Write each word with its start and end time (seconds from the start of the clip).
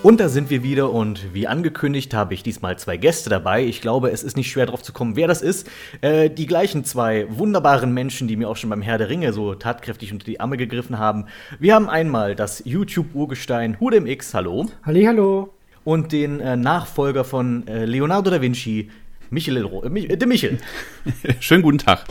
Und 0.00 0.20
da 0.20 0.28
sind 0.28 0.48
wir 0.48 0.62
wieder 0.62 0.92
und 0.92 1.34
wie 1.34 1.48
angekündigt 1.48 2.14
habe 2.14 2.32
ich 2.32 2.44
diesmal 2.44 2.78
zwei 2.78 2.96
Gäste 2.96 3.30
dabei. 3.30 3.64
Ich 3.64 3.80
glaube, 3.80 4.10
es 4.12 4.22
ist 4.22 4.36
nicht 4.36 4.48
schwer 4.48 4.66
drauf 4.66 4.80
zu 4.80 4.92
kommen, 4.92 5.16
wer 5.16 5.26
das 5.26 5.42
ist. 5.42 5.68
Äh, 6.02 6.30
die 6.30 6.46
gleichen 6.46 6.84
zwei 6.84 7.26
wunderbaren 7.28 7.92
Menschen, 7.92 8.28
die 8.28 8.36
mir 8.36 8.48
auch 8.48 8.56
schon 8.56 8.70
beim 8.70 8.80
Herr 8.80 8.98
der 8.98 9.08
Ringe 9.08 9.32
so 9.32 9.56
tatkräftig 9.56 10.12
unter 10.12 10.24
die 10.24 10.38
Arme 10.38 10.56
gegriffen 10.56 11.00
haben. 11.00 11.26
Wir 11.58 11.74
haben 11.74 11.88
einmal 11.88 12.36
das 12.36 12.62
YouTube-Urgestein 12.64 13.80
Hudem 13.80 14.06
X, 14.06 14.34
hallo. 14.34 14.66
Hallo. 14.86 15.52
Und 15.82 16.12
den 16.12 16.38
äh, 16.38 16.56
Nachfolger 16.56 17.24
von 17.24 17.66
äh, 17.66 17.84
Leonardo 17.84 18.30
da 18.30 18.40
Vinci, 18.40 18.90
Michel, 19.30 19.56
äh, 19.56 20.00
äh, 20.00 20.16
de 20.16 20.28
Michel. 20.28 20.58
Schönen 21.40 21.62
guten 21.62 21.78
Tag. 21.78 22.04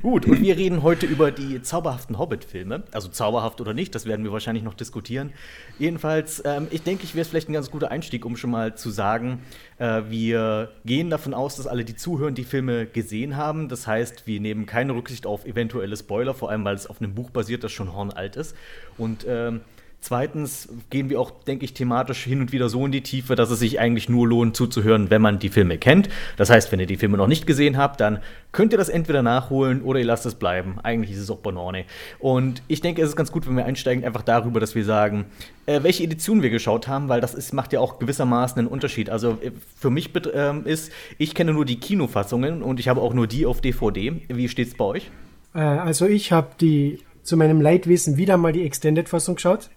Gut, 0.00 0.24
und 0.26 0.40
wir 0.40 0.56
reden 0.56 0.82
heute 0.82 1.04
über 1.04 1.30
die 1.30 1.60
zauberhaften 1.60 2.18
Hobbit-Filme. 2.18 2.84
Also 2.92 3.08
zauberhaft 3.08 3.60
oder 3.60 3.74
nicht, 3.74 3.94
das 3.94 4.06
werden 4.06 4.24
wir 4.24 4.32
wahrscheinlich 4.32 4.64
noch 4.64 4.74
diskutieren. 4.74 5.32
Jedenfalls, 5.78 6.42
ähm, 6.46 6.68
ich 6.70 6.82
denke, 6.82 7.04
ich 7.04 7.14
wäre 7.14 7.22
es 7.22 7.28
vielleicht 7.28 7.50
ein 7.50 7.52
ganz 7.52 7.70
guter 7.70 7.90
Einstieg, 7.90 8.24
um 8.24 8.36
schon 8.36 8.50
mal 8.50 8.74
zu 8.74 8.90
sagen, 8.90 9.40
äh, 9.78 10.02
wir 10.08 10.70
gehen 10.86 11.10
davon 11.10 11.34
aus, 11.34 11.56
dass 11.56 11.66
alle, 11.66 11.84
die 11.84 11.94
zuhören, 11.94 12.34
die 12.34 12.44
Filme 12.44 12.86
gesehen 12.86 13.36
haben. 13.36 13.68
Das 13.68 13.86
heißt, 13.86 14.26
wir 14.26 14.40
nehmen 14.40 14.64
keine 14.64 14.94
Rücksicht 14.94 15.26
auf 15.26 15.44
eventuelle 15.44 15.96
Spoiler, 15.96 16.32
vor 16.32 16.50
allem 16.50 16.64
weil 16.64 16.74
es 16.74 16.86
auf 16.86 17.00
einem 17.00 17.14
Buch 17.14 17.30
basiert, 17.30 17.62
das 17.62 17.72
schon 17.72 17.92
hornalt 17.94 18.36
ist. 18.36 18.56
Und 18.96 19.26
ähm, 19.28 19.60
Zweitens 20.02 20.68
gehen 20.90 21.10
wir 21.10 21.20
auch, 21.20 21.30
denke 21.30 21.64
ich, 21.64 21.74
thematisch 21.74 22.24
hin 22.24 22.40
und 22.40 22.50
wieder 22.50 22.68
so 22.68 22.84
in 22.84 22.90
die 22.90 23.02
Tiefe, 23.02 23.36
dass 23.36 23.52
es 23.52 23.60
sich 23.60 23.78
eigentlich 23.78 24.08
nur 24.08 24.26
lohnt 24.26 24.56
zuzuhören, 24.56 25.10
wenn 25.10 25.22
man 25.22 25.38
die 25.38 25.48
Filme 25.48 25.78
kennt. 25.78 26.08
Das 26.36 26.50
heißt, 26.50 26.72
wenn 26.72 26.80
ihr 26.80 26.86
die 26.86 26.96
Filme 26.96 27.16
noch 27.16 27.28
nicht 27.28 27.46
gesehen 27.46 27.76
habt, 27.76 28.00
dann 28.00 28.18
könnt 28.50 28.72
ihr 28.72 28.78
das 28.78 28.88
entweder 28.88 29.22
nachholen 29.22 29.80
oder 29.80 30.00
ihr 30.00 30.04
lasst 30.04 30.26
es 30.26 30.34
bleiben. 30.34 30.80
Eigentlich 30.82 31.12
ist 31.12 31.20
es 31.22 31.30
auch 31.30 31.38
Banane. 31.38 31.84
Und 32.18 32.64
ich 32.66 32.80
denke, 32.80 33.00
es 33.00 33.10
ist 33.10 33.16
ganz 33.16 33.30
gut, 33.30 33.46
wenn 33.46 33.56
wir 33.56 33.64
einsteigen, 33.64 34.04
einfach 34.04 34.22
darüber, 34.22 34.58
dass 34.58 34.74
wir 34.74 34.84
sagen, 34.84 35.26
äh, 35.66 35.84
welche 35.84 36.02
Edition 36.02 36.42
wir 36.42 36.50
geschaut 36.50 36.88
haben, 36.88 37.08
weil 37.08 37.20
das 37.20 37.32
ist, 37.32 37.52
macht 37.52 37.72
ja 37.72 37.78
auch 37.78 38.00
gewissermaßen 38.00 38.58
einen 38.58 38.66
Unterschied. 38.66 39.08
Also 39.08 39.38
äh, 39.40 39.52
für 39.78 39.90
mich 39.90 40.10
äh, 40.16 40.58
ist, 40.64 40.90
ich 41.16 41.32
kenne 41.32 41.52
nur 41.52 41.64
die 41.64 41.78
Kinofassungen 41.78 42.64
und 42.64 42.80
ich 42.80 42.88
habe 42.88 43.00
auch 43.00 43.14
nur 43.14 43.28
die 43.28 43.46
auf 43.46 43.60
DVD. 43.60 44.20
Wie 44.26 44.48
steht 44.48 44.66
es 44.66 44.74
bei 44.74 44.84
euch? 44.84 45.10
Äh, 45.54 45.60
also 45.60 46.06
ich 46.06 46.32
habe 46.32 46.48
die 46.60 46.98
zu 47.22 47.36
meinem 47.36 47.60
Leidwesen 47.60 48.16
wieder 48.16 48.36
mal 48.36 48.52
die 48.52 48.64
Extended-Fassung 48.64 49.36
geschaut. 49.36 49.70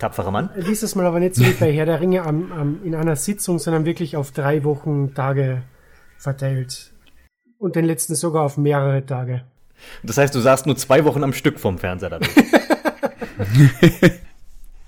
Tapferer 0.00 0.30
Mann. 0.30 0.50
Dieses 0.66 0.94
Mal 0.96 1.06
aber 1.06 1.20
nicht 1.20 1.36
so 1.36 1.44
wie 1.44 1.52
bei 1.52 1.72
Herr 1.72 1.86
der 1.86 2.00
Ringe 2.00 2.22
am, 2.22 2.50
am, 2.52 2.80
in 2.84 2.94
einer 2.94 3.16
Sitzung, 3.16 3.58
sondern 3.58 3.84
wirklich 3.84 4.16
auf 4.16 4.32
drei 4.32 4.64
Wochen 4.64 5.14
Tage 5.14 5.62
verteilt. 6.18 6.92
Und 7.58 7.76
den 7.76 7.84
letzten 7.84 8.14
sogar 8.14 8.42
auf 8.42 8.56
mehrere 8.56 9.04
Tage. 9.06 9.42
Das 10.02 10.18
heißt, 10.18 10.34
du 10.34 10.40
saßt 10.40 10.66
nur 10.66 10.76
zwei 10.76 11.04
Wochen 11.04 11.22
am 11.22 11.32
Stück 11.32 11.60
vom 11.60 11.78
Fernseher 11.78 12.10
dadurch. 12.10 12.30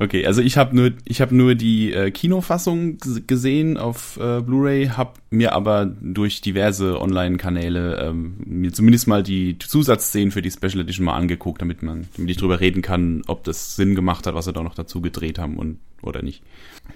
Okay, 0.03 0.27
also 0.27 0.43
ich 0.43 0.57
habe 0.57 0.75
nur 0.75 0.91
ich 1.05 1.21
habe 1.21 1.33
nur 1.33 1.55
die 1.55 1.93
äh, 1.93 2.11
Kinofassung 2.11 2.99
gesehen 3.29 3.77
auf 3.77 4.17
äh, 4.17 4.41
Blu-ray, 4.41 4.89
habe 4.89 5.13
mir 5.31 5.53
aber 5.53 5.87
durch 5.87 6.41
diverse 6.41 7.01
Online-Kanäle 7.01 8.01
ähm, 8.01 8.35
mir 8.45 8.73
zumindest 8.73 9.07
mal 9.07 9.23
die 9.23 9.59
Zusatzszenen 9.59 10.33
für 10.33 10.43
die 10.43 10.51
Special 10.51 10.81
Edition 10.81 11.07
mal 11.07 11.15
angeguckt, 11.15 11.63
damit 11.63 11.85
man 11.85 12.09
damit 12.17 12.31
ich 12.33 12.37
drüber 12.37 12.59
reden 12.59 12.83
kann, 12.83 13.23
ob 13.29 13.45
das 13.45 13.77
Sinn 13.77 13.95
gemacht 13.95 14.27
hat, 14.27 14.35
was 14.35 14.47
sie 14.47 14.53
da 14.53 14.65
noch 14.65 14.75
dazu 14.75 15.01
gedreht 15.01 15.39
haben 15.39 15.57
und 15.57 15.79
oder 16.03 16.21
nicht. 16.21 16.43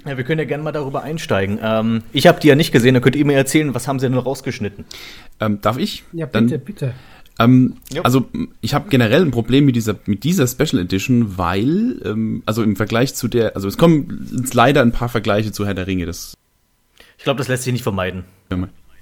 Ja, 0.05 0.17
wir 0.17 0.25
können 0.25 0.41
ja 0.41 0.45
gerne 0.45 0.65
mal 0.65 0.73
darüber 0.73 1.05
einsteigen. 1.05 1.61
Ähm, 1.63 2.03
ich 2.13 2.27
habe 2.27 2.41
die 2.41 2.49
ja 2.49 2.57
nicht 2.57 2.73
gesehen, 2.73 2.95
da 2.95 3.01
könnt 3.01 3.15
ihr 3.15 3.25
mir 3.25 3.37
erzählen, 3.37 3.73
was 3.73 3.87
haben 3.87 4.01
sie 4.01 4.09
denn 4.09 4.19
rausgeschnitten? 4.19 4.85
Ähm, 5.39 5.61
darf 5.61 5.79
ich? 5.79 6.03
Ja, 6.13 6.27
bitte, 6.27 6.47
Dann, 6.47 6.65
bitte. 6.65 6.95
Ähm, 7.39 7.77
also 8.03 8.27
ich 8.61 8.75
habe 8.75 8.89
generell 8.89 9.23
ein 9.23 9.31
Problem 9.31 9.67
mit 9.67 9.77
dieser 9.77 9.97
mit 10.07 10.25
dieser 10.25 10.47
Special 10.47 10.81
Edition, 10.81 11.37
weil 11.37 12.01
ähm, 12.05 12.43
also 12.47 12.63
im 12.63 12.77
Vergleich 12.77 13.15
zu 13.15 13.29
der, 13.29 13.57
also 13.57 13.69
es 13.69 13.77
kommen 13.77 14.47
leider 14.53 14.83
ein 14.83 14.93
paar 14.93 15.09
Vergleiche 15.09 15.53
zu 15.53 15.67
Herr 15.67 15.75
der 15.75 15.87
Ringe. 15.87 16.07
Das 16.07 16.35
ich 17.19 17.25
glaube, 17.25 17.39
das 17.39 17.49
lässt 17.49 17.65
sich 17.65 17.73
nicht 17.73 17.83
vermeiden. 17.83 18.25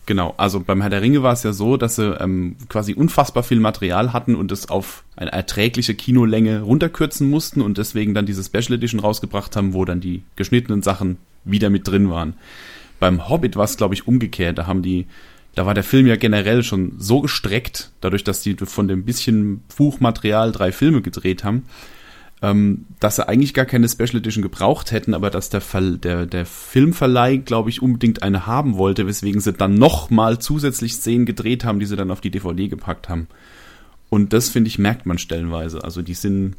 Genau, 0.06 0.34
also 0.36 0.60
beim 0.60 0.82
Herr 0.82 0.90
der 0.90 1.00
Ringe 1.00 1.22
war 1.22 1.32
es 1.32 1.44
ja 1.44 1.52
so, 1.52 1.78
dass 1.78 1.96
sie 1.96 2.14
ähm, 2.20 2.56
quasi 2.68 2.92
unfassbar 2.92 3.42
viel 3.42 3.58
Material 3.58 4.12
hatten 4.12 4.34
und 4.34 4.52
es 4.52 4.68
auf 4.68 5.02
eine 5.16 5.32
erträgliche 5.32 5.94
Kinolänge 5.94 6.60
runterkürzen 6.60 7.30
mussten 7.30 7.62
und 7.62 7.78
deswegen 7.78 8.12
dann 8.12 8.26
diese 8.26 8.44
Special 8.44 8.74
Edition 8.74 9.00
rausgebracht 9.00 9.56
haben, 9.56 9.72
wo 9.72 9.84
dann 9.86 10.00
die 10.00 10.22
geschnittenen 10.36 10.82
Sachen 10.82 11.16
wieder 11.44 11.70
mit 11.70 11.88
drin 11.88 12.10
waren. 12.10 12.34
Beim 13.00 13.28
Hobbit 13.28 13.56
war 13.56 13.64
es, 13.64 13.76
glaube 13.76 13.94
ich, 13.94 14.06
umgekehrt. 14.06 14.58
Da 14.58 14.66
haben 14.66 14.82
die 14.82 15.06
da 15.54 15.66
war 15.66 15.74
der 15.74 15.84
Film 15.84 16.06
ja 16.06 16.16
generell 16.16 16.62
schon 16.62 16.94
so 16.98 17.20
gestreckt, 17.20 17.90
dadurch, 18.00 18.24
dass 18.24 18.42
die 18.42 18.56
von 18.56 18.88
dem 18.88 19.04
bisschen 19.04 19.62
Buchmaterial 19.76 20.52
drei 20.52 20.72
Filme 20.72 21.02
gedreht 21.02 21.44
haben, 21.44 21.64
ähm, 22.42 22.86
dass 23.00 23.16
sie 23.16 23.28
eigentlich 23.28 23.54
gar 23.54 23.64
keine 23.64 23.88
Special 23.88 24.16
Edition 24.16 24.42
gebraucht 24.42 24.92
hätten, 24.92 25.14
aber 25.14 25.30
dass 25.30 25.50
der, 25.50 25.60
Ver 25.60 25.92
der, 25.92 26.26
der 26.26 26.44
Filmverleih, 26.44 27.38
glaube 27.38 27.70
ich, 27.70 27.80
unbedingt 27.80 28.22
eine 28.22 28.46
haben 28.46 28.76
wollte, 28.76 29.06
weswegen 29.06 29.40
sie 29.40 29.52
dann 29.52 29.74
nochmal 29.74 30.38
zusätzlich 30.38 30.94
Szenen 30.94 31.26
gedreht 31.26 31.64
haben, 31.64 31.80
die 31.80 31.86
sie 31.86 31.96
dann 31.96 32.10
auf 32.10 32.20
die 32.20 32.30
DVD 32.30 32.68
gepackt 32.68 33.08
haben. 33.08 33.28
Und 34.10 34.32
das, 34.32 34.48
finde 34.48 34.68
ich, 34.68 34.78
merkt 34.78 35.06
man 35.06 35.18
stellenweise. 35.18 35.82
Also 35.82 36.02
die 36.02 36.14
sind 36.14 36.56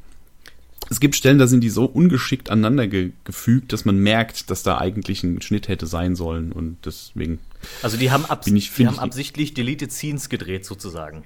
es 0.90 1.00
gibt 1.00 1.16
Stellen, 1.16 1.40
da 1.40 1.47
sind 1.47 1.62
die 1.62 1.69
so 1.69 1.85
ungeschickt 1.85 2.50
aneinander 2.50 2.88
ge 2.88 3.12
gefügt, 3.23 3.73
dass 3.73 3.85
man 3.85 3.97
merkt, 3.97 4.50
dass 4.50 4.63
da 4.63 4.78
eigentlich 4.78 5.23
ein 5.23 5.41
Schnitt 5.41 5.68
hätte 5.68 5.88
sein 5.88 6.16
sollen 6.16 6.51
und 6.51 6.78
deswegen. 6.85 7.40
Also 7.81 7.97
die 7.97 8.12
haben, 8.12 8.25
abs 8.25 8.47
ich, 8.47 8.72
die 8.73 8.88
haben 8.88 9.00
absichtlich 9.00 9.53
Deleted 9.53 9.91
Scenes 9.91 10.29
gedreht 10.29 10.66
sozusagen. 10.66 11.23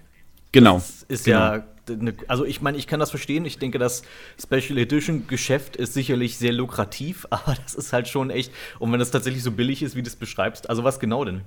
Genau. 0.51 0.75
Das 0.75 1.05
ist 1.07 1.25
genau. 1.25 1.37
ja, 1.37 1.63
eine, 1.89 2.13
also 2.27 2.45
ich 2.45 2.61
meine, 2.61 2.77
ich 2.77 2.87
kann 2.87 2.99
das 2.99 3.09
verstehen. 3.09 3.45
Ich 3.45 3.59
denke, 3.59 3.79
das 3.79 4.03
Special 4.41 4.77
Edition 4.77 5.27
Geschäft 5.27 5.75
ist 5.75 5.93
sicherlich 5.93 6.37
sehr 6.37 6.53
lukrativ, 6.53 7.27
aber 7.29 7.55
das 7.63 7.75
ist 7.75 7.93
halt 7.93 8.07
schon 8.07 8.29
echt. 8.29 8.51
Und 8.79 8.91
wenn 8.91 8.99
das 8.99 9.11
tatsächlich 9.11 9.43
so 9.43 9.51
billig 9.51 9.83
ist, 9.83 9.95
wie 9.95 10.01
du 10.01 10.07
es 10.07 10.15
beschreibst, 10.15 10.69
also 10.69 10.83
was 10.83 10.99
genau 10.99 11.25
denn? 11.25 11.41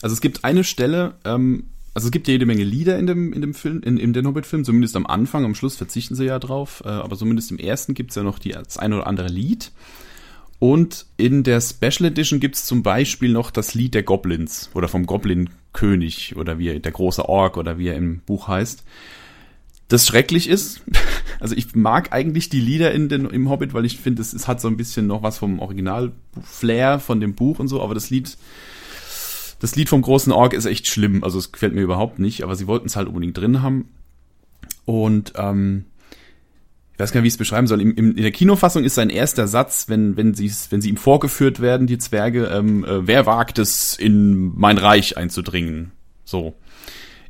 Also 0.00 0.14
es 0.14 0.20
gibt 0.20 0.44
eine 0.44 0.64
Stelle, 0.64 1.16
ähm, 1.24 1.68
also 1.94 2.08
es 2.08 2.12
gibt 2.12 2.28
ja 2.28 2.32
jede 2.32 2.46
Menge 2.46 2.64
Lieder 2.64 2.98
in 2.98 3.06
dem, 3.06 3.32
in 3.32 3.40
dem 3.40 3.54
Film, 3.54 3.82
in, 3.82 3.96
in 3.96 4.12
den 4.12 4.26
Hobbit-Film, 4.26 4.64
zumindest 4.64 4.96
am 4.96 5.06
Anfang, 5.06 5.44
am 5.44 5.54
Schluss 5.54 5.76
verzichten 5.76 6.14
sie 6.14 6.26
ja 6.26 6.38
drauf, 6.38 6.82
äh, 6.84 6.88
aber 6.88 7.16
zumindest 7.16 7.50
im 7.50 7.58
ersten 7.58 7.94
gibt's 7.94 8.14
ja 8.14 8.22
noch 8.22 8.38
die, 8.38 8.50
das 8.50 8.78
ein 8.78 8.92
oder 8.92 9.06
andere 9.06 9.28
Lied. 9.28 9.72
Und 10.58 11.06
in 11.16 11.44
der 11.44 11.60
Special 11.60 12.06
Edition 12.06 12.40
gibt's 12.40 12.66
zum 12.66 12.82
Beispiel 12.82 13.32
noch 13.32 13.50
das 13.50 13.74
Lied 13.74 13.94
der 13.94 14.02
Goblins 14.02 14.70
oder 14.74 14.88
vom 14.88 15.06
Goblin-König 15.06 16.36
oder 16.36 16.58
wie 16.58 16.68
er, 16.68 16.80
der 16.80 16.92
große 16.92 17.28
Ork 17.28 17.56
oder 17.56 17.78
wie 17.78 17.88
er 17.88 17.96
im 17.96 18.20
Buch 18.20 18.48
heißt. 18.48 18.82
Das 19.86 20.06
schrecklich 20.06 20.48
ist. 20.48 20.82
Also 21.40 21.54
ich 21.54 21.76
mag 21.76 22.12
eigentlich 22.12 22.48
die 22.48 22.60
Lieder 22.60 22.90
in 22.90 23.08
den, 23.08 23.24
im 23.26 23.48
Hobbit, 23.48 23.72
weil 23.72 23.84
ich 23.84 23.98
finde, 23.98 24.22
es, 24.22 24.32
es 24.32 24.48
hat 24.48 24.60
so 24.60 24.66
ein 24.66 24.76
bisschen 24.76 25.06
noch 25.06 25.22
was 25.22 25.38
vom 25.38 25.60
Original-Flair 25.60 26.98
von 26.98 27.20
dem 27.20 27.36
Buch 27.36 27.60
und 27.60 27.68
so, 27.68 27.80
aber 27.80 27.94
das 27.94 28.10
Lied 28.10 28.36
das 29.58 29.76
Lied 29.76 29.88
vom 29.88 30.02
großen 30.02 30.32
Ork 30.32 30.52
ist 30.52 30.66
echt 30.66 30.86
schlimm. 30.86 31.24
Also 31.24 31.38
es 31.38 31.52
gefällt 31.52 31.74
mir 31.74 31.82
überhaupt 31.82 32.18
nicht, 32.18 32.42
aber 32.42 32.54
sie 32.54 32.66
wollten 32.66 32.86
es 32.86 32.96
halt 32.96 33.08
unbedingt 33.08 33.36
drin 33.36 33.62
haben. 33.62 33.88
Und 34.84 35.32
ähm, 35.36 35.84
ich 36.98 37.00
weiß 37.00 37.12
gar 37.12 37.20
nicht, 37.20 37.24
wie 37.24 37.28
ich 37.28 37.34
es 37.34 37.38
beschreiben 37.38 37.66
soll. 37.66 37.80
Im, 37.80 37.94
im, 37.94 38.16
in 38.16 38.22
der 38.22 38.32
Kinofassung 38.32 38.84
ist 38.84 38.96
sein 38.96 39.10
erster 39.10 39.46
Satz, 39.46 39.88
wenn, 39.88 40.16
wenn, 40.16 40.34
sie 40.34 40.50
wenn 40.70 40.80
sie 40.80 40.88
ihm 40.88 40.96
vorgeführt 40.96 41.60
werden, 41.60 41.86
die 41.86 41.98
Zwerge, 41.98 42.46
ähm, 42.46 42.84
äh, 42.84 43.06
wer 43.06 43.26
wagt 43.26 43.58
es, 43.58 43.94
in 43.94 44.52
mein 44.58 44.78
Reich 44.78 45.16
einzudringen? 45.16 45.92
So. 46.24 46.54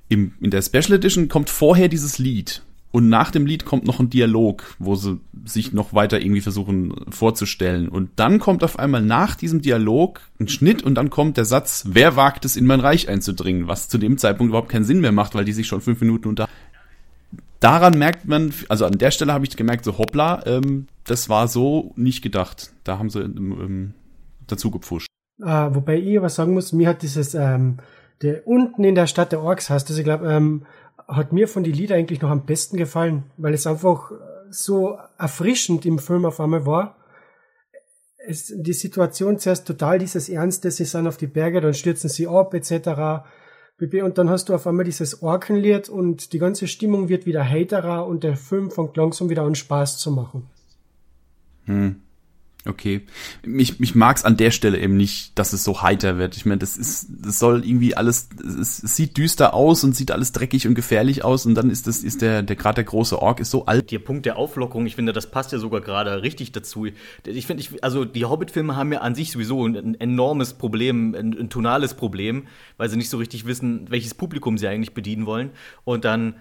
Im, 0.09 0.33
in 0.41 0.51
der 0.51 0.63
Special 0.63 0.93
Edition 0.93 1.29
kommt 1.29 1.51
vorher 1.51 1.89
dieses 1.89 2.19
Lied. 2.19 2.63
Und 2.91 3.11
nach 3.11 3.31
dem 3.31 3.45
Lied 3.45 3.67
kommt 3.67 3.85
noch 3.85 4.01
ein 4.01 4.09
Dialog, 4.09 4.75
wo 4.79 4.95
sie 4.95 5.21
sich 5.45 5.73
noch 5.75 5.93
weiter 5.93 6.21
irgendwie 6.21 6.41
versuchen 6.41 6.95
vorzustellen. 7.11 7.89
Und 7.89 8.11
dann 8.17 8.39
kommt 8.39 8.65
auf 8.65 8.79
einmal 8.79 9.03
nach 9.03 9.35
diesem 9.35 9.61
Dialog 9.61 10.21
ein 10.41 10.49
Schnitt 10.49 10.83
und 10.83 10.95
dann 10.95 11.11
kommt 11.11 11.37
der 11.37 11.45
Satz, 11.45 11.85
wer 11.87 12.17
wagt 12.17 12.47
es 12.47 12.57
in 12.57 12.65
mein 12.65 12.81
Reich 12.81 13.09
einzudringen? 13.09 13.69
Was 13.69 13.89
zu 13.89 13.99
dem 13.99 14.17
Zeitpunkt 14.17 14.51
überhaupt 14.51 14.71
keinen 14.71 14.85
Sinn 14.85 15.01
mehr 15.01 15.13
macht, 15.13 15.35
weil 15.35 15.45
die 15.45 15.53
sich 15.53 15.67
schon 15.67 15.83
fünf 15.83 16.01
Minuten 16.01 16.29
unter. 16.29 16.49
Daran 17.61 17.99
merkt 17.99 18.27
man, 18.27 18.55
also 18.69 18.87
an 18.87 18.99
der 18.99 19.11
Stelle 19.11 19.35
habe 19.35 19.45
ich 19.45 19.57
gemerkt, 19.57 19.85
so 19.85 19.99
hoppla, 19.99 20.47
ähm, 20.47 20.87
das 21.05 21.29
war 21.29 21.47
so 21.49 21.93
nicht 21.97 22.23
gedacht. 22.23 22.73
Da 22.85 22.99
haben 22.99 23.11
sie 23.11 23.21
ähm, 23.21 23.93
dazu 24.47 24.71
gepfuscht. 24.71 25.09
Ah, 25.43 25.71
wobei 25.75 25.99
ich 25.99 26.17
aber 26.17 26.31
sagen 26.31 26.55
muss, 26.55 26.73
mir 26.73 26.89
hat 26.89 27.03
dieses, 27.03 27.35
ähm, 27.35 27.79
der 28.23 28.47
unten 28.47 28.83
in 28.85 28.95
der 28.95 29.07
Stadt 29.07 29.33
der 29.33 29.43
Orks 29.43 29.71
heißt 29.71 29.91
das, 29.91 29.99
ich 29.99 30.05
glaube, 30.05 30.31
ähm, 30.33 30.63
hat 31.09 31.33
mir 31.33 31.49
von 31.49 31.65
die 31.65 31.73
Lieder 31.73 31.97
eigentlich 31.97 32.21
noch 32.21 32.31
am 32.31 32.45
besten 32.45 32.77
gefallen, 32.77 33.25
weil 33.39 33.55
es 33.55 33.67
einfach 33.67 34.13
so 34.51 34.99
erfrischend 35.19 35.87
im 35.87 35.99
Film 35.99 36.27
auf 36.27 36.39
einmal 36.39 36.67
war. 36.67 36.97
Es, 38.27 38.53
die 38.55 38.75
Situation 38.75 39.39
zuerst 39.39 39.67
total 39.67 39.99
dieses 39.99 40.29
Ernstes, 40.29 40.77
sie 40.77 40.85
sind 40.85 41.07
auf 41.07 41.17
die 41.17 41.27
Berge, 41.27 41.63
dann 41.63 41.73
stürzen 41.73 42.11
sie 42.11 42.29
ab, 42.29 42.53
etc. 42.53 43.25
Und 44.03 44.19
dann 44.19 44.29
hast 44.29 44.49
du 44.49 44.55
auf 44.55 44.67
einmal 44.67 44.85
dieses 44.85 45.23
Orkenlied 45.23 45.89
und 45.89 46.33
die 46.33 46.39
ganze 46.39 46.67
Stimmung 46.67 47.09
wird 47.09 47.27
wieder 47.27 47.49
heiterer 47.49 48.07
und 48.07 48.23
der 48.25 48.37
Film 48.37 48.71
fängt 48.71 48.97
langsam 48.97 49.31
wieder 49.31 49.43
an 49.43 49.55
Spaß 49.55 49.99
zu 49.99 50.11
machen. 50.11 50.51
Hm. 51.65 52.03
Okay. 52.69 53.01
Mich, 53.47 53.81
mich 53.81 53.95
mag's 53.95 54.25
an 54.25 54.37
der 54.37 54.51
Stelle 54.51 54.79
eben 54.79 54.97
nicht, 54.97 55.39
dass 55.39 55.55
es 55.55 55.65
so 55.65 55.81
heiter 55.81 56.19
wird. 56.19 56.37
Ich 56.37 56.45
meine, 56.45 56.59
das 56.59 56.77
ist, 56.77 57.07
das 57.09 57.39
soll 57.39 57.65
irgendwie 57.65 57.97
alles, 57.97 58.29
es, 58.45 58.83
es 58.83 58.95
sieht 58.95 59.17
düster 59.17 59.55
aus 59.55 59.85
und 59.85 59.97
sieht 59.97 60.11
alles 60.11 60.33
dreckig 60.33 60.69
und 60.69 60.75
gefährlich 60.75 61.25
aus 61.25 61.47
und 61.47 61.55
dann 61.55 61.71
ist 61.71 61.87
das, 61.87 62.03
ist 62.05 62.21
der, 62.21 62.43
der 62.43 62.57
gerade 62.57 62.77
der 62.77 62.85
große 62.85 63.21
Ork 63.23 63.41
ist 63.41 63.51
so 63.51 63.65
alt. 63.65 63.91
Der 63.91 64.01
Punkt 64.01 64.27
der 64.27 64.37
Auflockerung, 64.37 64.85
ich 64.85 64.97
finde, 64.97 65.15
das 65.15 65.31
passt 65.31 65.51
ja 65.53 65.59
sogar 65.59 65.81
gerade 65.81 66.23
richtig 66.23 66.53
dazu. 66.53 66.87
Ich 67.25 67.47
finde, 67.47 67.63
ich, 67.63 67.83
also 67.83 68.05
die 68.05 68.27
Hobbit-Filme 68.27 68.77
haben 68.77 68.93
ja 68.93 69.01
an 69.01 69.15
sich 69.15 69.33
sowieso 69.33 69.67
ein, 69.67 69.75
ein 69.75 69.99
enormes 69.99 70.53
Problem, 70.53 71.15
ein, 71.15 71.39
ein 71.39 71.49
tonales 71.49 71.95
Problem, 71.95 72.49
weil 72.77 72.91
sie 72.91 72.99
nicht 72.99 73.09
so 73.09 73.17
richtig 73.17 73.47
wissen, 73.47 73.91
welches 73.91 74.13
Publikum 74.13 74.59
sie 74.59 74.69
eigentlich 74.69 74.93
bedienen 74.93 75.25
wollen. 75.25 75.53
Und 75.85 76.05
dann 76.05 76.35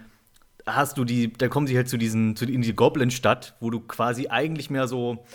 hast 0.65 0.97
du 0.97 1.05
die, 1.05 1.31
da 1.31 1.47
kommen 1.47 1.67
sie 1.67 1.77
halt 1.77 1.87
zu 1.87 1.95
diesen, 1.95 2.35
zu, 2.35 2.43
in 2.43 2.61
die 2.61 2.75
Goblin-Stadt, 2.75 3.55
wo 3.61 3.69
du 3.69 3.79
quasi 3.79 4.27
eigentlich 4.27 4.69
mehr 4.69 4.89
so 4.89 5.25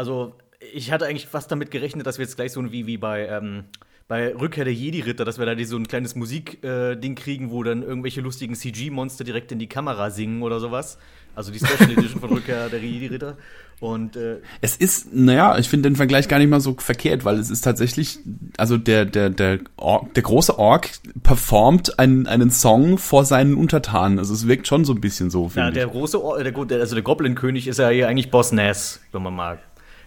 also, 0.00 0.32
ich 0.72 0.92
hatte 0.92 1.04
eigentlich 1.04 1.26
fast 1.26 1.52
damit 1.52 1.70
gerechnet, 1.70 2.06
dass 2.06 2.16
wir 2.16 2.24
jetzt 2.24 2.36
gleich 2.36 2.52
so 2.52 2.72
wie, 2.72 2.86
wie 2.86 2.96
bei, 2.96 3.28
ähm, 3.28 3.64
bei 4.08 4.34
Rückkehr 4.34 4.64
der 4.64 4.72
Jedi-Ritter, 4.72 5.26
dass 5.26 5.38
wir 5.38 5.44
da 5.44 5.62
so 5.66 5.76
ein 5.76 5.86
kleines 5.86 6.14
Musikding 6.14 7.12
äh, 7.12 7.14
kriegen, 7.14 7.50
wo 7.50 7.62
dann 7.62 7.82
irgendwelche 7.82 8.22
lustigen 8.22 8.54
CG-Monster 8.54 9.24
direkt 9.24 9.52
in 9.52 9.58
die 9.58 9.66
Kamera 9.66 10.08
singen 10.10 10.40
oder 10.40 10.58
sowas. 10.58 10.96
Also 11.34 11.52
die 11.52 11.58
Special 11.58 11.92
Edition 11.92 12.18
von 12.18 12.30
Rückkehr 12.30 12.70
der 12.70 12.80
Jedi-Ritter. 12.80 13.36
Und 13.78 14.16
äh, 14.16 14.38
es 14.62 14.74
ist, 14.74 15.14
naja, 15.14 15.58
ich 15.58 15.68
finde 15.68 15.90
den 15.90 15.96
Vergleich 15.96 16.28
gar 16.28 16.38
nicht 16.38 16.48
mal 16.48 16.60
so 16.60 16.74
verkehrt, 16.78 17.26
weil 17.26 17.38
es 17.38 17.50
ist 17.50 17.60
tatsächlich, 17.60 18.18
also 18.56 18.78
der 18.78 19.04
der 19.04 19.28
der 19.28 19.58
Ork, 19.76 20.14
der 20.14 20.22
große 20.22 20.58
Ork 20.58 20.90
performt 21.22 21.98
einen 21.98 22.26
einen 22.26 22.50
Song 22.50 22.96
vor 22.96 23.26
seinen 23.26 23.54
Untertanen. 23.54 24.18
Also 24.18 24.32
es 24.32 24.48
wirkt 24.48 24.66
schon 24.66 24.86
so 24.86 24.94
ein 24.94 25.00
bisschen 25.00 25.30
so. 25.30 25.50
Ja, 25.54 25.70
der 25.70 25.86
ich. 25.86 25.92
große, 25.92 26.22
Ork, 26.22 26.68
der, 26.68 26.80
also 26.80 26.94
der 26.94 27.04
Goblin 27.04 27.34
König 27.34 27.68
ist 27.68 27.78
ja 27.78 27.90
hier 27.90 28.08
eigentlich 28.08 28.30
Boss 28.30 28.50
Nass, 28.50 29.00
wenn 29.12 29.22
man 29.22 29.34
mag 29.34 29.60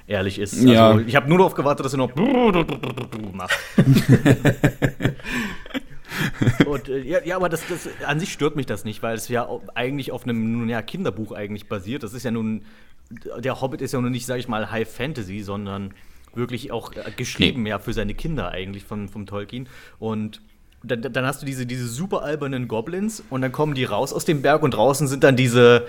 ehrlich 0.08 0.40
ist. 0.40 0.54
Also, 0.54 0.72
ja. 0.72 1.00
ich 1.00 1.16
habe 1.16 1.30
nur 1.30 1.38
darauf 1.38 1.54
gewartet, 1.54 1.86
dass 1.86 1.94
er 1.94 1.98
noch 1.98 2.16
macht. 3.34 3.58
Und, 6.66 6.90
äh, 6.90 7.02
ja, 7.02 7.20
ja, 7.24 7.36
aber 7.36 7.50
das, 7.50 7.66
das, 7.68 7.90
an 8.06 8.20
sich 8.20 8.32
stört 8.32 8.56
mich 8.56 8.66
das 8.66 8.86
nicht, 8.86 9.04
weil 9.04 9.16
es 9.16 9.28
ja 9.28 9.48
eigentlich 9.74 10.12
auf 10.12 10.24
einem 10.24 10.60
nun 10.60 10.70
ja, 10.70 10.82
Kinderbuch 10.82 11.32
eigentlich 11.32 11.68
basiert. 11.68 12.04
Das 12.04 12.14
ist 12.14 12.24
ja 12.24 12.32
nun, 12.32 12.64
der 13.38 13.62
Hobbit 13.62 13.82
ist 13.82 13.94
ja 13.94 14.02
nun 14.02 14.12
nicht, 14.12 14.26
sage 14.26 14.40
ich 14.40 14.48
mal, 14.48 14.72
High 14.72 14.90
Fantasy, 14.90 15.42
sondern 15.42 15.94
wirklich 16.34 16.72
auch 16.72 16.94
äh, 16.94 17.12
geschrieben 17.16 17.64
nee. 17.64 17.70
ja 17.70 17.80
für 17.80 17.94
seine 17.94 18.14
Kinder 18.14 18.50
eigentlich 18.50 18.84
von, 18.84 19.10
vom 19.10 19.26
Tolkien. 19.26 19.68
Und 20.00 20.42
dann, 20.84 21.02
dann, 21.02 21.26
hast 21.26 21.42
du 21.42 21.46
diese, 21.46 21.66
diese 21.66 21.88
super 21.88 22.24
albernen 22.24 22.68
Goblins 22.68 23.24
und 23.30 23.42
dann 23.42 23.52
kommen 23.52 23.74
die 23.74 23.86
raus 23.86 24.12
aus 24.12 24.26
dem 24.26 24.42
Berg 24.42 24.64
und 24.64 24.74
draußen 24.74 25.08
sind 25.08 25.24
dann 25.24 25.38
diese 25.38 25.88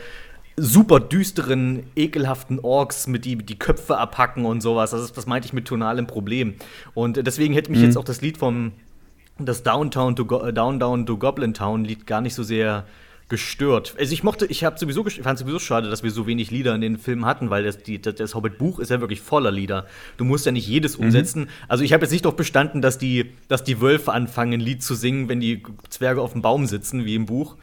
super 0.57 1.01
düsteren, 1.01 1.85
ekelhaften 1.97 2.61
Orks, 2.61 3.07
mit 3.07 3.25
die 3.25 3.37
die 3.37 3.59
Köpfe 3.59 3.99
abhacken 3.99 4.45
und 4.45 4.61
sowas. 4.61 4.93
Das, 4.93 5.03
ist, 5.03 5.17
das 5.17 5.27
meinte 5.27 5.47
ich 5.47 5.53
mit 5.53 5.67
tonalem 5.67 6.07
Problem. 6.07 6.55
Und 6.95 7.27
deswegen 7.27 7.55
hätte 7.55 7.71
mich 7.71 7.81
mhm. 7.81 7.87
jetzt 7.87 7.97
auch 7.97 8.05
das 8.05 8.21
Lied 8.21 8.39
vom 8.39 8.73
das 9.39 9.65
Downtown 9.65 10.15
to 10.15 10.25
Go 10.27 10.51
Down 10.53 10.79
Down 10.79 11.07
to 11.07 11.17
Goblin 11.19 11.55
Town 11.55 11.85
Lied 11.85 12.07
gar 12.07 12.21
nicht 12.21 12.35
so 12.35 12.45
sehr 12.45 12.85
gestört. 13.29 13.95
Also 13.99 14.13
ich 14.13 14.23
mochte, 14.23 14.47
ich 14.47 14.65
habe 14.65 14.79
sowieso 14.79 15.03
fand 15.05 15.39
sowieso 15.39 15.59
schade, 15.59 15.89
dass 15.89 16.03
wir 16.03 16.11
so 16.11 16.27
wenig 16.27 16.51
Lieder 16.51 16.75
in 16.75 16.83
den 16.83 16.99
Filmen 16.99 17.25
hatten, 17.25 17.49
weil 17.49 17.65
das, 17.65 17.83
die, 17.83 18.01
das 18.01 18.35
Hobbit 18.35 18.59
Buch 18.59 18.79
ist 18.79 18.91
ja 18.91 19.01
wirklich 19.01 19.23
voller 19.23 19.51
Lieder. 19.51 19.87
Du 20.19 20.25
musst 20.25 20.45
ja 20.45 20.53
nicht 20.53 20.69
jedes 20.69 20.99
mhm. 20.99 21.07
umsetzen. 21.07 21.41
Mhm. 21.43 21.49
Also 21.67 21.85
ich 21.85 21.93
habe 21.93 22.05
jetzt 22.05 22.13
nicht 22.13 22.25
darauf 22.25 22.37
bestanden, 22.37 22.83
dass 22.83 22.99
die, 22.99 23.33
dass 23.49 23.65
die 23.65 23.81
Wölfe 23.81 24.13
anfangen, 24.13 24.55
ein 24.55 24.61
Lied 24.61 24.83
zu 24.83 24.95
singen, 24.95 25.29
wenn 25.29 25.41
die 25.41 25.63
Zwerge 25.89 26.21
auf 26.21 26.33
dem 26.33 26.43
Baum 26.43 26.67
sitzen, 26.67 27.07
wie 27.07 27.15
im 27.15 27.25
Buch, 27.25 27.57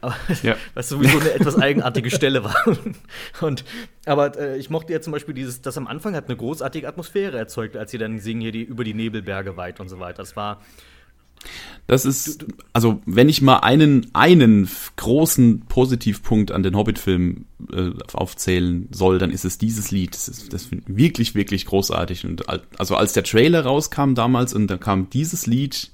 aber, 0.00 0.16
ja. 0.42 0.56
was 0.74 0.88
sowieso 0.88 1.18
eine 1.18 1.32
etwas 1.34 1.56
eigenartige 1.56 2.10
Stelle 2.10 2.44
war. 2.44 2.56
Und, 3.40 3.64
aber 4.06 4.38
äh, 4.38 4.58
ich 4.58 4.70
mochte 4.70 4.92
ja 4.92 5.00
zum 5.00 5.12
Beispiel 5.12 5.34
dieses, 5.34 5.62
das 5.62 5.76
am 5.76 5.86
Anfang 5.86 6.14
hat 6.14 6.26
eine 6.28 6.36
großartige 6.36 6.88
Atmosphäre 6.88 7.38
erzeugt, 7.38 7.76
als 7.76 7.90
sie 7.90 7.98
dann 7.98 8.18
singen 8.18 8.40
hier 8.40 8.52
die, 8.52 8.62
über 8.62 8.84
die 8.84 8.94
Nebelberge 8.94 9.56
weit 9.56 9.80
und 9.80 9.88
so 9.88 10.00
weiter. 10.00 10.18
Das 10.18 10.36
war. 10.36 10.60
Das 11.86 12.04
ist, 12.04 12.44
also 12.74 13.00
wenn 13.06 13.30
ich 13.30 13.40
mal 13.40 13.60
einen, 13.60 14.10
einen 14.12 14.68
großen 14.96 15.60
Positivpunkt 15.60 16.52
an 16.52 16.62
den 16.62 16.76
Hobbit-Film 16.76 17.46
äh, 17.72 17.90
aufzählen 18.12 18.88
soll, 18.92 19.18
dann 19.18 19.30
ist 19.30 19.46
es 19.46 19.56
dieses 19.56 19.90
Lied. 19.90 20.14
Das 20.14 20.28
ist, 20.28 20.52
das 20.52 20.68
wirklich, 20.86 21.34
wirklich 21.34 21.64
großartig. 21.64 22.26
Und 22.26 22.44
also 22.78 22.94
als 22.94 23.14
der 23.14 23.24
Trailer 23.24 23.64
rauskam 23.64 24.14
damals 24.14 24.52
und 24.52 24.66
da 24.66 24.76
kam 24.76 25.08
dieses 25.08 25.46
Lied, 25.46 25.90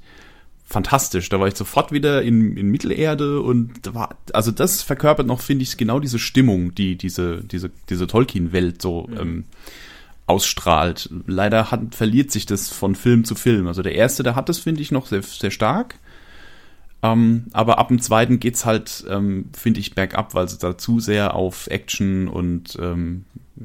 fantastisch. 0.66 1.28
Da 1.28 1.40
war 1.40 1.46
ich 1.46 1.56
sofort 1.56 1.92
wieder 1.92 2.22
in, 2.22 2.56
in 2.56 2.68
Mittelerde 2.68 3.40
und 3.40 3.86
da 3.86 3.94
war, 3.94 4.16
also 4.32 4.50
das 4.50 4.82
verkörpert 4.82 5.26
noch, 5.26 5.40
finde 5.40 5.62
ich, 5.62 5.76
genau 5.76 6.00
diese 6.00 6.18
Stimmung, 6.18 6.74
die 6.74 6.96
diese, 6.96 7.42
diese, 7.44 7.70
diese 7.88 8.06
Tolkien-Welt 8.06 8.82
so 8.82 9.06
mhm. 9.08 9.18
ähm, 9.18 9.44
ausstrahlt. 10.26 11.08
Leider 11.26 11.70
hat, 11.70 11.94
verliert 11.94 12.32
sich 12.32 12.46
das 12.46 12.68
von 12.70 12.96
Film 12.96 13.24
zu 13.24 13.36
Film. 13.36 13.68
Also 13.68 13.82
der 13.82 13.94
erste, 13.94 14.24
der 14.24 14.34
hat 14.34 14.48
das, 14.48 14.58
finde 14.58 14.82
ich, 14.82 14.90
noch 14.90 15.06
sehr, 15.06 15.22
sehr 15.22 15.52
stark. 15.52 15.94
Ähm, 17.02 17.44
aber 17.52 17.78
ab 17.78 17.88
dem 17.88 18.00
zweiten 18.00 18.40
geht's 18.40 18.66
halt, 18.66 19.04
ähm, 19.08 19.50
finde 19.56 19.78
ich, 19.78 19.94
bergab, 19.94 20.34
weil 20.34 20.48
sie 20.48 20.58
da 20.58 20.76
zu 20.76 20.98
sehr 20.98 21.34
auf 21.34 21.68
Action 21.68 22.26
und 22.26 22.76
ähm, 22.80 23.24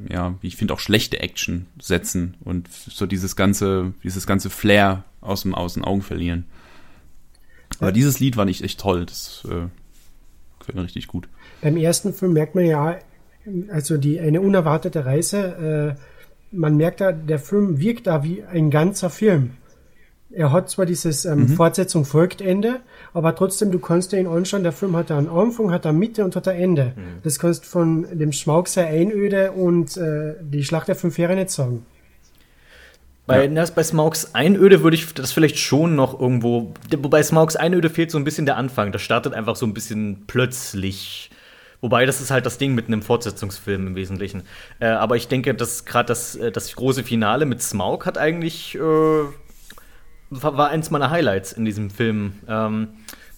ja, 0.09 0.36
wie 0.42 0.48
ich 0.48 0.56
finde 0.56 0.74
auch 0.74 0.80
schlechte 0.80 1.19
Action 1.19 1.65
setzen 1.80 2.36
und 2.42 2.69
so 2.69 3.07
dieses 3.07 3.36
ganze, 3.36 3.94
dieses 4.03 4.27
ganze 4.27 4.50
Flair 4.50 5.03
aus 5.21 5.42
dem, 5.42 5.56
aus 5.56 5.74
den 5.74 5.83
Augen 5.83 6.01
verlieren. 6.03 6.45
Aber 7.79 7.91
dieses 7.91 8.19
Lied 8.19 8.38
war 8.38 8.45
nicht 8.45 8.63
echt 8.63 8.79
toll. 8.79 9.06
Das 9.06 9.44
äh, 9.45 9.68
gefällt 10.59 10.75
mir 10.75 10.83
richtig 10.83 11.07
gut. 11.07 11.27
Beim 11.62 11.77
ersten 11.77 12.13
Film 12.13 12.33
merkt 12.33 12.56
man 12.56 12.65
ja, 12.65 13.00
also 13.69 13.97
die 13.97 14.19
eine 14.19 14.41
unerwartete 14.41 15.06
Reise. 15.06 15.97
Äh, 15.97 16.01
man 16.51 16.77
merkt 16.77 17.01
da, 17.01 17.12
der 17.12 17.39
Film 17.39 17.79
wirkt 17.79 18.07
da 18.07 18.23
wie 18.23 18.44
ein 18.44 18.69
ganzer 18.69 19.09
Film. 19.09 19.51
Er 20.33 20.51
hat 20.51 20.69
zwar 20.69 20.85
dieses 20.85 21.25
ähm, 21.25 21.39
mhm. 21.39 21.47
Fortsetzung 21.50 22.06
folgt 22.06 22.39
Ende, 22.39 22.79
aber 23.13 23.35
trotzdem, 23.35 23.71
du 23.71 23.79
kannst 23.79 24.13
dir 24.13 24.19
ihn 24.19 24.27
anschauen, 24.27 24.63
der 24.63 24.71
Film 24.71 24.95
hat 24.95 25.12
einen 25.12 25.27
Anfang, 25.27 25.71
hat 25.71 25.85
eine 25.85 25.97
Mitte 25.97 26.24
und 26.24 26.35
hat 26.35 26.47
ein 26.47 26.57
Ende. 26.57 26.94
Mhm. 26.95 27.21
Das 27.24 27.38
kannst 27.38 27.65
von 27.65 28.07
dem 28.17 28.31
Schmauk 28.31 28.69
sehr 28.69 28.88
Einöde 28.88 29.51
und 29.51 29.97
äh, 29.97 30.35
die 30.41 30.63
Schlacht 30.63 30.88
der 30.88 30.95
fünf 30.95 31.17
Jahre 31.17 31.35
nicht 31.35 31.50
sagen. 31.50 31.85
Bei, 33.27 33.45
ja. 33.45 33.65
bei 33.75 33.83
Smaugs 33.83 34.33
Einöde 34.33 34.83
würde 34.83 34.95
ich 34.95 35.13
das 35.13 35.31
vielleicht 35.31 35.57
schon 35.57 35.95
noch 35.95 36.19
irgendwo. 36.19 36.73
Wobei 36.97 37.21
Smaugs 37.23 37.56
Einöde 37.56 37.89
fehlt 37.89 38.12
so 38.12 38.18
ein 38.18 38.23
bisschen 38.23 38.45
der 38.45 38.57
Anfang. 38.57 38.91
Das 38.91 39.01
startet 39.01 39.33
einfach 39.33 39.56
so 39.56 39.65
ein 39.65 39.73
bisschen 39.73 40.23
plötzlich. 40.27 41.29
Wobei, 41.81 42.06
das 42.06 42.21
ist 42.21 42.29
halt 42.29 42.45
das 42.45 42.57
Ding 42.57 42.75
mit 42.75 42.88
einem 42.88 43.01
Fortsetzungsfilm 43.01 43.88
im 43.88 43.95
Wesentlichen. 43.95 44.44
Äh, 44.79 44.88
aber 44.88 45.15
ich 45.15 45.27
denke, 45.27 45.53
dass 45.56 45.85
gerade 45.85 46.07
das, 46.07 46.35
äh, 46.35 46.51
das 46.51 46.75
große 46.75 47.03
Finale 47.03 47.45
mit 47.45 47.62
Smaug 47.62 48.06
hat 48.06 48.18
eigentlich. 48.18 48.75
Äh, 48.75 48.79
war, 48.79 50.57
war 50.57 50.69
eins 50.69 50.91
meiner 50.91 51.09
Highlights 51.09 51.53
in 51.53 51.65
diesem 51.65 51.89
Film. 51.89 52.33
Ähm, 52.47 52.89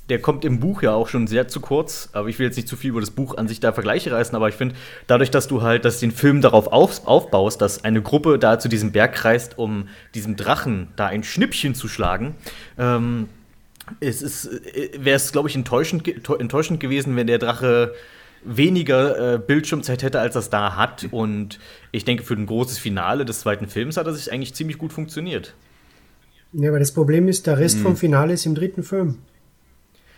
der 0.09 0.19
kommt 0.19 0.43
im 0.43 0.59
Buch 0.59 0.81
ja 0.81 0.93
auch 0.93 1.07
schon 1.07 1.27
sehr 1.27 1.47
zu 1.47 1.61
kurz, 1.61 2.09
aber 2.11 2.27
ich 2.27 2.37
will 2.37 2.45
jetzt 2.45 2.57
nicht 2.57 2.67
zu 2.67 2.75
viel 2.75 2.89
über 2.89 2.99
das 2.99 3.11
Buch 3.11 3.37
an 3.37 3.47
sich 3.47 3.59
da 3.59 3.71
Vergleiche 3.71 4.11
reißen, 4.11 4.35
aber 4.35 4.49
ich 4.49 4.55
finde, 4.55 4.75
dadurch, 5.07 5.31
dass 5.31 5.47
du 5.47 5.61
halt, 5.61 5.85
dass 5.85 5.99
den 5.99 6.11
Film 6.11 6.41
darauf 6.41 6.67
auf, 6.67 7.07
aufbaust, 7.07 7.61
dass 7.61 7.85
eine 7.85 8.01
Gruppe 8.01 8.37
da 8.37 8.59
zu 8.59 8.67
diesem 8.67 8.91
Berg 8.91 9.23
reist, 9.23 9.57
um 9.57 9.87
diesem 10.13 10.35
Drachen 10.35 10.89
da 10.97 11.07
ein 11.07 11.23
Schnippchen 11.23 11.73
zu 11.73 11.87
schlagen, 11.87 12.35
ähm, 12.77 13.29
es 13.99 14.21
ist, 14.21 14.45
äh, 14.45 14.91
wäre 14.97 15.15
es, 15.15 15.31
glaube 15.31 15.49
ich, 15.49 15.55
enttäuschend, 15.55 16.07
enttäuschend 16.07 16.79
gewesen, 16.79 17.15
wenn 17.15 17.27
der 17.27 17.39
Drache 17.39 17.93
weniger 18.45 19.35
äh, 19.35 19.39
Bildschirmzeit 19.39 20.03
hätte, 20.03 20.19
als 20.19 20.33
das 20.33 20.49
da 20.49 20.75
hat. 20.75 21.07
Und 21.11 21.59
ich 21.91 22.03
denke, 22.03 22.23
für 22.23 22.33
ein 22.33 22.45
großes 22.45 22.77
Finale 22.77 23.25
des 23.25 23.41
zweiten 23.41 23.67
Films 23.67 23.97
hat 23.97 24.05
er 24.05 24.13
sich 24.13 24.31
eigentlich 24.31 24.53
ziemlich 24.53 24.77
gut 24.77 24.91
funktioniert. 24.91 25.53
Ja, 26.51 26.69
aber 26.69 26.79
das 26.79 26.93
Problem 26.93 27.27
ist, 27.27 27.47
der 27.47 27.57
Rest 27.57 27.79
mhm. 27.79 27.83
vom 27.83 27.95
Finale 27.95 28.33
ist 28.33 28.45
im 28.45 28.53
dritten 28.55 28.83
Film. 28.83 29.19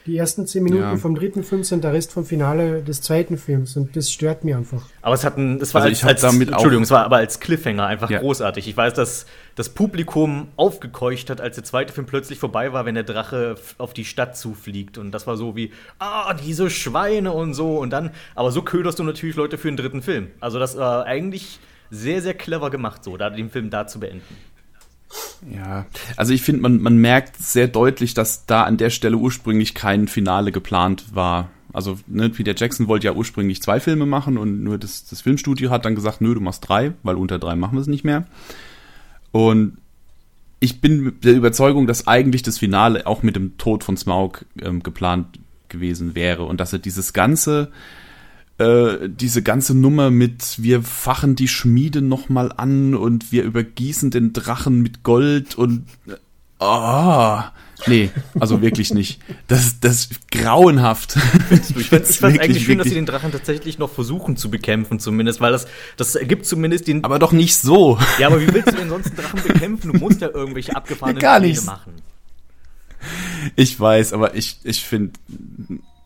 Die 0.05 0.17
ersten 0.17 0.45
zehn 0.45 0.63
Minuten 0.63 0.83
ja. 0.83 0.97
vom 0.97 1.15
dritten 1.15 1.43
Film 1.43 1.63
sind 1.63 1.83
der 1.83 1.91
Rest 1.91 2.11
vom 2.11 2.25
Finale 2.25 2.83
des 2.83 3.01
zweiten 3.01 3.37
Films 3.37 3.75
und 3.75 3.95
das 3.95 4.11
stört 4.11 4.43
mir 4.43 4.55
einfach. 4.55 4.83
Aber 5.01 5.15
es 5.15 5.25
hat 5.25 5.37
ein, 5.37 5.59
es 5.59 5.73
war 5.73 5.81
also 5.81 6.07
als, 6.07 6.23
als 6.23 6.39
Entschuldigung, 6.39 6.83
es 6.83 6.91
war 6.91 7.05
aber 7.05 7.17
als 7.17 7.39
Cliffhanger 7.39 7.87
einfach 7.87 8.11
ja. 8.11 8.19
großartig. 8.19 8.67
Ich 8.67 8.77
weiß, 8.77 8.93
dass 8.93 9.25
das 9.55 9.69
Publikum 9.69 10.49
aufgekeucht 10.57 11.31
hat, 11.31 11.41
als 11.41 11.55
der 11.55 11.63
zweite 11.63 11.91
Film 11.91 12.05
plötzlich 12.05 12.37
vorbei 12.37 12.71
war, 12.71 12.85
wenn 12.85 12.93
der 12.93 13.03
Drache 13.03 13.55
auf 13.79 13.93
die 13.93 14.05
Stadt 14.05 14.37
zufliegt 14.37 14.99
und 14.99 15.11
das 15.11 15.25
war 15.25 15.37
so 15.37 15.55
wie, 15.55 15.71
ah, 15.97 16.35
diese 16.35 16.69
Schweine 16.69 17.33
und 17.33 17.55
so 17.55 17.79
und 17.79 17.89
dann, 17.89 18.11
aber 18.35 18.51
so 18.51 18.61
köderst 18.61 18.99
du 18.99 19.03
natürlich 19.03 19.35
Leute 19.35 19.57
für 19.57 19.69
den 19.69 19.77
dritten 19.77 20.03
Film. 20.03 20.27
Also 20.39 20.59
das 20.59 20.77
war 20.77 21.05
eigentlich 21.05 21.59
sehr, 21.89 22.21
sehr 22.21 22.35
clever 22.35 22.69
gemacht, 22.69 23.03
so, 23.03 23.17
da 23.17 23.31
den 23.31 23.49
Film 23.49 23.71
da 23.71 23.87
zu 23.87 23.99
beenden. 23.99 24.35
Ja, 25.53 25.85
also 26.17 26.33
ich 26.33 26.41
finde, 26.41 26.61
man, 26.61 26.81
man 26.81 26.97
merkt 26.97 27.37
sehr 27.37 27.67
deutlich, 27.67 28.13
dass 28.13 28.45
da 28.45 28.63
an 28.63 28.77
der 28.77 28.89
Stelle 28.89 29.17
ursprünglich 29.17 29.75
kein 29.75 30.07
Finale 30.07 30.51
geplant 30.51 31.05
war. 31.13 31.49
Also 31.71 31.99
ne, 32.07 32.29
Peter 32.29 32.55
Jackson 32.55 32.87
wollte 32.87 33.07
ja 33.07 33.13
ursprünglich 33.13 33.61
zwei 33.61 33.79
Filme 33.79 34.05
machen 34.05 34.37
und 34.37 34.63
nur 34.63 34.77
das, 34.77 35.05
das 35.05 35.21
Filmstudio 35.21 35.69
hat 35.69 35.85
dann 35.85 35.95
gesagt, 35.95 36.21
nö, 36.21 36.33
du 36.33 36.41
machst 36.41 36.67
drei, 36.67 36.93
weil 37.03 37.15
unter 37.15 37.37
drei 37.37 37.55
machen 37.55 37.75
wir 37.75 37.81
es 37.81 37.87
nicht 37.87 38.05
mehr. 38.05 38.25
Und 39.31 39.77
ich 40.59 40.79
bin 40.81 41.19
der 41.21 41.33
Überzeugung, 41.33 41.85
dass 41.85 42.07
eigentlich 42.07 42.41
das 42.41 42.57
Finale 42.57 43.05
auch 43.05 43.23
mit 43.23 43.35
dem 43.35 43.57
Tod 43.57 43.83
von 43.83 43.97
Smaug 43.97 44.45
ähm, 44.61 44.83
geplant 44.83 45.39
gewesen 45.67 46.15
wäre 46.15 46.43
und 46.43 46.59
dass 46.59 46.73
er 46.73 46.79
dieses 46.79 47.13
ganze 47.13 47.71
äh, 48.57 49.09
diese 49.09 49.43
ganze 49.43 49.75
Nummer 49.75 50.09
mit 50.11 50.61
wir 50.61 50.81
fachen 50.81 51.35
die 51.35 51.47
Schmiede 51.47 52.01
nochmal 52.01 52.53
an 52.55 52.95
und 52.95 53.31
wir 53.31 53.43
übergießen 53.43 54.11
den 54.11 54.33
Drachen 54.33 54.81
mit 54.81 55.03
Gold 55.03 55.55
und 55.55 55.85
oh, 56.59 57.39
nee, 57.87 58.09
also 58.39 58.61
wirklich 58.61 58.93
nicht. 58.93 59.19
Das, 59.47 59.79
das 59.81 60.05
ist 60.05 60.31
grauenhaft. 60.31 61.17
Ich 61.51 61.89
finde 61.89 62.05
es 62.05 62.23
eigentlich 62.23 62.63
schön, 62.63 62.77
dass 62.77 62.87
sie 62.87 62.93
den 62.93 63.05
Drachen 63.05 63.31
tatsächlich 63.31 63.77
noch 63.77 63.91
versuchen 63.91 64.37
zu 64.37 64.49
bekämpfen, 64.49 64.99
zumindest, 64.99 65.41
weil 65.41 65.51
das, 65.51 65.67
das 65.97 66.15
ergibt 66.15 66.45
zumindest 66.45 66.87
den. 66.87 67.03
Aber 67.03 67.19
doch 67.19 67.33
nicht 67.33 67.57
so. 67.57 67.99
Ja, 68.19 68.27
aber 68.27 68.39
wie 68.39 68.53
willst 68.53 68.69
du 68.69 68.77
denn 68.77 68.89
sonst 68.89 69.07
einen 69.07 69.17
Drachen 69.17 69.43
bekämpfen? 69.43 69.91
Du 69.91 69.99
musst 69.99 70.21
ja 70.21 70.29
irgendwelche 70.29 70.75
abgefahrenen 70.77 71.19
Gar 71.19 71.41
nicht. 71.41 71.65
machen. 71.65 71.93
Ich 73.55 73.79
weiß, 73.79 74.13
aber 74.13 74.35
ich, 74.35 74.59
ich 74.63 74.83
finde 74.83 75.13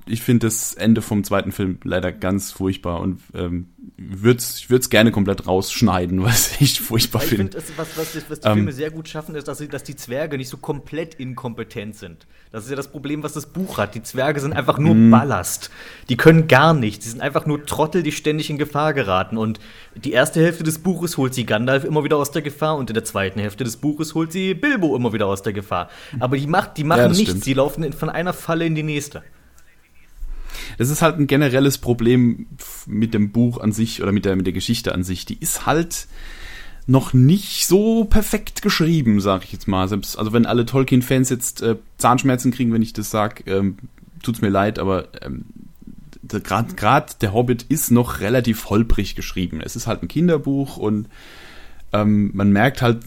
ich 0.10 0.22
finde 0.22 0.48
das 0.48 0.74
Ende 0.74 1.02
vom 1.02 1.24
zweiten 1.24 1.52
Film 1.52 1.78
leider 1.84 2.12
ganz 2.12 2.52
furchtbar 2.52 3.00
und 3.00 3.22
ähm, 3.34 3.68
würd's, 3.98 4.58
ich 4.60 4.70
würde 4.70 4.82
es 4.82 4.90
gerne 4.90 5.12
komplett 5.12 5.48
rausschneiden, 5.48 6.24
was 6.24 6.60
ich 6.60 6.82
furchtbar 6.82 7.22
finde. 7.22 7.58
Ich 7.58 7.64
finde, 7.64 7.78
was, 7.78 7.98
was, 7.98 8.30
was 8.30 8.40
die 8.40 8.48
ähm, 8.48 8.54
Filme 8.56 8.72
sehr 8.72 8.92
gut 8.92 9.08
schaffen, 9.08 9.36
ist, 9.36 9.48
dass, 9.48 9.60
sie, 9.60 9.68
dass 9.68 9.84
die 9.84 9.96
Zwerge 9.96 10.38
nicht 10.38 10.50
so 10.50 10.58
komplett 10.58 11.16
inkompetent 11.16 11.96
sind. 11.96 12.28
Das 12.52 12.64
ist 12.64 12.70
ja 12.72 12.76
das 12.76 12.88
Problem, 12.88 13.22
was 13.22 13.34
das 13.34 13.46
Buch 13.46 13.78
hat. 13.78 13.94
Die 13.94 14.02
Zwerge 14.02 14.40
sind 14.40 14.54
einfach 14.54 14.80
nur 14.80 14.96
mm. 14.96 15.12
Ballast. 15.12 15.70
Die 16.10 16.18
können 16.18 16.48
gar 16.48 16.74
nichts. 16.74 17.06
Die 17.06 17.12
sind 17.12 17.22
einfach 17.22 17.46
nur 17.46 17.66
Trottel, 17.66 18.02
die 18.02 18.12
ständig 18.12 18.50
in 18.50 18.58
Gefahr 18.58 18.94
geraten. 18.94 19.38
Und 19.38 19.60
die 19.96 20.12
erste 20.14 20.42
Hälfte 20.42 20.64
des 20.64 20.80
Buches 20.80 21.18
holt 21.18 21.36
sie 21.36 21.46
Gandalf 21.46 21.84
immer 21.84 22.04
wieder 22.04 22.18
aus 22.18 22.32
der 22.32 22.42
Gefahr 22.42 22.78
und 22.78 22.90
in 22.90 22.96
der 22.96 23.04
zweiten 23.04 23.40
Hälfte 23.40 23.64
des 23.64 23.78
Buches 23.78 24.16
holt 24.16 24.32
sie 24.32 24.56
Bilbo 24.56 24.96
immer 24.96 25.14
wieder 25.14 25.28
aus 25.28 25.44
der 25.44 25.54
Gefahr. 25.54 25.90
Aber 26.20 26.38
die, 26.38 26.48
macht, 26.48 26.78
die 26.78 26.84
machen 26.84 27.02
ja, 27.02 27.08
nichts. 27.10 27.30
Stimmt. 27.30 27.44
Sie 27.44 27.54
laufen 27.54 27.94
von 27.94 28.10
einer 28.10 28.34
Falle 28.34 28.66
in 28.66 28.74
die 28.74 28.84
nächste. 28.84 29.22
Das 30.78 30.90
ist 30.90 31.02
halt 31.02 31.20
ein 31.20 31.28
generelles 31.28 31.78
Problem 31.78 32.48
mit 32.86 33.14
dem 33.14 33.32
Buch 33.32 33.60
an 33.60 33.72
sich 33.72 34.02
oder 34.02 34.12
mit 34.12 34.26
der, 34.26 34.36
mit 34.36 34.46
der 34.46 34.54
Geschichte 34.54 34.94
an 34.94 35.04
sich. 35.04 35.26
Die 35.26 35.38
ist 35.40 35.66
halt 35.66 36.08
noch 36.88 37.14
nicht 37.14 37.68
so 37.68 38.06
perfekt 38.06 38.62
geschrieben, 38.62 39.22
sag 39.22 39.44
ich 39.44 39.52
jetzt 39.52 39.68
mal. 39.68 39.88
Selbst, 39.88 40.18
also 40.18 40.34
wenn 40.34 40.46
alle 40.46 40.66
Tolkien-Fans 40.66 41.30
jetzt 41.30 41.62
äh, 41.62 41.76
Zahnschmerzen 41.98 42.52
kriegen, 42.52 42.74
wenn 42.74 42.82
ich 42.82 42.94
das 42.94 43.12
sag, 43.12 43.46
ähm, 43.48 43.78
tut's 44.24 44.42
mir 44.42 44.50
leid, 44.50 44.80
aber 44.80 45.08
ähm, 45.22 45.46
gerade 46.24 47.14
der 47.22 47.34
Hobbit 47.34 47.64
ist 47.64 47.92
noch 47.92 48.20
relativ 48.22 48.70
holprig 48.70 49.16
geschrieben. 49.16 49.62
Es 49.62 49.76
ist 49.76 49.88
halt 49.88 50.04
ein 50.04 50.08
Kinderbuch 50.08 50.78
und 50.78 51.08
ähm, 51.92 52.32
man 52.34 52.52
merkt 52.52 52.82
halt, 52.82 53.04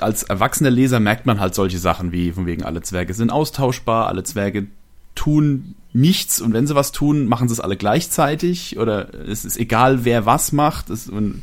als 0.00 0.22
erwachsener 0.22 0.70
Leser 0.70 1.00
merkt 1.00 1.26
man 1.26 1.40
halt 1.40 1.54
solche 1.54 1.78
Sachen 1.78 2.12
wie, 2.12 2.32
von 2.32 2.46
wegen 2.46 2.62
alle 2.62 2.82
Zwerge 2.82 3.14
sind 3.14 3.30
austauschbar, 3.30 4.06
alle 4.06 4.22
Zwerge 4.22 4.66
tun 5.18 5.74
nichts 5.92 6.40
und 6.40 6.52
wenn 6.52 6.66
sie 6.66 6.74
was 6.74 6.92
tun, 6.92 7.26
machen 7.26 7.48
sie 7.48 7.54
es 7.54 7.60
alle 7.60 7.76
gleichzeitig 7.76 8.78
oder 8.78 9.12
es 9.26 9.44
ist 9.44 9.58
egal, 9.58 10.04
wer 10.04 10.26
was 10.26 10.52
macht. 10.52 10.90
Es, 10.90 11.08
und 11.08 11.42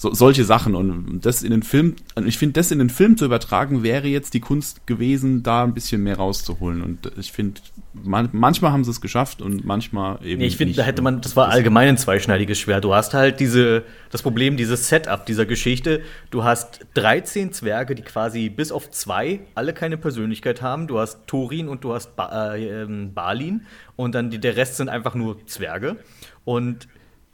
so, 0.00 0.14
solche 0.14 0.44
Sachen 0.44 0.76
und 0.76 1.26
das 1.26 1.42
in 1.42 1.50
den 1.50 1.64
Film, 1.64 1.96
ich 2.24 2.38
finde, 2.38 2.52
das 2.52 2.70
in 2.70 2.78
den 2.78 2.88
Film 2.88 3.16
zu 3.16 3.24
übertragen, 3.24 3.82
wäre 3.82 4.06
jetzt 4.06 4.32
die 4.32 4.38
Kunst 4.38 4.86
gewesen, 4.86 5.42
da 5.42 5.64
ein 5.64 5.74
bisschen 5.74 6.04
mehr 6.04 6.16
rauszuholen. 6.16 6.82
Und 6.82 7.10
ich 7.18 7.32
finde, 7.32 7.60
man, 7.92 8.28
manchmal 8.30 8.70
haben 8.70 8.84
sie 8.84 8.92
es 8.92 9.00
geschafft 9.00 9.42
und 9.42 9.64
manchmal 9.64 10.24
eben. 10.24 10.40
Nee, 10.40 10.46
ich 10.46 10.56
finde, 10.56 10.74
da 10.74 10.84
hätte 10.84 11.02
man, 11.02 11.20
das 11.20 11.34
war 11.34 11.48
allgemein 11.48 11.88
ein 11.88 11.98
zweischneidiges 11.98 12.60
Schwert. 12.60 12.84
Du 12.84 12.94
hast 12.94 13.12
halt 13.12 13.40
diese, 13.40 13.82
das 14.12 14.22
Problem, 14.22 14.56
dieses 14.56 14.88
Setup 14.88 15.26
dieser 15.26 15.46
Geschichte. 15.46 16.02
Du 16.30 16.44
hast 16.44 16.86
13 16.94 17.52
Zwerge, 17.52 17.96
die 17.96 18.02
quasi 18.02 18.50
bis 18.50 18.70
auf 18.70 18.92
zwei 18.92 19.40
alle 19.56 19.72
keine 19.72 19.96
Persönlichkeit 19.96 20.62
haben. 20.62 20.86
Du 20.86 21.00
hast 21.00 21.26
Thorin 21.26 21.66
und 21.66 21.82
du 21.82 21.92
hast 21.92 22.14
ba 22.14 22.54
äh, 22.54 22.82
ähm, 22.82 23.14
Balin 23.14 23.66
und 23.96 24.14
dann 24.14 24.30
die, 24.30 24.38
der 24.38 24.56
Rest 24.56 24.76
sind 24.76 24.88
einfach 24.88 25.16
nur 25.16 25.44
Zwerge. 25.46 25.96
Und 26.44 26.86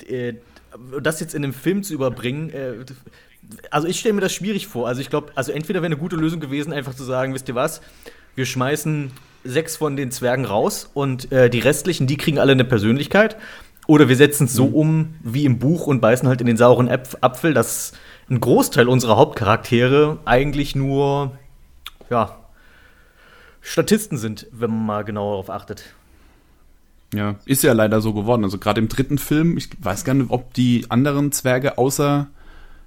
äh, 0.09 0.35
das 1.00 1.21
jetzt 1.21 1.35
in 1.35 1.45
einem 1.45 1.52
Film 1.52 1.83
zu 1.83 1.95
überbringen, 1.95 2.50
äh, 2.50 2.85
also 3.71 3.87
ich 3.87 4.00
stelle 4.00 4.14
mir 4.14 4.21
das 4.21 4.33
schwierig 4.33 4.66
vor. 4.66 4.88
Also 4.88 5.00
ich 5.00 5.11
glaube, 5.11 5.33
also 5.35 5.52
entweder 5.52 5.81
wäre 5.81 5.87
eine 5.87 5.97
gute 5.97 6.16
Lösung 6.16 6.40
gewesen, 6.40 6.73
einfach 6.73 6.95
zu 6.95 7.04
sagen, 7.04 7.35
wisst 7.35 7.49
ihr 7.49 7.54
was, 7.54 7.81
wir 8.35 8.47
schmeißen 8.47 9.11
sechs 9.45 9.76
von 9.76 9.97
den 9.97 10.11
Zwergen 10.11 10.45
raus 10.45 10.90
und 10.95 11.31
äh, 11.31 11.50
die 11.50 11.61
restlichen, 11.61 12.07
die 12.07 12.16
kriegen 12.16 12.38
alle 12.38 12.52
eine 12.52 12.64
Persönlichkeit. 12.64 13.37
Oder 13.87 14.09
wir 14.09 14.16
setzen 14.16 14.47
es 14.47 14.54
so 14.54 14.69
mhm. 14.69 14.75
um 14.75 15.14
wie 15.23 15.45
im 15.45 15.59
Buch 15.59 15.87
und 15.87 16.00
beißen 16.00 16.26
halt 16.26 16.40
in 16.40 16.47
den 16.47 16.57
sauren 16.57 16.88
Apfel, 16.88 17.52
dass 17.52 17.93
ein 18.31 18.40
Großteil 18.40 18.88
unserer 18.88 19.16
Hauptcharaktere 19.16 20.19
eigentlich 20.25 20.75
nur, 20.75 21.33
ja, 22.09 22.38
Statisten 23.61 24.19
sind, 24.19 24.47
wenn 24.52 24.71
man 24.71 24.87
mal 24.87 25.04
genauer 25.04 25.33
darauf 25.33 25.50
achtet. 25.50 25.95
Ja, 27.16 27.37
ist 27.44 27.62
ja 27.62 27.73
leider 27.73 28.00
so 28.00 28.12
geworden. 28.12 28.44
Also 28.44 28.59
gerade 28.59 28.80
im 28.80 28.88
dritten 28.88 29.18
Film, 29.18 29.56
ich 29.56 29.68
weiß 29.78 30.04
gar 30.04 30.14
nicht, 30.14 30.30
ob 30.30 30.54
die 30.54 30.87
anderen 30.88 31.33
Zwerge 31.33 31.78
außer 31.78 32.28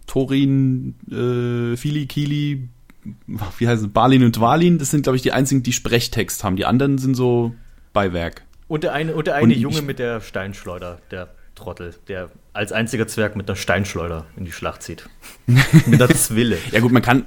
Thorin, 0.05 0.95
äh, 1.09 1.77
Fili, 1.77 2.05
Kili, 2.05 2.69
wie 3.57 3.67
heißt 3.67 3.83
es, 3.83 3.87
Balin 3.89 4.23
und 4.23 4.37
Dwalin, 4.37 4.77
das 4.77 4.91
sind, 4.91 5.03
glaube 5.03 5.15
ich, 5.15 5.21
die 5.21 5.31
einzigen, 5.31 5.63
die 5.63 5.73
Sprechtext 5.73 6.43
haben. 6.43 6.55
Die 6.55 6.65
anderen 6.65 6.97
sind 6.97 7.15
so 7.15 7.53
Beiwerk. 7.93 8.43
Und 8.67 8.83
der 8.83 8.93
eine, 8.93 9.15
und 9.15 9.27
der 9.27 9.35
eine 9.35 9.53
und 9.53 9.59
Junge 9.59 9.81
mit 9.81 9.99
der 9.99 10.21
Steinschleuder, 10.21 10.99
der 11.11 11.29
Trottel, 11.55 11.95
der 12.07 12.29
als 12.53 12.71
einziger 12.71 13.07
Zwerg 13.07 13.35
mit 13.35 13.49
einer 13.49 13.55
Steinschleuder 13.55 14.25
in 14.35 14.45
die 14.45 14.51
Schlacht 14.51 14.83
zieht. 14.83 15.09
mit 15.85 15.99
der 15.99 16.09
Zwille. 16.09 16.57
Ja 16.71 16.79
gut, 16.79 16.91
man 16.91 17.01
kann, 17.01 17.25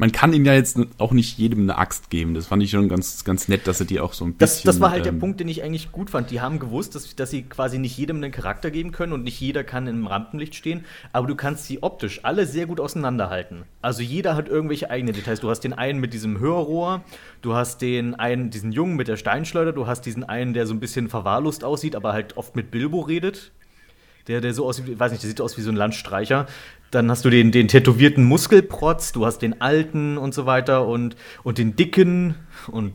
man 0.00 0.12
kann 0.12 0.32
ihm 0.32 0.46
ja 0.46 0.54
jetzt 0.54 0.78
auch 0.96 1.12
nicht 1.12 1.36
jedem 1.36 1.60
eine 1.60 1.76
Axt 1.76 2.08
geben. 2.08 2.32
Das 2.32 2.46
fand 2.46 2.62
ich 2.62 2.70
schon 2.70 2.88
ganz, 2.88 3.22
ganz 3.22 3.48
nett, 3.48 3.66
dass 3.66 3.80
er 3.80 3.86
die 3.86 4.00
auch 4.00 4.14
so 4.14 4.24
ein 4.24 4.32
bisschen. 4.32 4.64
Das, 4.64 4.76
das 4.76 4.80
war 4.80 4.92
halt 4.92 5.06
ähm, 5.06 5.12
der 5.12 5.20
Punkt, 5.20 5.40
den 5.40 5.48
ich 5.48 5.62
eigentlich 5.62 5.92
gut 5.92 6.08
fand. 6.08 6.30
Die 6.30 6.40
haben 6.40 6.58
gewusst, 6.58 6.94
dass, 6.94 7.14
dass 7.14 7.28
sie 7.28 7.42
quasi 7.42 7.78
nicht 7.78 7.98
jedem 7.98 8.16
einen 8.16 8.32
Charakter 8.32 8.70
geben 8.70 8.92
können 8.92 9.12
und 9.12 9.24
nicht 9.24 9.38
jeder 9.38 9.62
kann 9.62 9.86
im 9.86 10.06
Rampenlicht 10.06 10.54
stehen, 10.54 10.86
aber 11.12 11.26
du 11.26 11.34
kannst 11.34 11.66
sie 11.66 11.82
optisch 11.82 12.20
alle 12.24 12.46
sehr 12.46 12.64
gut 12.64 12.80
auseinanderhalten. 12.80 13.64
Also 13.82 14.00
jeder 14.00 14.36
hat 14.36 14.48
irgendwelche 14.48 14.88
eigenen 14.88 15.14
Details. 15.14 15.40
Du 15.40 15.50
hast 15.50 15.60
den 15.60 15.74
einen 15.74 16.00
mit 16.00 16.14
diesem 16.14 16.40
Hörrohr, 16.40 17.04
du 17.42 17.52
hast 17.52 17.82
den 17.82 18.14
einen, 18.14 18.48
diesen 18.48 18.72
Jungen 18.72 18.96
mit 18.96 19.06
der 19.06 19.18
Steinschleuder, 19.18 19.74
du 19.74 19.86
hast 19.86 20.06
diesen 20.06 20.24
einen, 20.24 20.54
der 20.54 20.66
so 20.66 20.72
ein 20.72 20.80
bisschen 20.80 21.10
verwahrlost 21.10 21.62
aussieht, 21.62 21.94
aber 21.94 22.14
halt 22.14 22.38
oft 22.38 22.56
mit 22.56 22.70
Bilbo 22.70 23.00
redet. 23.00 23.52
Der, 24.28 24.40
der 24.40 24.54
so 24.54 24.66
aussieht, 24.66 24.98
weiß 24.98 25.12
nicht, 25.12 25.22
der 25.22 25.28
sieht 25.28 25.40
aus 25.40 25.58
wie 25.58 25.62
so 25.62 25.70
ein 25.70 25.76
Landstreicher. 25.76 26.46
Dann 26.90 27.10
hast 27.10 27.24
du 27.24 27.30
den, 27.30 27.52
den 27.52 27.68
tätowierten 27.68 28.24
Muskelprotz, 28.24 29.12
du 29.12 29.24
hast 29.24 29.38
den 29.38 29.60
alten 29.60 30.18
und 30.18 30.34
so 30.34 30.46
weiter 30.46 30.86
und, 30.86 31.16
und 31.42 31.58
den 31.58 31.76
dicken 31.76 32.34
und. 32.66 32.94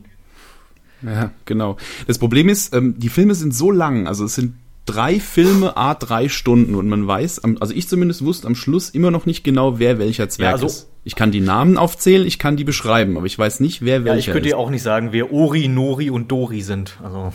Ja, 1.02 1.30
genau. 1.44 1.76
Das 2.06 2.18
Problem 2.18 2.48
ist, 2.48 2.74
ähm, 2.74 2.94
die 2.98 3.08
Filme 3.08 3.34
sind 3.34 3.54
so 3.54 3.70
lang, 3.70 4.06
also 4.06 4.24
es 4.24 4.34
sind 4.34 4.54
drei 4.86 5.20
Filme, 5.20 5.76
a 5.76 5.94
drei 5.94 6.28
Stunden 6.28 6.74
und 6.74 6.88
man 6.88 7.06
weiß, 7.06 7.42
also 7.60 7.74
ich 7.74 7.88
zumindest 7.88 8.24
wusste 8.24 8.46
am 8.46 8.54
Schluss 8.54 8.90
immer 8.90 9.10
noch 9.10 9.26
nicht 9.26 9.44
genau, 9.44 9.78
wer 9.78 9.98
welcher 9.98 10.28
Zwerg 10.28 10.48
ja, 10.48 10.52
also, 10.54 10.66
ist. 10.66 10.88
Ich 11.04 11.14
kann 11.14 11.30
die 11.30 11.40
Namen 11.40 11.76
aufzählen, 11.76 12.26
ich 12.26 12.38
kann 12.38 12.56
die 12.56 12.64
beschreiben, 12.64 13.16
aber 13.16 13.26
ich 13.26 13.38
weiß 13.38 13.60
nicht, 13.60 13.82
wer 13.82 14.04
welcher 14.04 14.18
ist. 14.18 14.26
Ja, 14.26 14.30
ich 14.30 14.32
könnte 14.32 14.48
dir 14.48 14.58
auch 14.58 14.70
nicht 14.70 14.82
sagen, 14.82 15.08
wer 15.12 15.32
Ori, 15.32 15.68
Nori 15.68 16.10
und 16.10 16.30
Dori 16.32 16.62
sind. 16.62 16.98
Also. 17.02 17.32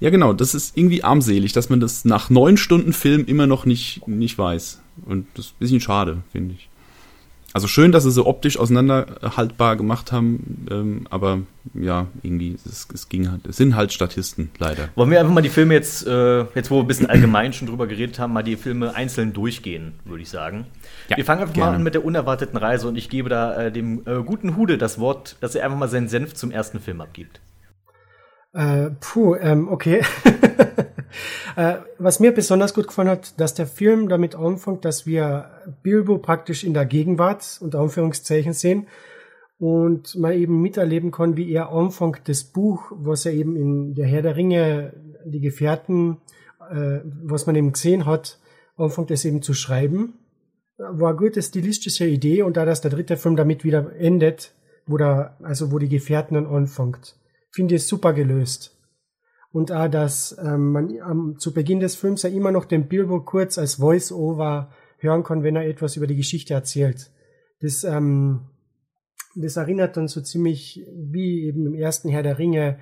Ja, 0.00 0.10
genau, 0.10 0.32
das 0.32 0.54
ist 0.54 0.76
irgendwie 0.76 1.04
armselig, 1.04 1.52
dass 1.52 1.68
man 1.68 1.80
das 1.80 2.04
nach 2.04 2.30
neun 2.30 2.56
Stunden 2.56 2.92
Film 2.92 3.24
immer 3.26 3.46
noch 3.46 3.64
nicht, 3.64 4.06
nicht 4.08 4.38
weiß. 4.38 4.80
Und 5.04 5.26
das 5.34 5.46
ist 5.46 5.52
ein 5.52 5.58
bisschen 5.58 5.80
schade, 5.80 6.22
finde 6.32 6.54
ich. 6.54 6.68
Also 7.56 7.68
schön, 7.68 7.90
dass 7.90 8.02
sie 8.02 8.10
so 8.10 8.26
optisch 8.26 8.58
auseinanderhaltbar 8.58 9.76
gemacht 9.76 10.12
haben, 10.12 10.66
ähm, 10.70 11.06
aber 11.08 11.38
ja, 11.72 12.06
irgendwie, 12.22 12.54
es, 12.66 12.86
es 12.92 13.08
ging 13.08 13.30
halt, 13.30 13.46
es 13.46 13.56
sind 13.56 13.74
halt 13.74 13.94
Statisten, 13.94 14.50
leider. 14.58 14.90
Wollen 14.94 15.10
wir 15.10 15.20
einfach 15.20 15.32
mal 15.32 15.40
die 15.40 15.48
Filme 15.48 15.72
jetzt, 15.72 16.06
äh, 16.06 16.40
jetzt 16.54 16.70
wo 16.70 16.76
wir 16.76 16.82
ein 16.82 16.86
bisschen 16.86 17.08
allgemein 17.08 17.54
schon 17.54 17.66
drüber 17.66 17.86
geredet 17.86 18.18
haben, 18.18 18.34
mal 18.34 18.42
die 18.42 18.56
Filme 18.56 18.94
einzeln 18.94 19.32
durchgehen, 19.32 19.94
würde 20.04 20.22
ich 20.22 20.28
sagen. 20.28 20.66
Ja, 21.08 21.16
wir 21.16 21.24
fangen 21.24 21.40
einfach 21.40 21.54
gerne. 21.54 21.70
mal 21.70 21.76
an 21.76 21.82
mit 21.82 21.94
der 21.94 22.04
unerwarteten 22.04 22.58
Reise 22.58 22.88
und 22.88 22.96
ich 22.96 23.08
gebe 23.08 23.30
da 23.30 23.56
äh, 23.56 23.72
dem 23.72 24.02
äh, 24.04 24.22
guten 24.22 24.54
Hude 24.56 24.76
das 24.76 24.98
Wort, 24.98 25.36
dass 25.40 25.54
er 25.54 25.64
einfach 25.64 25.78
mal 25.78 25.88
seinen 25.88 26.08
Senf 26.08 26.34
zum 26.34 26.50
ersten 26.50 26.78
Film 26.78 27.00
abgibt. 27.00 27.40
Äh, 28.52 28.90
puh, 29.00 29.34
ähm, 29.36 29.68
okay. 29.68 30.02
äh, 31.56 31.76
was 31.98 32.20
mir 32.20 32.32
besonders 32.32 32.74
gut 32.74 32.88
gefallen 32.88 33.08
hat, 33.08 33.38
dass 33.40 33.54
der 33.54 33.66
Film 33.66 34.08
damit 34.08 34.34
anfängt, 34.34 34.84
dass 34.84 35.06
wir 35.06 35.50
Bilbo 35.82 36.18
praktisch 36.18 36.64
in 36.64 36.74
der 36.74 36.86
Gegenwart 36.86 37.58
unter 37.60 37.80
Anführungszeichen 37.80 38.52
sehen 38.52 38.88
und 39.58 40.14
man 40.16 40.32
eben 40.32 40.60
miterleben 40.60 41.10
kann, 41.10 41.36
wie 41.36 41.50
er 41.52 41.70
anfängt 41.70 42.28
das 42.28 42.44
Buch, 42.44 42.92
was 42.94 43.26
er 43.26 43.32
eben 43.32 43.56
in 43.56 43.94
der 43.94 44.06
Herr 44.06 44.22
der 44.22 44.36
Ringe, 44.36 44.92
die 45.24 45.40
Gefährten, 45.40 46.18
äh, 46.70 47.00
was 47.22 47.46
man 47.46 47.56
eben 47.56 47.72
gesehen 47.72 48.06
hat, 48.06 48.38
anfängt 48.76 49.10
es 49.10 49.24
eben 49.24 49.42
zu 49.42 49.54
schreiben. 49.54 50.14
War 50.78 51.10
eine 51.10 51.18
gute 51.18 51.40
stilistische 51.40 52.06
Idee 52.06 52.42
und 52.42 52.56
da 52.56 52.66
dass 52.66 52.82
der 52.82 52.90
dritte 52.90 53.16
Film 53.16 53.36
damit 53.36 53.64
wieder 53.64 53.96
endet, 53.96 54.52
wo 54.86 54.98
da, 54.98 55.36
also 55.42 55.72
wo 55.72 55.78
die 55.78 55.88
Gefährten 55.88 56.34
dann 56.34 56.46
anfängt 56.46 57.16
finde 57.56 57.76
ich 57.76 57.86
super 57.86 58.12
gelöst. 58.12 58.75
Und 59.56 59.72
auch, 59.72 59.88
dass 59.88 60.36
ähm, 60.38 60.72
man 60.72 60.90
ähm, 60.90 61.36
zu 61.38 61.54
Beginn 61.54 61.80
des 61.80 61.96
Films 61.96 62.24
ja 62.24 62.28
immer 62.28 62.52
noch 62.52 62.66
den 62.66 62.88
Bilbo 62.88 63.22
kurz 63.22 63.56
als 63.56 63.76
Voice-Over 63.76 64.70
hören 64.98 65.24
kann, 65.24 65.44
wenn 65.44 65.56
er 65.56 65.66
etwas 65.66 65.96
über 65.96 66.06
die 66.06 66.16
Geschichte 66.16 66.52
erzählt. 66.52 67.10
Das, 67.62 67.82
ähm, 67.82 68.50
das 69.34 69.56
erinnert 69.56 69.96
dann 69.96 70.08
so 70.08 70.20
ziemlich 70.20 70.86
wie 70.94 71.46
eben 71.46 71.64
im 71.68 71.74
ersten 71.74 72.10
Herr 72.10 72.22
der 72.22 72.38
Ringe, 72.38 72.80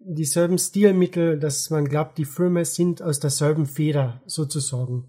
dieselben 0.00 0.58
Stilmittel, 0.58 1.38
dass 1.38 1.70
man 1.70 1.84
glaubt, 1.84 2.18
die 2.18 2.24
Filme 2.24 2.64
sind 2.64 3.02
aus 3.02 3.20
derselben 3.20 3.66
Feder 3.66 4.20
sozusagen. 4.26 5.08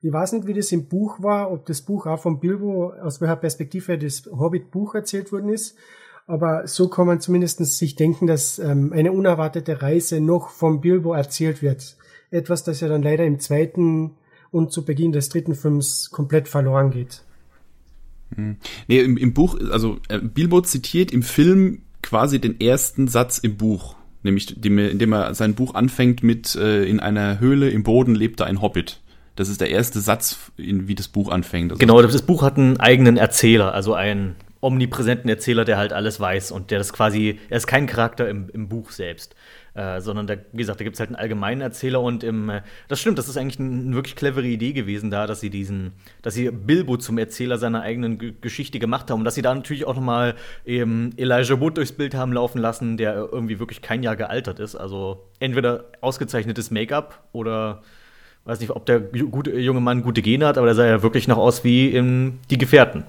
Ich 0.00 0.12
weiß 0.12 0.32
nicht, 0.32 0.48
wie 0.48 0.54
das 0.54 0.72
im 0.72 0.88
Buch 0.88 1.22
war, 1.22 1.52
ob 1.52 1.64
das 1.66 1.82
Buch 1.82 2.06
auch 2.06 2.18
von 2.18 2.40
Bilbo, 2.40 2.92
aus 2.92 3.20
welcher 3.20 3.36
Perspektive 3.36 3.96
das 3.96 4.26
Hobbit-Buch 4.26 4.96
erzählt 4.96 5.30
worden 5.30 5.50
ist. 5.50 5.76
Aber 6.28 6.66
so 6.66 6.88
kann 6.88 7.06
man 7.06 7.20
zumindest 7.20 7.64
sich 7.64 7.96
denken, 7.96 8.26
dass 8.26 8.58
ähm, 8.58 8.92
eine 8.92 9.12
unerwartete 9.12 9.80
Reise 9.80 10.20
noch 10.20 10.50
vom 10.50 10.82
Bilbo 10.82 11.14
erzählt 11.14 11.62
wird. 11.62 11.96
Etwas, 12.30 12.62
das 12.64 12.80
ja 12.80 12.88
dann 12.88 13.02
leider 13.02 13.24
im 13.24 13.40
zweiten 13.40 14.12
und 14.50 14.70
zu 14.70 14.84
Beginn 14.84 15.12
des 15.12 15.30
dritten 15.30 15.54
Films 15.54 16.10
komplett 16.10 16.46
verloren 16.46 16.90
geht. 16.90 17.22
Hm. 18.34 18.58
Nee, 18.88 19.00
im, 19.00 19.16
im 19.16 19.32
Buch, 19.32 19.58
also 19.70 20.00
äh, 20.08 20.18
Bilbo 20.18 20.60
zitiert 20.60 21.12
im 21.12 21.22
Film 21.22 21.80
quasi 22.02 22.38
den 22.38 22.60
ersten 22.60 23.08
Satz 23.08 23.38
im 23.38 23.56
Buch, 23.56 23.96
nämlich 24.22 24.62
indem 24.62 25.12
er 25.14 25.34
sein 25.34 25.54
Buch 25.54 25.74
anfängt 25.74 26.22
mit 26.22 26.54
äh, 26.56 26.84
in 26.84 27.00
einer 27.00 27.40
Höhle 27.40 27.70
im 27.70 27.84
Boden 27.84 28.14
lebte 28.14 28.44
ein 28.44 28.60
Hobbit. 28.60 29.00
Das 29.34 29.48
ist 29.48 29.62
der 29.62 29.70
erste 29.70 30.00
Satz, 30.00 30.36
in, 30.58 30.88
wie 30.88 30.94
das 30.94 31.08
Buch 31.08 31.30
anfängt. 31.30 31.72
Also 31.72 31.78
genau, 31.78 32.02
das 32.02 32.20
Buch 32.20 32.42
hat 32.42 32.58
einen 32.58 32.78
eigenen 32.78 33.16
Erzähler, 33.16 33.72
also 33.72 33.94
einen 33.94 34.36
omnipräsenten 34.60 35.28
Erzähler, 35.28 35.64
der 35.64 35.78
halt 35.78 35.92
alles 35.92 36.18
weiß 36.18 36.50
und 36.50 36.70
der 36.70 36.78
das 36.78 36.92
quasi, 36.92 37.38
er 37.48 37.56
ist 37.56 37.66
kein 37.66 37.86
Charakter 37.86 38.28
im, 38.28 38.48
im 38.50 38.68
Buch 38.68 38.90
selbst. 38.90 39.34
Äh, 39.78 40.00
sondern 40.00 40.26
da, 40.26 40.34
wie 40.50 40.58
gesagt, 40.58 40.80
da 40.80 40.84
gibt 40.84 40.96
es 40.96 41.00
halt 41.00 41.10
einen 41.10 41.16
allgemeinen 41.16 41.60
Erzähler 41.60 42.00
und 42.00 42.24
im, 42.24 42.50
äh, 42.50 42.62
das 42.88 42.98
stimmt, 42.98 43.16
das 43.16 43.28
ist 43.28 43.36
eigentlich 43.36 43.60
eine 43.60 43.94
wirklich 43.94 44.16
clevere 44.16 44.46
Idee 44.46 44.72
gewesen 44.72 45.08
da, 45.10 45.28
dass 45.28 45.38
sie 45.38 45.50
diesen, 45.50 45.92
dass 46.22 46.34
sie 46.34 46.50
Bilbo 46.50 46.96
zum 46.96 47.16
Erzähler 47.16 47.58
seiner 47.58 47.82
eigenen 47.82 48.18
G 48.18 48.32
Geschichte 48.40 48.80
gemacht 48.80 49.08
haben 49.08 49.20
und 49.20 49.24
dass 49.24 49.36
sie 49.36 49.42
da 49.42 49.54
natürlich 49.54 49.84
auch 49.84 49.94
nochmal 49.94 50.34
eben 50.64 51.12
Elijah 51.16 51.60
Wood 51.60 51.76
durchs 51.76 51.92
Bild 51.92 52.16
haben 52.16 52.32
laufen 52.32 52.58
lassen, 52.58 52.96
der 52.96 53.14
irgendwie 53.14 53.60
wirklich 53.60 53.80
kein 53.80 54.02
Jahr 54.02 54.16
gealtert 54.16 54.58
ist. 54.58 54.74
Also 54.74 55.28
entweder 55.38 55.84
ausgezeichnetes 56.00 56.72
Make-up 56.72 57.22
oder 57.30 57.82
weiß 58.46 58.58
nicht, 58.58 58.70
ob 58.70 58.84
der 58.86 58.98
gute, 58.98 59.56
junge 59.60 59.80
Mann 59.80 60.02
gute 60.02 60.22
Gene 60.22 60.46
hat, 60.46 60.58
aber 60.58 60.66
der 60.66 60.74
sah 60.74 60.86
ja 60.86 61.04
wirklich 61.04 61.28
noch 61.28 61.38
aus 61.38 61.62
wie 61.62 61.88
in 61.88 62.40
Die 62.50 62.58
Gefährten. 62.58 63.04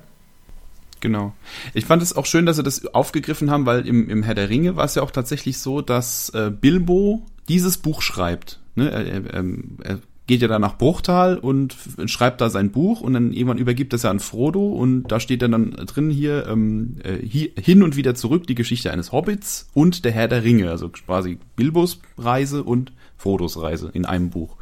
Genau. 1.02 1.34
Ich 1.74 1.86
fand 1.86 2.02
es 2.02 2.16
auch 2.16 2.26
schön, 2.26 2.46
dass 2.46 2.58
sie 2.58 2.64
das 2.64 2.86
aufgegriffen 2.94 3.50
haben, 3.52 3.66
weil 3.66 3.88
im, 3.88 4.10
im 4.10 4.24
Herr 4.24 4.36
der 4.36 4.50
Ringe 4.50 4.76
war 4.76 4.86
es 4.86 4.96
ja 4.96 5.04
auch 5.04 5.12
tatsächlich 5.12 5.60
so, 5.60 5.82
dass 5.82 6.30
äh, 6.30 6.52
Bilbo 6.52 7.26
dieses 7.48 7.78
Buch 7.78 8.02
schreibt. 8.02 8.60
Ne? 8.76 8.90
Er, 8.90 9.34
er, 9.34 9.46
er 9.84 10.00
geht 10.30 10.44
ja 10.44 10.48
dann 10.48 10.62
nach 10.62 10.78
Bruchtal 10.78 11.40
und 11.40 11.76
schreibt 12.06 12.40
da 12.40 12.52
sein 12.52 12.70
Buch 12.70 13.02
und 13.02 13.14
dann 13.14 13.34
irgendwann 13.34 13.58
übergibt 13.58 13.96
es 13.96 14.04
ja 14.04 14.12
an 14.12 14.20
Frodo 14.20 14.68
und 14.68 15.08
da 15.08 15.20
steht 15.20 15.42
dann, 15.42 15.54
dann 15.54 15.72
drin 15.88 16.12
hier, 16.12 16.46
ähm, 16.48 16.98
äh, 17.04 17.18
hier 17.26 17.50
hin 17.60 17.82
und 17.82 17.96
wieder 17.96 18.14
zurück 18.14 18.46
die 18.46 18.54
Geschichte 18.54 18.92
eines 18.92 19.12
Hobbits 19.12 19.70
und 19.74 20.06
der 20.06 20.12
Herr 20.12 20.28
der 20.28 20.44
Ringe, 20.44 20.70
also 20.70 20.90
quasi 20.90 21.40
Bilbos 21.56 22.00
Reise 22.16 22.64
und 22.64 22.92
Frodos 23.18 23.60
Reise 23.60 23.90
in 23.92 24.06
einem 24.06 24.30
Buch. 24.30 24.58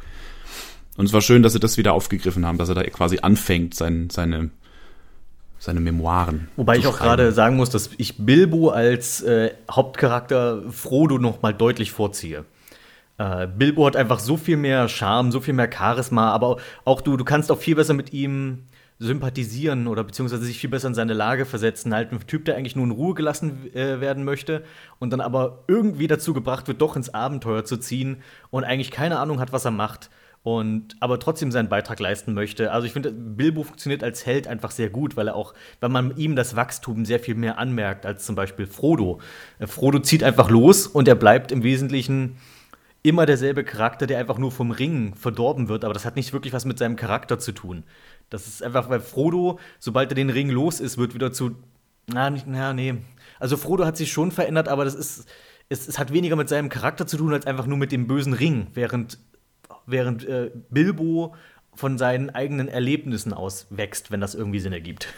Und 0.96 1.04
es 1.04 1.12
war 1.12 1.20
schön, 1.20 1.42
dass 1.42 1.52
sie 1.52 1.60
das 1.60 1.76
wieder 1.76 1.92
aufgegriffen 1.92 2.46
haben, 2.46 2.56
dass 2.56 2.70
er 2.70 2.74
da 2.74 2.82
quasi 2.84 3.18
anfängt, 3.20 3.74
sein, 3.74 4.08
seine 4.10 4.48
seine 5.58 5.80
Memoiren. 5.80 6.48
Wobei 6.56 6.76
ich 6.76 6.86
auch 6.86 6.98
gerade 6.98 7.32
sagen 7.32 7.56
muss, 7.56 7.70
dass 7.70 7.90
ich 7.98 8.16
Bilbo 8.18 8.70
als 8.70 9.22
äh, 9.22 9.52
Hauptcharakter 9.70 10.62
Frodo 10.70 11.18
noch 11.18 11.42
mal 11.42 11.52
deutlich 11.52 11.90
vorziehe. 11.90 12.44
Äh, 13.18 13.48
Bilbo 13.48 13.86
hat 13.86 13.96
einfach 13.96 14.20
so 14.20 14.36
viel 14.36 14.56
mehr 14.56 14.88
Charme, 14.88 15.32
so 15.32 15.40
viel 15.40 15.54
mehr 15.54 15.70
Charisma, 15.72 16.30
aber 16.30 16.58
auch 16.84 17.00
du, 17.00 17.16
du 17.16 17.24
kannst 17.24 17.50
auch 17.50 17.58
viel 17.58 17.74
besser 17.74 17.94
mit 17.94 18.12
ihm 18.12 18.64
sympathisieren 19.00 19.86
oder 19.86 20.02
beziehungsweise 20.02 20.44
sich 20.44 20.58
viel 20.58 20.70
besser 20.70 20.88
in 20.88 20.94
seine 20.94 21.14
Lage 21.14 21.44
versetzen. 21.44 21.94
Halt 21.94 22.12
ein 22.12 22.26
Typ, 22.26 22.44
der 22.44 22.56
eigentlich 22.56 22.74
nur 22.74 22.84
in 22.84 22.90
Ruhe 22.90 23.14
gelassen 23.14 23.72
äh, 23.74 24.00
werden 24.00 24.24
möchte 24.24 24.64
und 24.98 25.10
dann 25.10 25.20
aber 25.20 25.64
irgendwie 25.68 26.08
dazu 26.08 26.34
gebracht 26.34 26.66
wird, 26.66 26.80
doch 26.80 26.96
ins 26.96 27.14
Abenteuer 27.14 27.64
zu 27.64 27.76
ziehen 27.76 28.22
und 28.50 28.64
eigentlich 28.64 28.90
keine 28.90 29.18
Ahnung 29.18 29.40
hat, 29.40 29.52
was 29.52 29.64
er 29.64 29.70
macht 29.70 30.10
und 30.56 30.96
aber 31.00 31.20
trotzdem 31.20 31.52
seinen 31.52 31.68
Beitrag 31.68 32.00
leisten 32.00 32.32
möchte. 32.32 32.72
Also 32.72 32.86
ich 32.86 32.94
finde, 32.94 33.12
Bilbo 33.12 33.64
funktioniert 33.64 34.02
als 34.02 34.24
Held 34.24 34.46
einfach 34.46 34.70
sehr 34.70 34.88
gut, 34.88 35.14
weil 35.14 35.28
er 35.28 35.36
auch, 35.36 35.52
weil 35.80 35.90
man 35.90 36.16
ihm 36.16 36.36
das 36.36 36.56
Wachstum 36.56 37.04
sehr 37.04 37.20
viel 37.20 37.34
mehr 37.34 37.58
anmerkt 37.58 38.06
als 38.06 38.24
zum 38.24 38.34
Beispiel 38.34 38.66
Frodo. 38.66 39.20
Äh, 39.58 39.66
Frodo 39.66 39.98
zieht 39.98 40.24
einfach 40.24 40.48
los 40.48 40.86
und 40.86 41.06
er 41.06 41.16
bleibt 41.16 41.52
im 41.52 41.62
Wesentlichen 41.62 42.38
immer 43.02 43.26
derselbe 43.26 43.62
Charakter, 43.62 44.06
der 44.06 44.18
einfach 44.18 44.38
nur 44.38 44.50
vom 44.50 44.70
Ring 44.70 45.14
verdorben 45.14 45.68
wird, 45.68 45.84
aber 45.84 45.92
das 45.92 46.06
hat 46.06 46.16
nicht 46.16 46.32
wirklich 46.32 46.54
was 46.54 46.64
mit 46.64 46.78
seinem 46.78 46.96
Charakter 46.96 47.38
zu 47.38 47.52
tun. 47.52 47.84
Das 48.30 48.46
ist 48.46 48.62
einfach, 48.62 48.88
weil 48.88 49.00
Frodo, 49.00 49.58
sobald 49.78 50.10
er 50.10 50.14
den 50.14 50.30
Ring 50.30 50.48
los 50.48 50.80
ist, 50.80 50.96
wird 50.96 51.12
wieder 51.12 51.30
zu. 51.30 51.56
Na, 52.06 52.30
nicht, 52.30 52.46
na, 52.48 52.72
nee. 52.72 52.94
Also 53.38 53.58
Frodo 53.58 53.84
hat 53.84 53.98
sich 53.98 54.10
schon 54.10 54.32
verändert, 54.32 54.68
aber 54.68 54.86
das 54.86 54.94
ist. 54.94 55.26
Es, 55.70 55.86
es 55.86 55.98
hat 55.98 56.14
weniger 56.14 56.34
mit 56.34 56.48
seinem 56.48 56.70
Charakter 56.70 57.06
zu 57.06 57.18
tun, 57.18 57.34
als 57.34 57.46
einfach 57.46 57.66
nur 57.66 57.76
mit 57.76 57.92
dem 57.92 58.06
bösen 58.06 58.32
Ring, 58.32 58.68
während 58.72 59.18
während 59.90 60.24
äh, 60.24 60.50
Bilbo 60.70 61.34
von 61.74 61.98
seinen 61.98 62.30
eigenen 62.30 62.68
Erlebnissen 62.68 63.32
aus 63.32 63.66
wächst, 63.70 64.10
wenn 64.10 64.20
das 64.20 64.34
irgendwie 64.34 64.60
Sinn 64.60 64.72
ergibt. 64.72 65.08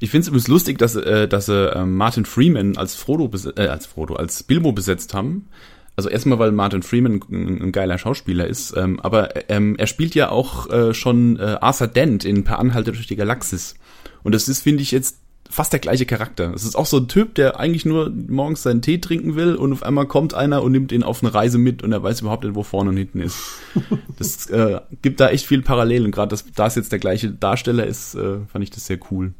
Ich 0.00 0.10
finde 0.10 0.22
es 0.22 0.28
übrigens 0.28 0.48
lustig, 0.48 0.78
dass, 0.78 0.96
äh, 0.96 1.28
dass 1.28 1.48
äh, 1.48 1.84
Martin 1.84 2.24
Freeman 2.24 2.76
als 2.76 2.94
Frodo, 2.94 3.30
äh, 3.56 3.66
als 3.66 3.86
Frodo, 3.86 4.14
als 4.14 4.42
Bilbo 4.42 4.72
besetzt 4.72 5.14
haben. 5.14 5.48
Also 5.94 6.08
erstmal, 6.08 6.38
weil 6.38 6.52
Martin 6.52 6.82
Freeman 6.82 7.20
ein, 7.30 7.62
ein 7.62 7.72
geiler 7.72 7.98
Schauspieler 7.98 8.46
ist, 8.46 8.74
ähm, 8.76 8.98
aber 9.00 9.50
ähm, 9.50 9.76
er 9.76 9.86
spielt 9.86 10.14
ja 10.14 10.30
auch 10.30 10.70
äh, 10.70 10.94
schon 10.94 11.38
äh, 11.38 11.58
Arthur 11.60 11.86
Dent 11.86 12.24
in 12.24 12.44
Per 12.44 12.58
Anhalte 12.58 12.92
durch 12.92 13.06
die 13.06 13.16
Galaxis. 13.16 13.74
Und 14.22 14.34
das 14.34 14.48
ist, 14.48 14.62
finde 14.62 14.82
ich, 14.82 14.90
jetzt 14.90 15.18
fast 15.52 15.72
der 15.74 15.80
gleiche 15.80 16.06
Charakter. 16.06 16.52
Es 16.54 16.64
ist 16.64 16.74
auch 16.74 16.86
so 16.86 16.96
ein 16.96 17.08
Typ, 17.08 17.34
der 17.34 17.60
eigentlich 17.60 17.84
nur 17.84 18.10
morgens 18.10 18.62
seinen 18.62 18.80
Tee 18.80 18.98
trinken 18.98 19.36
will 19.36 19.54
und 19.54 19.72
auf 19.72 19.82
einmal 19.82 20.06
kommt 20.06 20.32
einer 20.32 20.62
und 20.62 20.72
nimmt 20.72 20.92
ihn 20.92 21.02
auf 21.02 21.22
eine 21.22 21.34
Reise 21.34 21.58
mit 21.58 21.82
und 21.82 21.92
er 21.92 22.02
weiß 22.02 22.22
überhaupt 22.22 22.44
nicht, 22.44 22.54
wo 22.54 22.62
vorne 22.62 22.90
und 22.90 22.96
hinten 22.96 23.20
ist. 23.20 23.38
Das 24.18 24.46
äh, 24.50 24.80
gibt 25.00 25.18
da 25.18 25.30
echt 25.30 25.46
viel 25.46 25.62
Parallelen. 25.62 26.12
Gerade 26.12 26.36
da 26.54 26.66
es 26.66 26.74
jetzt 26.76 26.92
der 26.92 27.00
gleiche 27.00 27.30
Darsteller 27.30 27.86
ist, 27.86 28.14
äh, 28.14 28.38
fand 28.46 28.62
ich 28.62 28.70
das 28.70 28.86
sehr 28.86 28.98
cool. 29.10 29.32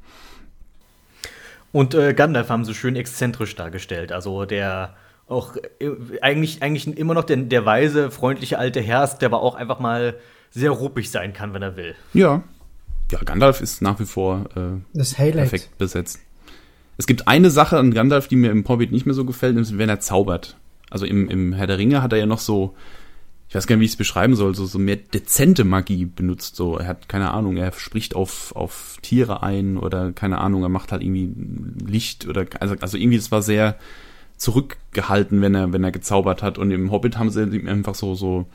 Und 1.70 1.94
äh, 1.94 2.14
Gandalf 2.14 2.48
haben 2.48 2.64
sie 2.64 2.74
schön 2.74 2.96
exzentrisch 2.96 3.54
dargestellt. 3.54 4.10
Also 4.10 4.44
der 4.44 4.96
auch 5.28 5.56
äh, 5.78 5.90
eigentlich, 6.20 6.62
eigentlich 6.62 6.86
immer 6.98 7.14
noch 7.14 7.24
der, 7.24 7.36
der 7.36 7.64
weise, 7.64 8.10
freundliche 8.10 8.58
alte 8.58 8.80
Herr 8.80 9.06
der 9.06 9.26
aber 9.26 9.40
auch 9.40 9.54
einfach 9.54 9.78
mal 9.78 10.16
sehr 10.50 10.72
ruppig 10.72 11.10
sein 11.10 11.32
kann, 11.32 11.54
wenn 11.54 11.62
er 11.62 11.76
will. 11.76 11.94
Ja, 12.12 12.42
ja, 13.12 13.18
Gandalf 13.22 13.60
ist 13.60 13.82
nach 13.82 14.00
wie 14.00 14.06
vor 14.06 14.46
äh, 14.56 14.98
perfekt 15.50 15.78
besetzt. 15.78 16.18
Es 16.96 17.06
gibt 17.06 17.28
eine 17.28 17.50
Sache 17.50 17.78
an 17.78 17.92
Gandalf, 17.92 18.28
die 18.28 18.36
mir 18.36 18.50
im 18.50 18.66
Hobbit 18.66 18.92
nicht 18.92 19.06
mehr 19.06 19.14
so 19.14 19.24
gefällt, 19.24 19.54
nämlich 19.54 19.76
wenn 19.78 19.88
er 19.88 20.00
zaubert. 20.00 20.56
Also 20.90 21.06
im, 21.06 21.28
im 21.28 21.52
Herr 21.52 21.66
der 21.66 21.78
Ringe 21.78 22.02
hat 22.02 22.12
er 22.12 22.18
ja 22.18 22.26
noch 22.26 22.38
so, 22.38 22.74
ich 23.48 23.54
weiß 23.54 23.66
gar 23.66 23.76
nicht, 23.76 23.80
wie 23.80 23.86
ich 23.86 23.92
es 23.92 23.96
beschreiben 23.96 24.34
soll, 24.34 24.54
so, 24.54 24.66
so 24.66 24.78
mehr 24.78 24.96
dezente 24.96 25.64
Magie 25.64 26.06
benutzt. 26.06 26.56
So, 26.56 26.76
er 26.78 26.86
hat 26.86 27.08
keine 27.08 27.32
Ahnung, 27.32 27.56
er 27.56 27.72
spricht 27.72 28.14
auf, 28.14 28.54
auf 28.56 28.96
Tiere 29.02 29.42
ein 29.42 29.76
oder 29.76 30.12
keine 30.12 30.38
Ahnung, 30.38 30.62
er 30.62 30.68
macht 30.68 30.92
halt 30.92 31.02
irgendwie 31.02 31.30
Licht 31.86 32.26
oder 32.26 32.46
also, 32.60 32.76
also 32.80 32.96
irgendwie, 32.96 33.18
das 33.18 33.30
war 33.30 33.42
sehr 33.42 33.76
zurückgehalten, 34.36 35.40
wenn 35.40 35.54
er, 35.54 35.72
wenn 35.72 35.84
er 35.84 35.92
gezaubert 35.92 36.42
hat. 36.42 36.58
Und 36.58 36.70
im 36.70 36.90
Hobbit 36.90 37.18
haben 37.18 37.30
sie 37.30 37.42
ihm 37.42 37.68
einfach 37.68 37.94
so, 37.94 38.14
so 38.14 38.46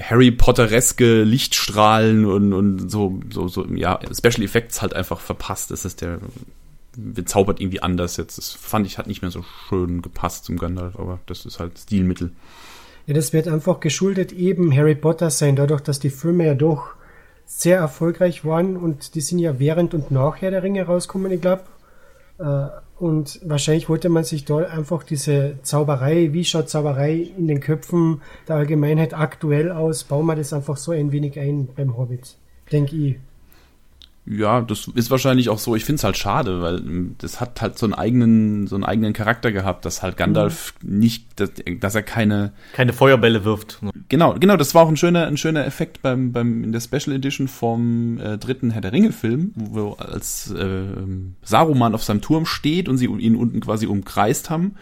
Harry 0.00 0.30
Pottereske 0.30 1.22
Lichtstrahlen 1.22 2.24
und, 2.26 2.52
und 2.52 2.90
so, 2.90 3.20
so, 3.30 3.48
so, 3.48 3.64
ja, 3.66 4.00
Special 4.12 4.42
Effects 4.42 4.82
halt 4.82 4.94
einfach 4.94 5.20
verpasst. 5.20 5.70
Das 5.70 5.84
ist 5.84 6.00
der, 6.00 6.18
bezaubert 6.96 7.60
irgendwie 7.60 7.82
anders 7.82 8.16
jetzt. 8.16 8.38
Das 8.38 8.52
fand 8.52 8.86
ich, 8.86 8.98
hat 8.98 9.06
nicht 9.06 9.22
mehr 9.22 9.30
so 9.30 9.44
schön 9.68 10.02
gepasst 10.02 10.44
zum 10.44 10.58
Gandalf, 10.58 10.98
aber 10.98 11.20
das 11.26 11.46
ist 11.46 11.60
halt 11.60 11.78
Stilmittel. 11.78 12.32
Ja, 13.06 13.14
das 13.14 13.32
wird 13.32 13.48
einfach 13.48 13.80
geschuldet 13.80 14.32
eben 14.32 14.74
Harry 14.74 14.94
Potter 14.94 15.30
sein, 15.30 15.56
dadurch, 15.56 15.80
dass 15.80 16.00
die 16.00 16.10
Filme 16.10 16.46
ja 16.46 16.54
doch 16.54 16.94
sehr 17.46 17.78
erfolgreich 17.78 18.44
waren 18.44 18.76
und 18.76 19.14
die 19.14 19.20
sind 19.20 19.40
ja 19.40 19.58
während 19.58 19.94
und 19.94 20.10
nachher 20.10 20.50
der 20.50 20.62
Ringe 20.62 20.84
rauskommen, 20.84 21.32
ich 21.32 21.40
glaube. 21.40 21.64
Äh, 22.38 22.68
und 23.00 23.40
wahrscheinlich 23.42 23.88
wollte 23.88 24.10
man 24.10 24.24
sich 24.24 24.44
da 24.44 24.58
einfach 24.58 25.02
diese 25.02 25.56
Zauberei, 25.62 26.32
wie 26.32 26.44
schaut 26.44 26.68
Zauberei 26.68 27.14
in 27.14 27.48
den 27.48 27.60
Köpfen 27.60 28.20
der 28.46 28.56
Allgemeinheit 28.56 29.14
aktuell 29.14 29.72
aus, 29.72 30.04
bauen 30.04 30.26
wir 30.26 30.36
das 30.36 30.52
einfach 30.52 30.76
so 30.76 30.92
ein 30.92 31.10
wenig 31.10 31.40
ein 31.40 31.68
beim 31.74 31.96
Hobbit, 31.96 32.36
denke 32.70 32.96
ich. 32.96 33.16
Ja, 34.26 34.60
das 34.60 34.86
ist 34.94 35.10
wahrscheinlich 35.10 35.48
auch 35.48 35.58
so. 35.58 35.74
Ich 35.74 35.84
finde 35.84 35.96
es 35.96 36.04
halt 36.04 36.16
schade, 36.16 36.60
weil 36.60 36.76
ähm, 36.76 37.14
das 37.18 37.40
hat 37.40 37.60
halt 37.62 37.78
so 37.78 37.86
einen 37.86 37.94
eigenen, 37.94 38.66
so 38.66 38.74
einen 38.74 38.84
eigenen 38.84 39.12
Charakter 39.12 39.50
gehabt, 39.50 39.84
dass 39.84 40.02
halt 40.02 40.16
Gandalf 40.16 40.74
mhm. 40.82 40.98
nicht, 40.98 41.40
dass, 41.40 41.50
dass, 41.80 41.94
er 41.94 42.02
keine 42.02 42.52
keine 42.74 42.92
Feuerbälle 42.92 43.44
wirft. 43.44 43.80
Genau, 44.08 44.34
genau. 44.38 44.56
Das 44.56 44.74
war 44.74 44.84
auch 44.84 44.88
ein 44.88 44.96
schöner, 44.96 45.26
ein 45.26 45.38
schöner 45.38 45.64
Effekt 45.64 46.02
beim 46.02 46.32
beim 46.32 46.62
in 46.64 46.72
der 46.72 46.80
Special 46.80 47.16
Edition 47.16 47.48
vom 47.48 48.20
äh, 48.20 48.36
dritten 48.36 48.70
Herr 48.70 48.82
der 48.82 48.92
Ringe 48.92 49.12
Film, 49.12 49.52
wo 49.54 49.92
als 49.92 50.50
äh, 50.50 50.84
Saruman 51.42 51.94
auf 51.94 52.04
seinem 52.04 52.20
Turm 52.20 52.44
steht 52.44 52.88
und 52.88 52.98
sie 52.98 53.06
ihn 53.06 53.36
unten 53.36 53.60
quasi 53.60 53.86
umkreist 53.86 54.50
haben, 54.50 54.76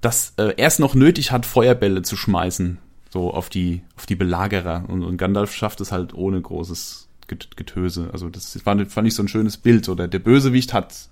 dass 0.00 0.34
äh, 0.36 0.52
er 0.56 0.66
es 0.66 0.80
noch 0.80 0.94
nötig 0.94 1.30
hat, 1.30 1.46
Feuerbälle 1.46 2.02
zu 2.02 2.16
schmeißen, 2.16 2.78
so 3.08 3.32
auf 3.32 3.48
die 3.48 3.82
auf 3.96 4.04
die 4.04 4.16
Belagerer 4.16 4.84
und, 4.88 5.04
und 5.04 5.16
Gandalf 5.16 5.54
schafft 5.54 5.80
es 5.80 5.92
halt 5.92 6.12
ohne 6.12 6.40
großes 6.40 7.03
Getöse. 7.28 8.10
Also 8.12 8.28
das 8.28 8.58
fand, 8.62 8.90
fand 8.90 9.08
ich 9.08 9.14
so 9.14 9.22
ein 9.22 9.28
schönes 9.28 9.56
Bild. 9.56 9.88
Oder 9.88 10.08
der 10.08 10.18
Bösewicht 10.18 10.72
hat 10.72 11.08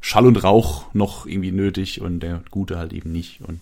Schall 0.00 0.26
und 0.26 0.42
Rauch 0.42 0.92
noch 0.94 1.26
irgendwie 1.26 1.52
nötig 1.52 2.00
und 2.00 2.20
der 2.20 2.42
Gute 2.50 2.78
halt 2.78 2.92
eben 2.92 3.12
nicht. 3.12 3.40
Und 3.42 3.60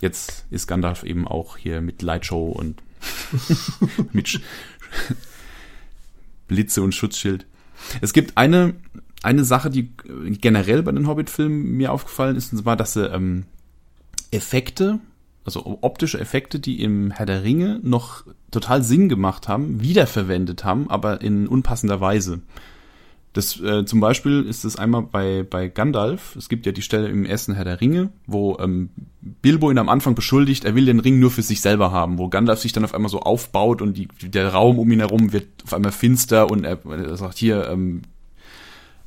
jetzt 0.00 0.44
ist 0.50 0.66
Gandalf 0.66 1.04
eben 1.04 1.26
auch 1.26 1.56
hier 1.56 1.80
mit 1.80 2.02
Lightshow 2.02 2.50
und 2.50 2.82
mit 4.12 4.28
Sch 4.28 4.40
Blitze 6.48 6.82
und 6.82 6.94
Schutzschild. 6.94 7.46
Es 8.00 8.12
gibt 8.12 8.36
eine, 8.36 8.74
eine 9.22 9.44
Sache, 9.44 9.70
die 9.70 9.90
generell 10.40 10.82
bei 10.82 10.92
den 10.92 11.06
Hobbit-Filmen 11.06 11.76
mir 11.76 11.92
aufgefallen 11.92 12.36
ist, 12.36 12.52
und 12.52 12.58
zwar, 12.58 12.76
dass 12.76 12.92
sie 12.92 13.06
ähm, 13.06 13.44
Effekte, 14.30 15.00
also 15.44 15.78
optische 15.80 16.20
Effekte, 16.20 16.60
die 16.60 16.82
im 16.82 17.10
Herr 17.10 17.26
der 17.26 17.42
Ringe 17.42 17.80
noch 17.82 18.24
total 18.50 18.82
Sinn 18.82 19.08
gemacht 19.08 19.48
haben, 19.48 19.82
wiederverwendet 19.82 20.64
haben, 20.64 20.88
aber 20.90 21.20
in 21.20 21.48
unpassender 21.48 22.00
Weise. 22.00 22.42
Das, 23.32 23.58
äh, 23.60 23.86
zum 23.86 24.00
Beispiel 24.00 24.42
ist 24.42 24.64
es 24.64 24.76
einmal 24.76 25.02
bei, 25.02 25.42
bei 25.42 25.68
Gandalf. 25.68 26.36
Es 26.36 26.50
gibt 26.50 26.66
ja 26.66 26.72
die 26.72 26.82
Stelle 26.82 27.08
im 27.08 27.24
ersten 27.24 27.54
Herr 27.54 27.64
der 27.64 27.80
Ringe, 27.80 28.10
wo 28.26 28.58
ähm, 28.60 28.90
Bilbo 29.22 29.70
ihn 29.70 29.78
am 29.78 29.88
Anfang 29.88 30.14
beschuldigt, 30.14 30.66
er 30.66 30.74
will 30.74 30.84
den 30.84 31.00
Ring 31.00 31.18
nur 31.18 31.30
für 31.30 31.40
sich 31.40 31.62
selber 31.62 31.92
haben, 31.92 32.18
wo 32.18 32.28
Gandalf 32.28 32.60
sich 32.60 32.72
dann 32.72 32.84
auf 32.84 32.94
einmal 32.94 33.10
so 33.10 33.20
aufbaut 33.20 33.80
und 33.80 33.96
die, 33.96 34.06
der 34.22 34.48
Raum 34.50 34.78
um 34.78 34.92
ihn 34.92 34.98
herum 34.98 35.32
wird 35.32 35.46
auf 35.64 35.72
einmal 35.72 35.92
finster 35.92 36.50
und 36.50 36.64
er, 36.64 36.78
er 36.84 37.16
sagt 37.16 37.38
hier, 37.38 37.68
ähm, 37.70 38.02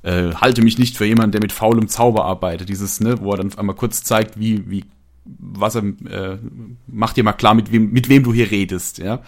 äh, 0.02 0.34
halte 0.34 0.64
mich 0.64 0.80
nicht 0.80 0.98
für 0.98 1.06
jemanden, 1.06 1.34
der 1.34 1.42
mit 1.42 1.52
faulem 1.52 1.88
Zauber 1.88 2.26
arbeitet. 2.26 2.70
Dieses, 2.70 3.00
ne, 3.02 3.20
wo 3.22 3.32
er 3.32 3.38
dann 3.38 3.48
auf 3.48 3.60
einmal 3.60 3.76
kurz 3.76 4.04
zeigt, 4.04 4.40
wie, 4.40 4.70
wie, 4.70 4.86
was 5.26 5.76
er, 5.76 5.84
äh, 5.84 6.38
mach 6.88 7.14
dir 7.14 7.24
mal 7.24 7.34
klar, 7.34 7.56
mit 7.56 7.72
wem, 7.72 7.92
mit 7.92 8.10
wem 8.10 8.24
du 8.24 8.34
hier 8.34 8.52
redest, 8.52 9.00
ja. 9.00 9.22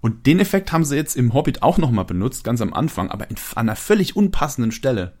Und 0.00 0.26
den 0.26 0.38
Effekt 0.38 0.70
haben 0.70 0.84
sie 0.84 0.96
jetzt 0.96 1.16
im 1.16 1.32
Hobbit 1.32 1.62
auch 1.62 1.78
nochmal 1.78 2.04
benutzt, 2.04 2.44
ganz 2.44 2.60
am 2.60 2.74
Anfang, 2.74 3.10
aber 3.10 3.30
in, 3.30 3.36
an 3.54 3.68
einer 3.68 3.76
völlig 3.76 4.16
unpassenden 4.16 4.70
Stelle. 4.70 5.14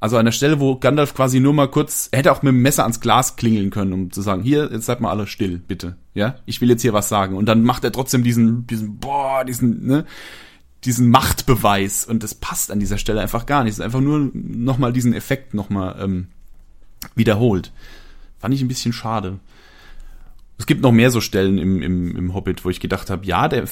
Also 0.00 0.16
an 0.16 0.24
der 0.24 0.32
Stelle, 0.32 0.60
wo 0.60 0.76
Gandalf 0.76 1.12
quasi 1.12 1.40
nur 1.40 1.52
mal 1.52 1.68
kurz, 1.68 2.08
er 2.12 2.20
hätte 2.20 2.32
auch 2.32 2.42
mit 2.42 2.52
dem 2.52 2.62
Messer 2.62 2.84
ans 2.84 3.00
Glas 3.00 3.36
klingeln 3.36 3.70
können, 3.70 3.92
um 3.92 4.10
zu 4.12 4.22
sagen, 4.22 4.42
hier, 4.42 4.70
jetzt 4.72 4.86
seid 4.86 5.00
mal 5.00 5.10
alle 5.10 5.26
still, 5.26 5.58
bitte. 5.58 5.96
Ja, 6.14 6.36
ich 6.46 6.60
will 6.60 6.70
jetzt 6.70 6.82
hier 6.82 6.92
was 6.92 7.08
sagen. 7.08 7.36
Und 7.36 7.46
dann 7.46 7.64
macht 7.64 7.82
er 7.82 7.92
trotzdem 7.92 8.22
diesen, 8.22 8.66
diesen, 8.66 8.98
boah, 8.98 9.44
diesen, 9.44 9.86
ne, 9.86 10.04
diesen 10.84 11.10
Machtbeweis. 11.10 12.04
Und 12.04 12.22
das 12.22 12.34
passt 12.34 12.70
an 12.70 12.78
dieser 12.78 12.98
Stelle 12.98 13.20
einfach 13.20 13.44
gar 13.44 13.64
nicht. 13.64 13.72
Es 13.72 13.78
ist 13.78 13.84
einfach 13.84 14.00
nur 14.00 14.30
nochmal 14.32 14.92
diesen 14.92 15.12
Effekt 15.12 15.52
nochmal 15.52 15.96
ähm, 16.00 16.28
wiederholt. 17.16 17.72
Fand 18.38 18.54
ich 18.54 18.62
ein 18.62 18.68
bisschen 18.68 18.92
schade. 18.92 19.38
Es 20.58 20.66
gibt 20.66 20.82
noch 20.82 20.92
mehr 20.92 21.10
so 21.10 21.20
Stellen 21.20 21.58
im, 21.58 21.82
im, 21.82 22.16
im 22.16 22.34
Hobbit, 22.34 22.64
wo 22.64 22.70
ich 22.70 22.80
gedacht 22.80 23.10
habe, 23.10 23.24
ja, 23.24 23.48
der 23.48 23.64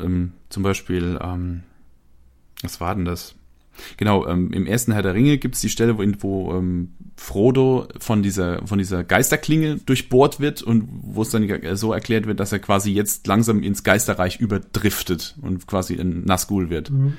ähm, 0.00 0.32
zum 0.48 0.62
Beispiel, 0.62 1.18
ähm, 1.20 1.62
was 2.62 2.80
war 2.80 2.94
denn 2.94 3.04
das? 3.04 3.34
Genau, 3.96 4.26
ähm, 4.26 4.52
im 4.52 4.66
ersten 4.66 4.92
Herr 4.92 5.02
der 5.02 5.14
Ringe 5.14 5.38
gibt 5.38 5.54
es 5.54 5.60
die 5.60 5.68
Stelle, 5.68 5.98
wo, 5.98 6.02
wo 6.20 6.54
ähm, 6.56 6.92
Frodo 7.16 7.88
von 7.98 8.22
dieser, 8.22 8.66
von 8.66 8.78
dieser 8.78 9.04
Geisterklinge 9.04 9.76
durchbohrt 9.76 10.40
wird 10.40 10.62
und 10.62 10.88
wo 11.02 11.22
es 11.22 11.30
dann 11.30 11.48
so 11.76 11.92
erklärt 11.92 12.26
wird, 12.26 12.40
dass 12.40 12.52
er 12.52 12.58
quasi 12.60 12.92
jetzt 12.92 13.26
langsam 13.26 13.62
ins 13.62 13.84
Geisterreich 13.84 14.40
überdriftet 14.40 15.36
und 15.42 15.66
quasi 15.66 15.94
ein 15.94 16.24
Nazgul 16.24 16.70
wird. 16.70 16.90
Mhm. 16.90 17.16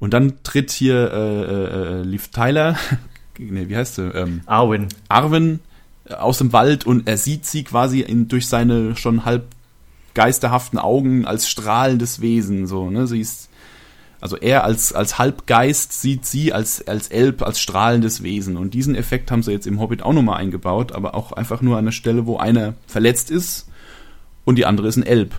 Und 0.00 0.14
dann 0.14 0.42
tritt 0.42 0.70
hier 0.70 1.10
äh, 1.12 1.42
äh, 1.42 2.00
äh 2.00 2.02
Liv 2.02 2.28
Tyler, 2.28 2.76
nee, 3.38 3.68
wie 3.68 3.76
heißt 3.76 3.96
sie? 3.96 4.08
Ähm, 4.08 4.42
Arwen. 4.46 4.88
Arwen 5.08 5.60
aus 6.16 6.38
dem 6.38 6.52
Wald 6.52 6.86
und 6.86 7.08
er 7.08 7.16
sieht 7.16 7.46
sie 7.46 7.64
quasi 7.64 8.00
in, 8.00 8.28
durch 8.28 8.46
seine 8.46 8.96
schon 8.96 9.24
halb 9.24 9.44
geisterhaften 10.14 10.78
Augen 10.78 11.26
als 11.26 11.48
strahlendes 11.48 12.20
Wesen, 12.20 12.66
so, 12.66 12.90
ne, 12.90 13.06
sie 13.06 13.20
ist, 13.20 13.48
also 14.20 14.36
er 14.36 14.64
als, 14.64 14.92
als 14.92 15.18
Halbgeist 15.18 16.00
sieht 16.00 16.26
sie 16.26 16.52
als, 16.52 16.86
als 16.88 17.08
Elb, 17.08 17.42
als 17.42 17.60
strahlendes 17.60 18.22
Wesen. 18.24 18.56
Und 18.56 18.74
diesen 18.74 18.96
Effekt 18.96 19.30
haben 19.30 19.44
sie 19.44 19.52
jetzt 19.52 19.66
im 19.66 19.78
Hobbit 19.78 20.02
auch 20.02 20.12
nochmal 20.12 20.38
eingebaut, 20.38 20.90
aber 20.90 21.14
auch 21.14 21.30
einfach 21.32 21.62
nur 21.62 21.78
an 21.78 21.84
der 21.84 21.92
Stelle, 21.92 22.26
wo 22.26 22.36
einer 22.36 22.74
verletzt 22.88 23.30
ist 23.30 23.68
und 24.44 24.56
die 24.56 24.66
andere 24.66 24.88
ist 24.88 24.96
ein 24.96 25.06
Elb. 25.06 25.38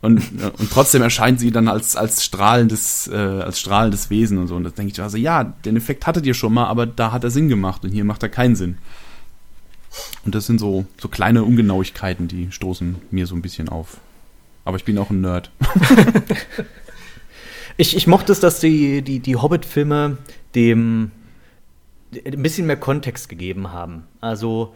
Und, 0.00 0.20
und 0.58 0.70
trotzdem 0.70 1.02
erscheint 1.02 1.40
sie 1.40 1.50
dann 1.50 1.66
als, 1.66 1.96
als 1.96 2.24
strahlendes, 2.24 3.08
äh, 3.08 3.16
als 3.16 3.58
strahlendes 3.58 4.10
Wesen 4.10 4.38
und 4.38 4.46
so. 4.46 4.54
Und 4.54 4.64
da 4.64 4.70
denke 4.70 4.92
ich 4.92 5.00
also, 5.00 5.16
ja, 5.16 5.42
den 5.44 5.76
Effekt 5.76 6.06
hattet 6.06 6.26
ihr 6.26 6.34
schon 6.34 6.54
mal, 6.54 6.66
aber 6.66 6.86
da 6.86 7.10
hat 7.10 7.24
er 7.24 7.30
Sinn 7.30 7.48
gemacht 7.48 7.84
und 7.84 7.90
hier 7.90 8.04
macht 8.04 8.22
er 8.22 8.28
keinen 8.28 8.54
Sinn. 8.54 8.78
Und 10.24 10.34
das 10.34 10.46
sind 10.46 10.58
so, 10.58 10.84
so 11.00 11.08
kleine 11.08 11.44
Ungenauigkeiten, 11.44 12.28
die 12.28 12.50
stoßen 12.50 12.96
mir 13.10 13.26
so 13.26 13.34
ein 13.34 13.42
bisschen 13.42 13.68
auf. 13.68 13.98
Aber 14.64 14.76
ich 14.76 14.84
bin 14.84 14.98
auch 14.98 15.10
ein 15.10 15.20
Nerd. 15.20 15.50
ich, 17.76 17.96
ich 17.96 18.06
mochte 18.06 18.32
es, 18.32 18.40
dass 18.40 18.60
die, 18.60 19.02
die, 19.02 19.20
die 19.20 19.36
Hobbit-Filme 19.36 20.18
dem 20.54 21.10
ein 22.12 22.42
bisschen 22.42 22.66
mehr 22.66 22.76
Kontext 22.76 23.28
gegeben 23.28 23.72
haben. 23.72 24.04
Also, 24.20 24.74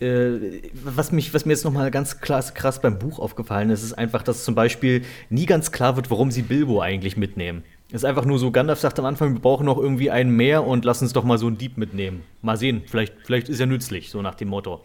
äh, 0.00 0.62
was, 0.72 1.12
mich, 1.12 1.34
was 1.34 1.44
mir 1.44 1.52
jetzt 1.52 1.64
nochmal 1.64 1.90
ganz 1.90 2.20
krass, 2.20 2.54
krass 2.54 2.80
beim 2.80 2.98
Buch 2.98 3.18
aufgefallen 3.18 3.70
ist, 3.70 3.82
ist 3.82 3.94
einfach, 3.94 4.22
dass 4.22 4.44
zum 4.44 4.54
Beispiel 4.54 5.02
nie 5.28 5.46
ganz 5.46 5.72
klar 5.72 5.96
wird, 5.96 6.10
warum 6.10 6.30
sie 6.30 6.42
Bilbo 6.42 6.80
eigentlich 6.80 7.16
mitnehmen. 7.16 7.64
Ist 7.90 8.04
einfach 8.04 8.26
nur 8.26 8.38
so, 8.38 8.50
Gandalf 8.50 8.80
sagt 8.80 8.98
am 8.98 9.06
Anfang, 9.06 9.32
wir 9.32 9.40
brauchen 9.40 9.64
noch 9.64 9.78
irgendwie 9.78 10.10
einen 10.10 10.30
mehr 10.30 10.66
und 10.66 10.84
lass 10.84 11.00
uns 11.00 11.14
doch 11.14 11.24
mal 11.24 11.38
so 11.38 11.46
einen 11.46 11.56
Dieb 11.56 11.78
mitnehmen. 11.78 12.22
Mal 12.42 12.58
sehen, 12.58 12.82
vielleicht, 12.86 13.14
vielleicht 13.24 13.48
ist 13.48 13.60
er 13.60 13.66
nützlich, 13.66 14.10
so 14.10 14.20
nach 14.20 14.34
dem 14.34 14.48
Motto. 14.48 14.82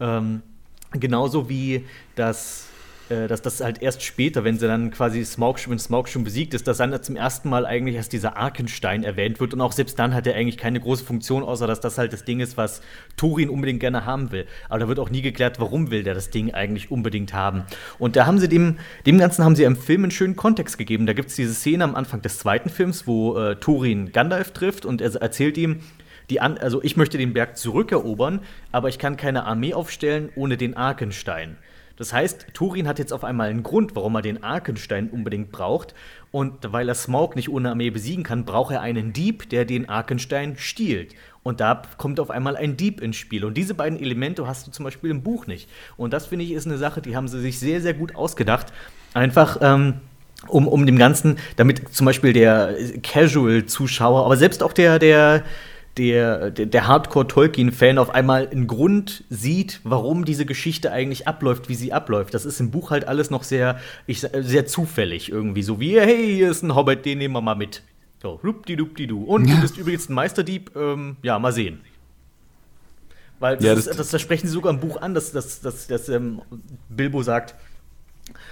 Ähm, 0.00 0.40
genauso 0.92 1.50
wie 1.50 1.84
das 2.14 2.69
dass 3.10 3.42
das 3.42 3.60
halt 3.60 3.82
erst 3.82 4.02
später, 4.02 4.44
wenn 4.44 4.58
sie 4.58 4.66
dann 4.66 4.90
quasi 4.90 5.24
Smaug, 5.24 5.58
wenn 5.68 5.78
Smaug 5.78 6.08
schon 6.08 6.24
besiegt 6.24 6.54
ist, 6.54 6.68
dass 6.68 6.78
dann 6.78 7.02
zum 7.02 7.16
ersten 7.16 7.48
Mal 7.48 7.66
eigentlich 7.66 7.96
erst 7.96 8.12
dieser 8.12 8.36
Arkenstein 8.36 9.04
erwähnt 9.04 9.40
wird 9.40 9.52
und 9.52 9.60
auch 9.60 9.72
selbst 9.72 9.98
dann 9.98 10.14
hat 10.14 10.26
er 10.26 10.34
eigentlich 10.36 10.56
keine 10.56 10.80
große 10.80 11.04
Funktion, 11.04 11.42
außer 11.42 11.66
dass 11.66 11.80
das 11.80 11.98
halt 11.98 12.12
das 12.12 12.24
Ding 12.24 12.40
ist, 12.40 12.56
was 12.56 12.82
Turin 13.16 13.50
unbedingt 13.50 13.80
gerne 13.80 14.06
haben 14.06 14.30
will. 14.30 14.46
Aber 14.68 14.78
da 14.78 14.88
wird 14.88 14.98
auch 14.98 15.10
nie 15.10 15.22
geklärt, 15.22 15.58
warum 15.58 15.90
will 15.90 16.02
der 16.04 16.14
das 16.14 16.30
Ding 16.30 16.54
eigentlich 16.54 16.90
unbedingt 16.90 17.34
haben. 17.34 17.64
Und 17.98 18.16
da 18.16 18.26
haben 18.26 18.38
sie 18.38 18.48
dem, 18.48 18.78
dem 19.06 19.18
Ganzen 19.18 19.44
haben 19.44 19.56
sie 19.56 19.64
im 19.64 19.76
Film 19.76 20.04
einen 20.04 20.10
schönen 20.10 20.36
Kontext 20.36 20.78
gegeben. 20.78 21.06
Da 21.06 21.12
gibt 21.12 21.30
es 21.30 21.36
diese 21.36 21.54
Szene 21.54 21.84
am 21.84 21.94
Anfang 21.94 22.22
des 22.22 22.38
zweiten 22.38 22.70
Films, 22.70 23.06
wo 23.06 23.36
äh, 23.36 23.56
Turin 23.56 24.12
Gandalf 24.12 24.52
trifft 24.52 24.86
und 24.86 25.00
er 25.00 25.14
erzählt 25.20 25.58
ihm, 25.58 25.80
an, 26.38 26.58
also 26.58 26.80
ich 26.82 26.96
möchte 26.96 27.18
den 27.18 27.32
Berg 27.32 27.56
zurückerobern, 27.56 28.40
aber 28.70 28.88
ich 28.88 29.00
kann 29.00 29.16
keine 29.16 29.44
Armee 29.44 29.74
aufstellen 29.74 30.28
ohne 30.36 30.56
den 30.56 30.76
Arkenstein. 30.76 31.56
Das 32.00 32.14
heißt, 32.14 32.46
Turin 32.54 32.88
hat 32.88 32.98
jetzt 32.98 33.12
auf 33.12 33.24
einmal 33.24 33.50
einen 33.50 33.62
Grund, 33.62 33.94
warum 33.94 34.14
er 34.14 34.22
den 34.22 34.42
Arkenstein 34.42 35.10
unbedingt 35.10 35.52
braucht. 35.52 35.94
Und 36.30 36.72
weil 36.72 36.88
er 36.88 36.94
Smaug 36.94 37.36
nicht 37.36 37.50
ohne 37.50 37.68
Armee 37.68 37.90
besiegen 37.90 38.24
kann, 38.24 38.46
braucht 38.46 38.72
er 38.72 38.80
einen 38.80 39.12
Dieb, 39.12 39.50
der 39.50 39.66
den 39.66 39.86
Arkenstein 39.86 40.56
stiehlt. 40.56 41.14
Und 41.42 41.60
da 41.60 41.82
kommt 41.98 42.18
auf 42.18 42.30
einmal 42.30 42.56
ein 42.56 42.78
Dieb 42.78 43.02
ins 43.02 43.16
Spiel. 43.16 43.44
Und 43.44 43.52
diese 43.52 43.74
beiden 43.74 44.00
Elemente 44.00 44.46
hast 44.46 44.66
du 44.66 44.70
zum 44.70 44.84
Beispiel 44.84 45.10
im 45.10 45.22
Buch 45.22 45.46
nicht. 45.46 45.68
Und 45.98 46.14
das 46.14 46.24
finde 46.24 46.46
ich 46.46 46.52
ist 46.52 46.66
eine 46.66 46.78
Sache, 46.78 47.02
die 47.02 47.16
haben 47.16 47.28
sie 47.28 47.38
sich 47.38 47.58
sehr, 47.58 47.82
sehr 47.82 47.92
gut 47.92 48.14
ausgedacht. 48.16 48.72
Einfach. 49.12 49.58
Ähm, 49.60 50.00
um, 50.48 50.68
um 50.68 50.86
dem 50.86 50.96
Ganzen, 50.96 51.36
damit 51.56 51.94
zum 51.94 52.06
Beispiel 52.06 52.32
der 52.32 52.74
Casual-Zuschauer, 53.02 54.24
aber 54.24 54.38
selbst 54.38 54.62
auch 54.62 54.72
der, 54.72 54.98
der, 54.98 55.44
der, 55.96 56.50
der, 56.50 56.66
der 56.66 56.86
Hardcore-Tolkien-Fan 56.86 57.98
auf 57.98 58.10
einmal 58.10 58.48
einen 58.48 58.66
Grund 58.66 59.24
sieht, 59.28 59.80
warum 59.84 60.24
diese 60.24 60.46
Geschichte 60.46 60.92
eigentlich 60.92 61.26
abläuft, 61.26 61.68
wie 61.68 61.74
sie 61.74 61.92
abläuft. 61.92 62.34
Das 62.34 62.44
ist 62.44 62.60
im 62.60 62.70
Buch 62.70 62.90
halt 62.90 63.06
alles 63.08 63.30
noch 63.30 63.42
sehr, 63.42 63.78
ich, 64.06 64.20
sehr 64.20 64.66
zufällig 64.66 65.30
irgendwie. 65.30 65.62
So 65.62 65.80
wie, 65.80 65.98
hey, 66.00 66.34
hier 66.34 66.50
ist 66.50 66.62
ein 66.62 66.74
Hobbit, 66.74 67.04
den 67.04 67.18
nehmen 67.18 67.34
wir 67.34 67.40
mal 67.40 67.56
mit. 67.56 67.82
So, 68.22 68.38
du. 69.06 69.22
Und 69.24 69.46
ja. 69.46 69.54
du 69.56 69.60
bist 69.62 69.78
übrigens 69.78 70.08
ein 70.08 70.14
Meisterdieb, 70.14 70.70
ähm, 70.76 71.16
ja, 71.22 71.38
mal 71.38 71.52
sehen. 71.52 71.80
Weil 73.38 73.56
das, 73.56 73.64
ja, 73.64 73.74
das, 73.74 73.86
ist, 73.86 73.98
das, 73.98 74.10
das, 74.10 74.20
sprechen 74.20 74.46
sie 74.46 74.52
sogar 74.52 74.72
im 74.72 74.80
Buch 74.80 75.00
an, 75.00 75.14
dass, 75.14 75.32
dass, 75.32 75.60
dass, 75.62 75.86
dass 75.86 76.08
ähm, 76.10 76.42
Bilbo 76.90 77.22
sagt, 77.22 77.54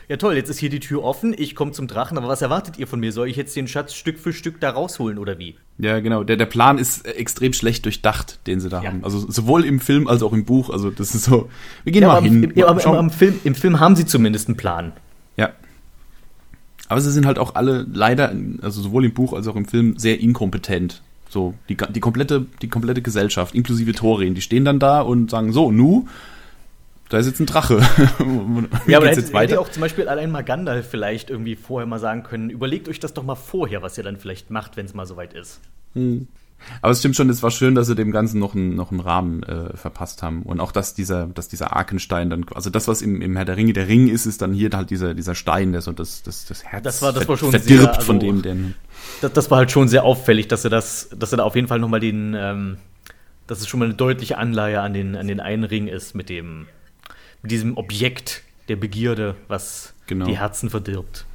ja 0.09 0.17
toll, 0.17 0.37
jetzt 0.37 0.49
ist 0.49 0.59
hier 0.59 0.71
die 0.71 0.81
Tür 0.81 1.03
offen, 1.05 1.35
ich 1.37 1.55
komme 1.55 1.73
zum 1.73 1.87
Drachen, 1.87 2.19
aber 2.19 2.29
was 2.29 2.43
erwartet 2.43 2.79
ihr 2.79 2.87
von 2.87 3.01
mir? 3.01 3.13
Soll 3.13 3.29
ich 3.29 3.37
jetzt 3.37 3.55
den 3.57 3.69
Schatz 3.69 3.95
Stück 3.95 4.19
für 4.19 4.33
Stück 4.33 4.61
da 4.61 4.71
rausholen 4.71 5.19
oder 5.19 5.39
wie? 5.39 5.57
Ja, 5.79 6.01
genau. 6.01 6.25
Der, 6.25 6.37
der 6.37 6.47
Plan 6.47 6.79
ist 6.79 7.07
äh, 7.07 7.13
extrem 7.13 7.53
schlecht 7.53 7.85
durchdacht, 7.85 8.41
den 8.47 8.61
sie 8.61 8.69
da 8.69 8.83
ja. 8.83 8.89
haben. 8.89 9.05
Also 9.05 9.31
sowohl 9.31 9.65
im 9.65 9.81
Film 9.81 10.09
als 10.09 10.23
auch 10.23 10.33
im 10.33 10.45
Buch. 10.45 10.71
Also 10.71 10.91
das 10.91 11.15
ist 11.15 11.25
so, 11.25 11.49
wir 11.85 11.93
gehen 11.93 12.03
ja, 12.03 12.09
mal 12.09 12.23
hin. 12.23 12.45
Im, 12.45 12.53
ja, 12.57 12.67
aber 12.67 12.85
im, 12.85 12.95
im, 12.95 13.11
Film, 13.11 13.41
im 13.45 13.55
Film 13.55 13.81
haben 13.81 13.97
sie 13.97 14.07
zumindest 14.07 14.49
einen 14.49 14.57
Plan. 14.57 14.93
Ja. 15.37 15.51
Aber 16.89 17.01
sie 17.01 17.13
sind 17.13 17.27
halt 17.27 17.39
auch 17.39 17.55
alle 17.55 17.87
leider, 17.93 18.35
also 18.63 18.81
sowohl 18.81 19.05
im 19.05 19.15
Buch 19.15 19.33
als 19.33 19.47
auch 19.47 19.57
im 19.57 19.67
Film, 19.67 19.99
sehr 19.99 20.21
inkompetent. 20.21 21.03
So, 21.29 21.55
die, 21.69 21.77
die, 21.77 22.01
komplette, 22.01 22.47
die 22.63 22.69
komplette 22.69 23.03
Gesellschaft, 23.03 23.55
inklusive 23.55 23.93
Thorin, 23.93 24.35
die 24.35 24.41
stehen 24.41 24.65
dann 24.65 24.79
da 24.79 25.03
und 25.03 25.31
sagen, 25.31 25.53
so, 25.53 25.71
nu, 25.71 26.07
da 27.09 27.19
ist 27.19 27.27
jetzt 27.27 27.41
ein 27.41 27.47
Drache. 27.47 27.79
ja, 28.87 28.99
aber 28.99 29.09
hätte, 29.09 29.21
jetzt 29.21 29.33
weiter? 29.33 29.53
hätte 29.53 29.61
auch 29.61 29.71
zum 29.71 29.81
Beispiel 29.81 30.09
allein 30.09 30.31
mal 30.31 30.43
Gandalf 30.43 30.89
vielleicht 30.89 31.31
irgendwie 31.31 31.57
vorher 31.57 31.87
mal 31.87 31.99
sagen 31.99 32.23
können, 32.23 32.51
überlegt 32.51 32.89
euch 32.89 33.01
das 33.01 33.15
doch 33.15 33.23
mal 33.23 33.35
vorher, 33.35 33.83
was 33.83 33.97
ihr 33.97 34.05
dann 34.05 34.17
vielleicht 34.17 34.51
macht, 34.51 34.77
wenn 34.77 34.87
es 34.87 34.95
mal 34.95 35.07
soweit 35.07 35.33
ist. 35.33 35.61
Hm. 35.95 36.29
Aber 36.83 36.93
es 36.93 36.99
stimmt 36.99 37.17
schon, 37.17 37.31
es 37.31 37.43
war 37.43 37.51
schön, 37.51 37.75
dass 37.75 37.87
sie 37.87 37.95
dem 37.95 38.11
Ganzen 38.11 38.39
noch 38.39 38.55
einen, 38.55 38.75
noch 38.75 38.91
einen 38.91 39.01
Rahmen 39.01 39.43
äh, 39.43 39.77
verpasst 39.77 40.23
haben. 40.23 40.43
Und 40.43 40.61
auch, 40.61 40.73
dass 40.73 40.95
dieser, 40.95 41.27
dass 41.27 41.49
dieser 41.49 41.75
Arkenstein 41.77 42.31
dann, 42.31 42.45
also 42.55 42.69
das, 42.69 42.89
was 42.89 43.01
im, 43.01 43.23
im 43.23 43.37
Herr 43.37 43.45
der 43.45 43.57
Ringe 43.57 43.73
der 43.73 43.89
Ring 43.89 44.09
ist, 44.09 44.27
ist 44.27 44.43
dann 44.43 44.53
hier 44.53 44.71
halt 44.73 44.91
dieser, 44.91 45.15
dieser 45.15 45.35
Stein, 45.35 45.73
der 45.73 45.83
so 45.83 45.93
das, 45.93 46.23
das, 46.23 46.47
das 46.47 46.65
Herz 46.65 46.83
das 46.83 47.03
war, 47.03 47.13
das 47.13 47.29
war 47.29 47.37
schon 47.37 47.51
verdirbt 47.51 47.83
sehr, 47.83 47.95
also, 47.95 48.03
von 48.03 48.21
dem, 48.21 48.43
denn. 48.43 48.75
Das, 49.21 49.33
das 49.33 49.51
war 49.51 49.59
halt 49.59 49.71
schon 49.71 49.89
sehr 49.89 50.05
auffällig, 50.05 50.49
dass 50.49 50.65
er 50.65 50.71
das, 50.71 51.11
dass 51.17 51.33
er 51.33 51.39
da 51.39 51.45
auf 51.45 51.55
jeden 51.55 51.69
Fall 51.69 51.79
nochmal 51.79 52.01
den, 52.01 52.35
ähm, 52.37 52.79
dass 53.47 53.61
es 53.61 53.69
schon 53.69 53.81
mal 53.81 53.87
eine 53.87 53.95
deutliche 53.95 54.37
Anleihe 54.37 54.81
an 54.81 54.93
den, 54.93 55.17
an 55.17 55.29
den 55.29 55.41
einen 55.41 55.65
Ring 55.65 55.87
ist 55.87 56.15
mit 56.15 56.29
dem, 56.29 56.67
mit 57.43 57.51
diesem 57.51 57.77
Objekt 57.77 58.43
der 58.69 58.77
Begierde, 58.77 59.37
was 59.49 59.95
Genau. 60.07 60.27
die 60.27 60.39
Herzen 60.39 60.71
verdirbt. 60.71 61.27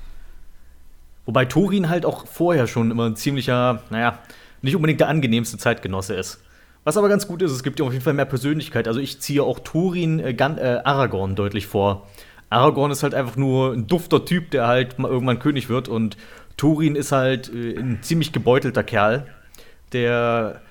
Wobei 1.25 1.45
Thorin 1.45 1.89
halt 1.89 2.05
auch 2.05 2.27
vorher 2.27 2.67
schon 2.67 2.91
immer 2.91 3.05
ein 3.05 3.15
ziemlicher, 3.15 3.81
naja, 3.89 4.19
nicht 4.61 4.75
unbedingt 4.75 4.99
der 4.99 5.07
angenehmste 5.07 5.57
Zeitgenosse 5.57 6.15
ist. 6.15 6.41
Was 6.83 6.97
aber 6.97 7.07
ganz 7.07 7.27
gut 7.27 7.41
ist, 7.41 7.51
es 7.51 7.63
gibt 7.63 7.79
ihm 7.79 7.85
auf 7.85 7.93
jeden 7.93 8.03
Fall 8.03 8.13
mehr 8.13 8.25
Persönlichkeit. 8.25 8.87
Also 8.87 8.99
ich 8.99 9.21
ziehe 9.21 9.41
auch 9.43 9.59
Thorin 9.59 10.19
äh, 10.19 10.31
äh, 10.31 10.81
Aragorn 10.83 11.35
deutlich 11.35 11.67
vor. 11.67 12.07
Aragorn 12.49 12.91
ist 12.91 13.03
halt 13.03 13.13
einfach 13.13 13.37
nur 13.37 13.71
ein 13.73 13.87
dufter 13.87 14.25
Typ, 14.25 14.51
der 14.51 14.67
halt 14.67 14.99
mal 14.99 15.09
irgendwann 15.09 15.39
König 15.39 15.69
wird 15.69 15.87
und 15.87 16.17
Thorin 16.57 16.95
ist 16.95 17.11
halt 17.11 17.51
äh, 17.53 17.77
ein 17.77 17.99
ziemlich 18.01 18.31
gebeutelter 18.31 18.83
Kerl, 18.83 19.27
der 19.93 20.61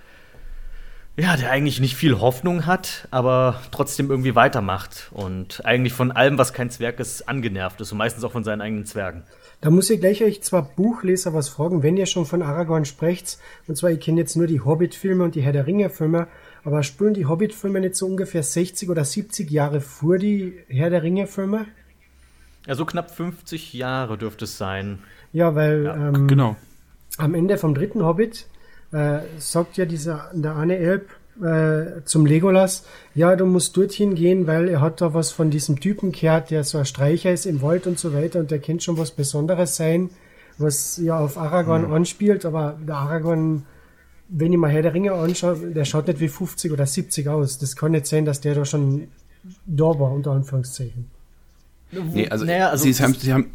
ja, 1.17 1.37
der 1.37 1.51
eigentlich 1.51 1.81
nicht 1.81 1.95
viel 1.97 2.21
Hoffnung 2.21 2.65
hat, 2.67 3.07
aber 3.11 3.61
trotzdem 3.71 4.11
irgendwie 4.11 4.35
weitermacht 4.35 5.09
und 5.13 5.65
eigentlich 5.65 5.93
von 5.93 6.11
allem, 6.11 6.39
was 6.39 6.53
kein 6.53 6.71
Zwerg 6.71 7.01
ist, 7.01 7.29
angenervt 7.29 7.81
ist 7.81 7.93
und 7.93 7.99
meistens 7.99 8.25
auch 8.25 8.33
von 8.33 8.45
seinen 8.45 8.63
eigenen 8.63 8.87
Zwergen. 8.87 9.23
Da 9.61 9.71
muss 9.71 9.91
ich 9.91 10.01
gleich 10.01 10.25
euch 10.25 10.43
zwar 10.43 10.63
Buchleser 10.63 11.35
was 11.35 11.49
fragen, 11.49 11.83
wenn 11.85 11.97
ihr 11.97 12.07
schon 12.07 12.27
von 12.27 12.43
Aragorn 12.43 12.85
sprecht. 12.85 13.39
Und 13.69 13.77
zwar, 13.77 13.91
ich 13.91 14.01
kenne 14.01 14.21
jetzt 14.21 14.37
nur 14.37 14.49
die 14.49 14.61
Hobbit-Filme 14.61 15.23
und 15.23 15.37
die 15.37 15.43
Herr 15.43 15.53
der 15.53 15.67
Ringe-Filme, 15.69 16.27
aber 16.65 16.83
spielen 16.83 17.15
die 17.15 17.27
Hobbit-Filme 17.27 17.79
nicht 17.79 17.95
so 17.95 18.07
ungefähr 18.07 18.43
60 18.43 18.91
oder 18.91 19.05
70 19.05 19.51
Jahre 19.51 19.81
vor 19.81 20.19
die 20.19 20.55
Herr 20.67 20.91
der 20.91 21.05
Ringe-Filme? 21.05 21.67
Ja, 22.67 22.75
so 22.75 22.85
knapp 22.85 23.11
50 23.15 23.73
Jahre 23.73 24.19
dürfte 24.19 24.47
es 24.47 24.59
sein. 24.59 24.99
Ja, 25.33 25.55
weil 25.55 25.85
Ja, 25.85 26.09
ähm, 26.09 26.27
Genau. 26.27 26.57
am 27.19 27.35
Ende 27.35 27.57
vom 27.57 27.75
dritten 27.75 28.05
Hobbit 28.05 28.47
äh, 28.93 29.19
sagt 29.39 29.77
ja 29.77 29.85
dieser 29.85 30.31
der 30.35 30.53
Arne 30.53 30.77
Elb 30.77 31.09
äh, 31.43 32.05
zum 32.05 32.27
Legolas, 32.27 32.85
ja, 33.15 33.35
du 33.37 33.47
musst 33.47 33.77
dorthin 33.77 34.15
gehen, 34.15 34.47
weil 34.47 34.69
er 34.69 34.81
hat 34.81 35.01
da 35.01 35.15
was 35.15 35.33
von 35.33 35.51
diesem 35.51 35.81
Typen 35.81 36.13
gehört, 36.13 36.51
der 36.51 36.65
so 36.65 36.79
ein 36.79 36.85
Streicher 36.85 37.33
ist 37.33 37.47
im 37.47 37.63
Wald 37.63 37.87
und 37.87 37.99
so 37.99 38.13
weiter 38.13 38.41
und 38.41 38.51
der 38.51 38.59
kennt 38.59 38.83
schon 38.83 38.99
was 38.99 39.11
Besonderes 39.11 39.77
sein, 39.77 40.11
was 40.59 40.99
ja 40.99 41.19
auf 41.19 41.39
Aragorn 41.39 41.91
anspielt, 41.93 42.45
aber 42.45 42.79
der 42.87 42.97
Aragorn, 42.97 43.65
wenn 44.29 44.53
ich 44.53 44.59
mal 44.59 44.71
Herr 44.71 44.83
der 44.83 44.95
Ringe 44.95 45.13
anschaue, 45.13 45.57
der 45.73 45.85
schaut 45.85 46.07
nicht 46.07 46.21
wie 46.21 46.29
50 46.29 46.73
oder 46.73 46.87
70 46.87 47.29
aus. 47.29 47.59
Das 47.59 47.77
kann 47.77 47.93
nicht 47.93 48.07
sein, 48.07 48.25
dass 48.25 48.41
der 48.41 48.55
da 48.55 48.65
schon 48.65 49.09
da 49.67 49.85
war, 49.85 50.13
unter 50.13 50.33
Anführungszeichen. 50.33 51.11
Nee, 51.91 52.29
also, 52.29 52.45
Naja, 52.45 52.71
also 52.71 52.85
sie, 52.85 52.95
haben, 53.03 53.15
sie 53.15 53.33
haben. 53.33 53.51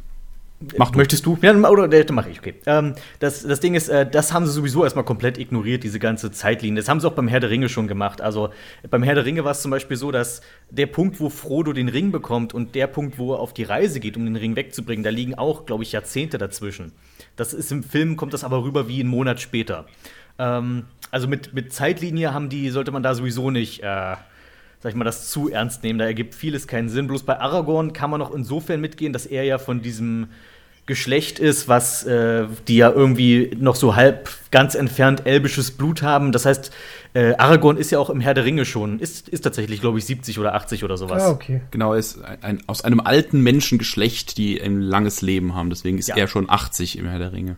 Mach 0.77 0.89
du. 0.89 0.97
Möchtest 0.97 1.25
du? 1.25 1.37
Ja, 1.41 1.53
oder 1.69 1.87
dann 1.87 2.15
mache 2.15 2.31
ich, 2.31 2.39
okay. 2.39 2.55
Ähm, 2.65 2.95
das, 3.19 3.43
das 3.43 3.59
Ding 3.59 3.75
ist, 3.75 3.89
äh, 3.89 4.09
das 4.09 4.33
haben 4.33 4.47
sie 4.47 4.51
sowieso 4.51 4.83
erstmal 4.83 5.05
komplett 5.05 5.37
ignoriert, 5.37 5.83
diese 5.83 5.99
ganze 5.99 6.31
Zeitlinie. 6.31 6.81
Das 6.81 6.89
haben 6.89 6.99
sie 6.99 7.07
auch 7.07 7.13
beim 7.13 7.27
Herr 7.27 7.39
der 7.39 7.51
Ringe 7.51 7.69
schon 7.69 7.87
gemacht. 7.87 8.21
Also 8.21 8.49
beim 8.89 9.03
Herr 9.03 9.13
der 9.13 9.25
Ringe 9.25 9.43
war 9.43 9.51
es 9.51 9.61
zum 9.61 9.69
Beispiel 9.69 9.97
so, 9.97 10.11
dass 10.11 10.41
der 10.71 10.87
Punkt, 10.87 11.19
wo 11.19 11.29
Frodo 11.29 11.73
den 11.73 11.89
Ring 11.89 12.11
bekommt 12.11 12.55
und 12.55 12.73
der 12.73 12.87
Punkt, 12.87 13.19
wo 13.19 13.33
er 13.33 13.39
auf 13.39 13.53
die 13.53 13.63
Reise 13.63 13.99
geht, 13.99 14.17
um 14.17 14.25
den 14.25 14.35
Ring 14.35 14.55
wegzubringen, 14.55 15.03
da 15.03 15.11
liegen 15.11 15.35
auch, 15.35 15.67
glaube 15.67 15.83
ich, 15.83 15.91
Jahrzehnte 15.91 16.39
dazwischen. 16.39 16.91
Das 17.35 17.53
ist 17.53 17.71
im 17.71 17.83
Film, 17.83 18.17
kommt 18.17 18.33
das 18.33 18.43
aber 18.43 18.63
rüber 18.63 18.87
wie 18.87 18.99
einen 19.01 19.09
Monat 19.09 19.39
später. 19.39 19.85
Ähm, 20.39 20.85
also 21.11 21.27
mit, 21.27 21.53
mit 21.53 21.71
Zeitlinie 21.71 22.33
haben 22.33 22.49
die, 22.49 22.71
sollte 22.71 22.91
man 22.91 23.03
da 23.03 23.13
sowieso 23.13 23.51
nicht. 23.51 23.83
Äh, 23.83 24.15
sag 24.79 24.89
ich 24.91 24.95
mal, 24.95 25.03
das 25.05 25.29
zu 25.29 25.49
ernst 25.49 25.83
nehmen. 25.83 25.99
Da 25.99 26.05
ergibt 26.05 26.35
vieles 26.35 26.67
keinen 26.67 26.89
Sinn. 26.89 27.07
Bloß 27.07 27.23
bei 27.23 27.39
Aragorn 27.39 27.93
kann 27.93 28.09
man 28.09 28.19
noch 28.19 28.33
insofern 28.33 28.79
mitgehen, 28.81 29.13
dass 29.13 29.25
er 29.25 29.43
ja 29.43 29.57
von 29.57 29.81
diesem 29.81 30.27
Geschlecht 30.85 31.39
ist, 31.39 31.67
was 31.67 32.05
äh, 32.05 32.45
die 32.69 32.77
ja 32.77 32.89
irgendwie 32.89 33.51
noch 33.59 33.75
so 33.75 33.97
halb 33.97 34.29
ganz 34.51 34.73
entfernt 34.73 35.25
elbisches 35.25 35.71
Blut 35.71 36.01
haben. 36.01 36.31
Das 36.31 36.45
heißt, 36.45 36.71
äh, 37.13 37.33
Aragorn 37.35 37.75
ist 37.75 37.91
ja 37.91 37.99
auch 37.99 38.09
im 38.09 38.21
Herr 38.21 38.33
der 38.33 38.45
Ringe 38.45 38.63
schon, 38.63 38.99
ist, 38.99 39.27
ist 39.27 39.41
tatsächlich, 39.41 39.81
glaube 39.81 39.97
ich, 39.97 40.05
70 40.05 40.39
oder 40.39 40.53
80 40.53 40.85
oder 40.85 40.95
sowas. 40.95 41.23
Ah, 41.23 41.31
okay. 41.31 41.59
Genau, 41.71 41.91
er 41.91 41.99
ist 41.99 42.23
ein, 42.23 42.41
ein, 42.41 42.63
aus 42.67 42.85
einem 42.85 43.01
alten 43.01 43.41
Menschengeschlecht, 43.41 44.37
die 44.37 44.61
ein 44.61 44.79
langes 44.79 45.21
Leben 45.21 45.55
haben. 45.55 45.69
Deswegen 45.69 45.97
ist 45.97 46.07
Ja. 46.07 46.15
er 46.15 46.29
schon 46.29 46.49
80 46.49 46.97
im 46.97 47.07
Herr 47.09 47.19
der 47.19 47.33
Ringe. 47.33 47.57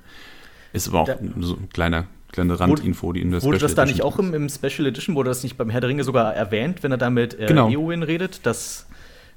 Ist 0.73 0.87
aber 0.87 1.01
auch 1.01 1.05
Da- 1.07 1.19
so 1.39 1.53
ein 1.53 1.69
kleiner, 1.71 2.07
kleine 2.31 2.59
Randinfo, 2.59 3.13
die 3.13 3.21
in 3.21 3.31
der 3.31 3.41
Wurde 3.41 3.57
Special 3.57 3.67
das 3.69 3.75
da 3.75 3.85
nicht 3.85 4.01
auch 4.01 4.19
im, 4.19 4.33
im 4.33 4.49
Special 4.49 4.87
Edition, 4.87 5.15
wurde 5.15 5.29
das 5.29 5.43
nicht 5.43 5.57
beim 5.57 5.69
Herr 5.69 5.81
der 5.81 5.89
Ringe 5.89 6.03
sogar 6.03 6.33
erwähnt, 6.33 6.83
wenn 6.83 6.91
er 6.91 6.97
da 6.97 7.09
mit 7.09 7.39
äh, 7.39 7.47
Genau. 7.47 7.69
Eowyn 7.69 8.03
redet? 8.03 8.45
Dass 8.45 8.85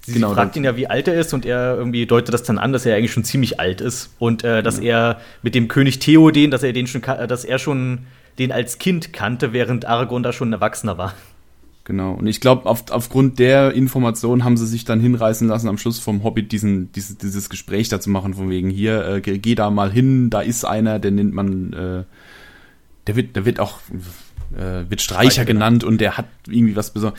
sie, 0.04 0.14
Genau, 0.14 0.30
sie 0.30 0.34
fragt 0.34 0.56
ihn 0.56 0.64
ja, 0.64 0.76
wie 0.76 0.86
alt 0.88 1.08
er 1.08 1.14
ist 1.14 1.32
und 1.32 1.46
er 1.46 1.76
irgendwie 1.76 2.06
deutet 2.06 2.34
das 2.34 2.42
dann 2.42 2.58
an, 2.58 2.72
dass 2.72 2.86
er 2.86 2.96
eigentlich 2.96 3.12
schon 3.12 3.24
ziemlich 3.24 3.60
alt 3.60 3.80
ist 3.80 4.10
und 4.18 4.44
äh, 4.44 4.62
dass 4.62 4.78
er 4.78 5.20
mit 5.42 5.54
dem 5.54 5.68
König 5.68 5.98
Theoden, 5.98 6.50
dass 6.50 6.62
er 6.62 6.72
den 6.72 6.86
schon, 6.86 7.02
dass 7.02 7.44
er 7.44 7.58
schon 7.58 8.00
den 8.38 8.52
als 8.52 8.78
Kind 8.78 9.12
kannte, 9.12 9.52
während 9.52 9.84
Aragorn 9.86 10.22
da 10.22 10.32
schon 10.32 10.50
ein 10.50 10.54
Erwachsener 10.54 10.98
war. 10.98 11.14
Genau. 11.84 12.12
Und 12.12 12.26
ich 12.28 12.40
glaube, 12.40 12.66
auf, 12.66 12.90
aufgrund 12.90 13.38
der 13.38 13.72
Information 13.72 14.44
haben 14.44 14.56
sie 14.56 14.66
sich 14.66 14.84
dann 14.84 15.00
hinreißen 15.00 15.48
lassen, 15.48 15.68
am 15.68 15.78
Schluss 15.78 15.98
vom 15.98 16.22
Hobbit 16.22 16.52
diesen, 16.52 16.92
dieses, 16.92 17.18
dieses 17.18 17.50
Gespräch 17.50 17.88
dazu 17.88 18.08
machen, 18.08 18.34
von 18.34 18.50
wegen 18.50 18.70
hier, 18.70 19.04
äh, 19.06 19.20
geh, 19.20 19.38
geh 19.38 19.54
da 19.56 19.68
mal 19.70 19.90
hin, 19.90 20.30
da 20.30 20.42
ist 20.42 20.64
einer, 20.64 21.00
den 21.00 21.16
nennt 21.16 21.34
man, 21.34 21.72
äh, 21.72 22.04
der 23.06 23.16
wird, 23.16 23.36
der 23.36 23.44
wird 23.44 23.60
auch, 23.60 23.80
äh, 24.56 24.88
wird 24.90 25.00
Streicher 25.00 25.30
Streicher 25.30 25.44
genannt 25.44 25.84
und 25.84 25.98
der 26.00 26.16
hat 26.16 26.26
irgendwie 26.46 26.76
was 26.76 26.90
besonders. 26.92 27.18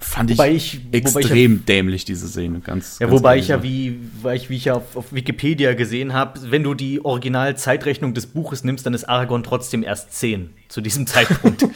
Fand 0.00 0.30
ich, 0.30 0.38
Wobei 0.38 0.52
ich- 0.52 0.80
wobei 0.92 0.98
ich 0.98 1.04
ja- 1.14 1.18
extrem 1.18 1.66
dämlich, 1.66 2.04
diese 2.04 2.28
Szene. 2.28 2.60
Ganz, 2.60 3.00
Ja, 3.00 3.08
ganz 3.08 3.18
wobei 3.18 3.36
ich 3.36 3.48
ja, 3.48 3.64
wie, 3.64 3.98
weil 4.22 4.36
ich, 4.36 4.48
wie 4.48 4.54
ich 4.54 4.66
ja 4.66 4.74
auf, 4.74 4.96
auf 4.96 5.12
Wikipedia 5.12 5.74
gesehen 5.74 6.12
habe, 6.12 6.38
wenn 6.52 6.62
du 6.62 6.74
die 6.74 7.04
Originalzeitrechnung 7.04 8.14
des 8.14 8.26
Buches 8.26 8.62
nimmst, 8.62 8.86
dann 8.86 8.94
ist 8.94 9.08
Aragorn 9.08 9.42
trotzdem 9.42 9.82
erst 9.82 10.12
10 10.12 10.50
zu 10.68 10.80
diesem 10.82 11.04
Zeitpunkt. 11.08 11.66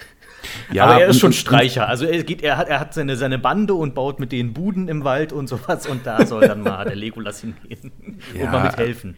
ja, 0.72 0.84
Aber 0.84 1.00
er 1.00 1.08
ist 1.08 1.16
und- 1.16 1.20
schon 1.20 1.26
und- 1.30 1.34
Streicher. 1.34 1.88
Also 1.88 2.04
er, 2.06 2.22
geht, 2.22 2.40
er, 2.42 2.56
hat, 2.56 2.68
er 2.68 2.78
hat 2.78 2.94
seine, 2.94 3.16
seine 3.16 3.38
Bande 3.40 3.74
und 3.74 3.96
baut 3.96 4.20
mit 4.20 4.30
denen 4.30 4.52
Buden 4.52 4.86
im 4.86 5.02
Wald 5.02 5.32
und 5.32 5.48
sowas. 5.48 5.88
Und 5.88 6.06
da 6.06 6.24
soll 6.24 6.46
dann 6.46 6.62
mal 6.62 6.84
der 6.84 6.94
Legolas 6.94 7.40
hingehen 7.40 7.92
Ja. 8.38 8.44
und 8.44 8.52
mal 8.52 8.62
mithelfen. 8.66 9.16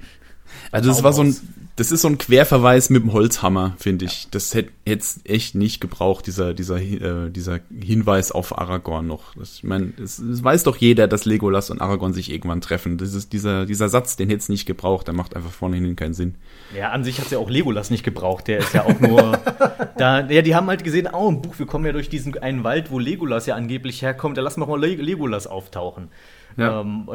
Also 0.70 0.90
das 0.90 1.02
war 1.02 1.12
so 1.12 1.22
ein, 1.22 1.36
das 1.76 1.92
ist 1.92 2.02
so 2.02 2.08
ein 2.08 2.18
Querverweis 2.18 2.90
mit 2.90 3.02
dem 3.02 3.12
Holzhammer, 3.12 3.74
finde 3.78 4.06
ich. 4.06 4.28
Das 4.30 4.52
hätte 4.52 4.72
jetzt 4.84 5.28
echt 5.28 5.54
nicht 5.54 5.80
gebraucht, 5.80 6.26
dieser, 6.26 6.52
dieser, 6.52 6.78
äh, 6.80 7.30
dieser 7.30 7.60
Hinweis 7.70 8.32
auf 8.32 8.58
Aragorn 8.58 9.06
noch. 9.06 9.34
Das, 9.36 9.56
ich 9.56 9.64
meine, 9.64 9.92
es, 10.02 10.18
es 10.18 10.42
weiß 10.42 10.64
doch 10.64 10.76
jeder, 10.76 11.06
dass 11.06 11.24
Legolas 11.24 11.70
und 11.70 11.80
Aragorn 11.80 12.12
sich 12.12 12.32
irgendwann 12.32 12.60
treffen. 12.60 12.98
Das 12.98 13.14
ist 13.14 13.32
dieser, 13.32 13.64
dieser 13.64 13.88
Satz, 13.88 14.16
den 14.16 14.28
hätte 14.28 14.40
es 14.40 14.48
nicht 14.48 14.66
gebraucht, 14.66 15.06
der 15.06 15.14
macht 15.14 15.36
einfach 15.36 15.52
vorne 15.52 15.76
hin 15.76 15.94
keinen 15.94 16.14
Sinn. 16.14 16.34
Ja, 16.76 16.90
an 16.90 17.04
sich 17.04 17.20
hat 17.20 17.30
ja 17.30 17.38
auch 17.38 17.48
Legolas 17.48 17.90
nicht 17.90 18.02
gebraucht. 18.02 18.48
Der 18.48 18.58
ist 18.58 18.74
ja 18.74 18.84
auch 18.84 18.98
nur. 18.98 19.38
da, 19.96 20.28
ja, 20.28 20.42
die 20.42 20.54
haben 20.54 20.66
halt 20.66 20.82
gesehen, 20.82 21.08
oh, 21.12 21.28
im 21.28 21.42
Buch, 21.42 21.58
wir 21.58 21.66
kommen 21.66 21.86
ja 21.86 21.92
durch 21.92 22.08
diesen 22.08 22.36
einen 22.38 22.64
Wald, 22.64 22.90
wo 22.90 22.98
Legolas 22.98 23.46
ja 23.46 23.54
angeblich 23.54 24.02
herkommt. 24.02 24.36
Da 24.36 24.42
lassen 24.42 24.60
wir 24.60 24.66
mal 24.66 24.80
Le 24.80 24.96
Legolas 24.96 25.46
auftauchen. 25.46 26.08
Ja. 26.58 26.80
Ähm, 26.80 27.06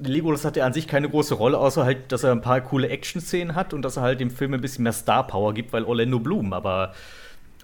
Legolas 0.00 0.44
hat 0.44 0.56
ja 0.56 0.66
an 0.66 0.74
sich 0.74 0.86
keine 0.86 1.08
große 1.08 1.34
Rolle, 1.34 1.56
außer 1.56 1.84
halt, 1.84 2.12
dass 2.12 2.24
er 2.24 2.32
ein 2.32 2.42
paar 2.42 2.60
coole 2.60 2.90
Action-Szenen 2.90 3.54
hat 3.54 3.72
und 3.72 3.82
dass 3.82 3.96
er 3.96 4.02
halt 4.02 4.20
dem 4.20 4.30
Film 4.30 4.52
ein 4.52 4.60
bisschen 4.60 4.82
mehr 4.84 4.92
Star-Power 4.92 5.54
gibt, 5.54 5.72
weil 5.72 5.84
Orlando 5.84 6.20
Bloom. 6.20 6.52
Aber 6.52 6.92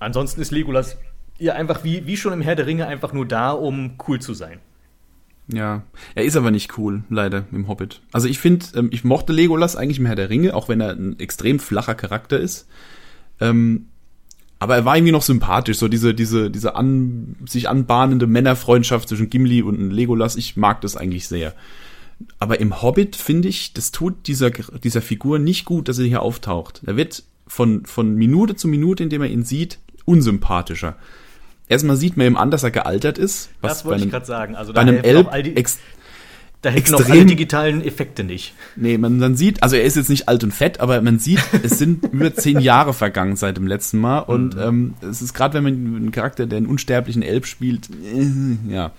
ansonsten 0.00 0.40
ist 0.40 0.50
Legolas 0.50 0.96
ja 1.38 1.52
einfach 1.52 1.84
wie, 1.84 2.06
wie 2.06 2.16
schon 2.16 2.32
im 2.32 2.40
Herr 2.40 2.56
der 2.56 2.66
Ringe 2.66 2.86
einfach 2.86 3.12
nur 3.12 3.26
da, 3.26 3.50
um 3.52 3.92
cool 4.08 4.20
zu 4.20 4.32
sein. 4.32 4.58
Ja, 5.48 5.82
er 6.14 6.24
ist 6.24 6.36
aber 6.36 6.50
nicht 6.50 6.78
cool, 6.78 7.02
leider, 7.10 7.44
im 7.52 7.68
Hobbit. 7.68 8.00
Also 8.10 8.26
ich 8.26 8.38
finde, 8.38 8.66
ähm, 8.74 8.88
ich 8.90 9.04
mochte 9.04 9.34
Legolas 9.34 9.76
eigentlich 9.76 9.98
im 9.98 10.06
Herr 10.06 10.16
der 10.16 10.30
Ringe, 10.30 10.54
auch 10.54 10.70
wenn 10.70 10.80
er 10.80 10.92
ein 10.92 11.18
extrem 11.18 11.58
flacher 11.58 11.94
Charakter 11.94 12.38
ist. 12.38 12.68
Ähm, 13.40 13.88
aber 14.58 14.76
er 14.76 14.84
war 14.84 14.96
irgendwie 14.96 15.12
noch 15.12 15.22
sympathisch, 15.22 15.78
so 15.78 15.88
diese, 15.88 16.14
diese, 16.14 16.50
diese 16.50 16.74
an, 16.74 17.36
sich 17.46 17.68
anbahnende 17.68 18.26
Männerfreundschaft 18.26 19.08
zwischen 19.08 19.30
Gimli 19.30 19.62
und 19.62 19.90
Legolas, 19.90 20.36
ich 20.36 20.56
mag 20.56 20.80
das 20.80 20.96
eigentlich 20.96 21.28
sehr. 21.28 21.54
Aber 22.40 22.58
im 22.58 22.82
Hobbit 22.82 23.14
finde 23.14 23.48
ich, 23.48 23.72
das 23.72 23.92
tut 23.92 24.26
dieser, 24.26 24.50
dieser 24.50 25.02
Figur 25.02 25.38
nicht 25.38 25.64
gut, 25.64 25.88
dass 25.88 25.98
er 26.00 26.06
hier 26.06 26.22
auftaucht. 26.22 26.82
Er 26.84 26.96
wird 26.96 27.22
von, 27.46 27.86
von 27.86 28.16
Minute 28.16 28.56
zu 28.56 28.66
Minute, 28.66 29.04
indem 29.04 29.22
er 29.22 29.28
ihn 29.28 29.44
sieht, 29.44 29.78
unsympathischer. 30.04 30.96
Erstmal 31.68 31.96
sieht 31.96 32.16
man 32.16 32.26
ihm 32.26 32.36
an, 32.36 32.50
dass 32.50 32.64
er 32.64 32.70
gealtert 32.70 33.18
ist. 33.18 33.50
das 33.60 33.82
bei 33.82 33.90
wollte 33.90 34.04
ich 34.06 34.10
gerade 34.10 34.26
sagen. 34.26 34.56
Also 34.56 34.72
bei 34.72 34.80
einem 34.80 34.98
Elb 34.98 35.28
all 35.30 35.42
die, 35.42 35.54
da 36.62 36.70
auch 36.70 36.74
extrem- 36.74 37.10
alle 37.12 37.26
digitalen 37.26 37.82
Effekte 37.84 38.24
nicht. 38.24 38.54
Nee, 38.76 38.98
man, 38.98 39.18
man 39.18 39.36
sieht, 39.36 39.62
also 39.62 39.76
er 39.76 39.84
ist 39.84 39.96
jetzt 39.96 40.10
nicht 40.10 40.28
alt 40.28 40.42
und 40.44 40.52
fett, 40.52 40.80
aber 40.80 41.00
man 41.02 41.18
sieht, 41.18 41.40
es 41.62 41.78
sind 41.78 42.04
über 42.12 42.34
zehn 42.34 42.58
Jahre 42.60 42.92
vergangen 42.94 43.36
seit 43.36 43.56
dem 43.56 43.66
letzten 43.66 43.98
Mal. 43.98 44.20
Und 44.20 44.56
ähm, 44.58 44.94
es 45.08 45.22
ist 45.22 45.34
gerade, 45.34 45.54
wenn 45.54 45.62
man 45.64 45.96
einen 45.96 46.12
Charakter, 46.12 46.46
der 46.46 46.58
einen 46.58 46.66
unsterblichen 46.66 47.22
Elb 47.22 47.46
spielt, 47.46 47.88
äh, 47.90 48.72
ja. 48.72 48.92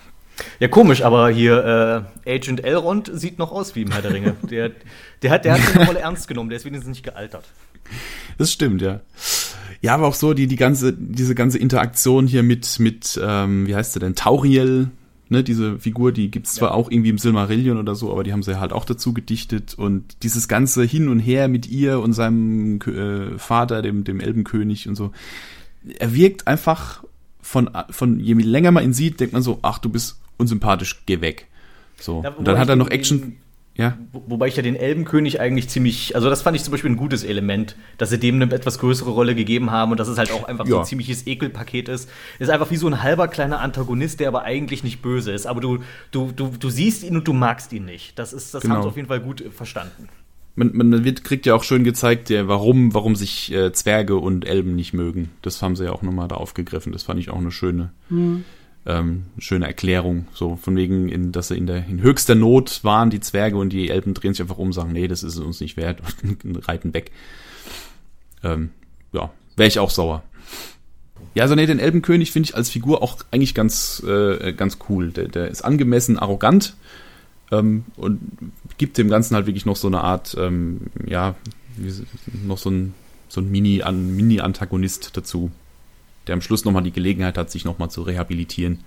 Ja, 0.62 0.70
komisch, 0.70 1.02
aber 1.04 1.30
hier 1.32 2.06
äh, 2.26 2.32
Agent 2.36 2.64
Elrond 2.64 3.12
sieht 3.14 3.40
noch 3.40 3.52
aus 3.52 3.76
wie 3.76 3.82
im 3.82 3.92
Herr 3.92 4.02
der 4.02 4.14
Ringe. 4.14 4.36
Der, 4.50 4.72
der 5.22 5.32
hat, 5.32 5.44
der 5.44 5.54
hat 5.56 5.62
seine 5.74 5.86
Rolle 5.86 6.00
ernst 6.00 6.30
genommen, 6.30 6.50
der 6.50 6.56
ist 6.56 6.64
wenigstens 6.64 6.88
nicht 6.90 7.04
gealtert. 7.04 7.44
Das 8.38 8.54
stimmt, 8.54 8.82
ja. 8.82 9.02
Ja, 9.82 9.96
aber 9.96 10.08
auch 10.08 10.14
so 10.14 10.34
die 10.34 10.48
die 10.48 10.56
ganze 10.56 10.94
diese 10.94 11.36
ganze 11.36 11.58
Interaktion 11.58 12.26
hier 12.26 12.44
mit 12.44 12.80
mit 12.80 13.20
ähm, 13.22 13.68
wie 13.68 13.76
heißt 13.76 13.94
sie 13.94 14.00
denn 14.00 14.16
Tauriel, 14.16 14.90
ne, 15.30 15.44
diese 15.44 15.80
Figur, 15.80 16.12
die 16.12 16.32
gibt's 16.32 16.56
zwar 16.56 16.70
ja. 16.70 16.76
auch 16.76 16.92
irgendwie 16.92 17.10
im 17.10 17.18
Silmarillion 17.18 17.78
oder 17.78 17.96
so, 17.96 18.12
aber 18.12 18.24
die 18.24 18.34
haben 18.34 18.44
sie 18.44 18.60
halt 18.60 18.74
auch 18.74 18.86
dazu 18.86 19.14
gedichtet 19.14 19.76
und 19.76 20.24
dieses 20.24 20.48
ganze 20.48 20.84
hin 20.84 21.10
und 21.10 21.20
her 21.20 21.48
mit 21.48 21.68
ihr 21.68 22.00
und 22.00 22.14
seinem 22.14 22.80
äh, 22.82 23.38
Vater, 23.38 23.82
dem 23.82 24.04
dem 24.04 24.20
Elbenkönig 24.20 24.88
und 24.88 24.96
so. 24.96 25.12
Er 25.98 26.14
wirkt 26.14 26.48
einfach 26.48 27.04
von 27.42 27.70
von 27.90 28.20
je 28.20 28.34
länger 28.34 28.72
man 28.72 28.84
ihn 28.84 28.94
sieht, 28.94 29.20
denkt 29.20 29.34
man 29.34 29.42
so, 29.42 29.60
ach, 29.62 29.80
du 29.80 29.90
bist 29.90 30.20
unsympathisch, 30.38 31.04
geh 31.06 31.22
weg. 31.22 31.48
So. 32.00 32.22
Ja, 32.24 32.32
und 32.32 32.48
dann 32.48 32.58
hat 32.58 32.70
er 32.70 32.76
noch 32.76 32.90
Action 32.90 33.38
ja. 33.80 33.98
Wobei 34.12 34.50
ich 34.50 34.58
ja 34.58 34.62
den 34.62 34.76
Elbenkönig 34.76 35.40
eigentlich 35.40 35.70
ziemlich, 35.70 36.14
also 36.14 36.30
das 36.30 36.42
fand 36.42 36.58
ich 36.58 36.66
zum 36.66 36.72
Beispiel 36.74 36.92
ein 36.92 36.98
gutes 36.98 37.24
Element, 37.24 37.78
dass 37.98 38.10
sie 38.10 38.20
dem 38.20 38.36
eine 38.36 38.54
etwas 38.54 38.78
größere 38.78 39.10
Rolle 39.10 39.36
gegeben 39.36 39.72
haben 39.72 39.92
und 39.92 40.02
dass 40.02 40.10
es 40.10 40.18
halt 40.18 40.34
auch 40.34 40.44
einfach 40.44 40.66
ja. 40.66 40.72
so 40.72 40.80
ein 40.80 40.86
ziemliches 40.86 41.26
Ekelpaket 41.26 41.88
ist. 41.88 42.10
Ist 42.40 42.50
einfach 42.50 42.72
wie 42.72 42.76
so 42.76 42.88
ein 42.88 43.02
halber 43.02 43.30
kleiner 43.30 43.62
Antagonist, 43.62 44.20
der 44.20 44.28
aber 44.28 44.44
eigentlich 44.44 44.84
nicht 44.84 45.02
böse 45.02 45.32
ist. 45.32 45.46
Aber 45.46 45.62
du, 45.62 45.78
du, 46.12 46.34
du, 46.36 46.52
du 46.60 46.70
siehst 46.70 47.06
ihn 47.06 47.16
und 47.16 47.26
du 47.26 47.32
magst 47.32 47.72
ihn 47.72 47.86
nicht. 47.86 48.20
Das 48.20 48.34
ist, 48.34 48.54
das 48.54 48.64
genau. 48.64 48.76
haben 48.76 48.82
sie 48.82 48.90
auf 48.90 48.98
jeden 48.98 49.08
Fall 49.08 49.22
gut 49.22 49.46
verstanden. 49.56 50.10
Man, 50.56 50.76
man 50.76 51.06
wird, 51.06 51.24
kriegt 51.24 51.46
ja 51.46 51.56
auch 51.56 51.64
schön 51.64 51.86
gezeigt, 51.86 52.28
der, 52.28 52.50
warum, 52.50 52.94
warum 52.94 53.16
sich 53.16 53.50
äh, 53.54 53.72
Zwerge 53.72 54.18
und 54.18 54.46
Elben 54.46 54.76
nicht 54.76 54.92
mögen. 54.92 55.30
Das 55.42 55.62
haben 55.62 55.78
sie 55.78 55.86
ja 55.86 55.94
auch 55.94 56.02
nochmal 56.02 56.28
da 56.28 56.36
aufgegriffen. 56.36 56.92
Das 56.92 57.04
fand 57.04 57.18
ich 57.18 57.30
auch 57.30 57.38
eine 57.38 57.52
schöne. 57.52 57.94
Mhm 58.10 58.44
ähm, 58.86 59.26
schöne 59.38 59.68
Erklärung. 59.68 60.28
So 60.34 60.56
von 60.56 60.76
wegen, 60.76 61.10
in, 61.10 61.32
dass 61.32 61.50
sie 61.50 61.58
in 61.58 61.68
der 61.68 61.86
in 61.88 62.02
höchster 62.02 62.36
Not 62.36 62.84
waren, 62.84 63.10
die 63.10 63.20
Zwerge 63.20 63.58
und 63.58 63.72
die 63.72 63.90
Elben 63.90 64.14
drehen 64.14 64.34
sich 64.34 64.42
einfach 64.42 64.58
um, 64.58 64.74
sagen, 64.74 64.94
nee, 64.94 65.08
das 65.08 65.24
ist 65.24 65.38
uns 65.38 65.60
nicht 65.62 65.78
wert 65.78 66.02
und 66.44 66.68
reiten 66.68 66.94
weg. 66.94 67.12
Ähm, 68.44 68.72
ja, 69.12 69.32
wäre 69.56 69.68
ich 69.68 69.80
auch 69.80 69.90
sauer. 69.90 70.24
Ja, 71.36 71.44
also 71.44 71.56
nee, 71.56 71.66
den 71.66 71.80
Elbenkönig 71.80 72.32
finde 72.32 72.48
ich 72.50 72.56
als 72.56 72.70
Figur 72.70 73.04
auch 73.04 73.18
eigentlich 73.32 73.54
ganz, 73.54 74.04
äh, 74.08 74.54
ganz 74.54 74.80
cool. 74.90 75.12
Der, 75.12 75.28
der 75.28 75.50
ist 75.50 75.62
angemessen 75.62 76.18
arrogant 76.18 76.76
ähm, 77.52 77.86
und 77.98 78.20
gibt 78.78 78.98
dem 78.98 79.10
Ganzen 79.10 79.36
halt 79.36 79.46
wirklich 79.46 79.66
noch 79.66 79.76
so 79.76 79.88
eine 79.88 80.02
Art, 80.02 80.36
ähm, 80.40 80.88
ja, 81.06 81.36
noch 82.46 82.58
so 82.58 82.72
ein, 82.72 82.94
so 83.28 83.42
ein 83.42 83.50
Mini-Antagonist 83.52 85.02
Mini 85.02 85.12
dazu 85.14 85.52
der 86.30 86.36
am 86.36 86.42
Schluss 86.42 86.64
nochmal 86.64 86.84
die 86.84 86.92
Gelegenheit 86.92 87.38
hat, 87.38 87.50
sich 87.52 87.66
nochmal 87.66 87.90
zu 87.90 88.04
rehabilitieren. 88.04 88.80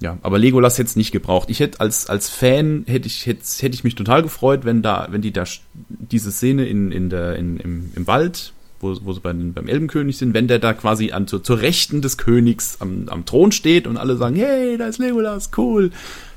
Ja, 0.00 0.18
aber 0.22 0.38
Legolas 0.38 0.78
hätte 0.78 0.88
es 0.88 0.96
nicht 0.96 1.12
gebraucht. 1.12 1.50
Ich 1.50 1.60
hätte 1.60 1.80
als, 1.80 2.08
als 2.08 2.28
Fan 2.28 2.84
hätte 2.86 3.06
ich, 3.06 3.26
hätte, 3.26 3.42
hätte 3.60 3.74
ich 3.74 3.84
mich 3.84 3.94
total 3.94 4.22
gefreut, 4.22 4.64
wenn 4.64 4.82
da, 4.82 5.06
wenn 5.10 5.22
die 5.22 5.32
da 5.32 5.44
diese 5.72 6.32
Szene 6.32 6.66
in, 6.66 6.90
in 6.90 7.10
der, 7.10 7.36
in, 7.36 7.58
im, 7.58 7.92
im 7.94 8.06
Wald, 8.06 8.52
wo, 8.80 8.96
wo 9.02 9.12
sie 9.12 9.20
bei, 9.20 9.32
beim 9.32 9.68
Elbenkönig 9.68 10.16
sind, 10.16 10.34
wenn 10.34 10.48
der 10.48 10.58
da 10.58 10.72
quasi 10.72 11.12
an, 11.12 11.26
zur, 11.26 11.44
zur 11.44 11.60
Rechten 11.60 12.02
des 12.02 12.16
Königs 12.16 12.78
am, 12.80 13.08
am 13.08 13.24
Thron 13.24 13.52
steht 13.52 13.86
und 13.86 13.96
alle 13.96 14.16
sagen, 14.16 14.36
hey, 14.36 14.76
da 14.76 14.86
ist 14.86 14.98
Legolas, 14.98 15.50
cool. 15.56 15.90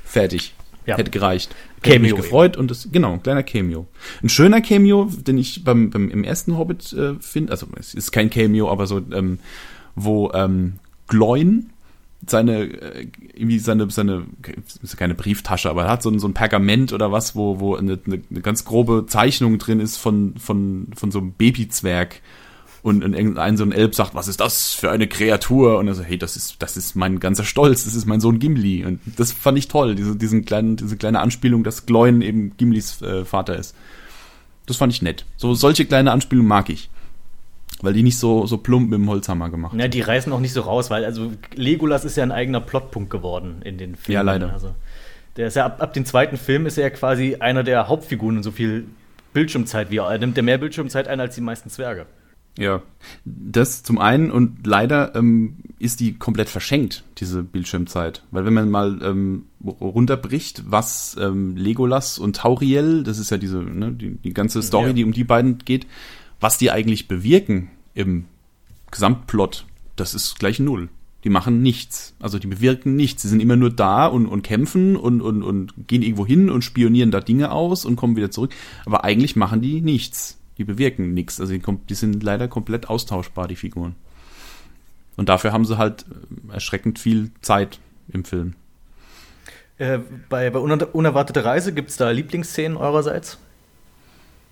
Fertig. 0.04 0.54
Ja. 0.86 0.96
Hätte 0.96 1.10
gereicht. 1.10 1.54
Cameo. 1.82 1.92
Hätte 1.92 2.02
mich 2.02 2.14
gefreut 2.14 2.56
und 2.56 2.70
das, 2.70 2.88
genau, 2.90 3.12
ein 3.12 3.22
kleiner 3.22 3.42
Cameo. 3.42 3.86
Ein 4.22 4.30
schöner 4.30 4.60
Cameo, 4.60 5.10
den 5.10 5.36
ich 5.36 5.62
beim, 5.62 5.90
beim 5.90 6.10
im 6.10 6.24
ersten 6.24 6.56
Hobbit 6.56 6.92
äh, 6.92 7.14
finde, 7.20 7.52
also 7.52 7.66
es 7.78 7.92
ist 7.92 8.12
kein 8.12 8.30
Cameo, 8.30 8.70
aber 8.70 8.86
so, 8.86 9.02
ähm, 9.12 9.38
wo 10.04 10.30
ähm, 10.32 10.74
Gloin 11.06 11.70
seine 12.26 12.64
äh, 12.64 13.06
irgendwie 13.34 13.58
seine 13.58 13.90
seine 13.90 14.26
keine 14.96 15.14
Brieftasche, 15.14 15.70
aber 15.70 15.84
er 15.84 15.90
hat 15.90 16.02
so 16.02 16.10
ein, 16.10 16.18
so 16.18 16.26
ein 16.26 16.34
Pergament 16.34 16.92
oder 16.92 17.12
was, 17.12 17.36
wo 17.36 17.60
wo 17.60 17.76
eine, 17.76 17.98
eine, 18.04 18.22
eine 18.30 18.40
ganz 18.40 18.64
grobe 18.64 19.06
Zeichnung 19.06 19.58
drin 19.58 19.80
ist 19.80 19.96
von 19.96 20.34
von 20.36 20.88
von 20.94 21.10
so 21.10 21.20
einem 21.20 21.32
Babyzwerg 21.32 22.20
und, 22.82 23.04
und 23.04 23.14
irgendein 23.14 23.56
so 23.56 23.64
ein 23.64 23.72
Elb 23.72 23.94
sagt, 23.94 24.14
was 24.14 24.28
ist 24.28 24.40
das 24.40 24.72
für 24.72 24.90
eine 24.90 25.08
Kreatur? 25.08 25.78
Und 25.78 25.88
er 25.88 25.94
so, 25.94 26.02
hey, 26.02 26.16
das 26.16 26.36
ist, 26.36 26.56
das 26.60 26.76
ist 26.76 26.94
mein 26.94 27.20
ganzer 27.20 27.44
Stolz, 27.44 27.84
das 27.84 27.94
ist 27.94 28.06
mein 28.06 28.20
Sohn 28.20 28.38
Gimli. 28.38 28.84
Und 28.84 29.00
das 29.16 29.32
fand 29.32 29.58
ich 29.58 29.68
toll, 29.68 29.94
diese, 29.94 30.16
diesen 30.16 30.44
kleinen, 30.44 30.76
diese 30.76 30.96
kleine 30.96 31.20
Anspielung, 31.20 31.64
dass 31.64 31.86
Gloin 31.86 32.22
eben 32.22 32.56
Gimlis 32.56 33.02
äh, 33.02 33.24
Vater 33.24 33.56
ist. 33.56 33.74
Das 34.66 34.76
fand 34.76 34.92
ich 34.92 35.02
nett. 35.02 35.24
So, 35.36 35.54
solche 35.54 35.86
kleine 35.86 36.12
Anspielungen 36.12 36.48
mag 36.48 36.70
ich. 36.70 36.88
Weil 37.80 37.92
die 37.92 38.02
nicht 38.02 38.18
so, 38.18 38.46
so 38.46 38.58
plump 38.58 38.90
mit 38.90 38.98
dem 38.98 39.08
Holzhammer 39.08 39.50
gemacht 39.50 39.76
Ja, 39.78 39.86
die 39.86 40.00
reißen 40.00 40.32
auch 40.32 40.40
nicht 40.40 40.52
so 40.52 40.62
raus, 40.62 40.90
weil 40.90 41.04
also 41.04 41.32
Legolas 41.54 42.04
ist 42.04 42.16
ja 42.16 42.24
ein 42.24 42.32
eigener 42.32 42.60
Plotpunkt 42.60 43.10
geworden 43.10 43.62
in 43.64 43.78
den 43.78 43.94
Filmen. 43.94 44.14
Ja, 44.14 44.22
leider. 44.22 44.52
Also, 44.52 44.74
der 45.36 45.46
ist 45.46 45.54
ja 45.54 45.66
ab, 45.66 45.80
ab 45.80 45.92
dem 45.92 46.04
zweiten 46.04 46.36
Film 46.36 46.66
ist 46.66 46.76
er 46.76 46.84
ja 46.84 46.90
quasi 46.90 47.36
einer 47.36 47.62
der 47.62 47.88
Hauptfiguren 47.88 48.38
in 48.38 48.42
so 48.42 48.50
viel 48.50 48.86
Bildschirmzeit 49.32 49.90
wie 49.90 49.98
er. 49.98 50.10
Er 50.10 50.18
nimmt 50.18 50.36
ja 50.36 50.42
mehr 50.42 50.58
Bildschirmzeit 50.58 51.06
ein 51.06 51.20
als 51.20 51.36
die 51.36 51.40
meisten 51.40 51.70
Zwerge. 51.70 52.06
Ja, 52.58 52.82
das 53.24 53.84
zum 53.84 53.98
einen 53.98 54.32
und 54.32 54.66
leider 54.66 55.14
ähm, 55.14 55.58
ist 55.78 56.00
die 56.00 56.18
komplett 56.18 56.48
verschenkt, 56.48 57.04
diese 57.18 57.44
Bildschirmzeit. 57.44 58.24
Weil 58.32 58.46
wenn 58.46 58.54
man 58.54 58.68
mal 58.68 58.98
ähm, 59.00 59.44
runterbricht, 59.64 60.64
was 60.66 61.16
ähm, 61.20 61.56
Legolas 61.56 62.18
und 62.18 62.34
Tauriel, 62.34 63.04
das 63.04 63.20
ist 63.20 63.30
ja 63.30 63.36
diese, 63.36 63.58
ne, 63.58 63.92
die, 63.92 64.16
die 64.16 64.34
ganze 64.34 64.60
Story, 64.60 64.88
ja. 64.88 64.92
die 64.92 65.04
um 65.04 65.12
die 65.12 65.22
beiden 65.22 65.58
geht, 65.58 65.86
was 66.40 66.58
die 66.58 66.70
eigentlich 66.70 67.08
bewirken 67.08 67.70
im 67.94 68.26
Gesamtplot, 68.90 69.66
das 69.96 70.14
ist 70.14 70.38
gleich 70.38 70.60
null. 70.60 70.88
Die 71.24 71.30
machen 71.30 71.62
nichts. 71.62 72.14
Also 72.20 72.38
die 72.38 72.46
bewirken 72.46 72.94
nichts. 72.94 73.22
Sie 73.22 73.28
sind 73.28 73.40
immer 73.40 73.56
nur 73.56 73.70
da 73.70 74.06
und, 74.06 74.26
und 74.26 74.42
kämpfen 74.42 74.96
und, 74.96 75.20
und, 75.20 75.42
und 75.42 75.74
gehen 75.88 76.02
irgendwo 76.02 76.24
hin 76.24 76.48
und 76.48 76.62
spionieren 76.62 77.10
da 77.10 77.20
Dinge 77.20 77.50
aus 77.50 77.84
und 77.84 77.96
kommen 77.96 78.16
wieder 78.16 78.30
zurück. 78.30 78.52
Aber 78.86 79.04
eigentlich 79.04 79.34
machen 79.34 79.60
die 79.60 79.80
nichts. 79.80 80.38
Die 80.58 80.64
bewirken 80.64 81.14
nichts. 81.14 81.40
Also 81.40 81.52
die, 81.52 81.62
die 81.88 81.94
sind 81.94 82.22
leider 82.22 82.46
komplett 82.46 82.88
austauschbar, 82.88 83.48
die 83.48 83.56
Figuren. 83.56 83.96
Und 85.16 85.28
dafür 85.28 85.52
haben 85.52 85.64
sie 85.64 85.76
halt 85.76 86.06
äh, 86.50 86.52
erschreckend 86.54 87.00
viel 87.00 87.32
Zeit 87.40 87.80
im 88.12 88.24
Film. 88.24 88.54
Äh, 89.78 89.98
bei, 90.28 90.50
bei 90.50 90.58
Unerwartete 90.60 91.44
Reise 91.44 91.74
gibt 91.74 91.90
es 91.90 91.96
da 91.96 92.10
Lieblingsszenen 92.10 92.76
eurerseits? 92.76 93.38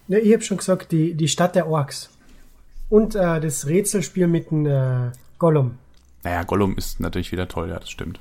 Ja, 0.08 0.18
ich 0.18 0.32
habe 0.32 0.42
schon 0.42 0.58
gesagt, 0.58 0.92
die, 0.92 1.14
die 1.14 1.28
Stadt 1.28 1.54
der 1.54 1.68
Orks. 1.68 2.10
Und 2.88 3.14
äh, 3.16 3.40
das 3.40 3.66
Rätselspiel 3.66 4.28
mit 4.28 4.50
dem 4.50 4.66
äh, 4.66 5.10
Gollum. 5.38 5.78
Naja, 6.22 6.44
Gollum 6.44 6.76
ist 6.76 7.00
natürlich 7.00 7.32
wieder 7.32 7.48
toll, 7.48 7.68
ja, 7.68 7.78
das 7.78 7.90
stimmt. 7.90 8.20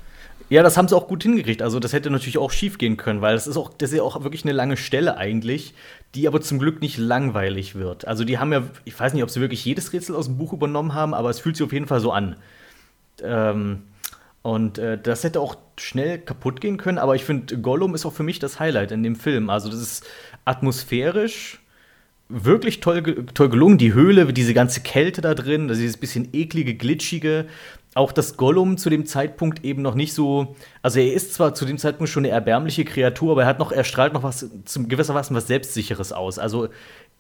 Ja, 0.50 0.62
das 0.62 0.78
haben 0.78 0.88
sie 0.88 0.95
auch 0.95 1.08
gut 1.08 1.24
hingekriegt. 1.24 1.62
Also, 1.62 1.80
das 1.80 1.93
hätte 1.93 2.12
natürlich 2.12 2.38
auch 2.38 2.52
schief 2.52 2.78
gehen 2.78 2.98
können, 2.98 3.21
weil 3.21 3.34
das 3.34 3.48
ist 3.48 3.58
auch, 3.58 3.71
das 3.76 3.91
ist 3.91 3.98
ja 3.98 4.04
auch 4.04 4.24
wirklich 4.24 4.43
eine 4.43 4.54
lange 4.54 4.78
Stelle 4.78 5.17
eigentlich, 5.17 5.74
die 6.13 6.28
aber 6.28 6.39
zum 6.41 6.60
Glück 6.60 6.82
nicht 6.82 6.98
langweilig 6.98 7.76
wird. 7.76 8.08
Also, 8.08 8.24
die 8.24 8.38
haben 8.38 8.54
ja, 8.54 8.63
ich 8.84 9.00
weiß 9.00 9.13
nicht, 9.13 9.24
ob 9.24 9.30
sie 9.32 9.41
wirklich 9.41 9.65
jedes 9.65 9.91
Rätsel 9.91 10.15
aus 10.15 10.26
dem 10.26 10.38
Buch 10.38 10.54
übernommen 10.54 10.93
haben, 10.93 11.15
aber 11.15 11.32
es 11.32 11.39
fühlt 11.39 11.58
sich 11.58 11.65
auf 11.65 11.74
jeden 11.74 11.88
Fall 11.88 12.00
so 12.00 12.12
an. 12.12 12.36
Ähm, 13.24 13.84
und 14.43 14.78
äh, 14.78 15.00
das 15.02 15.24
hätte 15.24 15.39
auch 15.39 15.56
schnell 15.78 16.19
kaputt 16.19 16.62
gehen 16.62 16.78
können, 16.78 17.00
aber 17.00 17.15
ich 17.15 17.26
finde, 17.26 17.58
Gollum 17.58 17.95
ist 17.95 18.06
auch 18.06 18.13
für 18.13 18.24
mich 18.24 18.38
das 18.38 18.60
Highlight 18.60 18.91
in 18.91 19.02
dem 19.02 19.15
Film. 19.15 19.50
Also, 19.50 19.69
das 19.69 19.80
ist 19.80 20.06
atmosphärisch 20.45 21.60
wirklich 22.30 22.80
toll, 22.80 23.26
toll 23.34 23.50
gelungen. 23.50 23.78
Die 23.78 23.94
Höhle, 23.94 24.32
diese 24.34 24.54
ganze 24.54 24.82
Kälte 24.82 25.22
da 25.22 25.34
drin, 25.34 25.68
das 25.68 25.78
ist 25.80 25.98
bisschen 25.98 26.30
eklige, 26.34 26.76
glitschige. 26.76 27.46
Auch 27.94 28.12
das 28.12 28.36
Gollum 28.36 28.78
zu 28.78 28.90
dem 28.90 29.06
Zeitpunkt 29.06 29.64
eben 29.64 29.82
noch 29.82 29.96
nicht 29.96 30.14
so. 30.14 30.56
Also, 30.82 31.00
er 31.00 31.14
ist 31.14 31.34
zwar 31.34 31.54
zu 31.54 31.66
dem 31.66 31.78
Zeitpunkt 31.78 32.10
schon 32.10 32.26
eine 32.26 32.34
erbärmliche 32.34 32.84
Kreatur, 32.84 33.32
aber 33.32 33.44
er 33.44 33.48
hat 33.48 33.60
noch, 33.60 33.72
er 33.72 33.86
strahlt 33.86 34.14
noch 34.14 34.24
was 34.24 34.50
zum 34.66 34.90
gewissermaßen 34.90 35.36
was 35.36 35.48
Selbstsicheres 35.48 36.12
aus. 36.12 36.38
Also, 36.38 36.68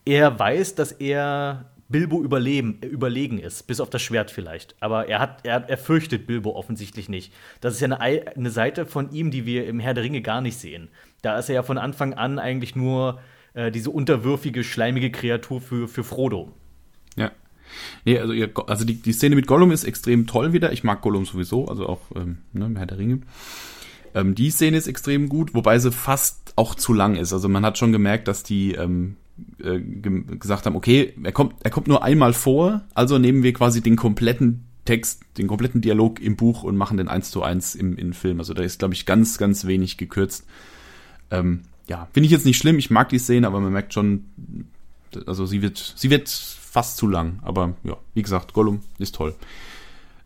er 0.05 0.37
weiß, 0.37 0.75
dass 0.75 0.91
er 0.91 1.65
Bilbo 1.87 2.21
überleben, 2.23 2.79
überlegen 2.81 3.39
ist, 3.39 3.67
bis 3.67 3.79
auf 3.79 3.89
das 3.89 4.01
Schwert 4.01 4.31
vielleicht. 4.31 4.75
Aber 4.79 5.07
er, 5.07 5.19
hat, 5.19 5.45
er, 5.45 5.69
er 5.69 5.77
fürchtet 5.77 6.25
Bilbo 6.25 6.55
offensichtlich 6.55 7.09
nicht. 7.09 7.31
Das 7.61 7.75
ist 7.75 7.79
ja 7.79 7.87
eine, 7.87 8.35
eine 8.35 8.49
Seite 8.49 8.85
von 8.85 9.11
ihm, 9.11 9.29
die 9.29 9.45
wir 9.45 9.67
im 9.67 9.79
Herr 9.79 9.93
der 9.93 10.03
Ringe 10.03 10.21
gar 10.21 10.41
nicht 10.41 10.57
sehen. 10.57 10.89
Da 11.21 11.37
ist 11.37 11.47
er 11.47 11.55
ja 11.55 11.63
von 11.63 11.77
Anfang 11.77 12.15
an 12.15 12.39
eigentlich 12.39 12.75
nur 12.75 13.19
äh, 13.55 13.71
diese 13.71 13.89
unterwürfige, 13.89 14.63
schleimige 14.63 15.11
Kreatur 15.11 15.61
für, 15.61 15.87
für 15.87 16.03
Frodo. 16.03 16.51
Ja. 17.15 17.31
Nee, 18.03 18.19
also, 18.19 18.33
also 18.65 18.85
die, 18.85 19.01
die 19.01 19.13
Szene 19.13 19.35
mit 19.35 19.47
Gollum 19.47 19.71
ist 19.71 19.85
extrem 19.85 20.27
toll 20.27 20.53
wieder. 20.53 20.71
Ich 20.71 20.83
mag 20.83 21.01
Gollum 21.01 21.25
sowieso, 21.25 21.67
also 21.67 21.87
auch 21.87 22.01
ähm, 22.15 22.39
ne, 22.53 22.71
Herr 22.75 22.85
der 22.85 22.99
Ringe. 22.99 23.21
Ähm, 24.13 24.35
die 24.35 24.51
Szene 24.51 24.77
ist 24.77 24.87
extrem 24.87 25.29
gut, 25.29 25.53
wobei 25.53 25.79
sie 25.79 25.91
fast 25.91 26.53
auch 26.55 26.75
zu 26.75 26.93
lang 26.93 27.15
ist. 27.15 27.33
Also 27.33 27.49
man 27.49 27.65
hat 27.65 27.77
schon 27.77 27.91
gemerkt, 27.91 28.27
dass 28.27 28.43
die 28.43 28.73
ähm, 28.73 29.15
äh, 29.61 29.79
gesagt 29.79 30.65
haben, 30.65 30.75
okay, 30.75 31.13
er 31.23 31.31
kommt, 31.31 31.55
er 31.63 31.71
kommt 31.71 31.87
nur 31.87 32.03
einmal 32.03 32.33
vor, 32.33 32.83
also 32.93 33.17
nehmen 33.17 33.43
wir 33.43 33.53
quasi 33.53 33.81
den 33.81 33.95
kompletten 33.95 34.65
Text, 34.85 35.23
den 35.37 35.47
kompletten 35.47 35.81
Dialog 35.81 36.21
im 36.21 36.35
Buch 36.35 36.63
und 36.63 36.77
machen 36.77 36.97
den 36.97 37.07
eins 37.07 37.31
zu 37.31 37.41
eins 37.41 37.73
im, 37.73 37.97
im 37.97 38.13
Film. 38.13 38.39
Also 38.39 38.53
da 38.53 38.63
ist, 38.63 38.79
glaube 38.79 38.93
ich, 38.93 39.05
ganz, 39.05 39.37
ganz 39.37 39.65
wenig 39.65 39.97
gekürzt. 39.97 40.45
Ähm, 41.31 41.61
ja, 41.87 42.07
finde 42.13 42.25
ich 42.25 42.31
jetzt 42.31 42.45
nicht 42.45 42.57
schlimm. 42.57 42.79
Ich 42.79 42.89
mag 42.89 43.09
die 43.09 43.19
Szene, 43.19 43.47
aber 43.47 43.59
man 43.59 43.73
merkt 43.73 43.93
schon, 43.93 44.25
also 45.25 45.45
sie 45.45 45.61
wird, 45.61 45.93
sie 45.95 46.09
wird 46.09 46.29
fast 46.29 46.97
zu 46.97 47.07
lang. 47.07 47.39
Aber 47.43 47.75
ja, 47.83 47.97
wie 48.13 48.21
gesagt, 48.21 48.53
Gollum 48.53 48.81
ist 48.97 49.15
toll. 49.15 49.35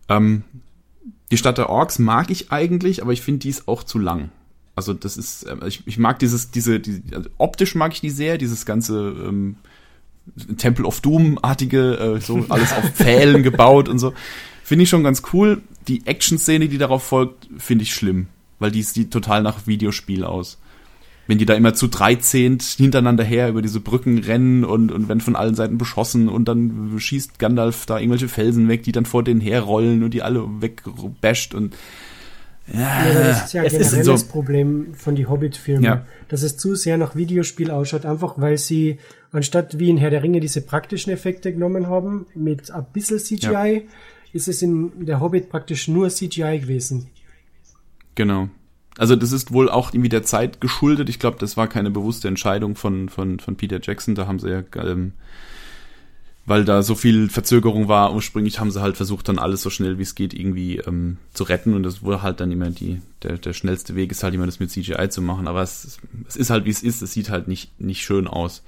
Ähm, 0.08 0.43
die 1.32 1.38
Stadt 1.38 1.58
der 1.58 1.69
Orks 1.69 2.00
mag 2.00 2.30
ich 2.32 2.52
eigentlich, 2.52 3.02
aber 3.02 3.13
ich 3.13 3.22
finde 3.22 3.39
die 3.39 3.50
ist 3.50 3.67
auch 3.67 3.84
zu 3.84 4.00
lang. 4.00 4.30
Also 4.76 4.93
das 4.93 5.17
ist, 5.17 5.44
äh, 5.44 5.67
ich, 5.67 5.86
ich 5.86 5.98
mag 5.98 6.19
dieses, 6.19 6.52
diese, 6.52 6.79
die, 6.79 7.04
also 7.13 7.29
optisch 7.38 7.75
mag 7.75 7.94
ich 7.94 8.02
die 8.02 8.10
sehr, 8.10 8.38
dieses 8.38 8.65
ganze, 8.65 9.15
ähm, 9.27 9.58
Temple 10.58 10.86
of 10.86 11.02
Doom-artige, 11.02 11.98
äh, 11.98 12.21
so 12.21 12.46
alles 12.50 12.73
auf 12.73 12.90
Pfählen 12.92 13.44
gebaut 13.44 13.90
und 13.90 14.00
so. 14.00 14.13
Finde 14.63 14.83
ich 14.83 14.90
schon 14.90 15.04
ganz 15.04 15.23
cool. 15.33 15.62
Die 15.88 16.06
Action-Szene, 16.06 16.67
die 16.67 16.77
darauf 16.77 17.04
folgt, 17.04 17.50
finde 17.58 17.83
ich 17.83 17.94
schlimm, 17.94 18.27
weil 18.60 18.71
die 18.71 18.83
sieht 18.83 19.12
total 19.12 19.42
nach 19.42 19.65
Videospiel 19.67 20.23
aus. 20.23 20.60
Wenn 21.30 21.38
die 21.38 21.46
da 21.46 21.54
immer 21.54 21.75
zu 21.75 21.88
dreizehnt 21.88 22.63
hintereinander 22.63 23.23
her 23.23 23.50
über 23.50 23.62
diese 23.62 23.80
Brücken 23.80 24.17
rennen 24.17 24.65
und, 24.65 24.92
und 24.92 25.08
werden 25.10 25.21
von 25.21 25.36
allen 25.36 25.54
Seiten 25.54 25.77
beschossen 25.77 26.27
und 26.27 26.48
dann 26.48 26.96
schießt 26.98 27.38
Gandalf 27.38 27.86
da 27.86 28.00
irgendwelche 28.00 28.27
Felsen 28.27 28.67
weg, 28.67 28.82
die 28.82 28.92
dann 28.92 29.06
vor 29.06 29.23
denen 29.23 29.40
herrollen 29.40 30.02
und 30.02 30.15
die 30.15 30.23
alle 30.23 30.44
wegbasht 30.60 31.54
und 31.54 31.75
ja, 32.73 33.06
ja, 33.06 33.13
das 33.13 33.46
ist 33.46 33.54
ja 33.54 33.63
es 33.63 33.73
generell 33.73 34.04
so, 34.04 34.12
das 34.13 34.23
Problem 34.23 34.96
von 34.96 35.15
die 35.15 35.27
Hobbit-Filmen, 35.27 35.84
ja. 35.84 36.06
dass 36.30 36.42
es 36.42 36.58
zu 36.58 36.73
sehr 36.73 36.98
nach 36.98 37.15
Videospiel 37.15 37.69
ausschaut, 37.69 38.08
einfach 38.08 38.34
weil 38.38 38.58
sie 38.58 38.98
anstatt 39.32 39.77
wie 39.77 39.92
in 39.92 39.98
Herr 39.98 40.10
der 40.10 40.23
Ringe 40.23 40.40
diese 40.40 40.62
praktischen 40.62 41.13
Effekte 41.13 41.54
genommen 41.54 41.86
haben, 41.86 42.25
mit 42.34 42.71
ein 42.71 42.86
bisschen 42.92 43.19
CGI, 43.19 43.52
ja. 43.52 43.82
ist 44.34 44.48
es 44.48 44.63
in 44.63 45.06
der 45.06 45.19
Hobbit 45.19 45.50
praktisch 45.50 45.88
nur 45.88 46.10
CGI 46.10 46.60
gewesen. 46.62 47.08
Genau. 48.15 48.50
Also 49.00 49.15
das 49.15 49.31
ist 49.31 49.54
wohl 49.54 49.69
auch 49.69 49.93
irgendwie 49.93 50.10
der 50.10 50.23
Zeit 50.23 50.60
geschuldet. 50.60 51.08
Ich 51.08 51.19
glaube, 51.19 51.37
das 51.39 51.56
war 51.56 51.67
keine 51.67 51.89
bewusste 51.89 52.27
Entscheidung 52.27 52.75
von, 52.75 53.08
von, 53.08 53.39
von 53.39 53.56
Peter 53.56 53.79
Jackson. 53.81 54.13
Da 54.13 54.27
haben 54.27 54.39
sie 54.39 54.50
ja 54.50 54.63
ähm, 54.75 55.13
weil 56.50 56.65
da 56.65 56.81
so 56.81 56.95
viel 56.95 57.29
Verzögerung 57.29 57.87
war. 57.87 58.13
Ursprünglich 58.13 58.60
haben 58.60 58.71
sie 58.71 58.81
halt 58.81 58.97
versucht, 58.97 59.29
dann 59.29 59.37
alles 59.37 59.62
so 59.62 59.69
schnell 59.69 60.00
wie 60.00 60.04
es 60.04 60.15
geht 60.15 60.33
irgendwie 60.33 60.77
ähm, 60.77 61.17
zu 61.31 61.43
retten 61.43 61.75
und 61.75 61.83
das 61.83 62.02
wurde 62.02 62.23
halt 62.23 62.39
dann 62.39 62.52
immer 62.52 62.71
die, 62.71 63.02
der, 63.21 63.37
der 63.37 63.54
schnellste 63.54 63.95
Weg 63.95 64.12
ist 64.12 64.23
halt 64.23 64.33
immer 64.33 64.47
das 64.47 64.60
mit 64.60 64.71
CGI 64.71 65.10
zu 65.10 65.21
machen, 65.21 65.47
aber 65.47 65.62
es, 65.62 66.00
es 66.27 66.35
ist 66.35 66.50
halt 66.50 66.65
wie 66.65 66.71
es 66.71 66.81
ist, 66.81 67.04
es 67.04 67.13
sieht 67.13 67.29
halt 67.29 67.47
nicht, 67.47 67.79
nicht 67.79 68.02
schön 68.02 68.27
aus. 68.27 68.63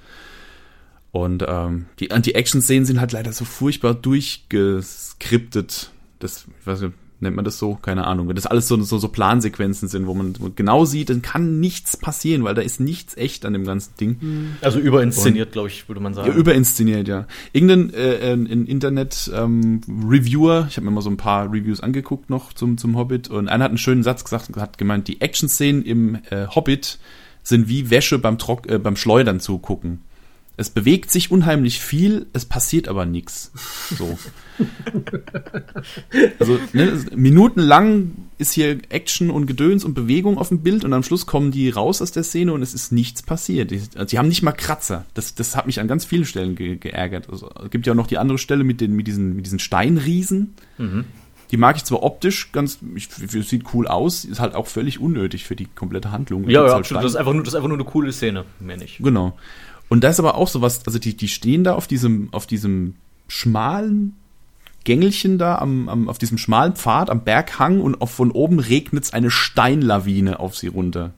Und 1.10 1.44
ähm, 1.46 1.86
die, 1.98 2.08
die 2.08 2.34
Action-Szenen 2.36 2.86
sind 2.86 3.00
halt 3.00 3.12
leider 3.12 3.32
so 3.32 3.44
furchtbar 3.44 3.94
durchgeskriptet. 3.94 5.90
Das, 6.20 6.46
ich 6.60 6.66
weiß 6.66 6.82
nicht, 6.82 6.94
nennt 7.22 7.36
man 7.36 7.44
das 7.44 7.58
so? 7.58 7.76
Keine 7.80 8.06
Ahnung. 8.06 8.28
Wenn 8.28 8.36
das 8.36 8.46
alles 8.46 8.68
so, 8.68 8.80
so, 8.82 8.98
so 8.98 9.08
Plansequenzen 9.08 9.88
sind, 9.88 10.06
wo 10.06 10.14
man 10.14 10.34
genau 10.54 10.84
sieht, 10.84 11.10
dann 11.10 11.22
kann 11.22 11.60
nichts 11.60 11.96
passieren, 11.96 12.44
weil 12.44 12.54
da 12.54 12.62
ist 12.62 12.80
nichts 12.80 13.16
echt 13.16 13.44
an 13.44 13.52
dem 13.52 13.64
ganzen 13.64 13.96
Ding. 13.98 14.16
Mhm. 14.20 14.56
Also 14.60 14.78
überinszeniert, 14.78 15.52
glaube 15.52 15.68
ich, 15.68 15.88
würde 15.88 16.00
man 16.00 16.14
sagen. 16.14 16.28
Ja, 16.30 16.34
überinszeniert, 16.34 17.08
ja. 17.08 17.26
Irgendein 17.52 17.94
äh, 17.94 18.32
ein 18.32 18.66
Internet-Reviewer, 18.66 20.58
ähm, 20.60 20.66
ich 20.68 20.76
habe 20.76 20.84
mir 20.84 20.90
mal 20.90 21.00
so 21.00 21.10
ein 21.10 21.16
paar 21.16 21.46
Reviews 21.46 21.80
angeguckt 21.80 22.30
noch 22.30 22.52
zum, 22.52 22.76
zum 22.78 22.96
Hobbit, 22.96 23.28
und 23.28 23.48
einer 23.48 23.64
hat 23.64 23.70
einen 23.70 23.78
schönen 23.78 24.02
Satz 24.02 24.24
gesagt, 24.24 24.54
hat 24.56 24.78
gemeint, 24.78 25.08
die 25.08 25.20
Action-Szenen 25.20 25.82
im 25.82 26.18
äh, 26.30 26.46
Hobbit 26.48 26.98
sind 27.42 27.68
wie 27.68 27.90
Wäsche 27.90 28.18
beim, 28.18 28.38
Trock, 28.38 28.68
äh, 28.68 28.78
beim 28.78 28.96
Schleudern 28.96 29.40
zugucken. 29.40 30.00
Es 30.62 30.70
bewegt 30.70 31.10
sich 31.10 31.32
unheimlich 31.32 31.80
viel, 31.80 32.26
es 32.34 32.44
passiert 32.44 32.86
aber 32.86 33.04
nichts. 33.04 33.50
So. 33.98 34.16
also 36.38 36.56
ne, 36.72 37.04
minutenlang 37.16 38.12
ist 38.38 38.52
hier 38.52 38.78
Action 38.88 39.32
und 39.32 39.48
Gedöns 39.48 39.84
und 39.84 39.94
Bewegung 39.94 40.38
auf 40.38 40.50
dem 40.50 40.60
Bild 40.60 40.84
und 40.84 40.92
am 40.92 41.02
Schluss 41.02 41.26
kommen 41.26 41.50
die 41.50 41.68
raus 41.68 42.00
aus 42.00 42.12
der 42.12 42.22
Szene 42.22 42.52
und 42.52 42.62
es 42.62 42.74
ist 42.74 42.92
nichts 42.92 43.24
passiert. 43.24 43.72
Die, 43.72 43.82
also 43.96 44.04
die 44.04 44.20
haben 44.20 44.28
nicht 44.28 44.44
mal 44.44 44.52
Kratzer. 44.52 45.04
Das, 45.14 45.34
das 45.34 45.56
hat 45.56 45.66
mich 45.66 45.80
an 45.80 45.88
ganz 45.88 46.04
vielen 46.04 46.26
Stellen 46.26 46.54
ge 46.54 46.76
geärgert. 46.76 47.28
Also, 47.28 47.50
es 47.64 47.70
gibt 47.70 47.88
ja 47.88 47.92
auch 47.92 47.96
noch 47.96 48.06
die 48.06 48.18
andere 48.18 48.38
Stelle 48.38 48.62
mit, 48.62 48.80
den, 48.80 48.94
mit, 48.94 49.08
diesen, 49.08 49.34
mit 49.34 49.46
diesen 49.46 49.58
Steinriesen. 49.58 50.54
Mhm. 50.78 51.06
Die 51.50 51.56
mag 51.56 51.74
ich 51.74 51.82
zwar 51.82 52.04
optisch 52.04 52.52
ganz, 52.52 52.78
ich, 52.94 53.08
sieht 53.08 53.74
cool 53.74 53.88
aus, 53.88 54.24
ist 54.24 54.38
halt 54.38 54.54
auch 54.54 54.68
völlig 54.68 55.00
unnötig 55.00 55.44
für 55.44 55.56
die 55.56 55.66
komplette 55.66 56.12
Handlung. 56.12 56.44
Ja, 56.44 56.50
ja, 56.50 56.60
halt 56.60 56.72
absolut. 56.74 57.02
Das 57.02 57.10
ist, 57.10 57.16
einfach 57.16 57.32
nur, 57.32 57.42
das 57.42 57.52
ist 57.52 57.56
einfach 57.56 57.68
nur 57.68 57.78
eine 57.78 57.84
coole 57.84 58.12
Szene, 58.12 58.44
mehr 58.60 58.76
nicht. 58.76 59.02
Genau. 59.02 59.36
Und 59.92 60.02
da 60.02 60.08
ist 60.08 60.18
aber 60.18 60.36
auch 60.36 60.48
sowas, 60.48 60.86
also 60.86 60.98
die, 60.98 61.14
die 61.14 61.28
stehen 61.28 61.64
da 61.64 61.74
auf 61.74 61.86
diesem, 61.86 62.30
auf 62.32 62.46
diesem 62.46 62.94
schmalen 63.28 64.16
Gängelchen 64.84 65.36
da, 65.36 65.58
am, 65.58 65.86
am, 65.90 66.08
auf 66.08 66.16
diesem 66.16 66.38
schmalen 66.38 66.76
Pfad 66.76 67.10
am 67.10 67.24
Berghang 67.24 67.78
und 67.78 68.00
auf, 68.00 68.10
von 68.10 68.30
oben 68.30 68.58
regnet 68.58 69.04
es 69.04 69.12
eine 69.12 69.30
Steinlawine 69.30 70.40
auf 70.40 70.56
sie 70.56 70.68
runter. 70.68 71.12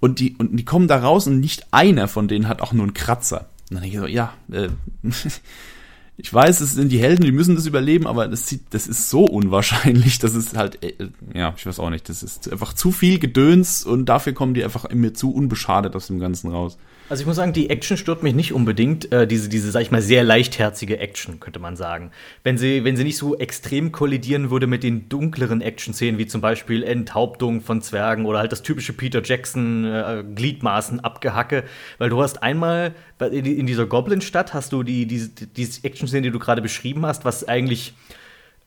Und 0.00 0.18
die, 0.18 0.34
und 0.38 0.56
die 0.56 0.64
kommen 0.64 0.88
da 0.88 0.96
raus 0.96 1.26
und 1.26 1.40
nicht 1.40 1.66
einer 1.70 2.08
von 2.08 2.26
denen 2.26 2.48
hat 2.48 2.62
auch 2.62 2.72
nur 2.72 2.84
einen 2.84 2.94
Kratzer. 2.94 3.50
Und 3.68 3.74
dann 3.74 3.82
denke 3.82 3.96
ich 3.96 4.00
so, 4.00 4.06
ja, 4.06 4.32
äh, 4.50 4.70
ich 6.16 6.32
weiß, 6.32 6.62
es 6.62 6.72
sind 6.72 6.90
die 6.90 7.00
Helden, 7.00 7.26
die 7.26 7.32
müssen 7.32 7.54
das 7.54 7.66
überleben, 7.66 8.06
aber 8.06 8.28
das, 8.28 8.46
sieht, 8.46 8.62
das 8.70 8.86
ist 8.86 9.10
so 9.10 9.26
unwahrscheinlich, 9.26 10.18
das 10.18 10.34
ist 10.34 10.56
halt, 10.56 10.82
äh, 10.82 11.10
ja, 11.34 11.52
ich 11.54 11.66
weiß 11.66 11.80
auch 11.80 11.90
nicht, 11.90 12.08
das 12.08 12.22
ist 12.22 12.50
einfach 12.50 12.72
zu 12.72 12.92
viel 12.92 13.18
Gedöns 13.18 13.84
und 13.84 14.06
dafür 14.06 14.32
kommen 14.32 14.54
die 14.54 14.64
einfach 14.64 14.88
mir 14.88 15.12
zu 15.12 15.34
unbeschadet 15.34 15.94
aus 15.94 16.06
dem 16.06 16.18
Ganzen 16.18 16.50
raus. 16.50 16.78
Also 17.10 17.22
ich 17.22 17.26
muss 17.26 17.36
sagen, 17.36 17.54
die 17.54 17.70
Action 17.70 17.96
stört 17.96 18.22
mich 18.22 18.34
nicht 18.34 18.52
unbedingt. 18.52 19.10
Äh, 19.12 19.26
diese, 19.26 19.48
diese, 19.48 19.70
sag 19.70 19.80
ich 19.80 19.90
mal, 19.90 20.02
sehr 20.02 20.24
leichtherzige 20.24 20.98
Action, 20.98 21.40
könnte 21.40 21.58
man 21.58 21.74
sagen. 21.74 22.10
Wenn 22.44 22.58
sie, 22.58 22.84
wenn 22.84 22.98
sie 22.98 23.04
nicht 23.04 23.16
so 23.16 23.36
extrem 23.38 23.92
kollidieren 23.92 24.50
würde 24.50 24.66
mit 24.66 24.82
den 24.82 25.08
dunkleren 25.08 25.62
Action-Szenen, 25.62 26.18
wie 26.18 26.26
zum 26.26 26.42
Beispiel 26.42 26.82
Enthauptung 26.82 27.62
von 27.62 27.80
Zwergen 27.80 28.26
oder 28.26 28.40
halt 28.40 28.52
das 28.52 28.62
typische 28.62 28.92
Peter 28.92 29.22
Jackson 29.22 29.86
äh, 29.86 30.22
Gliedmaßen 30.34 31.00
abgehacke. 31.00 31.64
Weil 31.96 32.10
du 32.10 32.22
hast 32.22 32.42
einmal 32.42 32.94
in 33.20 33.66
dieser 33.66 33.86
Goblin-Stadt 33.86 34.52
hast 34.52 34.72
du 34.72 34.82
die, 34.82 35.06
die, 35.06 35.30
diese 35.56 35.84
Action-Szene, 35.84 36.22
die 36.22 36.30
du 36.30 36.38
gerade 36.38 36.60
beschrieben 36.60 37.06
hast, 37.06 37.24
was 37.24 37.48
eigentlich 37.48 37.94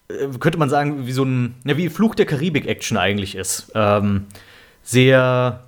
äh, 0.09 0.27
könnte 0.39 0.57
man 0.57 0.69
sagen, 0.69 1.05
wie 1.05 1.11
so 1.11 1.23
ein, 1.23 1.53
ja, 1.63 1.77
wie 1.77 1.89
Fluch 1.89 2.15
der 2.15 2.25
Karibik-Action 2.25 2.97
eigentlich 2.97 3.35
ist. 3.35 3.71
Ähm, 3.75 4.25
sehr 4.81 5.63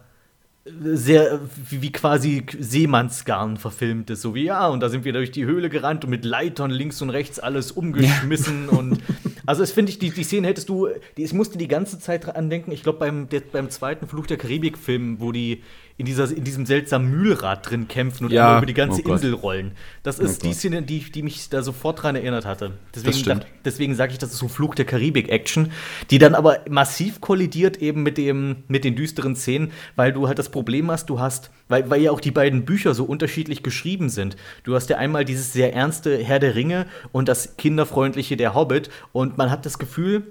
sehr 0.65 1.41
wie 1.69 1.91
quasi 1.91 2.45
Seemannsgarn 2.57 3.57
verfilmt 3.57 4.09
ist, 4.09 4.21
so 4.21 4.33
wie 4.33 4.45
ja, 4.45 4.67
und 4.67 4.79
da 4.79 4.87
sind 4.87 5.03
wir 5.03 5.11
durch 5.11 5.31
die 5.31 5.43
Höhle 5.45 5.69
gerannt 5.69 6.05
und 6.05 6.09
mit 6.09 6.23
Leitern 6.23 6.71
links 6.71 7.01
und 7.01 7.09
rechts 7.09 7.37
alles 7.39 7.71
umgeschmissen 7.71 8.69
ja. 8.71 8.77
und 8.77 8.99
also 9.45 9.61
es 9.61 9.73
finde 9.73 9.91
ich, 9.91 9.99
die, 9.99 10.09
die 10.09 10.23
Szene 10.23 10.47
hättest 10.47 10.69
du, 10.69 10.87
die, 11.17 11.23
ich 11.23 11.33
musste 11.33 11.57
die 11.57 11.67
ganze 11.67 11.99
Zeit 11.99 12.27
dran 12.27 12.49
denken, 12.49 12.71
ich 12.71 12.83
glaube 12.83 12.99
beim, 12.99 13.27
beim 13.51 13.69
zweiten 13.69 14.07
Fluch 14.07 14.25
der 14.25 14.37
Karibik-Film, 14.37 15.19
wo 15.19 15.33
die 15.33 15.63
in, 15.97 16.05
dieser, 16.05 16.35
in 16.35 16.43
diesem 16.43 16.65
seltsamen 16.65 17.09
Mühlrad 17.09 17.69
drin 17.69 17.87
kämpfen 17.87 18.25
und 18.25 18.31
ja. 18.31 18.57
über 18.57 18.65
die 18.65 18.73
ganze 18.73 19.01
oh 19.05 19.11
Insel 19.11 19.33
rollen. 19.33 19.73
Das 20.01 20.17
ist 20.17 20.43
oh 20.43 20.47
die 20.47 20.53
Szene, 20.53 20.81
die, 20.81 20.99
die 20.99 21.21
mich 21.21 21.49
da 21.49 21.61
sofort 21.61 22.01
dran 22.01 22.15
erinnert 22.15 22.45
hatte. 22.45 22.71
Deswegen, 22.95 23.41
deswegen 23.63 23.95
sage 23.95 24.13
ich, 24.13 24.17
das 24.17 24.31
ist 24.31 24.39
so 24.39 24.47
Fluch 24.47 24.73
der 24.73 24.85
Karibik-Action, 24.85 25.71
die 26.09 26.17
dann 26.17 26.33
aber 26.33 26.61
massiv 26.69 27.21
kollidiert 27.21 27.77
eben 27.77 28.01
mit, 28.01 28.17
dem, 28.17 28.63
mit 28.67 28.83
den 28.83 28.95
düsteren 28.95 29.35
Szenen, 29.35 29.71
weil 29.95 30.13
du 30.13 30.27
halt 30.27 30.39
das 30.39 30.49
Problem 30.49 30.89
hast, 30.89 31.09
du 31.09 31.19
hast, 31.19 31.51
weil, 31.67 31.89
weil 31.89 32.01
ja 32.01 32.11
auch 32.11 32.21
die 32.21 32.31
beiden 32.31 32.65
Bücher 32.65 32.95
so 32.95 33.03
unterschiedlich 33.05 33.61
geschrieben 33.61 34.09
sind. 34.09 34.35
Du 34.63 34.73
hast 34.73 34.89
ja 34.89 34.97
einmal 34.97 35.25
dieses 35.25 35.53
sehr 35.53 35.73
ernste 35.73 36.17
Herr 36.17 36.39
der 36.39 36.55
Ringe 36.55 36.87
und 37.11 37.27
das 37.27 37.55
kinderfreundliche 37.57 38.35
Der 38.35 38.55
Hobbit 38.55 38.89
und 39.11 39.37
man 39.37 39.51
hat 39.51 39.65
das 39.65 39.77
Gefühl, 39.77 40.23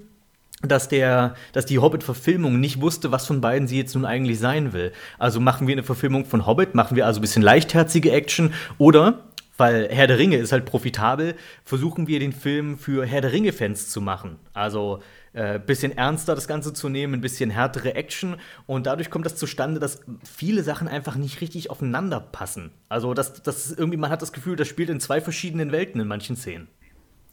dass 0.63 0.87
der, 0.87 1.35
dass 1.51 1.65
die 1.65 1.79
Hobbit-Verfilmung 1.79 2.59
nicht 2.59 2.81
wusste, 2.81 3.11
was 3.11 3.27
von 3.27 3.41
beiden 3.41 3.67
sie 3.67 3.77
jetzt 3.77 3.95
nun 3.95 4.05
eigentlich 4.05 4.39
sein 4.39 4.73
will. 4.73 4.91
Also 5.19 5.39
machen 5.39 5.67
wir 5.67 5.73
eine 5.73 5.83
Verfilmung 5.83 6.25
von 6.25 6.45
Hobbit, 6.45 6.73
machen 6.75 6.95
wir 6.95 7.05
also 7.05 7.19
ein 7.19 7.21
bisschen 7.21 7.43
leichtherzige 7.43 8.11
Action 8.11 8.53
oder 8.77 9.23
weil 9.57 9.87
Herr 9.91 10.07
der 10.07 10.17
Ringe 10.17 10.37
ist 10.37 10.51
halt 10.51 10.65
profitabel, 10.65 11.35
versuchen 11.63 12.07
wir 12.07 12.19
den 12.19 12.33
Film 12.33 12.77
für 12.77 13.05
Herr 13.05 13.21
der 13.21 13.31
Ringe-Fans 13.31 13.89
zu 13.89 14.01
machen. 14.01 14.37
Also 14.53 14.99
äh, 15.33 15.59
bisschen 15.59 15.95
ernster 15.95 16.35
das 16.35 16.47
Ganze 16.47 16.73
zu 16.73 16.89
nehmen, 16.89 17.15
ein 17.15 17.21
bisschen 17.21 17.49
härtere 17.49 17.95
Action 17.95 18.37
und 18.65 18.85
dadurch 18.85 19.09
kommt 19.09 19.25
das 19.25 19.35
zustande, 19.35 19.79
dass 19.79 20.01
viele 20.23 20.63
Sachen 20.63 20.87
einfach 20.87 21.15
nicht 21.15 21.41
richtig 21.41 21.69
aufeinander 21.69 22.19
passen. 22.19 22.71
Also 22.89 23.13
das, 23.13 23.43
das 23.43 23.71
irgendwie, 23.71 23.97
man 23.97 24.09
hat 24.09 24.21
das 24.21 24.33
Gefühl, 24.33 24.55
das 24.55 24.67
spielt 24.67 24.89
in 24.89 24.99
zwei 24.99 25.21
verschiedenen 25.21 25.71
Welten 25.71 26.01
in 26.01 26.07
manchen 26.07 26.35
Szenen. 26.35 26.67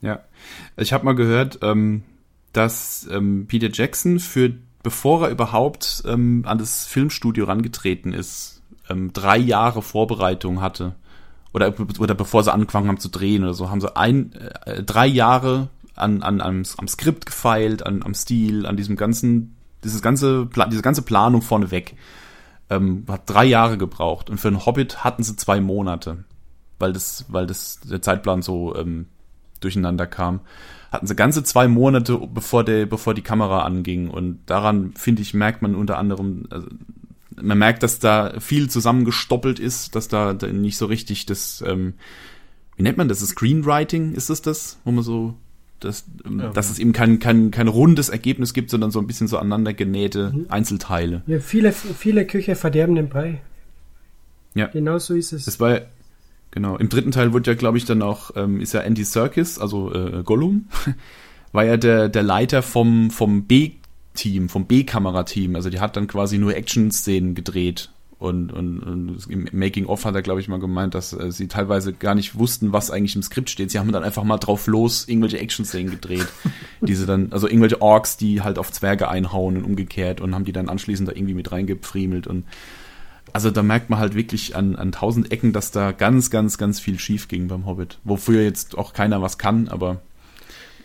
Ja, 0.01 0.23
ich 0.77 0.93
habe 0.93 1.05
mal 1.05 1.13
gehört, 1.13 1.59
ähm, 1.61 2.03
dass 2.53 3.07
ähm, 3.11 3.45
Peter 3.47 3.69
Jackson 3.71 4.19
für 4.19 4.53
bevor 4.83 5.25
er 5.25 5.31
überhaupt 5.31 6.03
ähm, 6.05 6.43
an 6.45 6.57
das 6.57 6.85
Filmstudio 6.85 7.45
rangetreten 7.45 8.13
ist, 8.13 8.61
ähm, 8.89 9.13
drei 9.13 9.37
Jahre 9.37 9.81
Vorbereitung 9.81 10.61
hatte. 10.61 10.95
Oder, 11.53 11.73
oder 11.99 12.15
bevor 12.15 12.43
sie 12.43 12.53
angefangen 12.53 12.87
haben 12.87 12.99
zu 12.99 13.09
drehen 13.09 13.43
oder 13.43 13.53
so, 13.53 13.69
haben 13.69 13.81
sie 13.81 13.95
ein, 13.95 14.33
äh, 14.65 14.83
drei 14.83 15.05
Jahre 15.05 15.69
an, 15.95 16.23
an, 16.23 16.41
am, 16.41 16.63
am 16.77 16.87
Skript 16.87 17.25
gefeilt, 17.25 17.85
an, 17.85 18.03
am 18.03 18.13
Stil, 18.13 18.65
an 18.65 18.77
diesem 18.77 18.95
ganzen, 18.95 19.55
dieses 19.83 20.01
ganze, 20.01 20.49
diese 20.69 20.81
ganze 20.81 21.01
Planung 21.01 21.41
vorneweg. 21.41 21.95
Ähm, 22.69 23.03
hat 23.09 23.29
drei 23.29 23.45
Jahre 23.45 23.77
gebraucht. 23.77 24.29
Und 24.29 24.39
für 24.39 24.47
einen 24.47 24.65
Hobbit 24.65 25.03
hatten 25.03 25.23
sie 25.23 25.35
zwei 25.35 25.59
Monate. 25.59 26.23
Weil 26.79 26.93
das, 26.93 27.25
weil 27.27 27.45
das, 27.45 27.81
der 27.81 28.01
Zeitplan 28.01 28.41
so 28.41 28.75
ähm, 28.75 29.07
durcheinander 29.59 30.07
kam 30.07 30.39
hatten 30.91 31.07
sie 31.07 31.15
ganze 31.15 31.43
zwei 31.43 31.67
Monate, 31.67 32.19
bevor, 32.33 32.63
der, 32.63 32.85
bevor 32.85 33.13
die 33.13 33.21
Kamera 33.21 33.63
anging. 33.63 34.09
Und 34.09 34.39
daran, 34.45 34.93
finde 34.95 35.21
ich, 35.21 35.33
merkt 35.33 35.61
man 35.61 35.73
unter 35.73 35.97
anderem, 35.97 36.45
also, 36.49 36.67
man 37.41 37.57
merkt, 37.57 37.81
dass 37.81 37.99
da 37.99 38.39
viel 38.39 38.69
zusammengestoppelt 38.69 39.57
ist, 39.57 39.95
dass 39.95 40.09
da, 40.09 40.33
da 40.33 40.47
nicht 40.47 40.77
so 40.77 40.85
richtig 40.85 41.25
das, 41.25 41.63
ähm, 41.65 41.93
wie 42.75 42.83
nennt 42.83 42.97
man 42.97 43.07
das, 43.07 43.21
das 43.21 43.29
Screenwriting, 43.29 44.13
ist 44.13 44.29
das 44.29 44.41
das, 44.41 44.77
wo 44.83 44.91
man 44.91 45.03
so, 45.03 45.35
das, 45.79 46.03
ähm, 46.25 46.41
ja. 46.41 46.49
dass 46.49 46.69
es 46.69 46.77
eben 46.77 46.91
kein, 46.91 47.19
kein, 47.19 47.51
kein 47.51 47.69
rundes 47.69 48.09
Ergebnis 48.09 48.53
gibt, 48.53 48.69
sondern 48.69 48.91
so 48.91 48.99
ein 48.99 49.07
bisschen 49.07 49.27
so 49.27 49.37
aneinander 49.37 49.73
genähte 49.73 50.31
mhm. 50.33 50.45
Einzelteile. 50.49 51.21
Ja, 51.25 51.39
viele, 51.39 51.71
viele 51.71 52.27
Küche 52.27 52.55
verderben 52.55 52.95
den 52.95 53.07
Brei. 53.07 53.41
Ja. 54.53 54.67
Genau 54.67 54.99
so 54.99 55.15
ist 55.15 55.31
es. 55.31 55.47
Es 55.47 55.59
war, 55.59 55.81
Genau. 56.51 56.75
Im 56.77 56.89
dritten 56.89 57.11
Teil 57.11 57.33
wurde 57.33 57.51
ja, 57.51 57.55
glaube 57.55 57.77
ich, 57.77 57.85
dann 57.85 58.01
auch, 58.01 58.31
ähm, 58.35 58.59
ist 58.59 58.73
ja 58.73 58.81
Andy 58.81 59.05
Serkis, 59.05 59.57
also 59.57 59.93
äh, 59.93 60.21
Gollum, 60.23 60.67
war 61.53 61.63
ja 61.63 61.77
der, 61.77 62.09
der 62.09 62.23
Leiter 62.23 62.61
vom, 62.61 63.09
vom 63.09 63.45
B-Team, 63.45 64.49
vom 64.49 64.65
B-Kamerateam. 64.65 65.55
Also 65.55 65.69
die 65.69 65.79
hat 65.79 65.95
dann 65.95 66.07
quasi 66.07 66.37
nur 66.37 66.55
Action-Szenen 66.55 67.35
gedreht. 67.35 67.89
Und, 68.19 68.53
und, 68.53 68.81
und 68.81 69.17
im 69.29 69.47
Making-of 69.51 70.05
hat 70.05 70.13
er, 70.13 70.21
glaube 70.21 70.41
ich, 70.41 70.47
mal 70.47 70.59
gemeint, 70.59 70.93
dass 70.93 71.11
äh, 71.11 71.31
sie 71.31 71.47
teilweise 71.47 71.91
gar 71.91 72.13
nicht 72.13 72.37
wussten, 72.37 72.71
was 72.71 72.91
eigentlich 72.91 73.15
im 73.15 73.23
Skript 73.23 73.49
steht. 73.49 73.71
Sie 73.71 73.79
haben 73.79 73.91
dann 73.91 74.03
einfach 74.03 74.23
mal 74.23 74.37
drauf 74.37 74.67
los 74.67 75.07
irgendwelche 75.07 75.39
Action-Szenen 75.39 75.89
gedreht. 75.89 76.27
diese 76.81 77.07
dann, 77.07 77.31
also 77.31 77.47
irgendwelche 77.47 77.81
Orks, 77.81 78.17
die 78.17 78.41
halt 78.41 78.59
auf 78.59 78.71
Zwerge 78.71 79.09
einhauen 79.09 79.57
und 79.57 79.63
umgekehrt 79.63 80.21
und 80.21 80.35
haben 80.35 80.45
die 80.45 80.51
dann 80.51 80.69
anschließend 80.69 81.09
da 81.09 81.13
irgendwie 81.13 81.33
mit 81.33 81.51
reingepfriemelt 81.51 82.27
und 82.27 82.43
also 83.33 83.51
da 83.51 83.63
merkt 83.63 83.89
man 83.89 83.99
halt 83.99 84.15
wirklich 84.15 84.55
an, 84.55 84.75
an 84.75 84.91
tausend 84.91 85.31
Ecken, 85.31 85.53
dass 85.53 85.71
da 85.71 85.91
ganz, 85.91 86.29
ganz, 86.29 86.57
ganz 86.57 86.79
viel 86.79 86.99
schief 86.99 87.27
ging 87.27 87.47
beim 87.47 87.65
Hobbit. 87.65 87.99
Wofür 88.03 88.41
jetzt 88.41 88.77
auch 88.77 88.93
keiner 88.93 89.21
was 89.21 89.37
kann, 89.37 89.67
aber. 89.67 90.01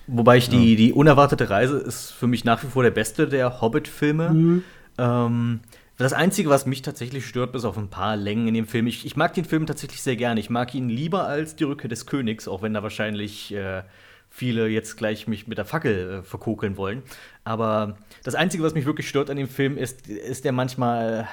Wobei 0.07 0.37
ich 0.37 0.47
ja. 0.47 0.59
die, 0.59 0.77
die 0.77 0.93
unerwartete 0.93 1.51
Reise 1.51 1.79
ist 1.79 2.11
für 2.11 2.27
mich 2.27 2.45
nach 2.45 2.63
wie 2.63 2.69
vor 2.69 2.83
der 2.83 2.91
beste 2.91 3.29
der 3.29 3.61
Hobbit-Filme. 3.61 4.31
Mhm. 4.31 4.65
Ähm, 4.99 5.61
das 5.99 6.13
Einzige, 6.13 6.51
was 6.51 6.67
mich 6.67 6.83
tatsächlich 6.83 7.27
stört, 7.27 7.53
bis 7.53 7.65
auf 7.65 7.79
ein 7.79 7.89
paar 7.89 8.17
Längen 8.17 8.49
in 8.49 8.55
dem 8.55 8.67
Film, 8.67 8.87
ich, 8.87 9.07
ich 9.07 9.17
mag 9.17 9.33
den 9.35 9.47
Film 9.47 9.67
tatsächlich 9.67 10.03
sehr 10.03 10.17
gerne. 10.17 10.39
Ich 10.41 10.51
mag 10.51 10.75
ihn 10.75 10.89
lieber 10.89 11.27
als 11.27 11.57
Die 11.57 11.65
Rückkehr 11.65 11.89
des 11.89 12.07
Königs, 12.07 12.49
auch 12.49 12.63
wenn 12.63 12.75
da 12.75 12.83
wahrscheinlich 12.83 13.55
äh, 13.55 13.83
viele 14.29 14.69
jetzt 14.69 14.97
gleich 14.97 15.27
mich 15.27 15.47
mit 15.47 15.57
der 15.57 15.65
Fackel 15.65 16.21
äh, 16.21 16.23
verkokeln 16.23 16.77
wollen. 16.77 17.03
Aber 17.45 17.97
das 18.23 18.35
Einzige, 18.35 18.63
was 18.63 18.75
mich 18.75 18.85
wirklich 18.85 19.09
stört 19.09 19.31
an 19.31 19.39
dem 19.39 19.49
Film, 19.49 19.79
ist, 19.79 20.07
ist 20.07 20.45
der 20.45 20.53
manchmal 20.53 21.29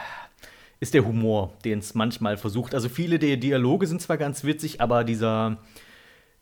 ist 0.79 0.93
der 0.93 1.05
Humor, 1.05 1.53
den 1.63 1.79
es 1.79 1.93
manchmal 1.93 2.37
versucht. 2.37 2.75
Also 2.75 2.89
viele 2.89 3.19
der 3.19 3.37
Dialoge 3.37 3.87
sind 3.87 4.01
zwar 4.01 4.17
ganz 4.17 4.43
witzig, 4.43 4.81
aber 4.81 5.03
dieser, 5.03 5.57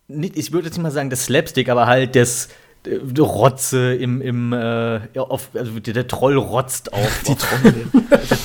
ich 0.08 0.52
würde 0.52 0.68
jetzt 0.68 0.78
nicht 0.78 0.84
mal 0.84 0.92
sagen 0.92 1.10
das 1.10 1.26
Slapstick, 1.26 1.70
aber 1.70 1.88
halt 1.88 2.16
das 2.16 2.50
äh, 2.86 3.20
Rotze 3.20 3.94
im, 3.94 4.22
im 4.22 4.54
äh, 4.54 5.02
auf, 5.18 5.50
also 5.54 5.80
der, 5.80 5.94
der, 5.94 6.08
Troll 6.08 6.38
rotzt 6.38 6.94
auf. 6.94 7.24
Die 7.28 7.36
Trolle. 7.36 7.74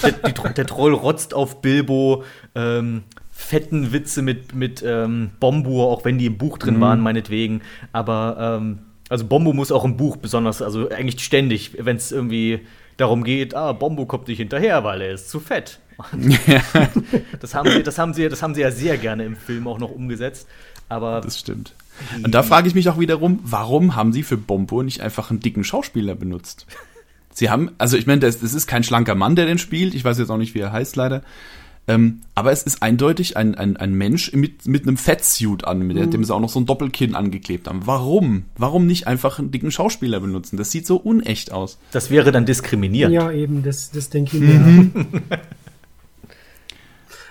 der, 0.03 0.13
der, 0.33 0.53
der, 0.53 0.67
Troll 0.67 0.93
rotzt 0.93 1.33
auf 1.33 1.63
Bilbo. 1.63 2.25
Ähm, 2.55 3.05
fetten 3.31 3.93
Witze 3.93 4.23
mit, 4.23 4.55
mit 4.55 4.83
ähm, 4.85 5.31
Bombo, 5.41 5.93
auch 5.93 6.05
wenn 6.05 6.19
die 6.19 6.27
im 6.27 6.39
Buch 6.39 6.57
drin 6.59 6.77
mhm. 6.77 6.81
waren, 6.81 7.01
meinetwegen. 7.01 7.61
Aber 7.93 8.59
ähm, 8.59 8.79
also 9.09 9.27
Bombo 9.27 9.53
muss 9.53 9.71
auch 9.71 9.85
im 9.85 9.97
Buch 9.97 10.17
besonders, 10.17 10.63
also 10.63 10.89
eigentlich 10.89 11.23
ständig, 11.23 11.73
wenn 11.79 11.97
es 11.97 12.13
irgendwie 12.13 12.61
darum 12.97 13.25
geht, 13.25 13.55
ah, 13.55 13.73
Bombo 13.73 14.07
kommt 14.07 14.29
nicht 14.29 14.39
hinterher, 14.39 14.85
weil 14.85 15.01
er 15.01 15.13
ist 15.13 15.31
zu 15.31 15.41
fett. 15.41 15.79
das, 17.41 17.55
haben 17.55 17.71
sie, 17.71 17.83
das, 17.83 17.99
haben 17.99 18.15
sie, 18.15 18.29
das 18.29 18.43
haben 18.43 18.55
sie 18.55 18.61
ja 18.61 18.71
sehr 18.71 18.99
gerne 18.99 19.25
im 19.25 19.37
Film 19.37 19.67
auch 19.67 19.79
noch 19.79 19.91
umgesetzt. 19.91 20.47
Aber 20.89 21.21
das 21.21 21.39
stimmt. 21.39 21.75
Und 22.23 22.35
da 22.35 22.43
frage 22.43 22.69
ich 22.69 22.75
mich 22.75 22.89
auch 22.89 22.99
wiederum, 22.99 23.41
warum 23.43 23.97
haben 23.97 24.13
sie 24.13 24.23
für 24.23 24.37
Bombo 24.37 24.83
nicht 24.83 25.01
einfach 25.01 25.31
einen 25.31 25.41
dicken 25.41 25.65
Schauspieler 25.65 26.15
benutzt? 26.15 26.67
Sie 27.33 27.51
haben, 27.51 27.71
also 27.79 27.97
ich 27.97 28.07
meine, 28.07 28.21
das, 28.21 28.41
das 28.41 28.55
ist 28.55 28.67
kein 28.67 28.85
schlanker 28.85 29.15
Mann, 29.15 29.37
der 29.37 29.47
den 29.47 29.59
spielt. 29.59 29.95
Ich 29.95 30.05
weiß 30.05 30.19
jetzt 30.19 30.31
auch 30.31 30.37
nicht, 30.37 30.55
wie 30.55 30.61
er 30.61 30.73
heißt, 30.73 30.97
leider. 30.97 31.23
Ähm, 31.89 32.23
aber 32.35 32.51
es 32.51 32.65
ist 32.65 32.83
eindeutig 32.83 33.37
ein, 33.37 33.55
ein, 33.55 33.77
ein 33.77 33.95
Mensch 33.95 34.33
mit, 34.33 34.67
mit 34.67 34.83
einem 34.83 34.97
Fettsuit 34.97 35.65
an, 35.65 35.87
mit 35.87 35.97
mhm. 35.97 36.11
dem 36.11 36.25
sie 36.25 36.35
auch 36.35 36.41
noch 36.41 36.49
so 36.49 36.59
ein 36.59 36.67
Doppelkinn 36.67 37.15
angeklebt 37.15 37.69
haben. 37.69 37.83
Warum? 37.85 38.47
Warum 38.57 38.87
nicht 38.87 39.07
einfach 39.07 39.39
einen 39.39 39.53
dicken 39.53 39.71
Schauspieler 39.71 40.19
benutzen? 40.19 40.57
Das 40.57 40.73
sieht 40.73 40.87
so 40.87 40.97
unecht 40.97 41.53
aus. 41.53 41.79
Das 41.93 42.11
wäre 42.11 42.33
dann 42.33 42.45
diskriminierend. 42.45 43.15
Ja, 43.15 43.31
eben, 43.31 43.63
das, 43.63 43.93
das 43.93 44.11
denke 44.11 44.37
ich 44.37 44.43
mir. 44.43 44.59
Mhm. 44.59 44.93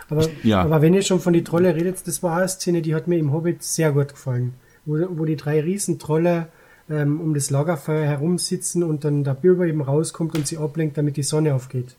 Aber, 0.10 0.28
ja. 0.43 0.62
aber 0.62 0.84
wenn 0.84 0.93
ihr 0.93 1.01
schon 1.01 1.20
von 1.20 1.34
die 1.34 1.43
Trolle 1.43 1.76
redet, 1.76 2.08
das 2.08 2.22
war 2.22 2.38
eine 2.38 2.47
Szene, 2.47 2.84
die 2.84 2.93
hat 2.93 3.08
mir 3.08 3.18
im 3.18 3.32
Hobbit 3.32 3.64
sehr 3.64 3.91
gut 3.91 4.10
gefallen. 4.10 4.53
Wo, 4.86 4.97
wo 5.10 5.26
die 5.26 5.36
drei 5.36 5.60
Riesentrolle 5.62 6.49
ähm, 6.89 7.20
um 7.20 7.34
das 7.34 7.49
Lagerfeuer 7.49 8.06
herumsitzen 8.06 8.84
und 8.84 9.03
dann 9.03 9.24
der 9.24 9.34
Bilbo 9.34 9.64
eben 9.64 9.82
rauskommt 9.82 10.36
und 10.36 10.45
sie 10.45 10.58
ablenkt, 10.58 10.97
damit 10.97 11.18
die 11.18 11.24
Sonne 11.24 11.56
aufgeht. 11.56 11.95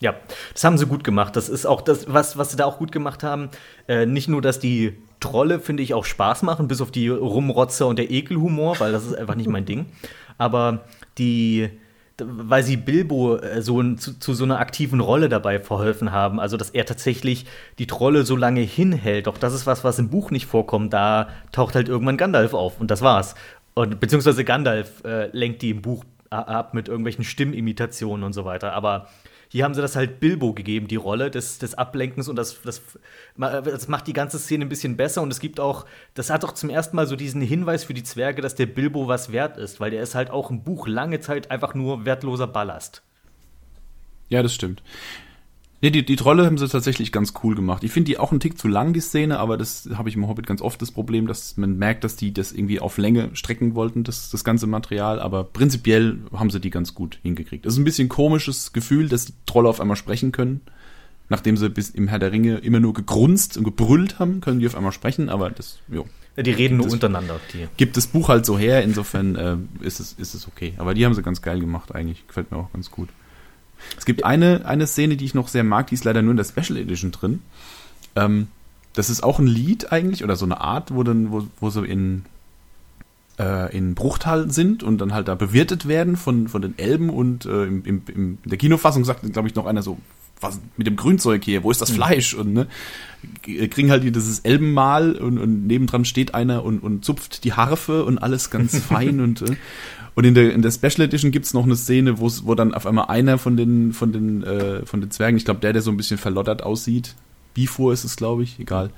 Ja, 0.00 0.14
das 0.52 0.62
haben 0.64 0.76
sie 0.76 0.86
gut 0.86 1.04
gemacht. 1.04 1.36
Das 1.36 1.48
ist 1.48 1.66
auch 1.66 1.80
das, 1.80 2.12
was, 2.12 2.36
was 2.36 2.50
sie 2.50 2.56
da 2.56 2.66
auch 2.66 2.78
gut 2.78 2.92
gemacht 2.92 3.22
haben. 3.22 3.48
Äh, 3.88 4.04
nicht 4.04 4.28
nur, 4.28 4.42
dass 4.42 4.58
die 4.58 4.98
Trolle, 5.20 5.58
finde 5.58 5.82
ich, 5.82 5.94
auch 5.94 6.04
Spaß 6.04 6.42
machen, 6.42 6.68
bis 6.68 6.80
auf 6.82 6.90
die 6.90 7.08
Rumrotzer 7.08 7.86
und 7.86 7.98
der 7.98 8.10
Ekelhumor, 8.10 8.78
weil 8.78 8.92
das 8.92 9.06
ist 9.06 9.14
einfach 9.14 9.34
nicht 9.34 9.48
mein 9.48 9.64
Ding. 9.64 9.86
Aber 10.36 10.84
die, 11.16 11.70
weil 12.18 12.62
sie 12.62 12.76
Bilbo 12.76 13.36
äh, 13.36 13.62
so 13.62 13.82
zu, 13.94 14.18
zu, 14.18 14.34
so 14.34 14.44
einer 14.44 14.58
aktiven 14.58 15.00
Rolle 15.00 15.30
dabei 15.30 15.60
verholfen 15.60 16.12
haben. 16.12 16.40
Also, 16.40 16.58
dass 16.58 16.70
er 16.70 16.84
tatsächlich 16.84 17.46
die 17.78 17.86
Trolle 17.86 18.24
so 18.24 18.36
lange 18.36 18.60
hinhält. 18.60 19.26
Doch 19.26 19.38
das 19.38 19.54
ist 19.54 19.66
was, 19.66 19.82
was 19.82 19.98
im 19.98 20.10
Buch 20.10 20.30
nicht 20.30 20.44
vorkommt. 20.44 20.92
Da 20.92 21.28
taucht 21.52 21.74
halt 21.74 21.88
irgendwann 21.88 22.18
Gandalf 22.18 22.52
auf 22.52 22.80
und 22.80 22.90
das 22.90 23.00
war's. 23.00 23.34
Und 23.72 23.98
beziehungsweise 23.98 24.44
Gandalf 24.44 25.04
äh, 25.04 25.28
lenkt 25.32 25.62
die 25.62 25.70
im 25.70 25.80
Buch 25.80 26.04
ab 26.30 26.74
mit 26.74 26.88
irgendwelchen 26.88 27.24
Stimmimitationen 27.24 28.24
und 28.24 28.32
so 28.32 28.44
weiter. 28.44 28.72
Aber 28.72 29.08
hier 29.48 29.64
haben 29.64 29.74
sie 29.74 29.82
das 29.82 29.96
halt 29.96 30.20
Bilbo 30.20 30.52
gegeben, 30.52 30.88
die 30.88 30.96
Rolle 30.96 31.30
des, 31.30 31.58
des 31.58 31.74
Ablenkens 31.74 32.28
und 32.28 32.36
das, 32.36 32.60
das, 32.62 32.82
das 33.36 33.88
macht 33.88 34.06
die 34.06 34.12
ganze 34.12 34.38
Szene 34.38 34.64
ein 34.64 34.68
bisschen 34.68 34.96
besser 34.96 35.22
und 35.22 35.30
es 35.30 35.40
gibt 35.40 35.60
auch, 35.60 35.86
das 36.14 36.30
hat 36.30 36.44
auch 36.44 36.52
zum 36.52 36.70
ersten 36.70 36.96
Mal 36.96 37.06
so 37.06 37.16
diesen 37.16 37.40
Hinweis 37.40 37.84
für 37.84 37.94
die 37.94 38.02
Zwerge, 38.02 38.42
dass 38.42 38.54
der 38.54 38.66
Bilbo 38.66 39.08
was 39.08 39.32
wert 39.32 39.56
ist, 39.56 39.80
weil 39.80 39.90
der 39.90 40.02
ist 40.02 40.14
halt 40.14 40.30
auch 40.30 40.50
im 40.50 40.62
Buch 40.62 40.86
lange 40.86 41.20
Zeit 41.20 41.50
einfach 41.50 41.74
nur 41.74 42.04
wertloser 42.04 42.46
Ballast. 42.46 43.02
Ja, 44.28 44.42
das 44.42 44.54
stimmt. 44.54 44.82
Nee, 45.86 45.90
die, 45.90 46.04
die 46.04 46.16
Trolle 46.16 46.44
haben 46.46 46.58
sie 46.58 46.66
tatsächlich 46.66 47.12
ganz 47.12 47.32
cool 47.44 47.54
gemacht. 47.54 47.84
Ich 47.84 47.92
finde 47.92 48.06
die 48.06 48.18
auch 48.18 48.32
einen 48.32 48.40
Tick 48.40 48.58
zu 48.58 48.66
lang, 48.66 48.92
die 48.92 48.98
Szene, 48.98 49.38
aber 49.38 49.56
das 49.56 49.88
habe 49.94 50.08
ich 50.08 50.16
im 50.16 50.26
Hobbit 50.26 50.44
ganz 50.44 50.60
oft 50.60 50.82
das 50.82 50.90
Problem, 50.90 51.28
dass 51.28 51.56
man 51.56 51.78
merkt, 51.78 52.02
dass 52.02 52.16
die 52.16 52.34
das 52.34 52.50
irgendwie 52.50 52.80
auf 52.80 52.98
Länge 52.98 53.30
strecken 53.34 53.76
wollten, 53.76 54.02
das, 54.02 54.28
das 54.30 54.42
ganze 54.42 54.66
Material, 54.66 55.20
aber 55.20 55.44
prinzipiell 55.44 56.18
haben 56.32 56.50
sie 56.50 56.58
die 56.58 56.70
ganz 56.70 56.92
gut 56.96 57.20
hingekriegt. 57.22 57.64
Das 57.64 57.74
ist 57.74 57.78
ein 57.78 57.84
bisschen 57.84 58.08
komisches 58.08 58.72
Gefühl, 58.72 59.08
dass 59.08 59.26
die 59.26 59.34
Trolle 59.46 59.68
auf 59.68 59.80
einmal 59.80 59.96
sprechen 59.96 60.32
können. 60.32 60.60
Nachdem 61.28 61.56
sie 61.56 61.70
bis 61.70 61.90
im 61.90 62.08
Herr 62.08 62.18
der 62.18 62.32
Ringe 62.32 62.56
immer 62.56 62.80
nur 62.80 62.92
gegrunzt 62.92 63.56
und 63.56 63.62
gebrüllt 63.62 64.18
haben, 64.18 64.40
können 64.40 64.58
die 64.58 64.66
auf 64.66 64.74
einmal 64.74 64.90
sprechen, 64.90 65.28
aber 65.28 65.50
das, 65.50 65.78
jo. 65.86 66.04
Ja, 66.34 66.42
die 66.42 66.50
reden 66.50 66.78
nur 66.78 66.86
das, 66.86 66.94
untereinander. 66.94 67.38
Die. 67.52 67.68
Gibt 67.76 67.96
das 67.96 68.08
Buch 68.08 68.28
halt 68.28 68.44
so 68.44 68.58
her, 68.58 68.82
insofern 68.82 69.36
äh, 69.36 69.56
ist, 69.82 70.00
es, 70.00 70.14
ist 70.14 70.34
es 70.34 70.48
okay. 70.48 70.74
Aber 70.78 70.94
die 70.94 71.06
haben 71.06 71.14
sie 71.14 71.22
ganz 71.22 71.42
geil 71.42 71.60
gemacht 71.60 71.94
eigentlich. 71.94 72.26
Gefällt 72.26 72.50
mir 72.50 72.56
auch 72.56 72.72
ganz 72.72 72.90
gut. 72.90 73.08
Es 73.98 74.04
gibt 74.04 74.24
eine, 74.24 74.64
eine 74.64 74.86
Szene, 74.86 75.16
die 75.16 75.24
ich 75.24 75.34
noch 75.34 75.48
sehr 75.48 75.64
mag, 75.64 75.88
die 75.88 75.94
ist 75.94 76.04
leider 76.04 76.22
nur 76.22 76.32
in 76.32 76.36
der 76.36 76.44
Special 76.44 76.78
Edition 76.78 77.12
drin. 77.12 77.40
Ähm, 78.14 78.48
das 78.94 79.10
ist 79.10 79.22
auch 79.22 79.38
ein 79.38 79.46
Lied 79.46 79.92
eigentlich 79.92 80.24
oder 80.24 80.36
so 80.36 80.46
eine 80.46 80.60
Art, 80.60 80.94
wo 80.94 81.02
dann, 81.02 81.30
wo, 81.30 81.46
wo 81.60 81.70
so 81.70 81.82
in, 81.82 82.24
äh, 83.38 83.76
in 83.76 83.94
Bruchtal 83.94 84.50
sind 84.50 84.82
und 84.82 84.98
dann 84.98 85.12
halt 85.12 85.28
da 85.28 85.34
bewirtet 85.34 85.86
werden 85.86 86.16
von, 86.16 86.48
von 86.48 86.62
den 86.62 86.78
Elben 86.78 87.10
und 87.10 87.44
äh, 87.44 87.64
im, 87.64 87.84
im, 87.84 88.02
in 88.06 88.38
der 88.44 88.58
Kinofassung 88.58 89.04
sagt, 89.04 89.30
glaube 89.32 89.48
ich, 89.48 89.54
noch 89.54 89.66
einer 89.66 89.82
so, 89.82 89.98
was 90.40 90.60
mit 90.76 90.86
dem 90.86 90.96
Grünzeug 90.96 91.44
hier, 91.44 91.62
wo 91.62 91.70
ist 91.70 91.80
das 91.80 91.90
hm. 91.90 91.96
Fleisch? 91.96 92.34
Und 92.34 92.54
ne, 92.54 92.66
kriegen 93.42 93.90
halt 93.90 94.02
dieses 94.04 94.40
Elbenmal 94.40 95.16
und, 95.16 95.38
und 95.38 95.66
nebendran 95.66 96.04
steht 96.04 96.34
einer 96.34 96.64
und, 96.64 96.82
und 96.82 97.04
zupft 97.04 97.44
die 97.44 97.52
Harfe 97.52 98.04
und 98.04 98.18
alles 98.18 98.50
ganz 98.50 98.78
fein 98.82 99.20
und 99.20 99.42
äh, 99.42 99.56
und 100.16 100.24
in 100.24 100.34
der, 100.34 100.54
in 100.54 100.62
der 100.62 100.70
Special 100.70 101.02
Edition 101.02 101.30
gibt's 101.30 101.52
noch 101.52 101.64
eine 101.64 101.76
Szene, 101.76 102.18
wo, 102.18 102.54
dann 102.54 102.72
auf 102.72 102.86
einmal 102.86 103.06
einer 103.06 103.36
von 103.36 103.56
den, 103.56 103.92
von 103.92 104.12
den, 104.12 104.42
äh, 104.42 104.84
von 104.86 105.02
den 105.02 105.10
Zwergen, 105.10 105.36
ich 105.36 105.44
glaube 105.44 105.60
der, 105.60 105.74
der 105.74 105.82
so 105.82 105.90
ein 105.90 105.98
bisschen 105.98 106.16
verlottert 106.16 106.62
aussieht, 106.62 107.14
Bifur 107.52 107.92
ist 107.92 108.04
es, 108.04 108.16
glaube 108.16 108.42
ich, 108.42 108.58
egal, 108.58 108.90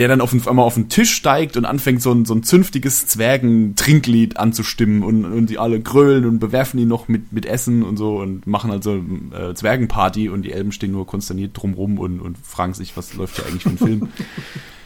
der 0.00 0.08
dann 0.08 0.22
auf 0.22 0.32
einmal 0.48 0.64
auf 0.64 0.74
den 0.74 0.88
Tisch 0.88 1.12
steigt 1.12 1.58
und 1.58 1.66
anfängt, 1.66 2.00
so 2.00 2.10
ein, 2.10 2.24
so 2.24 2.32
ein 2.34 2.42
zünftiges 2.42 3.06
Zwergen-Trinklied 3.06 4.38
anzustimmen 4.38 5.02
und, 5.02 5.26
und 5.26 5.50
die 5.50 5.58
alle 5.58 5.78
grölen 5.78 6.24
und 6.24 6.38
bewerfen 6.38 6.80
ihn 6.80 6.88
noch 6.88 7.06
mit, 7.08 7.34
mit 7.34 7.44
Essen 7.44 7.82
und 7.82 7.98
so 7.98 8.16
und 8.16 8.46
machen 8.46 8.70
also 8.70 8.96
äh, 8.96 9.52
Zwergenparty 9.52 10.30
und 10.30 10.40
die 10.40 10.52
Elben 10.52 10.72
stehen 10.72 10.92
nur 10.92 11.06
konsterniert 11.06 11.50
drumrum 11.54 11.98
und, 11.98 12.18
und 12.20 12.38
fragen 12.38 12.72
sich, 12.72 12.96
was 12.96 13.12
läuft 13.12 13.36
hier 13.36 13.46
eigentlich 13.46 13.62
für 13.62 13.68
ein 13.68 13.78
Film. 13.78 14.08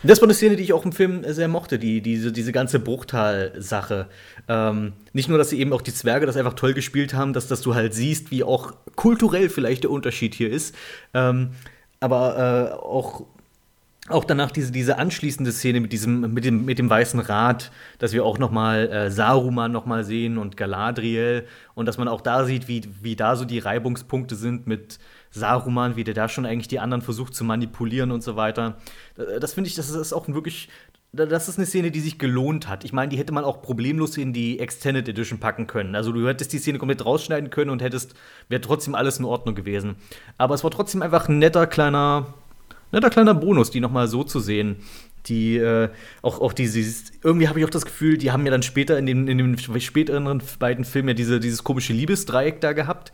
Das 0.06 0.20
war 0.20 0.26
eine 0.26 0.34
Szene, 0.34 0.56
die 0.56 0.62
ich 0.62 0.74
auch 0.74 0.84
im 0.84 0.92
Film 0.92 1.24
sehr 1.26 1.48
mochte, 1.48 1.78
die, 1.78 2.02
diese, 2.02 2.30
diese 2.30 2.52
ganze 2.52 2.78
Bruchtal-Sache. 2.78 4.08
Ähm, 4.48 4.92
nicht 5.14 5.30
nur, 5.30 5.38
dass 5.38 5.48
sie 5.48 5.58
eben 5.58 5.72
auch 5.72 5.80
die 5.80 5.94
Zwerge 5.94 6.26
das 6.26 6.36
einfach 6.36 6.52
toll 6.52 6.74
gespielt 6.74 7.14
haben, 7.14 7.32
dass, 7.32 7.48
dass 7.48 7.62
du 7.62 7.74
halt 7.74 7.94
siehst, 7.94 8.30
wie 8.30 8.44
auch 8.44 8.74
kulturell 8.96 9.48
vielleicht 9.48 9.84
der 9.84 9.90
Unterschied 9.90 10.34
hier 10.34 10.50
ist. 10.50 10.74
Ähm, 11.14 11.52
aber 12.00 12.36
äh, 12.36 12.74
auch 12.74 13.24
auch 14.08 14.24
danach 14.24 14.50
diese, 14.50 14.70
diese 14.70 14.98
anschließende 14.98 15.50
Szene 15.50 15.80
mit 15.80 15.92
diesem, 15.92 16.32
mit 16.34 16.44
dem, 16.44 16.66
mit 16.66 16.78
dem 16.78 16.90
weißen 16.90 17.20
Rad, 17.20 17.70
dass 17.98 18.12
wir 18.12 18.24
auch 18.24 18.38
noch 18.38 18.50
mal 18.50 18.88
äh, 18.90 19.10
Saruman 19.10 19.72
noch 19.72 19.86
mal 19.86 20.04
sehen 20.04 20.36
und 20.36 20.58
Galadriel 20.58 21.46
und 21.74 21.86
dass 21.86 21.96
man 21.96 22.08
auch 22.08 22.20
da 22.20 22.44
sieht, 22.44 22.68
wie, 22.68 22.82
wie 23.00 23.16
da 23.16 23.34
so 23.34 23.46
die 23.46 23.58
Reibungspunkte 23.58 24.34
sind 24.34 24.66
mit 24.66 24.98
Saruman, 25.30 25.96
wie 25.96 26.04
der 26.04 26.12
da 26.12 26.28
schon 26.28 26.44
eigentlich 26.44 26.68
die 26.68 26.80
anderen 26.80 27.00
versucht 27.00 27.34
zu 27.34 27.44
manipulieren 27.44 28.10
und 28.10 28.22
so 28.22 28.36
weiter. 28.36 28.76
Äh, 29.16 29.40
das 29.40 29.54
finde 29.54 29.68
ich, 29.68 29.74
das 29.74 29.88
ist 29.88 30.12
auch 30.12 30.28
wirklich, 30.28 30.68
das 31.12 31.48
ist 31.48 31.56
eine 31.56 31.66
Szene, 31.66 31.90
die 31.90 32.00
sich 32.00 32.18
gelohnt 32.18 32.68
hat. 32.68 32.84
Ich 32.84 32.92
meine, 32.92 33.08
die 33.08 33.16
hätte 33.16 33.32
man 33.32 33.44
auch 33.44 33.62
problemlos 33.62 34.18
in 34.18 34.34
die 34.34 34.58
Extended 34.58 35.08
Edition 35.08 35.40
packen 35.40 35.66
können. 35.66 35.94
Also 35.94 36.12
du 36.12 36.28
hättest 36.28 36.52
die 36.52 36.58
Szene 36.58 36.78
komplett 36.78 37.06
rausschneiden 37.06 37.48
können 37.48 37.70
und 37.70 37.80
hättest, 37.80 38.14
wäre 38.50 38.60
trotzdem 38.60 38.94
alles 38.94 39.18
in 39.18 39.24
Ordnung 39.24 39.54
gewesen. 39.54 39.96
Aber 40.36 40.54
es 40.54 40.62
war 40.62 40.70
trotzdem 40.70 41.00
einfach 41.00 41.28
ein 41.28 41.38
netter 41.38 41.66
kleiner 41.66 42.34
netter 42.94 43.10
kleiner 43.10 43.34
Bonus, 43.34 43.70
die 43.70 43.80
nochmal 43.80 44.08
so 44.08 44.24
zu 44.24 44.40
sehen. 44.40 44.76
Die, 45.26 45.56
äh, 45.56 45.88
auch, 46.22 46.40
auch 46.40 46.52
dieses, 46.52 47.12
irgendwie 47.22 47.48
habe 47.48 47.58
ich 47.58 47.64
auch 47.64 47.70
das 47.70 47.84
Gefühl, 47.84 48.18
die 48.18 48.30
haben 48.30 48.44
ja 48.44 48.50
dann 48.50 48.62
später 48.62 48.98
in 48.98 49.06
den, 49.06 49.26
in 49.26 49.38
den 49.38 49.58
späteren 49.58 50.42
beiden 50.58 50.84
Filmen 50.84 51.08
ja 51.08 51.14
diese, 51.14 51.40
dieses 51.40 51.64
komische 51.64 51.92
Liebesdreieck 51.92 52.60
da 52.60 52.72
gehabt. 52.72 53.12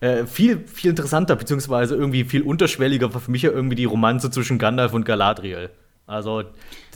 Äh, 0.00 0.24
viel, 0.26 0.66
viel 0.66 0.90
interessanter, 0.90 1.36
beziehungsweise 1.36 1.94
irgendwie 1.94 2.24
viel 2.24 2.42
unterschwelliger 2.42 3.12
war 3.12 3.20
für 3.20 3.30
mich 3.30 3.42
ja 3.42 3.50
irgendwie 3.50 3.76
die 3.76 3.84
Romanze 3.84 4.30
zwischen 4.30 4.58
Gandalf 4.58 4.94
und 4.94 5.04
Galadriel. 5.04 5.70
Also, 6.10 6.42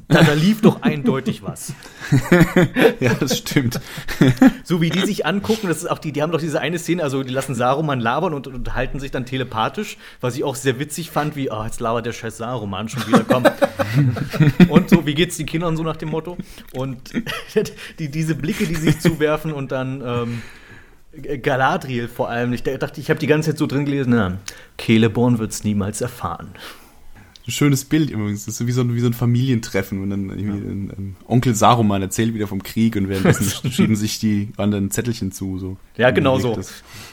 da, 0.09 0.23
da 0.23 0.33
lief 0.35 0.61
doch 0.61 0.83
eindeutig 0.83 1.45
was. 1.45 1.73
ja, 3.01 3.15
das 3.15 3.39
stimmt. 3.39 3.81
so 4.65 4.81
wie 4.81 4.91
die 4.91 5.07
sich 5.07 5.25
angucken, 5.25 5.69
das 5.69 5.79
ist 5.79 5.91
auch 5.91 6.01
die, 6.01 6.11
die 6.11 6.21
haben 6.21 6.33
doch 6.33 6.41
diese 6.41 6.61
eine 6.61 6.81
Szene, 6.81 7.03
also 7.03 7.23
die 7.23 7.33
lassen 7.33 7.55
Saruman 7.55 8.01
labern 8.01 8.35
und 8.35 8.49
unterhalten 8.49 8.99
sich 8.99 9.13
dann 9.13 9.25
telepathisch, 9.25 9.97
was 10.21 10.37
ich 10.37 10.43
auch 10.43 10.57
sehr 10.57 10.81
witzig 10.81 11.11
fand, 11.11 11.37
wie, 11.37 11.49
oh, 11.51 11.63
jetzt 11.63 11.81
labert 11.81 12.07
der 12.07 12.13
scheiß 12.13 12.39
Saruman 12.39 12.89
schon 12.89 13.07
wieder, 13.07 13.25
komm. 13.27 13.45
und 14.69 14.91
so, 14.91 15.07
wie 15.07 15.15
geht's 15.15 15.37
den 15.37 15.47
Kindern 15.47 15.77
so 15.77 15.85
nach 15.85 15.97
dem 15.97 16.11
Motto? 16.11 16.37
Und 16.75 17.13
die, 18.01 18.11
diese 18.11 18.35
Blicke, 18.35 18.67
die 18.67 18.75
sich 18.75 18.99
zuwerfen 18.99 19.53
und 19.53 19.71
dann, 19.71 20.03
ähm, 20.05 20.43
Galadriel 21.43 22.09
vor 22.09 22.29
allem. 22.29 22.53
Ich 22.53 22.65
dachte, 22.65 23.01
ich 23.01 23.09
habe 23.09 23.21
die 23.21 23.29
ganze 23.29 23.51
Zeit 23.51 23.59
so 23.59 23.69
drin 23.69 23.85
gelesen, 23.85 24.15
na, 24.17 24.39
Celeborn 24.77 25.39
wird 25.39 25.53
es 25.53 25.63
niemals 25.63 26.01
erfahren 26.01 26.51
ein 27.47 27.51
schönes 27.51 27.85
Bild 27.85 28.11
übrigens. 28.11 28.47
Das 28.47 28.59
ist 28.59 28.67
wie 28.67 28.73
so 28.73 28.81
ein, 28.81 28.95
wie 28.95 29.01
so 29.01 29.07
ein 29.07 29.13
Familientreffen 29.13 30.01
und 30.03 30.11
dann 30.11 30.31
ein, 30.31 30.91
ein 30.91 31.17
Onkel 31.27 31.55
Saruman 31.55 32.01
erzählt 32.01 32.33
wieder 32.33 32.47
vom 32.47 32.63
Krieg 32.63 32.97
und 32.97 33.09
währenddessen 33.09 33.71
schieben 33.73 33.97
sich 33.97 34.19
die 34.19 34.49
anderen 34.57 34.91
Zettelchen 34.91 35.31
zu. 35.31 35.59
So. 35.59 35.77
Ja, 35.97 36.11
genau 36.11 36.39
so. 36.39 36.59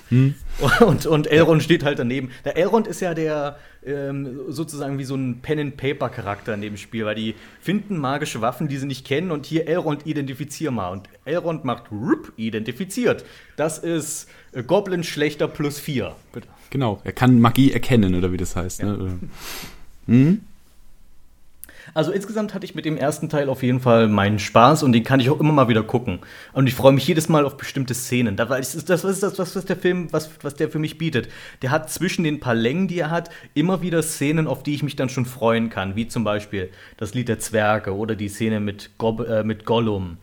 Hm? 0.10 0.36
Und, 0.82 1.06
und 1.06 1.28
Elrond 1.28 1.64
steht 1.64 1.86
halt 1.86 1.98
daneben. 1.98 2.32
Der 2.44 2.58
Elrond 2.58 2.86
ist 2.86 3.00
ja 3.00 3.14
der 3.14 3.58
ähm, 3.84 4.42
sozusagen 4.50 5.00
wie 5.00 5.06
so 5.06 5.16
ein 5.16 5.40
Pen-and-Paper-Charakter 5.42 6.54
in 6.54 6.62
dem 6.62 6.78
Spiel, 6.78 7.06
weil 7.06 7.16
die 7.16 7.36
finden 7.62 7.98
magische 7.98 8.42
Waffen, 8.42 8.68
die 8.68 8.78
sie 8.78 8.86
nicht 8.86 9.08
kennen 9.08 9.32
und 9.32 9.46
hier 9.46 9.68
Elrond 9.68 10.06
identifizier 10.06 10.70
mal. 10.70 10.90
Und 10.90 11.08
Elrond 11.26 11.64
macht 11.64 11.92
rup, 11.92 12.34
identifiziert. 12.36 13.26
Das 13.56 13.80
ist 13.80 14.28
äh, 14.52 14.62
Goblin 14.62 15.04
schlechter 15.04 15.48
plus 15.48 15.80
vier. 15.80 16.16
Bitte. 16.34 16.48
Genau, 16.70 17.00
er 17.04 17.14
kann 17.14 17.40
Magie 17.40 17.72
erkennen, 17.72 18.14
oder 18.14 18.32
wie 18.32 18.38
das 18.38 18.56
heißt. 18.56 18.82
Ja. 18.82 18.98
Ne? 18.98 19.20
Mhm. 20.08 20.42
Also 21.94 22.12
insgesamt 22.12 22.54
hatte 22.54 22.66
ich 22.66 22.76
mit 22.76 22.86
dem 22.86 22.96
ersten 22.96 23.28
Teil 23.28 23.50
auf 23.50 23.64
jeden 23.64 23.80
Fall 23.82 24.08
meinen 24.08 24.40
Spaß 24.40 24.84
und 24.84 24.94
den 24.94 25.04
kann 25.04 25.20
ich 25.20 25.30
auch 25.30 25.40
immer 25.40 25.52
mal 25.52 25.68
wieder 25.68 25.84
gucken. 25.84 26.20
Und 26.54 26.68
ich 26.68 26.76
freue 26.76 26.94
mich 26.94 27.08
jedes 27.08 27.28
Mal 27.28 27.46
auf 27.46 27.58
bestimmte 27.58 27.94
Szenen. 27.94 28.36
Das 28.36 28.76
ist 28.76 28.90
das, 28.90 29.04
was, 29.04 29.66
der 29.66 29.76
Film, 29.76 30.08
was, 30.12 30.30
was 30.42 30.56
der 30.56 30.70
für 30.70 30.80
mich 30.80 30.98
bietet. 30.98 31.28
Der 31.62 31.72
hat 31.72 31.90
zwischen 31.90 32.24
den 32.24 32.40
paar 32.40 32.56
Längen, 32.56 32.88
die 32.88 33.00
er 33.00 33.10
hat, 33.10 33.30
immer 33.54 33.82
wieder 33.82 34.04
Szenen, 34.04 34.48
auf 34.48 34.64
die 34.64 34.74
ich 34.74 34.84
mich 34.84 34.96
dann 34.96 35.10
schon 35.10 35.26
freuen 35.26 35.70
kann. 35.70 35.96
Wie 35.96 36.08
zum 36.08 36.24
Beispiel 36.24 36.70
das 36.98 37.14
Lied 37.14 37.28
der 37.28 37.40
Zwerge 37.40 37.96
oder 37.96 38.16
die 38.16 38.30
Szene 38.30 38.60
mit, 38.60 38.92
Gob 38.98 39.28
äh, 39.28 39.44
mit 39.44 39.66
Gollum 39.66 40.18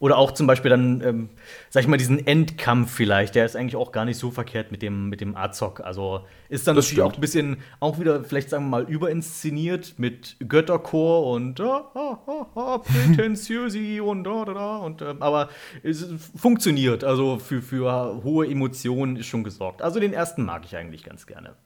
oder 0.00 0.16
auch 0.16 0.32
zum 0.32 0.46
Beispiel 0.46 0.70
dann, 0.70 1.02
ähm, 1.02 1.28
sag 1.68 1.82
ich 1.82 1.88
mal, 1.88 1.98
diesen 1.98 2.26
Endkampf 2.26 2.90
vielleicht, 2.90 3.34
der 3.34 3.44
ist 3.44 3.54
eigentlich 3.54 3.76
auch 3.76 3.92
gar 3.92 4.06
nicht 4.06 4.16
so 4.16 4.30
verkehrt 4.30 4.72
mit 4.72 4.80
dem, 4.80 5.10
mit 5.10 5.20
dem 5.20 5.36
Azog. 5.36 5.80
Also 5.80 6.24
ist 6.48 6.66
dann 6.66 6.74
das 6.74 6.86
natürlich 6.86 7.02
auch 7.02 7.14
ein 7.14 7.20
bisschen, 7.20 7.58
auch 7.80 8.00
wieder, 8.00 8.24
vielleicht 8.24 8.48
sagen 8.48 8.64
wir 8.64 8.70
mal, 8.70 8.82
überinszeniert 8.84 9.98
mit 9.98 10.36
Götterchor 10.48 11.26
und 11.30 11.60
ah, 11.60 11.90
ah, 11.94 12.18
ah, 12.26 12.46
ah, 12.54 12.78
Prätentiösi 12.78 14.00
und 14.00 14.24
da, 14.24 14.46
da, 14.46 14.54
da. 14.54 14.76
Und, 14.78 15.02
äh, 15.02 15.14
aber 15.20 15.50
es 15.82 16.06
funktioniert. 16.34 17.04
Also 17.04 17.38
für, 17.38 17.60
für 17.60 18.22
hohe 18.24 18.48
Emotionen 18.48 19.16
ist 19.16 19.26
schon 19.26 19.44
gesorgt. 19.44 19.82
Also 19.82 20.00
den 20.00 20.14
ersten 20.14 20.46
mag 20.46 20.64
ich 20.64 20.76
eigentlich 20.76 21.04
ganz 21.04 21.26
gerne. 21.26 21.56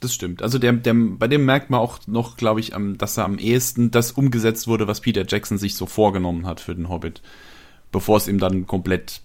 Das 0.00 0.14
stimmt. 0.14 0.40
Also 0.40 0.58
der, 0.58 0.72
der, 0.72 0.94
bei 0.94 1.26
dem 1.26 1.44
merkt 1.44 1.70
man 1.70 1.80
auch 1.80 1.98
noch, 2.06 2.36
glaube 2.36 2.60
ich, 2.60 2.72
dass 2.98 3.16
er 3.16 3.24
am 3.24 3.38
ehesten 3.38 3.90
das 3.90 4.12
umgesetzt 4.12 4.68
wurde, 4.68 4.86
was 4.86 5.00
Peter 5.00 5.24
Jackson 5.26 5.58
sich 5.58 5.74
so 5.74 5.86
vorgenommen 5.86 6.46
hat 6.46 6.60
für 6.60 6.74
den 6.76 6.88
Hobbit 6.88 7.22
bevor 7.92 8.16
es 8.16 8.26
ihm 8.26 8.38
dann 8.38 8.66
komplett 8.66 9.20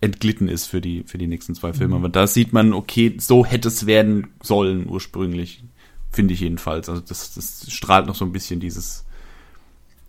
entglitten 0.00 0.48
ist 0.48 0.66
für 0.66 0.80
die, 0.80 1.04
für 1.04 1.18
die 1.18 1.26
nächsten 1.26 1.54
zwei 1.54 1.72
Filme. 1.72 1.96
Mhm. 1.96 2.04
Aber 2.04 2.08
da 2.08 2.26
sieht 2.26 2.52
man, 2.52 2.72
okay, 2.72 3.16
so 3.18 3.44
hätte 3.44 3.68
es 3.68 3.86
werden 3.86 4.28
sollen 4.42 4.88
ursprünglich. 4.88 5.62
Finde 6.10 6.34
ich 6.34 6.40
jedenfalls. 6.40 6.88
Also 6.88 7.02
das, 7.02 7.34
das 7.34 7.70
strahlt 7.70 8.06
noch 8.06 8.14
so 8.14 8.24
ein 8.24 8.32
bisschen 8.32 8.60
dieses, 8.60 9.04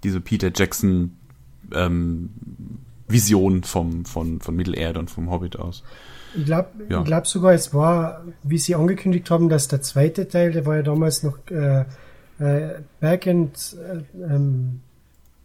diese 0.04 0.22
Peter 0.22 0.52
Jackson 0.56 1.18
ähm, 1.74 2.30
Vision 3.08 3.64
vom, 3.64 4.06
von, 4.06 4.40
von 4.40 4.56
Mittelerde 4.56 5.00
und 5.00 5.10
vom 5.10 5.30
Hobbit 5.30 5.58
aus. 5.58 5.84
Ich 6.36 6.46
glaube 6.46 6.70
ja. 6.90 7.02
glaub 7.02 7.26
sogar, 7.26 7.54
es 7.54 7.74
war, 7.74 8.24
wie 8.44 8.60
sie 8.60 8.76
angekündigt 8.76 9.30
haben, 9.32 9.50
dass 9.50 9.68
der 9.68 9.82
zweite 9.82 10.28
Teil, 10.28 10.52
der 10.52 10.66
war 10.66 10.76
ja 10.76 10.84
damals 10.84 11.24
noch 11.24 11.38
äh, 11.50 11.86
äh, 12.40 12.82
Back 13.00 13.28
and 13.28 13.76
äh, 13.76 14.24
ähm, 14.24 14.82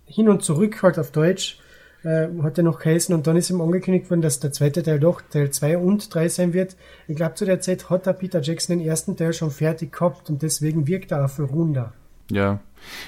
hin 0.07 0.29
und 0.29 0.43
zurück 0.43 0.83
halt 0.83 0.99
auf 0.99 1.11
Deutsch, 1.11 1.59
äh, 2.05 2.29
hat 2.43 2.59
er 2.59 2.65
noch 2.65 2.79
geheißen 2.79 3.15
und 3.15 3.27
dann 3.27 3.37
ist 3.37 3.51
ihm 3.51 3.61
angekündigt 3.61 4.11
worden, 4.11 4.23
dass 4.23 4.41
der 4.41 4.53
zweite 4.53 4.83
Teil 4.83 5.01
doch 5.01 5.23
Teil 5.23 5.51
2 5.51 5.79
und 5.79 6.15
3 6.15 6.29
sein 6.29 6.53
wird. 6.53 6.77
Ich 7.09 7.17
glaube, 7.17 7.35
zu 7.35 7.45
der 7.45 7.61
Zeit 7.61 7.91
hat 7.91 8.07
der 8.07 8.13
Peter 8.13 8.41
Jackson 8.43 8.79
den 8.79 8.87
ersten 8.87 9.17
Teil 9.17 9.33
schon 9.33 9.51
fertig 9.51 9.93
gehabt 9.93 10.31
und 10.31 10.43
deswegen 10.43 10.87
wirkt 10.87 11.13
er 11.13 11.25
auch 11.25 11.31
für 11.31 11.45
runder. 11.45 11.93
Ja. 12.31 12.61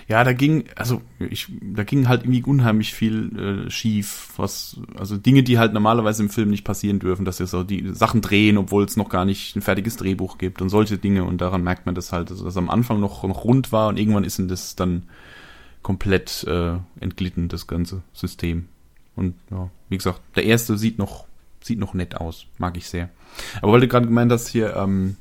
Ja, 0.09 0.25
da 0.25 0.33
ging, 0.33 0.65
also 0.75 1.03
ich, 1.19 1.49
da 1.61 1.85
ging 1.85 2.09
halt 2.09 2.23
irgendwie 2.23 2.43
unheimlich 2.43 2.95
viel 2.95 3.67
äh, 3.67 3.71
schief, 3.71 4.33
was, 4.39 4.81
also 4.95 5.19
Dinge, 5.19 5.43
die 5.43 5.59
halt 5.59 5.75
normalerweise 5.75 6.23
im 6.23 6.31
Film 6.31 6.49
nicht 6.49 6.65
passieren 6.65 6.99
dürfen, 6.99 7.27
dass 7.27 7.41
wir 7.41 7.47
so 7.47 7.63
die 7.63 7.91
Sachen 7.93 8.23
drehen, 8.23 8.57
obwohl 8.57 8.85
es 8.85 8.97
noch 8.97 9.11
gar 9.11 9.27
nicht 9.27 9.55
ein 9.55 9.61
fertiges 9.61 9.97
Drehbuch 9.97 10.39
gibt 10.39 10.63
und 10.63 10.71
solche 10.71 10.97
Dinge 10.97 11.25
und 11.25 11.43
daran 11.43 11.63
merkt 11.63 11.85
man 11.85 11.95
das 11.95 12.11
halt, 12.11 12.31
also, 12.31 12.47
dass 12.47 12.57
am 12.57 12.71
Anfang 12.71 13.01
noch, 13.01 13.23
noch 13.25 13.45
rund 13.45 13.71
war 13.71 13.89
und 13.89 13.99
irgendwann 13.99 14.25
ist 14.25 14.41
das 14.49 14.77
dann 14.77 15.03
komplett 15.83 16.45
äh, 16.45 16.79
entglitten, 17.01 17.49
das 17.49 17.67
ganze 17.67 18.03
System. 18.15 18.69
Und 19.17 19.35
ja, 19.51 19.71
wie 19.89 19.97
gesagt, 19.97 20.21
der 20.37 20.45
erste 20.45 20.77
sieht 20.77 20.99
noch, 20.99 21.25
sieht 21.63 21.79
noch 21.79 21.95
nett 21.95 22.17
aus. 22.17 22.47
Mag 22.59 22.77
ich 22.77 22.89
sehr. 22.89 23.09
Aber 23.63 23.73
weil 23.73 23.81
du 23.81 23.89
gerade 23.89 24.07
gemeint 24.07 24.31
hast 24.31 24.49
hier, 24.49 24.77
ähm, 24.77 25.17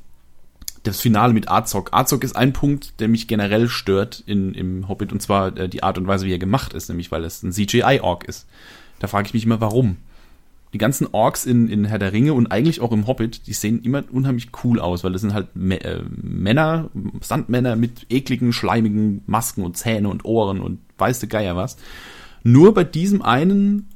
das 0.86 1.00
Finale 1.00 1.32
mit 1.32 1.50
Azog. 1.50 1.92
Azog 1.92 2.22
ist 2.22 2.36
ein 2.36 2.52
Punkt, 2.52 3.00
der 3.00 3.08
mich 3.08 3.26
generell 3.26 3.68
stört 3.68 4.22
in, 4.26 4.54
im 4.54 4.88
Hobbit, 4.88 5.12
und 5.12 5.20
zwar 5.20 5.56
äh, 5.56 5.68
die 5.68 5.82
Art 5.82 5.98
und 5.98 6.06
Weise, 6.06 6.26
wie 6.26 6.32
er 6.32 6.38
gemacht 6.38 6.72
ist, 6.74 6.88
nämlich 6.88 7.10
weil 7.10 7.24
es 7.24 7.42
ein 7.42 7.52
CGI-Ork 7.52 8.24
ist. 8.24 8.46
Da 8.98 9.08
frage 9.08 9.26
ich 9.26 9.34
mich 9.34 9.44
immer, 9.44 9.60
warum. 9.60 9.96
Die 10.72 10.78
ganzen 10.78 11.08
Orks 11.12 11.46
in, 11.46 11.68
in 11.68 11.84
Herr 11.86 11.98
der 11.98 12.12
Ringe 12.12 12.34
und 12.34 12.48
eigentlich 12.48 12.80
auch 12.80 12.92
im 12.92 13.06
Hobbit, 13.06 13.46
die 13.46 13.52
sehen 13.52 13.82
immer 13.82 14.04
unheimlich 14.10 14.48
cool 14.62 14.78
aus, 14.78 15.04
weil 15.04 15.12
das 15.12 15.22
sind 15.22 15.32
halt 15.32 15.48
M 15.54 15.70
äh, 15.72 16.02
Männer, 16.10 16.90
Sandmänner 17.20 17.76
mit 17.76 18.06
ekligen, 18.10 18.52
schleimigen 18.52 19.22
Masken 19.26 19.64
und 19.64 19.76
Zähne 19.76 20.08
und 20.08 20.24
Ohren 20.24 20.60
und 20.60 20.80
weiße 20.98 21.28
Geier 21.28 21.56
was. 21.56 21.76
Nur 22.46 22.74
bei 22.74 22.84
diesem 22.84 23.22
einen 23.22 23.88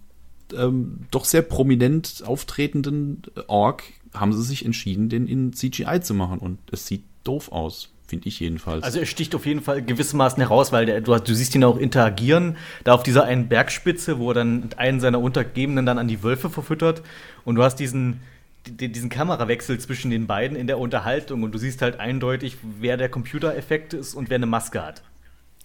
ähm, 0.59 1.07
doch 1.13 1.25
sehr 1.25 1.43
prominent 1.43 2.25
auftretenden 2.27 3.23
Ork 3.47 3.85
haben 4.13 4.33
sie 4.33 4.43
sich 4.43 4.65
entschieden, 4.65 5.09
den 5.09 5.29
in 5.29 5.53
CGI 5.53 6.01
zu 6.01 6.15
machen. 6.15 6.41
Und 6.41 6.59
es 6.73 6.85
sieht 6.85 7.05
doof 7.23 7.53
aus. 7.53 7.91
Finde 8.09 8.27
ich 8.27 8.41
jedenfalls. 8.41 8.83
Also 8.83 8.99
er 8.99 9.07
sticht 9.07 9.37
auf 9.37 9.47
jeden 9.47 9.61
Fall 9.61 9.83
gewissermaßen 9.83 10.43
heraus, 10.43 10.73
weil 10.73 10.85
der, 10.85 11.01
du, 11.01 11.17
du, 11.17 11.33
siehst 11.33 11.55
ihn 11.55 11.63
auch 11.63 11.77
interagieren, 11.77 12.57
da 12.83 12.95
auf 12.95 13.05
dieser 13.05 13.23
einen 13.23 13.47
Bergspitze, 13.47 14.19
wo 14.19 14.33
er 14.33 14.35
dann 14.35 14.71
einen 14.77 14.99
seiner 14.99 15.21
Untergebenen 15.21 15.87
dann 15.87 15.99
an 15.99 16.09
die 16.09 16.25
Wölfe 16.25 16.51
verfüttert. 16.51 17.03
Und 17.45 17.55
du 17.55 17.63
hast 17.63 17.77
diesen, 17.77 18.19
diesen 18.67 19.11
Kamerawechsel 19.11 19.79
zwischen 19.79 20.11
den 20.11 20.27
beiden 20.27 20.57
in 20.57 20.67
der 20.67 20.81
Unterhaltung 20.81 21.45
und 21.45 21.53
du 21.53 21.59
siehst 21.59 21.83
halt 21.83 22.01
eindeutig, 22.01 22.57
wer 22.81 22.97
der 22.97 23.11
Computereffekt 23.11 23.95
ist 23.95 24.15
und 24.15 24.29
wer 24.29 24.37
eine 24.37 24.47
Maske 24.47 24.85
hat. 24.85 25.05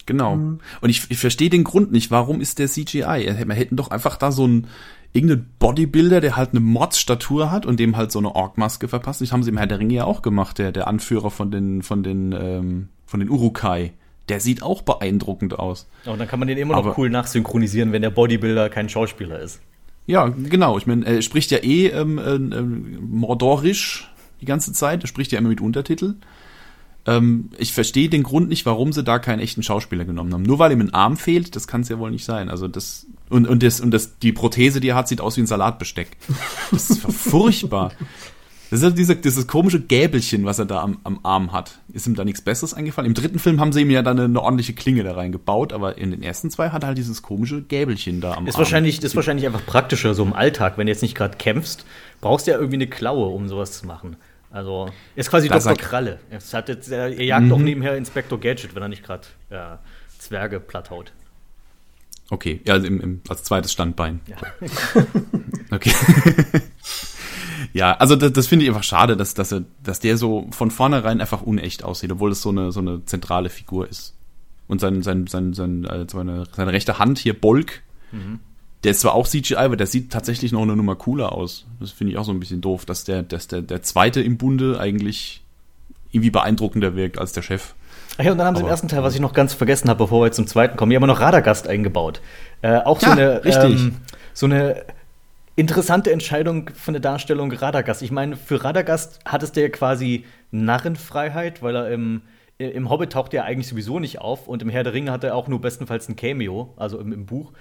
Genau. 0.06 0.36
Mhm. 0.36 0.60
Und 0.82 0.90
ich, 0.90 1.10
ich 1.10 1.18
verstehe 1.18 1.50
den 1.50 1.64
Grund 1.64 1.92
nicht. 1.92 2.12
Warum 2.12 2.42
ist 2.42 2.60
der 2.60 2.68
CGI? 2.68 3.36
Wir 3.48 3.56
hätten 3.56 3.76
doch 3.76 3.90
einfach 3.90 4.18
da 4.18 4.32
so 4.32 4.48
ein 4.48 4.68
irgendeinen 5.16 5.50
Bodybuilder, 5.60 6.20
der 6.20 6.36
halt 6.36 6.52
eine 6.52 6.60
Mordsstatur 6.60 7.50
hat 7.50 7.66
und 7.66 7.80
dem 7.80 7.96
halt 7.96 8.12
so 8.12 8.20
eine 8.20 8.36
Orkmaske 8.36 8.88
verpasst. 8.88 9.22
Das 9.22 9.32
haben 9.32 9.44
sie 9.44 9.50
im 9.50 9.58
Herr 9.58 9.68
der 9.68 9.80
Ringe 9.80 9.94
ja 9.94 10.04
auch 10.04 10.22
gemacht, 10.22 10.60
der, 10.60 10.72
der 10.72 10.88
Anführer 10.88 11.32
von 11.32 11.52
den, 11.52 11.82
von 11.84 12.04
den, 12.04 12.34
ähm, 12.34 12.90
von 13.06 13.22
den 13.22 13.30
Urukai. 13.30 13.94
Der 14.28 14.40
sieht 14.40 14.62
auch 14.62 14.82
beeindruckend 14.82 15.58
aus. 15.58 15.88
Und 16.06 16.20
dann 16.20 16.28
kann 16.28 16.40
man 16.40 16.48
den 16.48 16.58
immer 16.58 16.74
noch 16.74 16.86
Aber, 16.86 16.98
cool 16.98 17.10
nachsynchronisieren, 17.10 17.92
wenn 17.94 18.02
der 18.02 18.10
Bodybuilder 18.10 18.70
kein 18.70 18.90
Schauspieler 18.90 19.40
ist. 19.40 19.62
Ja, 20.06 20.28
genau. 20.28 20.78
Ich 20.78 20.86
meine, 20.86 21.06
er 21.06 21.22
spricht 21.22 21.52
ja 21.52 21.60
eh 21.60 21.88
ähm, 21.88 22.18
äh, 22.18 22.36
äh, 22.36 22.62
mordorisch 22.62 24.12
die 24.42 24.46
ganze 24.46 24.74
Zeit. 24.74 25.04
Er 25.04 25.08
spricht 25.08 25.32
ja 25.32 25.40
immer 25.40 25.50
mit 25.50 25.62
Untertitel. 25.62 26.16
Ähm, 27.08 27.50
ich 27.58 27.74
verstehe 27.74 28.10
den 28.10 28.24
Grund 28.24 28.50
nicht, 28.50 28.66
warum 28.66 28.92
sie 28.92 29.04
da 29.04 29.20
keinen 29.20 29.40
echten 29.40 29.64
Schauspieler 29.64 30.06
genommen 30.06 30.34
haben. 30.34 30.44
Nur 30.44 30.60
weil 30.60 30.72
ihm 30.72 30.82
ein 30.82 30.94
Arm 30.94 31.18
fehlt, 31.18 31.56
das 31.56 31.68
kann 31.68 31.82
es 31.82 31.90
ja 31.90 32.00
wohl 32.00 32.12
nicht 32.12 32.26
sein. 32.26 32.50
Also 32.50 32.68
das 32.68 33.06
und 33.30 33.48
und 33.48 33.62
das 33.62 33.80
und 33.80 33.92
das 33.92 34.18
die 34.20 34.32
Prothese, 34.32 34.80
die 34.80 34.90
er 34.90 34.96
hat, 34.96 35.08
sieht 35.08 35.22
aus 35.22 35.38
wie 35.38 35.42
ein 35.42 35.48
Salatbesteck. 35.48 36.18
Das 36.72 36.90
ist 36.90 37.02
furchtbar. 37.12 37.92
Das 38.70 38.80
ist 38.80 38.84
ja 38.84 38.90
diese, 38.90 39.16
dieses 39.16 39.48
komische 39.48 39.80
Gäbelchen, 39.80 40.44
was 40.44 40.58
er 40.58 40.66
da 40.66 40.82
am, 40.82 40.98
am 41.04 41.20
Arm 41.22 41.52
hat. 41.52 41.80
Ist 41.94 42.08
ihm 42.08 42.16
da 42.16 42.26
nichts 42.26 42.42
Besseres 42.42 42.74
eingefallen? 42.74 43.08
Im 43.08 43.14
dritten 43.14 43.38
Film 43.38 43.60
haben 43.60 43.72
sie 43.72 43.82
ihm 43.82 43.92
ja 43.92 44.02
dann 44.02 44.18
eine, 44.18 44.26
eine 44.26 44.42
ordentliche 44.42 44.74
Klinge 44.74 45.04
da 45.04 45.14
reingebaut, 45.14 45.72
aber 45.72 45.98
in 46.00 46.12
den 46.12 46.24
ersten 46.24 46.50
zwei 46.50 46.70
hat 46.72 46.84
er 46.84 46.88
halt 46.88 46.98
dieses 46.98 47.22
komische 47.22 47.62
Gäbelchen 47.62 48.22
da 48.22 48.34
am 48.34 48.48
ist 48.48 48.56
Arm. 48.56 48.60
Wahrscheinlich, 48.60 49.04
ist 49.04 49.16
wahrscheinlich 49.16 49.46
einfach 49.46 49.66
praktischer, 49.66 50.16
so 50.16 50.24
im 50.24 50.34
Alltag, 50.34 50.78
wenn 50.78 50.88
du 50.88 50.92
jetzt 50.92 51.04
nicht 51.04 51.16
gerade 51.16 51.38
kämpfst, 51.38 51.86
brauchst 52.22 52.48
du 52.48 52.52
ja 52.52 52.58
irgendwie 52.58 52.78
eine 52.78 52.88
Klaue, 52.88 53.28
um 53.28 53.48
sowas 53.48 53.80
zu 53.80 53.86
machen. 53.86 54.18
Also 54.56 54.90
ist 55.16 55.30
quasi 55.30 55.50
Da 55.50 55.60
Dr. 55.60 55.76
Kralle. 55.76 56.20
Hat 56.54 56.70
jetzt, 56.70 56.90
er 56.90 57.10
er 57.10 57.26
jagt 57.26 57.52
auch 57.52 57.60
nebenher 57.60 57.98
Inspektor 57.98 58.40
Gadget, 58.40 58.74
wenn 58.74 58.82
er 58.82 58.88
nicht 58.88 59.04
gerade 59.04 59.28
äh, 59.50 59.76
Zwerge 60.18 60.62
platthaut. 60.62 61.12
Okay, 62.30 62.62
ja, 62.66 62.76
also 62.76 62.88
im, 62.88 63.02
im, 63.02 63.22
als 63.28 63.44
zweites 63.44 63.72
Standbein. 63.72 64.22
Ja. 64.28 64.38
Okay. 65.72 65.92
ja, 67.74 67.98
also 67.98 68.16
das, 68.16 68.32
das 68.34 68.46
finde 68.46 68.64
ich 68.64 68.70
einfach 68.70 68.84
schade, 68.84 69.18
dass, 69.18 69.34
dass, 69.34 69.52
er, 69.52 69.64
dass 69.82 70.00
der 70.00 70.16
so 70.16 70.48
von 70.52 70.70
vornherein 70.70 71.22
einfach 71.22 71.42
unecht 71.42 71.84
aussieht, 71.84 72.12
obwohl 72.12 72.32
es 72.32 72.44
so 72.44 72.50
eine, 72.50 72.72
so 72.72 72.82
eine 72.82 73.04
zentrale 73.06 73.50
Figur 73.50 73.90
ist. 73.90 74.14
Und 74.68 74.80
sein, 74.80 75.02
sein, 75.02 75.26
sein, 75.26 75.54
sein, 75.54 75.84
äh, 75.86 76.06
seine, 76.08 76.46
seine 76.56 76.72
rechte 76.72 77.00
Hand 77.00 77.18
hier, 77.18 77.34
Bolk, 77.34 77.82
der 78.86 78.92
ist 78.92 79.02
zwar 79.02 79.14
auch 79.16 79.28
CGI, 79.28 79.56
aber 79.56 79.76
der 79.76 79.88
sieht 79.88 80.12
tatsächlich 80.14 80.54
noch 80.54 80.62
eine 80.62 80.76
Nummer 80.76 80.96
cooler 80.96 81.34
aus. 81.34 81.66
Das 81.82 81.92
finde 81.92 82.14
ich 82.14 82.18
auch 82.18 82.24
so 82.24 82.32
ein 82.32 82.40
bisschen 82.40 82.62
doof, 82.62 82.86
dass 82.86 83.04
der, 83.04 83.24
dass 83.24 83.48
der, 83.48 83.62
der 83.62 83.82
zweite 83.84 84.22
im 84.22 84.38
Bunde 84.38 84.80
eigentlich 84.80 85.42
irgendwie 86.12 86.30
beeindruckender 86.32 86.96
wirkt 86.96 87.18
als 87.20 87.34
der 87.34 87.42
Chef. 87.42 87.74
Ach 88.18 88.24
ja, 88.24 88.32
und 88.32 88.38
dann 88.38 88.48
haben 88.48 88.56
sie 88.56 88.62
im 88.62 88.66
Aber- 88.68 88.72
ersten 88.72 88.88
Teil, 88.88 89.04
was 89.04 89.14
ich 89.16 89.20
noch 89.20 89.34
ganz 89.34 89.54
vergessen 89.54 89.90
habe, 89.90 89.98
bevor 90.06 90.22
wir 90.22 90.28
jetzt 90.28 90.38
zum 90.38 90.48
zweiten 90.48 90.78
kommen, 90.78 90.92
hier 90.92 90.98
haben 90.98 91.04
wir 91.04 91.08
noch 91.08 91.20
Radagast 91.20 91.68
eingebaut. 91.68 92.22
Äh, 92.62 92.78
auch 92.78 93.02
so 93.02 93.08
Ja, 93.08 93.12
eine 93.14 93.44
richtig. 93.44 93.82
Ähm, 93.82 93.96
so 94.34 94.46
eine 94.46 94.86
interessante 95.58 96.12
Entscheidung 96.12 96.70
von 96.76 96.94
der 96.94 97.02
Darstellung 97.02 97.52
Radagast. 97.52 98.02
Ich 98.02 98.12
meine, 98.12 98.38
für 98.38 98.64
Radagast 98.64 99.20
hattest 99.26 99.56
du 99.58 99.62
ja 99.62 99.70
quasi 99.70 100.26
Narrenfreiheit, 100.52 101.62
weil 101.62 101.76
er 101.76 101.90
im, 101.90 102.22
im 102.58 102.90
Hobbit 102.90 103.12
taucht 103.14 103.34
er 103.34 103.46
eigentlich 103.46 103.68
sowieso 103.68 104.00
nicht 104.00 104.20
auf 104.20 104.48
und 104.48 104.62
im 104.62 104.70
Herr 104.70 104.84
der 104.84 104.94
Ringe 104.94 105.12
hat 105.12 105.24
er 105.24 105.36
auch 105.36 105.48
nur 105.48 105.60
bestenfalls 105.62 106.08
ein 106.10 106.16
Cameo, 106.16 106.74
also 106.78 107.00
im, 107.00 107.12
im 107.14 107.26
Buch. 107.26 107.52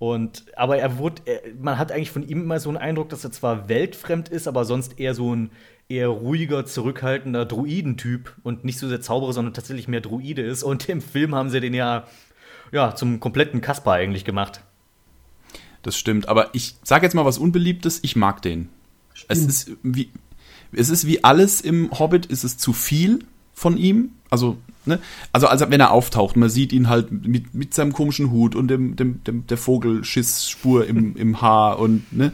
Und, 0.00 0.46
aber 0.56 0.78
er 0.78 0.96
wurde, 0.96 1.20
er, 1.26 1.42
man 1.60 1.76
hat 1.78 1.92
eigentlich 1.92 2.10
von 2.10 2.26
ihm 2.26 2.40
immer 2.40 2.58
so 2.58 2.70
einen 2.70 2.78
Eindruck, 2.78 3.10
dass 3.10 3.22
er 3.22 3.30
zwar 3.30 3.68
weltfremd 3.68 4.28
ist, 4.30 4.48
aber 4.48 4.64
sonst 4.64 4.98
eher 4.98 5.14
so 5.14 5.32
ein 5.34 5.50
eher 5.88 6.08
ruhiger, 6.08 6.64
zurückhaltender 6.64 7.44
Druidentyp 7.44 8.34
und 8.42 8.64
nicht 8.64 8.78
so 8.78 8.88
sehr 8.88 9.02
Zauberer, 9.02 9.32
sondern 9.32 9.54
tatsächlich 9.54 9.88
mehr 9.88 10.00
Druide 10.00 10.40
ist. 10.40 10.62
Und 10.62 10.88
im 10.88 11.02
Film 11.02 11.34
haben 11.34 11.50
sie 11.50 11.60
den 11.60 11.74
ja, 11.74 12.06
ja 12.72 12.94
zum 12.94 13.20
kompletten 13.20 13.60
Kasper 13.60 13.92
eigentlich 13.92 14.24
gemacht. 14.24 14.64
Das 15.82 15.98
stimmt, 15.98 16.28
aber 16.28 16.54
ich 16.54 16.76
sage 16.82 17.04
jetzt 17.04 17.14
mal 17.14 17.24
was 17.24 17.38
Unbeliebtes, 17.38 18.00
ich 18.02 18.16
mag 18.16 18.40
den. 18.42 18.68
Es 19.28 19.44
ist 19.44 19.72
wie 19.82 20.10
es 20.72 20.88
ist 20.88 21.06
wie 21.06 21.24
alles 21.24 21.60
im 21.60 21.90
Hobbit, 21.90 22.26
ist 22.26 22.44
es 22.44 22.56
zu 22.56 22.72
viel 22.72 23.20
von 23.52 23.76
ihm. 23.76 24.12
Also, 24.30 24.56
ne? 24.86 24.98
Also, 25.32 25.46
also 25.46 25.70
wenn 25.70 25.80
er 25.80 25.92
auftaucht, 25.92 26.36
man 26.36 26.48
sieht 26.48 26.72
ihn 26.72 26.88
halt 26.88 27.10
mit, 27.12 27.54
mit 27.54 27.74
seinem 27.74 27.92
komischen 27.92 28.30
Hut 28.30 28.54
und 28.54 28.68
dem, 28.68 28.96
dem, 28.96 29.22
dem 29.24 29.46
der 29.46 29.56
Vogelschissspur 29.56 30.86
im, 30.86 31.16
im 31.16 31.40
Haar 31.40 31.78
und 31.78 32.12
ne? 32.12 32.32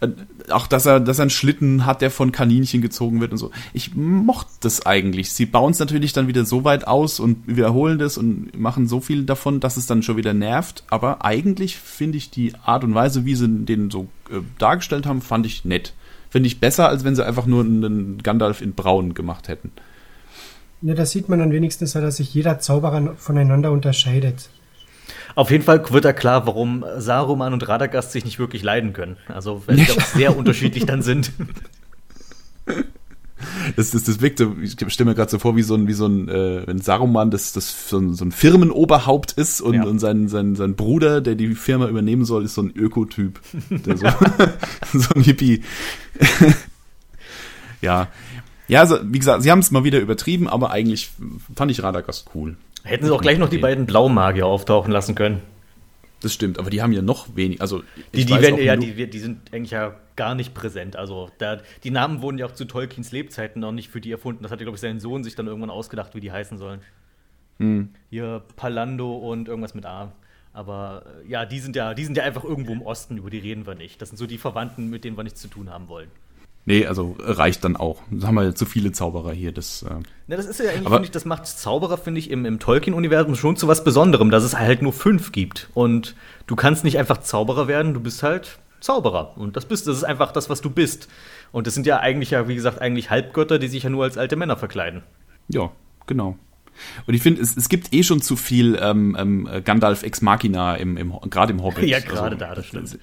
Äh, 0.00 0.08
Auch 0.50 0.66
dass 0.66 0.84
er, 0.86 0.98
dass 1.00 1.18
er 1.18 1.22
einen 1.22 1.30
Schlitten 1.30 1.86
hat, 1.86 2.02
der 2.02 2.10
von 2.10 2.32
Kaninchen 2.32 2.82
gezogen 2.82 3.20
wird 3.20 3.32
und 3.32 3.38
so. 3.38 3.52
Ich 3.72 3.94
mochte 3.94 4.50
das 4.60 4.84
eigentlich. 4.84 5.32
Sie 5.32 5.46
bauen 5.46 5.70
es 5.72 5.78
natürlich 5.78 6.12
dann 6.12 6.26
wieder 6.26 6.44
so 6.44 6.64
weit 6.64 6.86
aus 6.86 7.20
und 7.20 7.46
wiederholen 7.46 7.98
das 7.98 8.18
und 8.18 8.58
machen 8.58 8.88
so 8.88 9.00
viel 9.00 9.24
davon, 9.24 9.60
dass 9.60 9.76
es 9.76 9.86
dann 9.86 10.02
schon 10.02 10.16
wieder 10.16 10.34
nervt. 10.34 10.82
Aber 10.90 11.24
eigentlich 11.24 11.76
finde 11.76 12.18
ich 12.18 12.30
die 12.30 12.54
Art 12.64 12.82
und 12.82 12.94
Weise, 12.94 13.24
wie 13.24 13.36
sie 13.36 13.48
den 13.48 13.90
so 13.90 14.08
äh, 14.30 14.40
dargestellt 14.58 15.06
haben, 15.06 15.22
fand 15.22 15.46
ich 15.46 15.64
nett. 15.64 15.94
Finde 16.30 16.48
ich 16.48 16.60
besser, 16.60 16.88
als 16.88 17.04
wenn 17.04 17.14
sie 17.14 17.24
einfach 17.24 17.46
nur 17.46 17.62
einen 17.62 18.22
Gandalf 18.22 18.60
in 18.60 18.72
Braun 18.72 19.14
gemacht 19.14 19.48
hätten. 19.48 19.70
Ja, 20.82 20.94
da 20.94 21.06
sieht 21.06 21.28
man 21.28 21.38
dann 21.38 21.52
wenigstens, 21.52 21.92
dass 21.92 22.16
sich 22.16 22.34
jeder 22.34 22.58
Zauberer 22.58 23.14
voneinander 23.16 23.70
unterscheidet. 23.70 24.48
Auf 25.34 25.50
jeden 25.50 25.64
Fall 25.64 25.88
wird 25.90 26.04
da 26.04 26.12
klar, 26.12 26.46
warum 26.46 26.84
Saruman 26.98 27.52
und 27.52 27.66
Radagast 27.68 28.12
sich 28.12 28.24
nicht 28.24 28.38
wirklich 28.38 28.62
leiden 28.62 28.92
können. 28.92 29.16
Also, 29.28 29.62
weil 29.66 29.76
sie 29.76 29.86
doch 29.86 30.00
sehr 30.14 30.36
unterschiedlich 30.36 30.84
dann 30.84 31.02
sind. 31.02 31.32
Das, 33.76 33.90
das, 33.90 34.04
das 34.04 34.20
wirkt 34.20 34.38
so, 34.38 34.56
ich 34.60 34.72
stelle 34.92 35.10
mir 35.10 35.14
gerade 35.14 35.30
so 35.30 35.38
vor, 35.38 35.56
wie 35.56 35.62
so 35.62 35.74
ein, 35.74 35.88
wie 35.88 35.92
so 35.94 36.06
ein, 36.06 36.28
äh, 36.28 36.66
wenn 36.66 36.80
Saruman 36.80 37.30
das, 37.30 37.52
das 37.52 37.88
so 37.88 37.98
ein, 37.98 38.14
so 38.14 38.24
ein 38.24 38.30
Firmenoberhaupt 38.32 39.32
ist 39.32 39.60
und, 39.60 39.74
Ja. 39.74 39.84
und 39.84 39.98
sein, 39.98 40.28
sein, 40.28 40.54
sein 40.54 40.76
Bruder, 40.76 41.20
der 41.20 41.34
die 41.34 41.54
Firma 41.54 41.88
übernehmen 41.88 42.24
soll, 42.24 42.44
ist 42.44 42.54
so 42.54 42.62
ein 42.62 42.72
Ökotyp. 42.74 43.40
Der 43.70 43.96
so, 43.96 44.06
so 44.98 45.14
ein 45.14 45.22
Hippie. 45.22 45.62
ja. 47.80 48.08
Ja, 48.68 48.80
also, 48.80 48.98
wie 49.02 49.18
gesagt, 49.18 49.42
sie 49.42 49.50
haben 49.50 49.58
es 49.58 49.70
mal 49.70 49.84
wieder 49.84 49.98
übertrieben, 49.98 50.48
aber 50.48 50.70
eigentlich 50.70 51.10
fand 51.54 51.70
ich 51.70 51.82
Radagast 51.82 52.30
cool. 52.34 52.56
Hätten 52.84 53.06
sie 53.06 53.12
auch 53.12 53.20
gleich 53.20 53.38
noch 53.38 53.48
die 53.48 53.58
beiden 53.58 53.86
Blaumagier 53.86 54.46
auftauchen 54.46 54.92
lassen 54.92 55.14
können. 55.14 55.40
Das 56.20 56.32
stimmt, 56.32 56.58
aber 56.58 56.70
die 56.70 56.80
haben 56.82 56.92
ja 56.92 57.02
noch 57.02 57.34
wenig, 57.34 57.60
also 57.60 57.82
Die, 58.14 58.24
die, 58.24 58.40
werden, 58.40 58.62
ja, 58.62 58.76
die, 58.76 59.10
die 59.10 59.18
sind 59.18 59.52
eigentlich 59.52 59.72
ja 59.72 59.96
gar 60.14 60.36
nicht 60.36 60.54
präsent. 60.54 60.94
Also 60.94 61.30
da, 61.38 61.58
die 61.82 61.90
Namen 61.90 62.22
wurden 62.22 62.38
ja 62.38 62.46
auch 62.46 62.52
zu 62.52 62.64
Tolkiens 62.64 63.10
Lebzeiten 63.10 63.60
noch 63.60 63.72
nicht 63.72 63.90
für 63.90 64.00
die 64.00 64.12
erfunden. 64.12 64.44
Das 64.44 64.52
hatte, 64.52 64.62
glaube 64.64 64.76
ich, 64.76 64.80
sein 64.80 65.00
Sohn 65.00 65.24
sich 65.24 65.34
dann 65.34 65.48
irgendwann 65.48 65.70
ausgedacht, 65.70 66.14
wie 66.14 66.20
die 66.20 66.30
heißen 66.30 66.58
sollen. 66.58 66.80
Hm. 67.58 67.88
Hier 68.08 68.42
Palando 68.54 69.16
und 69.16 69.48
irgendwas 69.48 69.74
mit 69.74 69.84
A. 69.84 70.12
Aber 70.52 71.04
ja, 71.26 71.44
die 71.44 71.58
sind 71.58 71.74
ja, 71.74 71.92
die 71.94 72.04
sind 72.04 72.16
ja 72.16 72.22
einfach 72.22 72.44
irgendwo 72.44 72.72
im 72.72 72.82
Osten, 72.82 73.16
über 73.16 73.30
die 73.30 73.38
reden 73.38 73.66
wir 73.66 73.74
nicht. 73.74 74.00
Das 74.00 74.10
sind 74.10 74.18
so 74.18 74.26
die 74.26 74.38
Verwandten, 74.38 74.90
mit 74.90 75.02
denen 75.02 75.16
wir 75.16 75.24
nichts 75.24 75.40
zu 75.40 75.48
tun 75.48 75.70
haben 75.70 75.88
wollen. 75.88 76.08
Nee, 76.64 76.86
also 76.86 77.16
reicht 77.18 77.64
dann 77.64 77.76
auch. 77.76 78.02
Da 78.10 78.28
haben 78.28 78.36
wir 78.36 78.44
ja 78.44 78.54
zu 78.54 78.66
viele 78.66 78.92
Zauberer 78.92 79.32
hier, 79.32 79.50
das 79.50 79.82
äh, 79.82 79.94
Na, 80.28 80.36
das 80.36 80.46
ist 80.46 80.60
ja 80.60 80.70
eigentlich, 80.70 80.88
finde 80.88 81.04
ich, 81.04 81.10
das 81.10 81.24
macht 81.24 81.46
Zauberer, 81.46 81.98
finde 81.98 82.20
ich, 82.20 82.30
im, 82.30 82.44
im 82.44 82.60
Tolkien-Universum 82.60 83.34
schon 83.34 83.56
zu 83.56 83.66
was 83.66 83.82
Besonderem, 83.82 84.30
dass 84.30 84.44
es 84.44 84.56
halt 84.56 84.80
nur 84.80 84.92
fünf 84.92 85.32
gibt. 85.32 85.68
Und 85.74 86.14
du 86.46 86.54
kannst 86.54 86.84
nicht 86.84 86.98
einfach 86.98 87.18
Zauberer 87.18 87.66
werden, 87.66 87.94
du 87.94 88.00
bist 88.00 88.22
halt 88.22 88.58
Zauberer. 88.78 89.36
Und 89.36 89.56
das 89.56 89.64
bist, 89.64 89.88
das 89.88 89.96
ist 89.96 90.04
einfach 90.04 90.30
das, 90.30 90.50
was 90.50 90.60
du 90.60 90.70
bist. 90.70 91.08
Und 91.50 91.66
das 91.66 91.74
sind 91.74 91.86
ja 91.86 91.98
eigentlich 91.98 92.30
ja, 92.30 92.46
wie 92.46 92.54
gesagt, 92.54 92.80
eigentlich 92.80 93.10
Halbgötter, 93.10 93.58
die 93.58 93.68
sich 93.68 93.82
ja 93.82 93.90
nur 93.90 94.04
als 94.04 94.16
alte 94.16 94.36
Männer 94.36 94.56
verkleiden. 94.56 95.02
Ja, 95.48 95.72
genau. 96.06 96.38
Und 97.06 97.14
ich 97.14 97.22
finde, 97.22 97.42
es, 97.42 97.56
es 97.56 97.68
gibt 97.68 97.92
eh 97.92 98.02
schon 98.02 98.22
zu 98.22 98.36
viel 98.36 98.78
ähm, 98.80 99.16
ähm, 99.18 99.48
Gandalf 99.64 100.04
ex 100.04 100.22
Machina 100.22 100.76
im, 100.76 100.96
im 100.96 101.12
gerade 101.28 101.52
im 101.52 101.62
Hobbit. 101.62 101.84
Ja, 101.84 101.98
gerade 101.98 102.36
da, 102.36 102.54
das 102.54 102.66
stimmt. 102.66 102.98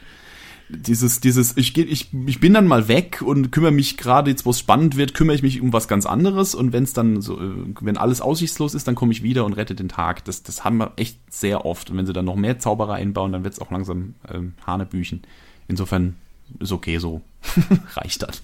Dieses, 0.71 1.19
dieses, 1.19 1.57
ich, 1.57 1.73
geh- 1.73 1.81
ich, 1.81 2.09
ich 2.27 2.39
bin 2.39 2.53
dann 2.53 2.67
mal 2.67 2.87
weg 2.87 3.23
und 3.25 3.51
kümmere 3.51 3.71
mich 3.71 3.97
gerade 3.97 4.29
jetzt, 4.29 4.45
wo 4.45 4.51
es 4.51 4.59
spannend 4.59 4.97
wird, 4.97 5.15
kümmere 5.15 5.35
ich 5.35 5.41
mich 5.41 5.61
um 5.61 5.73
was 5.73 5.87
ganz 5.87 6.05
anderes 6.05 6.53
und 6.53 6.73
wenn 6.73 6.83
es 6.83 6.93
dann 6.93 7.21
so, 7.21 7.39
äh, 7.39 7.51
wenn 7.81 7.97
alles 7.97 8.21
aussichtslos 8.21 8.75
ist, 8.75 8.87
dann 8.87 8.93
komme 8.93 9.11
ich 9.11 9.23
wieder 9.23 9.45
und 9.45 9.53
rette 9.53 9.73
den 9.73 9.89
Tag. 9.89 10.23
Das, 10.25 10.43
das 10.43 10.63
haben 10.63 10.77
wir 10.77 10.93
echt 10.95 11.17
sehr 11.33 11.65
oft. 11.65 11.89
Und 11.89 11.97
wenn 11.97 12.05
sie 12.05 12.13
dann 12.13 12.25
noch 12.25 12.35
mehr 12.35 12.59
Zauberer 12.59 12.93
einbauen, 12.93 13.31
dann 13.31 13.43
wird 13.43 13.55
es 13.55 13.59
auch 13.59 13.71
langsam 13.71 14.13
ähm, 14.31 14.53
Hanebüchen. 14.67 15.23
Insofern 15.67 16.15
ist 16.59 16.71
okay 16.71 16.99
so. 16.99 17.21
Reicht 17.95 18.21
das. 18.21 18.43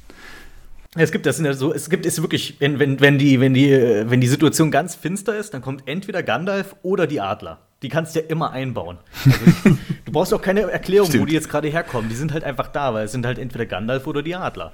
Es 0.97 1.11
gibt 1.11 1.26
das 1.26 1.39
ja 1.39 1.53
so, 1.53 1.73
es 1.73 1.89
gibt 1.89 2.05
es 2.05 2.21
wirklich, 2.21 2.55
wenn, 2.59 2.80
wenn, 2.80 3.01
wenn, 3.01 3.17
die, 3.19 3.39
wenn, 3.41 3.53
die, 3.53 3.69
äh, 3.69 4.09
wenn 4.09 4.21
die 4.21 4.28
Situation 4.28 4.71
ganz 4.71 4.95
finster 4.95 5.38
ist, 5.38 5.53
dann 5.53 5.61
kommt 5.61 5.84
entweder 5.88 6.23
Gandalf 6.23 6.76
oder 6.84 7.05
die 7.05 7.19
Adler. 7.21 7.59
Die 7.82 7.89
kannst 7.89 8.15
du 8.15 8.21
ja 8.21 8.26
immer 8.28 8.51
einbauen. 8.51 8.97
Also, 9.26 9.78
brauchst 10.16 10.34
auch 10.34 10.41
keine 10.41 10.61
Erklärung, 10.61 11.09
wo 11.09 11.11
Stimmt. 11.11 11.30
die 11.30 11.34
jetzt 11.34 11.49
gerade 11.49 11.68
herkommen. 11.68 12.09
Die 12.09 12.16
sind 12.16 12.32
halt 12.32 12.45
einfach 12.45 12.70
da, 12.70 12.93
weil 12.93 13.03
es 13.03 13.11
sind 13.11 13.26
halt 13.26 13.38
entweder 13.38 13.66
Gandalf 13.66 14.07
oder 14.07 14.24
die 14.24 14.34
Adler. 14.34 14.72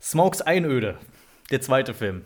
Smokes 0.00 0.42
Einöde, 0.42 0.96
der 1.50 1.60
zweite 1.60 1.92
Film. 1.92 2.22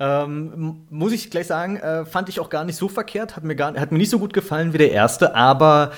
Ähm, 0.00 0.86
muss 0.88 1.12
ich 1.12 1.30
gleich 1.30 1.46
sagen, 1.46 1.76
äh, 1.76 2.06
fand 2.06 2.30
ich 2.30 2.40
auch 2.40 2.48
gar 2.48 2.64
nicht 2.64 2.76
so 2.76 2.88
verkehrt, 2.88 3.36
hat 3.36 3.44
mir, 3.44 3.56
gar, 3.56 3.78
hat 3.78 3.92
mir 3.92 3.98
nicht 3.98 4.08
so 4.08 4.18
gut 4.18 4.32
gefallen 4.32 4.72
wie 4.72 4.78
der 4.78 4.90
erste, 4.90 5.34
aber 5.34 5.92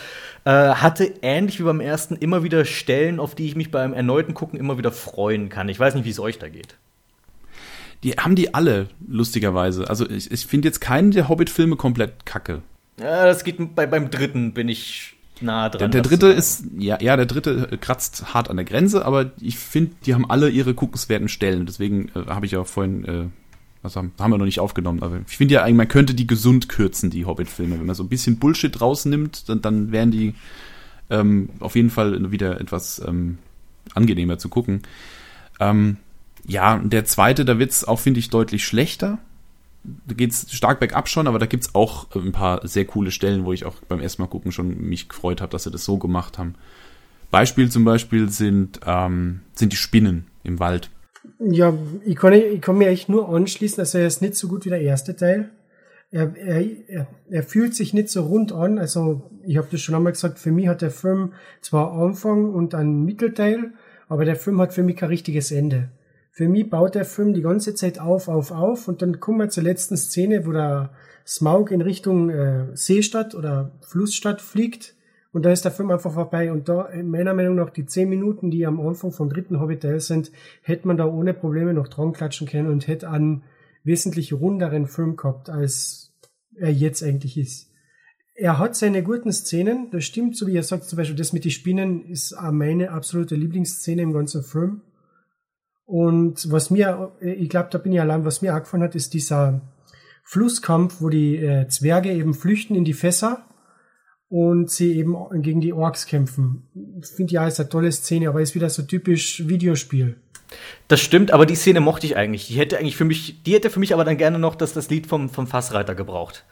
äh, 0.44 0.50
hatte 0.50 1.14
ähnlich 1.22 1.60
wie 1.60 1.64
beim 1.64 1.80
ersten 1.80 2.16
immer 2.16 2.42
wieder 2.42 2.64
Stellen, 2.64 3.20
auf 3.20 3.36
die 3.36 3.46
ich 3.46 3.54
mich 3.54 3.70
beim 3.70 3.92
erneuten 3.92 4.34
Gucken 4.34 4.58
immer 4.58 4.78
wieder 4.78 4.90
freuen 4.90 5.48
kann. 5.48 5.68
Ich 5.68 5.78
weiß 5.78 5.94
nicht, 5.94 6.04
wie 6.04 6.10
es 6.10 6.18
euch 6.18 6.40
da 6.40 6.48
geht. 6.48 6.74
Die 8.02 8.12
haben 8.14 8.34
die 8.34 8.52
alle, 8.52 8.88
lustigerweise. 9.06 9.88
Also 9.88 10.10
ich, 10.10 10.30
ich 10.30 10.44
finde 10.44 10.66
jetzt 10.66 10.80
keinen 10.80 11.12
der 11.12 11.28
Hobbit-Filme 11.28 11.76
komplett 11.76 12.26
kacke. 12.26 12.62
Ja, 13.00 13.26
das 13.26 13.44
geht 13.44 13.76
bei, 13.76 13.86
beim 13.86 14.10
dritten 14.10 14.54
bin 14.54 14.68
ich 14.68 15.17
nah 15.42 15.68
Der, 15.68 15.80
dran. 15.80 15.90
der 15.90 16.02
das 16.02 16.10
dritte 16.10 16.26
ist, 16.28 16.64
ja, 16.76 16.98
ja, 17.00 17.16
der 17.16 17.26
dritte 17.26 17.68
äh, 17.72 17.76
kratzt 17.76 18.34
hart 18.34 18.50
an 18.50 18.56
der 18.56 18.64
Grenze, 18.64 19.04
aber 19.04 19.32
ich 19.40 19.58
finde, 19.58 19.92
die 20.04 20.14
haben 20.14 20.28
alle 20.28 20.48
ihre 20.50 20.74
guckenswerten 20.74 21.28
Stellen. 21.28 21.66
Deswegen 21.66 22.10
äh, 22.14 22.26
habe 22.28 22.46
ich 22.46 22.52
ja 22.52 22.64
vorhin, 22.64 23.04
äh, 23.04 23.24
was 23.82 23.96
haben, 23.96 24.12
haben 24.18 24.30
wir 24.30 24.38
noch 24.38 24.44
nicht 24.44 24.60
aufgenommen, 24.60 25.02
aber 25.02 25.20
ich 25.26 25.36
finde 25.36 25.54
ja 25.54 25.62
eigentlich, 25.62 25.76
man 25.76 25.88
könnte 25.88 26.14
die 26.14 26.26
gesund 26.26 26.68
kürzen, 26.68 27.10
die 27.10 27.24
Hobbit-Filme. 27.24 27.78
Wenn 27.78 27.86
man 27.86 27.94
so 27.94 28.02
ein 28.02 28.08
bisschen 28.08 28.38
Bullshit 28.38 28.80
rausnimmt, 28.80 29.48
dann, 29.48 29.62
dann 29.62 29.92
wären 29.92 30.10
die 30.10 30.34
ähm, 31.10 31.50
auf 31.60 31.76
jeden 31.76 31.90
Fall 31.90 32.30
wieder 32.32 32.60
etwas 32.60 33.02
ähm, 33.06 33.38
angenehmer 33.94 34.38
zu 34.38 34.48
gucken. 34.48 34.82
Ähm, 35.60 35.96
ja, 36.46 36.78
der 36.78 37.04
zweite, 37.04 37.44
da 37.44 37.58
wird's 37.58 37.84
auch, 37.84 38.00
finde 38.00 38.20
ich, 38.20 38.30
deutlich 38.30 38.64
schlechter. 38.64 39.18
Da 40.06 40.14
geht's 40.14 40.52
stark 40.52 40.80
bergab 40.80 41.08
schon, 41.08 41.26
aber 41.26 41.38
da 41.38 41.46
gibt's 41.46 41.74
auch 41.74 42.06
ein 42.14 42.32
paar 42.32 42.66
sehr 42.66 42.84
coole 42.84 43.10
Stellen, 43.10 43.44
wo 43.44 43.52
ich 43.52 43.64
auch 43.64 43.76
beim 43.88 44.00
ersten 44.00 44.22
Mal 44.22 44.28
gucken 44.28 44.52
schon 44.52 44.76
mich 44.80 45.08
gefreut 45.08 45.40
habe, 45.40 45.52
dass 45.52 45.64
sie 45.64 45.70
das 45.70 45.84
so 45.84 45.98
gemacht 45.98 46.38
haben. 46.38 46.54
Beispiel 47.30 47.70
zum 47.70 47.84
Beispiel 47.84 48.28
sind, 48.28 48.80
ähm, 48.86 49.40
sind 49.54 49.72
die 49.72 49.76
Spinnen 49.76 50.26
im 50.44 50.60
Wald. 50.60 50.90
Ja, 51.38 51.74
ich 52.04 52.16
kann, 52.16 52.32
ich 52.32 52.60
kann 52.60 52.78
mir 52.78 52.88
echt 52.88 53.08
nur 53.08 53.28
anschließen, 53.28 53.80
also 53.80 53.98
er 53.98 54.06
ist 54.06 54.22
nicht 54.22 54.34
so 54.34 54.48
gut 54.48 54.64
wie 54.64 54.70
der 54.70 54.80
erste 54.80 55.14
Teil. 55.14 55.50
Er, 56.10 56.34
er, 56.36 56.64
er, 56.88 57.06
er 57.28 57.42
fühlt 57.42 57.74
sich 57.74 57.92
nicht 57.92 58.08
so 58.08 58.24
rund 58.24 58.50
an. 58.52 58.78
Also 58.78 59.30
ich 59.44 59.58
habe 59.58 59.68
das 59.70 59.80
schon 59.80 59.94
einmal 59.94 60.12
gesagt, 60.12 60.38
für 60.38 60.52
mich 60.52 60.68
hat 60.68 60.80
der 60.80 60.90
Film 60.90 61.34
zwar 61.60 61.92
Anfang 61.92 62.54
und 62.54 62.74
einen 62.74 63.04
Mittelteil, 63.04 63.72
aber 64.08 64.24
der 64.24 64.36
Film 64.36 64.60
hat 64.60 64.72
für 64.72 64.82
mich 64.82 64.96
kein 64.96 65.10
richtiges 65.10 65.50
Ende. 65.50 65.90
Für 66.38 66.48
mich 66.48 66.70
baut 66.70 66.94
der 66.94 67.04
Film 67.04 67.34
die 67.34 67.42
ganze 67.42 67.74
Zeit 67.74 67.98
auf, 67.98 68.28
auf, 68.28 68.52
auf. 68.52 68.86
Und 68.86 69.02
dann 69.02 69.18
kommen 69.18 69.40
wir 69.40 69.48
zur 69.48 69.64
letzten 69.64 69.96
Szene, 69.96 70.46
wo 70.46 70.52
der 70.52 70.90
Smaug 71.26 71.72
in 71.72 71.80
Richtung 71.80 72.30
äh, 72.30 72.66
Seestadt 72.74 73.34
oder 73.34 73.72
Flussstadt 73.80 74.40
fliegt. 74.40 74.94
Und 75.32 75.44
da 75.44 75.50
ist 75.50 75.64
der 75.64 75.72
Film 75.72 75.90
einfach 75.90 76.12
vorbei. 76.12 76.52
Und 76.52 76.68
da, 76.68 76.90
meiner 77.02 77.34
Meinung 77.34 77.56
nach, 77.56 77.70
die 77.70 77.86
zehn 77.86 78.08
Minuten, 78.08 78.52
die 78.52 78.66
am 78.66 78.78
Anfang 78.78 79.10
vom 79.10 79.30
dritten 79.30 79.58
Hobbit 79.58 79.84
sind, 80.00 80.30
hätte 80.62 80.86
man 80.86 80.96
da 80.96 81.06
ohne 81.06 81.34
Probleme 81.34 81.74
noch 81.74 81.88
dran 81.88 82.12
klatschen 82.12 82.46
können 82.46 82.68
und 82.68 82.86
hätte 82.86 83.10
einen 83.10 83.42
wesentlich 83.82 84.32
runderen 84.32 84.86
Film 84.86 85.16
gehabt, 85.16 85.50
als 85.50 86.14
er 86.54 86.70
jetzt 86.70 87.02
eigentlich 87.02 87.36
ist. 87.36 87.72
Er 88.36 88.60
hat 88.60 88.76
seine 88.76 89.02
guten 89.02 89.32
Szenen, 89.32 89.90
das 89.90 90.04
stimmt, 90.04 90.36
so 90.36 90.46
wie 90.46 90.54
er 90.54 90.62
sagt, 90.62 90.84
zum 90.84 90.98
Beispiel 90.98 91.16
das 91.16 91.32
mit 91.32 91.44
den 91.44 91.50
Spinnen 91.50 92.04
ist 92.04 92.36
meine 92.52 92.92
absolute 92.92 93.34
Lieblingsszene 93.34 94.02
im 94.02 94.12
ganzen 94.12 94.44
Film. 94.44 94.82
Und 95.88 96.52
was 96.52 96.68
mir, 96.68 97.12
ich 97.18 97.48
glaube, 97.48 97.70
da 97.70 97.78
bin 97.78 97.94
ich 97.94 98.00
allein, 98.02 98.26
was 98.26 98.42
mir 98.42 98.54
auch 98.54 98.60
gefallen 98.60 98.82
hat, 98.82 98.94
ist 98.94 99.14
dieser 99.14 99.62
Flusskampf, 100.22 101.00
wo 101.00 101.08
die 101.08 101.36
äh, 101.36 101.66
Zwerge 101.68 102.12
eben 102.12 102.34
flüchten 102.34 102.74
in 102.74 102.84
die 102.84 102.92
Fässer 102.92 103.46
und 104.28 104.68
sie 104.68 104.98
eben 104.98 105.16
gegen 105.40 105.62
die 105.62 105.72
Orks 105.72 106.04
kämpfen. 106.04 106.68
Finde 107.16 107.32
ja, 107.32 107.46
ist 107.46 107.58
eine 107.58 107.70
tolle 107.70 107.90
Szene, 107.90 108.28
aber 108.28 108.42
ist 108.42 108.54
wieder 108.54 108.68
so 108.68 108.82
typisch 108.82 109.48
Videospiel. 109.48 110.16
Das 110.88 111.00
stimmt, 111.00 111.30
aber 111.30 111.46
die 111.46 111.54
Szene 111.54 111.80
mochte 111.80 112.04
ich 112.04 112.18
eigentlich. 112.18 112.48
Die 112.48 112.58
hätte 112.58 112.76
eigentlich 112.76 112.98
für 112.98 113.06
mich, 113.06 113.42
die 113.44 113.54
hätte 113.54 113.70
für 113.70 113.80
mich 113.80 113.94
aber 113.94 114.04
dann 114.04 114.18
gerne 114.18 114.38
noch 114.38 114.56
das, 114.56 114.74
das 114.74 114.90
Lied 114.90 115.06
vom, 115.06 115.30
vom 115.30 115.46
Fassreiter 115.46 115.94
gebraucht. 115.94 116.44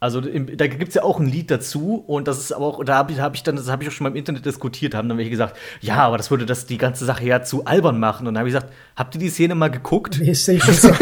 Also 0.00 0.20
da 0.20 0.66
gibt 0.68 0.88
es 0.90 0.94
ja 0.94 1.02
auch 1.02 1.18
ein 1.18 1.26
Lied 1.26 1.50
dazu 1.50 1.96
und 2.06 2.28
das 2.28 2.38
ist 2.38 2.52
aber 2.52 2.66
auch, 2.66 2.84
da 2.84 2.94
habe 2.94 3.10
ich, 3.10 3.18
hab 3.18 3.34
ich 3.34 3.42
dann, 3.42 3.56
das 3.56 3.68
habe 3.68 3.82
ich 3.82 3.88
auch 3.88 3.92
schon 3.92 4.04
mal 4.04 4.10
im 4.10 4.16
Internet 4.16 4.46
diskutiert, 4.46 4.94
haben 4.94 5.08
dann 5.08 5.18
welche 5.18 5.30
gesagt, 5.30 5.56
ja, 5.80 5.96
aber 5.96 6.16
das 6.16 6.30
würde 6.30 6.46
das 6.46 6.66
die 6.66 6.78
ganze 6.78 7.04
Sache 7.04 7.26
ja 7.26 7.42
zu 7.42 7.64
albern 7.64 7.98
machen. 7.98 8.28
Und 8.28 8.34
dann 8.34 8.38
habe 8.38 8.48
ich 8.48 8.54
gesagt, 8.54 8.72
habt 8.94 9.16
ihr 9.16 9.20
die 9.20 9.28
Szene 9.28 9.56
mal 9.56 9.72
geguckt? 9.72 10.20
Nee, 10.20 10.34
so. 10.34 10.52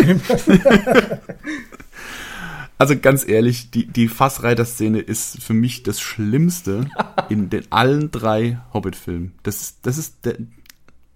also 2.79 2.99
ganz 2.99 3.29
ehrlich, 3.29 3.71
die, 3.71 3.87
die 3.87 4.09
Fassreiter-Szene 4.09 5.01
ist 5.01 5.43
für 5.43 5.53
mich 5.53 5.83
das 5.83 6.01
Schlimmste 6.01 6.87
in 7.29 7.51
den 7.51 7.71
allen 7.71 8.11
drei 8.11 8.61
Hobbit-Filmen. 8.73 9.33
Das, 9.43 9.77
das 9.83 9.99
ist, 9.99 10.17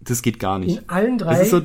das 0.00 0.20
geht 0.20 0.38
gar 0.38 0.58
nicht. 0.58 0.82
In 0.82 0.88
allen 0.90 1.16
drei? 1.16 1.32
Das 1.32 1.42
ist 1.44 1.50
so, 1.50 1.62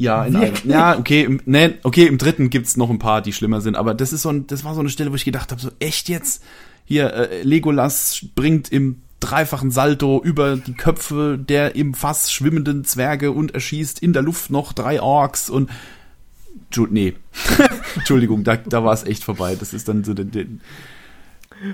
ja, 0.00 0.24
in 0.24 0.36
einem, 0.36 0.54
ja, 0.64 0.98
okay, 0.98 1.24
im, 1.24 1.40
nee, 1.44 1.74
okay, 1.82 2.06
im 2.06 2.18
dritten 2.18 2.50
gibt's 2.50 2.76
noch 2.76 2.90
ein 2.90 2.98
paar, 2.98 3.22
die 3.22 3.32
schlimmer 3.32 3.60
sind, 3.60 3.76
aber 3.76 3.94
das 3.94 4.12
ist 4.12 4.22
so 4.22 4.30
ein, 4.30 4.46
das 4.46 4.64
war 4.64 4.74
so 4.74 4.80
eine 4.80 4.88
Stelle, 4.88 5.10
wo 5.10 5.14
ich 5.14 5.24
gedacht 5.24 5.50
habe, 5.50 5.60
so 5.60 5.70
echt 5.78 6.08
jetzt 6.08 6.42
hier 6.84 7.12
äh, 7.12 7.42
Legolas 7.42 8.16
springt 8.16 8.72
im 8.72 9.02
dreifachen 9.20 9.70
Salto 9.70 10.20
über 10.22 10.56
die 10.56 10.72
Köpfe 10.72 11.38
der 11.38 11.76
im 11.76 11.94
Fass 11.94 12.32
schwimmenden 12.32 12.84
Zwerge 12.84 13.32
und 13.32 13.54
erschießt 13.54 14.00
in 14.00 14.12
der 14.12 14.22
Luft 14.22 14.50
noch 14.50 14.72
drei 14.72 15.02
Orks 15.02 15.50
und 15.50 15.70
nee. 16.90 17.14
Entschuldigung, 17.96 18.44
da, 18.44 18.56
da 18.56 18.84
war 18.84 18.94
es 18.94 19.04
echt 19.04 19.24
vorbei. 19.24 19.56
Das 19.58 19.74
ist 19.74 19.88
dann 19.88 20.04
so 20.04 20.14
der, 20.14 20.24
der 20.24 20.46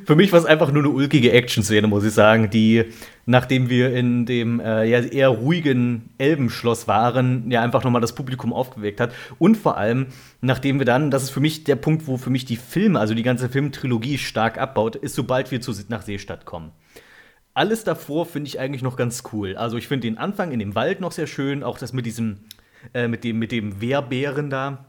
für 0.05 0.16
mich 0.16 0.32
war 0.32 0.41
es 0.41 0.47
einfach 0.47 0.72
nur 0.72 0.82
eine 0.82 0.93
ulkige 0.93 1.32
Action-Szene, 1.32 1.87
muss 1.87 2.05
ich 2.05 2.12
sagen, 2.12 2.51
die, 2.51 2.84
nachdem 3.24 3.68
wir 3.68 3.95
in 3.95 4.26
dem 4.26 4.59
äh, 4.59 4.84
ja, 4.84 5.01
eher 5.01 5.28
ruhigen 5.28 6.11
Elbenschloss 6.18 6.89
waren, 6.89 7.51
ja 7.51 7.62
einfach 7.62 7.84
nochmal 7.84 8.01
das 8.01 8.14
Publikum 8.14 8.53
aufgeweckt 8.53 9.01
hat. 9.01 9.12
Und 9.39 9.57
vor 9.57 9.76
allem, 9.76 10.07
nachdem 10.41 10.78
wir 10.78 10.87
dann, 10.87 11.11
das 11.11 11.24
ist 11.24 11.30
für 11.30 11.41
mich 11.41 11.64
der 11.64 11.76
Punkt, 11.76 12.07
wo 12.07 12.16
für 12.16 12.30
mich 12.30 12.45
die 12.45 12.57
Filme, 12.57 12.99
also 12.99 13.14
die 13.14 13.22
ganze 13.22 13.49
Filmtrilogie 13.49 14.18
stark 14.18 14.59
abbaut, 14.59 14.97
ist, 14.97 15.14
sobald 15.14 15.51
wir 15.51 15.61
zu, 15.61 15.72
nach 15.89 16.03
Seestadt 16.03 16.47
kommen. 16.47 16.72
Alles 17.55 17.84
davor 17.84 18.26
finde 18.26 18.49
ich 18.49 18.59
eigentlich 18.59 18.82
noch 18.82 18.97
ganz 18.97 19.22
cool. 19.32 19.57
Also 19.57 19.76
ich 19.76 19.89
finde 19.89 20.09
den 20.09 20.18
Anfang 20.18 20.51
in 20.51 20.59
dem 20.59 20.74
Wald 20.74 21.01
noch 21.01 21.12
sehr 21.12 21.26
schön, 21.26 21.62
auch 21.62 21.78
das 21.78 21.93
mit 21.93 22.07
diesem, 22.07 22.41
äh, 22.93 23.07
mit 23.09 23.22
dem, 23.24 23.39
mit 23.39 23.53
dem 23.53 23.80
Wehrbären 23.80 24.51
da 24.51 24.84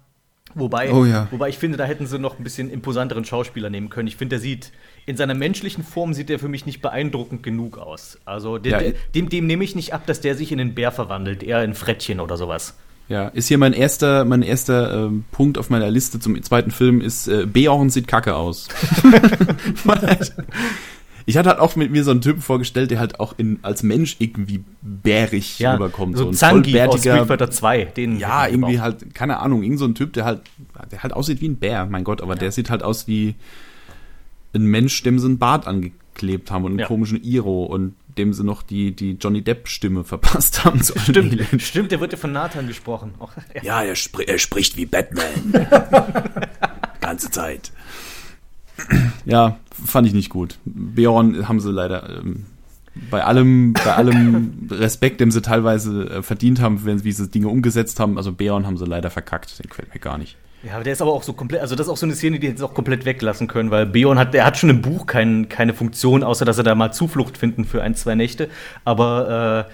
Wobei, 0.56 0.92
oh 0.92 1.06
ja. 1.06 1.28
wobei 1.32 1.50
ich 1.50 1.58
finde, 1.58 1.78
da 1.78 1.84
hätten 1.86 2.08
sie 2.08 2.20
noch 2.20 2.40
ein 2.40 2.44
bisschen 2.44 2.70
imposanteren 2.70 3.26
Schauspieler 3.26 3.70
nehmen 3.70 3.90
können. 3.90 4.08
Ich 4.08 4.16
finde, 4.16 4.36
der 4.36 4.40
sieht 4.40 4.72
in 5.06 5.16
seiner 5.18 5.34
menschlichen 5.34 5.84
Form 5.84 6.14
sieht 6.14 6.30
er 6.30 6.40
für 6.40 6.48
mich 6.48 6.66
nicht 6.66 6.82
beeindruckend 6.82 7.44
genug 7.44 7.78
aus. 7.78 8.18
Also 8.26 8.58
der, 8.58 8.88
ja, 8.88 8.94
dem, 9.16 9.30
dem 9.30 9.48
nehme 9.48 9.64
ich 9.64 9.76
nicht 9.76 9.94
ab, 9.94 10.06
dass 10.06 10.22
der 10.22 10.36
sich 10.36 10.52
in 10.52 10.60
einen 10.60 10.76
Bär 10.76 10.92
verwandelt, 10.92 11.44
eher 11.44 11.64
in 11.64 11.74
Frettchen 11.74 12.20
oder 12.20 12.38
sowas. 12.38 12.76
Ja, 13.10 13.30
ist 13.30 13.48
hier 13.48 13.58
mein 13.58 13.72
erster, 13.72 14.26
mein 14.26 14.42
erster 14.42 15.06
ähm, 15.06 15.24
Punkt 15.32 15.58
auf 15.58 15.70
meiner 15.70 15.90
Liste 15.90 16.20
zum 16.20 16.42
zweiten 16.44 16.72
Film 16.72 17.00
ist 17.00 17.28
äh, 17.28 17.46
Beorn 17.46 17.90
sieht 17.90 18.08
kacke 18.08 18.36
aus. 18.36 18.68
ich 21.28 21.36
hatte 21.36 21.50
halt 21.50 21.60
auch 21.60 21.76
mit 21.76 21.92
mir 21.92 22.06
so 22.06 22.12
einen 22.12 22.22
Typen 22.22 22.42
vorgestellt, 22.42 22.90
der 22.90 23.00
halt 23.00 23.20
auch 23.20 23.34
in, 23.38 23.60
als 23.62 23.84
Mensch 23.84 24.16
irgendwie 24.20 24.64
bärig 24.82 25.60
ja, 25.60 25.74
rüberkommt. 25.74 26.16
So, 26.16 26.24
so 26.24 26.30
ein 26.30 26.34
Zangi 26.34 26.80
aus 26.80 27.02
Street 27.02 27.28
Fighter 27.28 27.52
2. 27.52 27.84
Den 27.84 28.18
ja, 28.18 28.48
irgendwie 28.48 28.80
halt, 28.80 29.14
keine 29.14 29.40
Ahnung, 29.40 29.62
irgend 29.62 29.78
so 29.78 29.86
ein 29.86 29.94
Typ, 29.94 30.14
der 30.14 30.24
halt, 30.24 30.42
der 30.90 31.04
halt 31.04 31.12
aussieht 31.12 31.42
wie 31.42 31.50
ein 31.50 31.58
Bär, 31.58 31.86
mein 31.86 32.06
Gott, 32.06 32.22
aber 32.22 32.36
ja. 32.36 32.40
der 32.40 32.54
sieht 32.54 32.70
halt 32.70 32.82
aus 32.82 33.10
wie 33.10 33.36
ein 34.56 34.64
Mensch, 34.68 35.04
dem 35.04 35.20
sie 35.20 35.26
einen 35.26 35.38
Bart 35.38 35.68
angeklebt 35.68 36.50
haben 36.50 36.64
und 36.64 36.72
einen 36.72 36.80
ja. 36.80 36.88
komischen 36.88 37.22
Iro 37.22 37.66
und 37.66 37.96
dem 38.18 38.32
sie 38.32 38.46
noch 38.46 38.64
die, 38.64 38.96
die 38.96 39.18
Johnny 39.20 39.42
Depp-Stimme 39.42 40.06
verpasst 40.06 40.64
haben. 40.64 40.82
Zu 40.82 40.98
stimmt, 40.98 41.62
stimmt, 41.62 41.92
der 41.92 42.00
wird 42.00 42.14
ja 42.14 42.18
von 42.18 42.32
Nathan 42.32 42.68
gesprochen. 42.68 43.16
ja, 43.54 43.64
ja 43.64 43.84
er, 43.84 43.96
spr 43.98 44.22
er 44.22 44.40
spricht 44.40 44.78
wie 44.78 44.86
Batman. 44.86 45.26
Ganze 47.02 47.32
Zeit. 47.32 47.74
Ja, 49.26 49.58
fand 49.86 50.08
ich 50.08 50.14
nicht 50.14 50.30
gut. 50.30 50.60
Beorn 50.66 51.48
haben 51.48 51.60
sie 51.60 51.72
leider 51.72 52.18
ähm, 52.18 52.46
bei 53.12 53.24
allem, 53.24 53.74
bei 53.74 53.96
allem 53.96 54.68
Respekt, 54.72 55.20
dem 55.22 55.32
sie 55.32 55.42
teilweise 55.42 56.10
äh, 56.10 56.24
verdient 56.24 56.62
haben, 56.62 56.86
wenn 56.86 56.98
sie 56.98 57.04
diese 57.04 57.28
Dinge 57.28 57.48
umgesetzt 57.48 58.00
haben, 58.00 58.18
also 58.18 58.32
Beorn 58.32 58.66
haben 58.66 58.78
sie 58.78 58.86
leider 58.86 59.10
verkackt. 59.10 59.60
Den 59.60 59.70
gefällt 59.70 59.94
mir 59.94 60.00
gar 60.00 60.18
nicht. 60.18 60.38
Ja, 60.64 60.76
aber 60.76 60.84
der 60.84 60.94
ist 60.94 61.02
aber 61.02 61.14
auch 61.14 61.24
so 61.24 61.34
komplett, 61.34 61.62
also 61.62 61.76
das 61.76 61.86
ist 61.86 61.94
auch 61.94 61.98
so 61.98 62.06
eine 62.06 62.16
Szene, 62.16 62.40
die 62.40 62.48
hätte 62.48 62.66
auch 62.66 62.74
komplett 62.74 63.06
weglassen 63.06 63.48
können, 63.48 63.70
weil 63.70 63.86
Beorn 63.86 64.18
hat, 64.18 64.34
der 64.34 64.44
hat 64.44 64.58
schon 64.58 64.70
im 64.70 64.82
Buch 64.82 65.06
kein, 65.06 65.50
keine 65.50 65.74
Funktion, 65.74 66.24
außer 66.24 66.46
dass 66.46 66.58
er 66.58 66.64
da 66.64 66.74
mal 66.74 66.92
Zuflucht 66.92 67.38
finden 67.38 67.64
für 67.64 67.84
ein, 67.84 67.96
zwei 67.96 68.16
Nächte. 68.16 68.50
Aber 68.84 69.68
äh, 69.68 69.72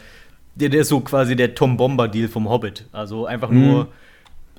der, 0.55 0.69
der 0.69 0.81
ist 0.81 0.89
so 0.89 0.99
quasi 0.99 1.35
der 1.35 1.55
Tom 1.55 1.77
Bomber-Deal 1.77 2.27
vom 2.27 2.49
Hobbit. 2.49 2.85
Also 2.91 3.25
einfach 3.25 3.49
mhm. 3.49 3.87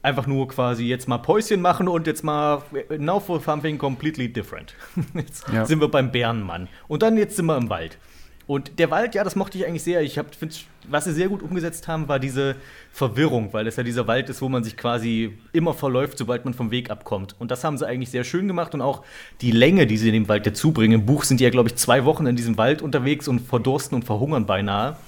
Einfach 0.05 0.27
nur 0.27 0.47
quasi 0.49 0.85
jetzt 0.85 1.09
mal 1.09 1.19
Päuschen 1.19 1.61
machen 1.61 1.89
und 1.89 2.07
jetzt 2.07 2.23
mal 2.23 2.63
now 2.99 3.19
for 3.19 3.41
something 3.41 3.79
completely 3.79 4.31
different. 4.31 4.75
Jetzt 5.15 5.45
ja. 5.53 5.65
sind 5.65 5.81
wir 5.81 5.89
beim 5.89 6.13
Bärenmann. 6.13 6.69
Und 6.89 7.03
dann 7.03 7.17
jetzt 7.17 7.37
sind 7.37 7.47
wir 7.47 7.57
im 7.57 7.71
Wald. 7.71 7.99
Und 8.47 8.79
der 8.79 8.91
Wald, 8.91 9.15
ja, 9.15 9.25
das 9.25 9.37
mochte 9.37 9.57
ich 9.57 9.67
eigentlich 9.67 9.83
sehr. 9.83 10.03
Ich 10.03 10.21
finde, 10.39 10.55
was 10.87 11.07
sie 11.07 11.15
sehr 11.15 11.29
gut 11.29 11.43
umgesetzt 11.43 11.89
haben, 11.89 12.09
war 12.09 12.19
diese 12.19 12.57
Verwirrung, 12.93 13.55
weil 13.55 13.65
das 13.65 13.77
ja 13.77 13.83
dieser 13.83 14.07
Wald 14.07 14.29
ist, 14.29 14.43
wo 14.43 14.51
man 14.51 14.63
sich 14.63 14.77
quasi 14.77 15.39
immer 15.55 15.73
verläuft, 15.73 16.19
sobald 16.19 16.45
man 16.45 16.53
vom 16.53 16.71
Weg 16.71 16.91
abkommt. 16.91 17.35
Und 17.39 17.51
das 17.51 17.65
haben 17.65 17.79
sie 17.79 17.87
eigentlich 17.87 18.11
sehr 18.11 18.25
schön 18.25 18.47
gemacht 18.47 18.75
und 18.75 18.83
auch 18.83 19.03
die 19.41 19.51
Länge, 19.51 19.87
die 19.87 19.97
sie 19.97 20.09
in 20.09 20.15
dem 20.15 20.29
Wald 20.29 20.47
dazu 20.47 20.73
bringen. 20.73 21.01
Im 21.01 21.07
Buch 21.07 21.25
sind 21.25 21.41
die 21.41 21.45
ja, 21.45 21.51
glaube 21.51 21.71
ich, 21.71 21.77
zwei 21.77 22.05
Wochen 22.05 22.27
in 22.27 22.37
diesem 22.37 22.59
Wald 22.59 22.83
unterwegs 22.83 23.29
und 23.29 23.41
verdursten 23.41 23.97
und 23.97 24.05
verhungern 24.05 24.45
beinahe. 24.45 24.99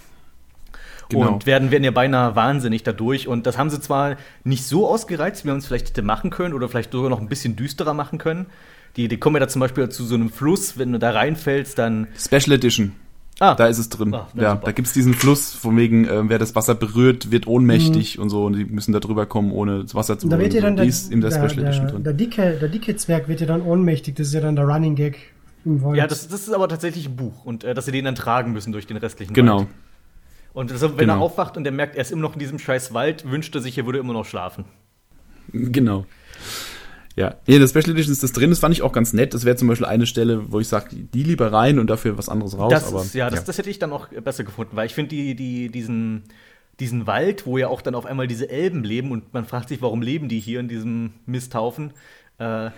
Genau. 1.08 1.32
Und 1.32 1.46
werden, 1.46 1.70
werden 1.70 1.84
ja 1.84 1.90
beinahe 1.90 2.34
wahnsinnig 2.34 2.82
dadurch. 2.82 3.28
Und 3.28 3.46
das 3.46 3.58
haben 3.58 3.70
sie 3.70 3.80
zwar 3.80 4.16
nicht 4.44 4.64
so 4.64 4.88
ausgereizt, 4.88 5.44
wie 5.44 5.48
man 5.48 5.58
es 5.58 5.66
vielleicht 5.66 5.88
hätte 5.88 6.02
machen 6.02 6.30
können 6.30 6.54
oder 6.54 6.68
vielleicht 6.68 6.92
sogar 6.92 7.10
noch 7.10 7.20
ein 7.20 7.28
bisschen 7.28 7.56
düsterer 7.56 7.94
machen 7.94 8.18
können. 8.18 8.46
Die, 8.96 9.08
die 9.08 9.18
kommen 9.18 9.36
ja 9.36 9.40
da 9.40 9.48
zum 9.48 9.60
Beispiel 9.60 9.88
zu 9.88 10.04
so 10.04 10.14
einem 10.14 10.30
Fluss, 10.30 10.78
wenn 10.78 10.92
du 10.92 10.98
da 10.98 11.10
reinfällst, 11.10 11.78
dann. 11.78 12.08
Special 12.18 12.52
Edition. 12.52 12.92
Ah. 13.38 13.54
Da 13.54 13.66
ist 13.66 13.78
es 13.78 13.90
drin. 13.90 14.14
Ah, 14.14 14.28
ja, 14.34 14.52
super. 14.52 14.62
da 14.64 14.72
gibt's 14.72 14.94
diesen 14.94 15.12
Fluss, 15.12 15.52
von 15.52 15.76
wegen, 15.76 16.06
äh, 16.06 16.28
wer 16.28 16.38
das 16.38 16.54
Wasser 16.54 16.74
berührt, 16.74 17.30
wird 17.30 17.46
ohnmächtig 17.46 18.16
mhm. 18.16 18.22
und 18.22 18.30
so, 18.30 18.46
und 18.46 18.54
die 18.54 18.64
müssen 18.64 18.92
da 18.92 19.00
drüber 19.00 19.26
kommen, 19.26 19.52
ohne 19.52 19.82
das 19.82 19.94
Wasser 19.94 20.18
zu 20.18 20.26
berühren. 20.26 20.40
Da 20.40 20.44
wird 20.44 20.54
ja 20.54 20.60
dann 20.62 20.76
der, 20.76 20.86
in 20.86 21.20
der, 21.20 21.30
der, 21.30 21.48
Special 21.48 21.64
Edition 21.66 21.88
drin. 21.88 22.02
Der 22.02 22.14
dicke, 22.14 22.56
der 22.58 22.68
dicke 22.68 22.96
Zwerg 22.96 23.28
wird 23.28 23.42
ja 23.42 23.46
dann 23.46 23.60
ohnmächtig, 23.60 24.14
das 24.14 24.28
ist 24.28 24.32
ja 24.32 24.40
dann 24.40 24.56
der 24.56 24.64
Running 24.64 24.94
Gag 24.94 25.18
im. 25.66 25.94
Ja, 25.94 26.06
das, 26.06 26.28
das 26.28 26.48
ist 26.48 26.54
aber 26.54 26.68
tatsächlich 26.68 27.08
ein 27.08 27.16
Buch 27.16 27.44
und 27.44 27.62
äh, 27.64 27.74
dass 27.74 27.84
sie 27.84 27.92
den 27.92 28.06
dann 28.06 28.14
tragen 28.14 28.52
müssen 28.52 28.72
durch 28.72 28.86
den 28.86 28.96
restlichen 28.96 29.34
genau. 29.34 29.58
Wald. 29.58 29.68
Und 30.56 30.70
das, 30.70 30.80
wenn 30.80 30.96
genau. 30.96 31.16
er 31.16 31.20
aufwacht 31.20 31.58
und 31.58 31.66
er 31.66 31.70
merkt, 31.70 31.96
er 31.96 32.00
ist 32.00 32.12
immer 32.12 32.22
noch 32.22 32.32
in 32.32 32.38
diesem 32.38 32.58
scheiß 32.58 32.94
Wald, 32.94 33.30
wünscht 33.30 33.54
er 33.54 33.60
sich, 33.60 33.76
er 33.76 33.84
würde 33.84 33.98
immer 33.98 34.14
noch 34.14 34.24
schlafen. 34.24 34.64
Genau. 35.52 36.06
Ja, 37.14 37.34
nee, 37.46 37.58
das 37.58 37.70
Special 37.70 37.90
Edition 37.90 38.12
ist 38.12 38.22
das 38.22 38.32
drin, 38.32 38.48
das 38.48 38.60
fand 38.60 38.72
ich 38.72 38.80
auch 38.80 38.92
ganz 38.92 39.12
nett. 39.12 39.34
Das 39.34 39.44
wäre 39.44 39.56
zum 39.56 39.68
Beispiel 39.68 39.86
eine 39.86 40.06
Stelle, 40.06 40.50
wo 40.50 40.58
ich 40.58 40.68
sage, 40.68 40.96
die 40.96 41.22
lieber 41.24 41.52
rein 41.52 41.78
und 41.78 41.90
dafür 41.90 42.16
was 42.16 42.30
anderes 42.30 42.56
raus. 42.56 42.70
Das 42.70 42.88
aber, 42.88 43.02
ist, 43.02 43.14
ja, 43.14 43.28
das, 43.28 43.40
ja. 43.40 43.44
das 43.44 43.58
hätte 43.58 43.68
ich 43.68 43.78
dann 43.78 43.92
auch 43.92 44.08
besser 44.08 44.44
gefunden, 44.44 44.76
weil 44.76 44.86
ich 44.86 44.94
finde 44.94 45.10
die, 45.10 45.34
die, 45.34 45.68
diesen, 45.68 46.22
diesen 46.80 47.06
Wald, 47.06 47.44
wo 47.44 47.58
ja 47.58 47.68
auch 47.68 47.82
dann 47.82 47.94
auf 47.94 48.06
einmal 48.06 48.26
diese 48.26 48.48
Elben 48.48 48.82
leben 48.82 49.12
und 49.12 49.34
man 49.34 49.44
fragt 49.44 49.68
sich, 49.68 49.82
warum 49.82 50.00
leben 50.00 50.30
die 50.30 50.40
hier 50.40 50.60
in 50.60 50.68
diesem 50.68 51.12
Misthaufen, 51.26 51.92
äh, 52.38 52.70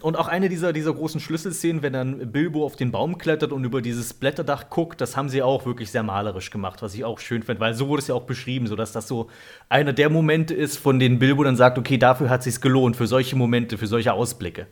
und 0.00 0.16
auch 0.16 0.28
eine 0.28 0.48
dieser, 0.48 0.72
dieser 0.72 0.94
großen 0.94 1.20
Schlüsselszenen, 1.20 1.82
wenn 1.82 1.92
dann 1.92 2.32
Bilbo 2.32 2.64
auf 2.64 2.76
den 2.76 2.90
Baum 2.92 3.18
klettert 3.18 3.52
und 3.52 3.64
über 3.64 3.82
dieses 3.82 4.14
Blätterdach 4.14 4.70
guckt, 4.70 5.00
das 5.00 5.16
haben 5.16 5.28
sie 5.28 5.42
auch 5.42 5.66
wirklich 5.66 5.90
sehr 5.90 6.02
malerisch 6.02 6.50
gemacht, 6.50 6.80
was 6.80 6.94
ich 6.94 7.04
auch 7.04 7.18
schön 7.18 7.42
finde, 7.42 7.60
weil 7.60 7.74
so 7.74 7.88
wurde 7.88 8.00
es 8.00 8.08
ja 8.08 8.14
auch 8.14 8.24
beschrieben, 8.24 8.66
so 8.66 8.76
dass 8.76 8.92
das 8.92 9.06
so 9.06 9.28
einer 9.68 9.92
der 9.92 10.08
Momente 10.08 10.54
ist, 10.54 10.78
von 10.78 10.98
denen 10.98 11.18
Bilbo 11.18 11.44
dann 11.44 11.56
sagt, 11.56 11.76
okay, 11.76 11.98
dafür 11.98 12.30
hat 12.30 12.40
es 12.40 12.44
sich 12.44 12.60
gelohnt, 12.60 12.96
für 12.96 13.06
solche 13.06 13.36
Momente, 13.36 13.76
für 13.76 13.86
solche 13.86 14.12
Ausblicke. 14.12 14.66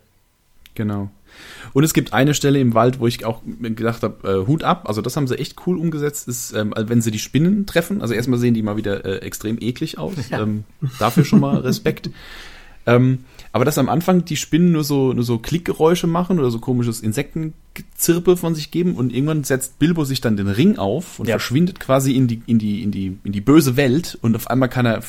Genau. 0.75 1.11
Und 1.75 1.85
es 1.85 1.93
gibt 1.93 2.13
eine 2.13 2.35
Stelle 2.35 2.61
im 2.61 2.73
Wald, 2.73 3.01
wo 3.01 3.07
ich 3.07 3.25
auch 3.25 3.43
gedacht 3.61 4.03
habe, 4.03 4.29
äh, 4.29 4.47
Hut 4.47 4.65
ab, 4.65 4.89
also 4.89 5.03
das 5.03 5.17
haben 5.17 5.27
sie 5.27 5.39
echt 5.39 5.57
cool 5.67 5.77
umgesetzt, 5.77 6.29
ist, 6.29 6.53
ähm, 6.53 6.73
wenn 6.77 7.03
sie 7.03 7.11
die 7.11 7.19
Spinnen 7.19 7.67
treffen, 7.67 8.01
also 8.01 8.15
erstmal 8.15 8.39
sehen 8.39 8.55
die 8.55 8.63
mal 8.63 8.77
wieder 8.77 9.05
äh, 9.05 9.19
extrem 9.19 9.59
eklig 9.61 9.99
aus, 9.99 10.15
ja. 10.31 10.41
ähm, 10.41 10.65
dafür 10.99 11.25
schon 11.25 11.41
mal 11.41 11.57
Respekt. 11.59 12.11
Ähm, 12.87 13.25
aber 13.53 13.65
dass 13.65 13.79
am 13.79 13.89
Anfang 13.89 14.25
die 14.25 14.37
Spinnen 14.37 14.73
nur 14.73 14.85
so, 14.85 15.13
nur 15.13 15.25
so 15.25 15.39
Klickgeräusche 15.39 16.07
machen 16.07 16.39
oder 16.39 16.51
so 16.51 16.59
komisches 16.59 17.01
Insektenzirpe 17.01 18.37
von 18.37 18.55
sich 18.55 18.71
geben 18.71 18.95
und 18.95 19.13
irgendwann 19.13 19.45
setzt 19.45 19.79
Bilbo 19.79 20.05
sich 20.05 20.21
dann 20.21 20.37
den 20.37 20.49
Ring 20.49 20.79
auf 20.79 21.19
und 21.19 21.29
ja. 21.29 21.35
verschwindet 21.35 21.81
quasi 21.81 22.13
in 22.13 22.29
die, 22.29 22.43
in 22.47 22.59
die, 22.59 22.83
in 22.83 22.91
die, 22.91 23.19
in 23.25 23.33
die 23.33 23.41
böse 23.41 23.77
Welt 23.77 24.19
und 24.21 24.37
auf 24.37 24.49
einmal 24.49 24.69
kann 24.69 24.87
er, 24.87 25.01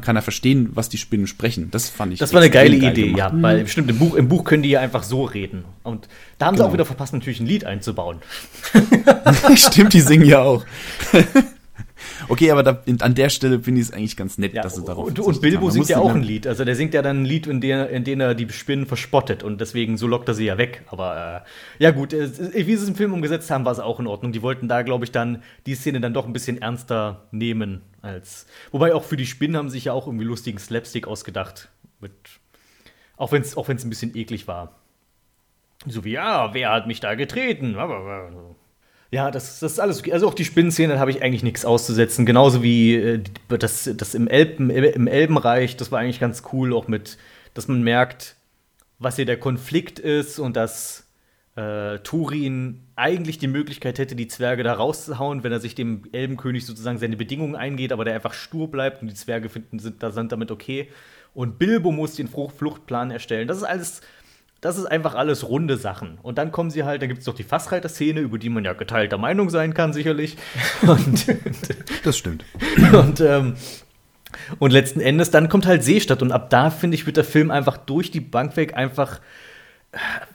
kann 0.00 0.16
er 0.16 0.22
verstehen, 0.22 0.70
was 0.74 0.88
die 0.88 0.98
Spinnen 0.98 1.26
sprechen. 1.26 1.70
Das 1.70 1.88
fand 1.88 2.12
ich. 2.12 2.20
Das 2.20 2.32
war 2.32 2.40
eine 2.40 2.50
geile 2.50 2.78
geil 2.78 2.92
Idee, 2.92 3.02
gemacht. 3.08 3.18
ja, 3.18 3.42
weil 3.42 3.66
stimmt, 3.66 3.90
im 3.90 3.98
Buch, 3.98 4.14
im 4.14 4.28
Buch 4.28 4.44
können 4.44 4.62
die 4.62 4.70
ja 4.70 4.80
einfach 4.80 5.02
so 5.02 5.24
reden. 5.24 5.64
Und 5.82 6.08
da 6.38 6.46
haben 6.46 6.54
genau. 6.54 6.64
sie 6.64 6.68
auch 6.68 6.72
wieder 6.72 6.84
verpasst, 6.84 7.12
natürlich 7.12 7.40
ein 7.40 7.46
Lied 7.46 7.64
einzubauen. 7.64 8.18
stimmt, 9.56 9.92
die 9.92 10.00
singen 10.00 10.26
ja 10.26 10.42
auch. 10.42 10.64
Okay, 12.30 12.52
aber 12.52 12.62
da, 12.62 12.80
an 13.00 13.14
der 13.16 13.28
Stelle 13.28 13.58
finde 13.58 13.80
ich 13.80 13.88
es 13.88 13.92
eigentlich 13.92 14.16
ganz 14.16 14.38
nett, 14.38 14.54
ja, 14.54 14.62
dass 14.62 14.76
sie 14.76 14.84
darauf 14.84 15.04
Und, 15.04 15.18
und 15.18 15.40
Bilbo 15.40 15.68
singt 15.68 15.88
ja 15.88 15.98
auch 15.98 16.14
ein 16.14 16.22
Lied. 16.22 16.46
Also 16.46 16.64
der 16.64 16.76
singt 16.76 16.94
ja 16.94 17.02
dann 17.02 17.22
ein 17.22 17.24
Lied, 17.24 17.48
in 17.48 17.60
dem, 17.60 17.88
in 17.88 18.04
dem 18.04 18.20
er 18.20 18.36
die 18.36 18.48
Spinnen 18.50 18.86
verspottet 18.86 19.42
und 19.42 19.60
deswegen 19.60 19.96
so 19.96 20.06
lockt 20.06 20.28
er 20.28 20.34
sie 20.34 20.44
ja 20.44 20.56
weg. 20.56 20.84
Aber 20.86 21.44
äh, 21.44 21.82
ja 21.82 21.90
gut, 21.90 22.12
äh, 22.12 22.30
wie 22.54 22.76
sie 22.76 22.82
es 22.84 22.88
im 22.88 22.94
Film 22.94 23.12
umgesetzt 23.12 23.50
haben, 23.50 23.64
war 23.64 23.72
es 23.72 23.80
auch 23.80 23.98
in 23.98 24.06
Ordnung. 24.06 24.30
Die 24.30 24.42
wollten 24.42 24.68
da, 24.68 24.82
glaube 24.82 25.04
ich, 25.04 25.10
dann 25.10 25.42
die 25.66 25.74
Szene 25.74 26.00
dann 26.00 26.14
doch 26.14 26.24
ein 26.24 26.32
bisschen 26.32 26.62
ernster 26.62 27.26
nehmen 27.32 27.82
als. 28.00 28.46
Wobei 28.70 28.94
auch 28.94 29.02
für 29.02 29.16
die 29.16 29.26
Spinnen 29.26 29.56
haben 29.56 29.68
sich 29.68 29.86
ja 29.86 29.92
auch 29.92 30.06
irgendwie 30.06 30.24
lustigen 30.24 30.58
Slapstick 30.58 31.08
ausgedacht. 31.08 31.68
Mit, 32.00 32.12
auch 33.16 33.32
wenn 33.32 33.42
es 33.42 33.56
auch 33.56 33.68
ein 33.68 33.76
bisschen 33.76 34.16
eklig 34.16 34.46
war. 34.46 34.76
So 35.86 36.04
wie, 36.04 36.12
ja, 36.12 36.54
wer 36.54 36.70
hat 36.70 36.86
mich 36.86 37.00
da 37.00 37.16
getreten? 37.16 37.74
Ja, 39.12 39.30
das, 39.32 39.58
das 39.58 39.72
ist 39.72 39.80
alles 39.80 39.98
okay. 39.98 40.12
Also 40.12 40.28
auch 40.28 40.34
die 40.34 40.44
Spinnenszene 40.44 40.98
habe 41.00 41.10
ich 41.10 41.22
eigentlich 41.22 41.42
nichts 41.42 41.64
auszusetzen. 41.64 42.26
Genauso 42.26 42.62
wie 42.62 42.94
äh, 42.94 43.22
das, 43.48 43.90
das 43.96 44.14
im, 44.14 44.28
Elben, 44.28 44.70
im 44.70 45.06
Elbenreich, 45.08 45.76
das 45.76 45.90
war 45.90 45.98
eigentlich 45.98 46.20
ganz 46.20 46.44
cool, 46.52 46.72
auch 46.72 46.86
mit, 46.86 47.18
dass 47.54 47.66
man 47.66 47.82
merkt, 47.82 48.36
was 49.00 49.16
hier 49.16 49.26
der 49.26 49.38
Konflikt 49.38 49.98
ist 49.98 50.38
und 50.38 50.56
dass 50.56 51.08
äh, 51.56 51.98
Turin 52.00 52.82
eigentlich 52.94 53.38
die 53.38 53.48
Möglichkeit 53.48 53.98
hätte, 53.98 54.14
die 54.14 54.28
Zwerge 54.28 54.62
da 54.62 54.74
rauszuhauen, 54.74 55.42
wenn 55.42 55.50
er 55.50 55.60
sich 55.60 55.74
dem 55.74 56.04
Elbenkönig 56.12 56.64
sozusagen 56.64 56.98
seine 56.98 57.16
Bedingungen 57.16 57.56
eingeht, 57.56 57.92
aber 57.92 58.04
der 58.04 58.14
einfach 58.14 58.34
stur 58.34 58.70
bleibt 58.70 59.02
und 59.02 59.08
die 59.08 59.14
Zwerge 59.14 59.48
finden, 59.48 59.80
sind, 59.80 60.00
sind 60.00 60.30
damit 60.30 60.52
okay. 60.52 60.88
Und 61.34 61.58
Bilbo 61.58 61.90
muss 61.90 62.14
den 62.14 62.28
Fluchtplan 62.28 63.10
erstellen. 63.10 63.48
Das 63.48 63.56
ist 63.56 63.64
alles 63.64 64.02
das 64.60 64.76
ist 64.76 64.86
einfach 64.86 65.14
alles 65.14 65.48
runde 65.48 65.76
Sachen. 65.76 66.18
Und 66.22 66.38
dann 66.38 66.52
kommen 66.52 66.70
sie 66.70 66.84
halt, 66.84 67.00
da 67.00 67.06
gibt 67.06 67.20
es 67.20 67.24
doch 67.24 67.34
die 67.34 67.44
Fassreiter-Szene, 67.44 68.20
über 68.20 68.38
die 68.38 68.50
man 68.50 68.64
ja 68.64 68.74
geteilter 68.74 69.16
Meinung 69.16 69.48
sein 69.48 69.72
kann, 69.72 69.92
sicherlich. 69.92 70.36
Und, 70.82 71.26
das 72.04 72.18
stimmt. 72.18 72.44
Und, 72.92 73.20
ähm, 73.20 73.54
und 74.58 74.70
letzten 74.70 75.00
Endes, 75.00 75.30
dann 75.30 75.48
kommt 75.48 75.66
halt 75.66 75.82
Seestadt. 75.82 76.22
Und 76.22 76.32
ab 76.32 76.50
da, 76.50 76.70
finde 76.70 76.94
ich, 76.94 77.06
wird 77.06 77.16
der 77.16 77.24
Film 77.24 77.50
einfach 77.50 77.76
durch 77.78 78.10
die 78.10 78.20
Bank 78.20 78.56
weg 78.56 78.76
einfach 78.76 79.20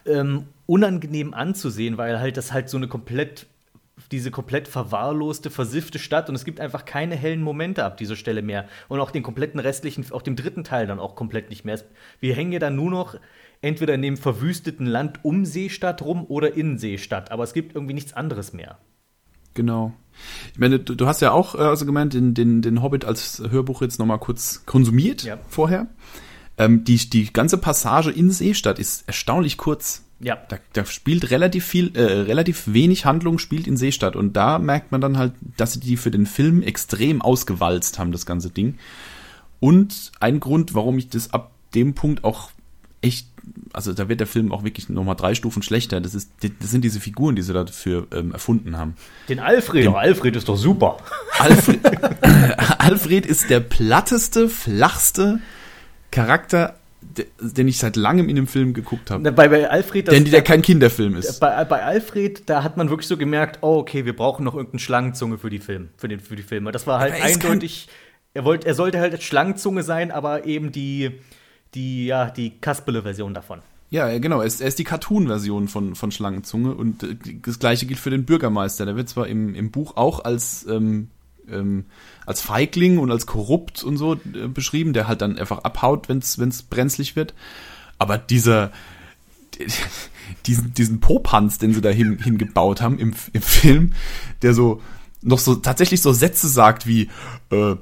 ähm, 0.05 0.47
unangenehm 0.65 1.33
anzusehen, 1.33 1.97
weil 1.97 2.19
halt 2.19 2.37
das 2.37 2.51
halt 2.51 2.69
so 2.69 2.77
eine 2.77 2.87
komplett 2.87 3.47
diese 4.11 4.29
komplett 4.29 4.67
verwahrloste, 4.67 5.49
versiffte 5.49 5.99
Stadt 5.99 6.29
und 6.29 6.35
es 6.35 6.45
gibt 6.45 6.59
einfach 6.59 6.85
keine 6.85 7.15
hellen 7.15 7.41
Momente 7.41 7.83
ab 7.83 7.97
dieser 7.97 8.15
Stelle 8.15 8.41
mehr. 8.41 8.67
Und 8.87 8.99
auch 8.99 9.09
den 9.09 9.23
kompletten 9.23 9.59
restlichen, 9.59 10.05
auch 10.11 10.21
dem 10.21 10.35
dritten 10.35 10.63
Teil 10.63 10.85
dann 10.85 10.99
auch 10.99 11.15
komplett 11.15 11.49
nicht 11.49 11.65
mehr. 11.65 11.79
Wir 12.19 12.35
hängen 12.35 12.51
ja 12.51 12.59
dann 12.59 12.75
nur 12.75 12.91
noch 12.91 13.15
entweder 13.61 13.93
in 13.93 14.01
dem 14.01 14.17
verwüsteten 14.17 14.85
Land 14.85 15.19
um 15.23 15.45
Seestadt 15.45 16.01
rum 16.01 16.25
oder 16.27 16.55
in 16.55 16.77
Seestadt. 16.77 17.31
Aber 17.31 17.43
es 17.43 17.53
gibt 17.53 17.75
irgendwie 17.75 17.93
nichts 17.93 18.13
anderes 18.13 18.53
mehr. 18.53 18.77
Genau. 19.53 19.93
Ich 20.53 20.59
meine, 20.59 20.79
du, 20.79 20.95
du 20.95 21.07
hast 21.07 21.21
ja 21.21 21.31
auch 21.31 21.55
äh, 21.55 21.59
also 21.59 21.85
gemeint, 21.85 22.13
den, 22.13 22.33
den, 22.33 22.61
den 22.61 22.81
Hobbit 22.81 23.05
als 23.05 23.41
Hörbuch 23.49 23.81
jetzt 23.81 23.99
nochmal 23.99 24.19
kurz 24.19 24.65
konsumiert 24.65 25.23
ja. 25.23 25.37
vorher. 25.47 25.87
Ähm, 26.57 26.83
die, 26.83 26.97
die 27.09 27.33
ganze 27.33 27.57
Passage 27.57 28.11
in 28.11 28.31
Seestadt 28.31 28.79
ist 28.79 29.07
erstaunlich 29.07 29.57
kurz. 29.57 30.03
Ja. 30.21 30.37
Da, 30.47 30.57
da 30.73 30.85
spielt 30.85 31.31
relativ 31.31 31.65
viel, 31.65 31.95
äh, 31.95 32.03
relativ 32.03 32.63
wenig 32.67 33.05
Handlung 33.05 33.39
spielt 33.39 33.67
in 33.67 33.75
Seestadt. 33.75 34.15
Und 34.15 34.33
da 34.33 34.59
merkt 34.59 34.91
man 34.91 35.01
dann 35.01 35.17
halt, 35.17 35.33
dass 35.57 35.73
sie 35.73 35.79
die 35.81 35.97
für 35.97 36.11
den 36.11 36.25
Film 36.25 36.61
extrem 36.61 37.21
ausgewalzt 37.21 37.99
haben, 37.99 38.11
das 38.11 38.25
ganze 38.25 38.49
Ding. 38.49 38.77
Und 39.59 40.11
ein 40.19 40.39
Grund, 40.39 40.73
warum 40.73 40.97
ich 40.97 41.09
das 41.09 41.33
ab 41.33 41.51
dem 41.73 41.93
Punkt 41.93 42.23
auch 42.23 42.51
echt 43.01 43.27
also 43.73 43.93
da 43.93 44.07
wird 44.07 44.19
der 44.19 44.27
Film 44.27 44.51
auch 44.51 44.63
wirklich 44.63 44.89
nochmal 44.89 45.15
drei 45.15 45.35
Stufen 45.35 45.61
schlechter. 45.61 46.01
Das, 46.01 46.15
ist, 46.15 46.31
das 46.41 46.71
sind 46.71 46.83
diese 46.83 46.99
Figuren, 46.99 47.35
die 47.35 47.41
sie 47.41 47.53
dafür 47.53 48.07
ähm, 48.13 48.31
erfunden 48.31 48.77
haben. 48.77 48.95
Den 49.29 49.39
Alfred, 49.39 49.85
Den, 49.85 49.95
Alfred 49.95 50.35
ist 50.35 50.47
doch 50.47 50.57
super. 50.57 50.97
Alfred, 51.39 51.79
Alfred 52.79 53.25
ist 53.25 53.49
der 53.49 53.59
platteste, 53.59 54.49
flachste 54.49 55.39
Charakter, 56.11 56.75
den 57.39 57.67
ich 57.67 57.77
seit 57.77 57.95
langem 57.95 58.29
in 58.29 58.35
dem 58.35 58.47
Film 58.47 58.73
geguckt 58.73 59.11
habe. 59.11 59.31
Bei, 59.31 59.47
bei 59.47 59.69
Alfred, 59.69 60.11
Denn 60.11 60.25
der 60.25 60.41
kein 60.41 60.61
Kinderfilm 60.61 61.15
ist. 61.15 61.39
Bei, 61.39 61.63
bei 61.65 61.83
Alfred, 61.83 62.49
da 62.49 62.63
hat 62.63 62.77
man 62.77 62.89
wirklich 62.89 63.07
so 63.07 63.17
gemerkt, 63.17 63.59
oh, 63.61 63.77
okay, 63.77 64.05
wir 64.05 64.15
brauchen 64.15 64.43
noch 64.43 64.55
irgendeine 64.55 64.79
Schlangenzunge 64.79 65.37
für 65.37 65.49
die 65.49 65.59
Film, 65.59 65.89
für, 65.97 66.07
den, 66.07 66.19
für 66.19 66.35
die 66.35 66.43
Filme. 66.43 66.71
Das 66.71 66.87
war 66.87 66.99
halt 66.99 67.13
eindeutig. 67.13 67.89
Er, 68.33 68.43
wollte, 68.43 68.67
er 68.67 68.73
sollte 68.73 68.99
halt 68.99 69.21
Schlangenzunge 69.23 69.83
sein, 69.83 70.11
aber 70.11 70.45
eben 70.45 70.71
die, 70.71 71.11
die, 71.75 72.07
ja, 72.07 72.29
die 72.29 72.51
Kasperle-Version 72.59 73.33
davon. 73.33 73.61
Ja, 73.89 74.17
genau. 74.17 74.41
Er 74.41 74.47
ist, 74.47 74.61
er 74.61 74.67
ist 74.67 74.79
die 74.79 74.83
Cartoon-Version 74.83 75.67
von, 75.67 75.95
von 75.95 76.11
Schlangenzunge 76.11 76.73
und 76.73 77.03
äh, 77.03 77.15
das 77.41 77.59
gleiche 77.59 77.85
gilt 77.85 77.99
für 77.99 78.09
den 78.09 78.25
Bürgermeister. 78.25 78.85
Der 78.85 78.95
wird 78.95 79.09
zwar 79.09 79.27
im, 79.27 79.53
im 79.53 79.71
Buch 79.71 79.95
auch 79.95 80.23
als, 80.25 80.65
ähm, 80.67 81.09
ähm, 81.49 81.85
als 82.25 82.41
Feigling 82.41 82.97
und 82.97 83.11
als 83.11 83.25
korrupt 83.25 83.83
und 83.83 83.97
so 83.97 84.13
äh, 84.13 84.47
beschrieben, 84.47 84.93
der 84.93 85.07
halt 85.07 85.21
dann 85.21 85.37
einfach 85.37 85.59
abhaut, 85.59 86.09
wenn 86.09 86.17
es 86.19 86.63
brenzlig 86.63 87.15
wird. 87.15 87.33
Aber 87.99 88.17
dieser, 88.17 88.71
diesen, 90.45 90.73
diesen 90.73 90.99
Popanz, 90.99 91.59
den 91.59 91.73
sie 91.73 91.81
da 91.81 91.89
hin, 91.89 92.17
hingebaut 92.17 92.81
haben 92.81 92.97
im, 92.97 93.13
im 93.33 93.41
Film, 93.41 93.93
der 94.41 94.53
so 94.53 94.81
noch 95.21 95.39
so 95.39 95.55
tatsächlich 95.55 96.01
so 96.01 96.11
Sätze 96.11 96.47
sagt 96.47 96.85
wie, 96.85 97.09
äh, 97.49 97.75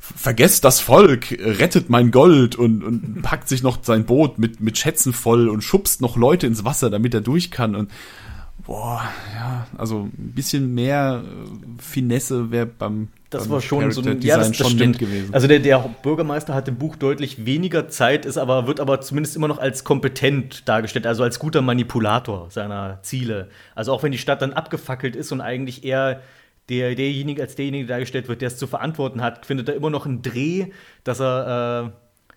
vergesst 0.00 0.64
das 0.64 0.80
Volk, 0.80 1.30
rettet 1.30 1.90
mein 1.90 2.10
Gold 2.10 2.56
und, 2.56 2.82
und 2.82 3.22
packt 3.22 3.48
sich 3.48 3.62
noch 3.62 3.78
sein 3.82 4.06
Boot 4.06 4.38
mit, 4.38 4.60
mit 4.60 4.78
Schätzen 4.78 5.12
voll 5.12 5.48
und 5.48 5.62
schubst 5.62 6.00
noch 6.00 6.16
Leute 6.16 6.46
ins 6.46 6.64
Wasser, 6.64 6.90
damit 6.90 7.14
er 7.14 7.20
durch 7.20 7.50
kann 7.50 7.76
und 7.76 7.90
boah, 8.66 9.02
ja, 9.34 9.66
also 9.76 10.08
ein 10.16 10.32
bisschen 10.32 10.74
mehr 10.74 11.22
äh, 11.24 11.82
Finesse 11.82 12.50
wäre 12.50 12.66
beim 12.66 13.08
das 13.30 13.48
war 13.48 13.60
schon 13.60 13.92
so 13.92 14.02
ein 14.02 14.20
ja, 14.22 14.36
das, 14.36 14.50
das 14.50 14.70
stimmt. 14.70 14.98
gewesen. 14.98 15.32
Also 15.32 15.46
der, 15.46 15.60
der 15.60 15.78
Bürgermeister 16.02 16.52
hat 16.52 16.66
im 16.66 16.76
Buch 16.76 16.96
deutlich 16.96 17.46
weniger 17.46 17.88
Zeit, 17.88 18.26
ist 18.26 18.36
aber, 18.36 18.66
wird 18.66 18.80
aber 18.80 19.00
zumindest 19.00 19.36
immer 19.36 19.46
noch 19.46 19.58
als 19.58 19.84
kompetent 19.84 20.68
dargestellt, 20.68 21.06
also 21.06 21.22
als 21.22 21.38
guter 21.38 21.62
Manipulator 21.62 22.50
seiner 22.50 22.98
Ziele. 23.02 23.48
Also 23.76 23.92
auch 23.92 24.02
wenn 24.02 24.10
die 24.10 24.18
Stadt 24.18 24.42
dann 24.42 24.52
abgefackelt 24.52 25.14
ist 25.14 25.30
und 25.30 25.40
eigentlich 25.40 25.84
eher 25.84 26.22
der, 26.70 26.94
derjenige 26.94 27.42
als 27.42 27.56
derjenige 27.56 27.86
dargestellt 27.86 28.28
wird, 28.28 28.40
der 28.40 28.48
es 28.48 28.56
zu 28.56 28.66
verantworten 28.66 29.20
hat, 29.20 29.44
findet 29.44 29.68
er 29.68 29.74
immer 29.74 29.90
noch 29.90 30.06
einen 30.06 30.22
Dreh, 30.22 30.66
dass 31.04 31.20
er 31.20 31.86
äh, 31.86 31.90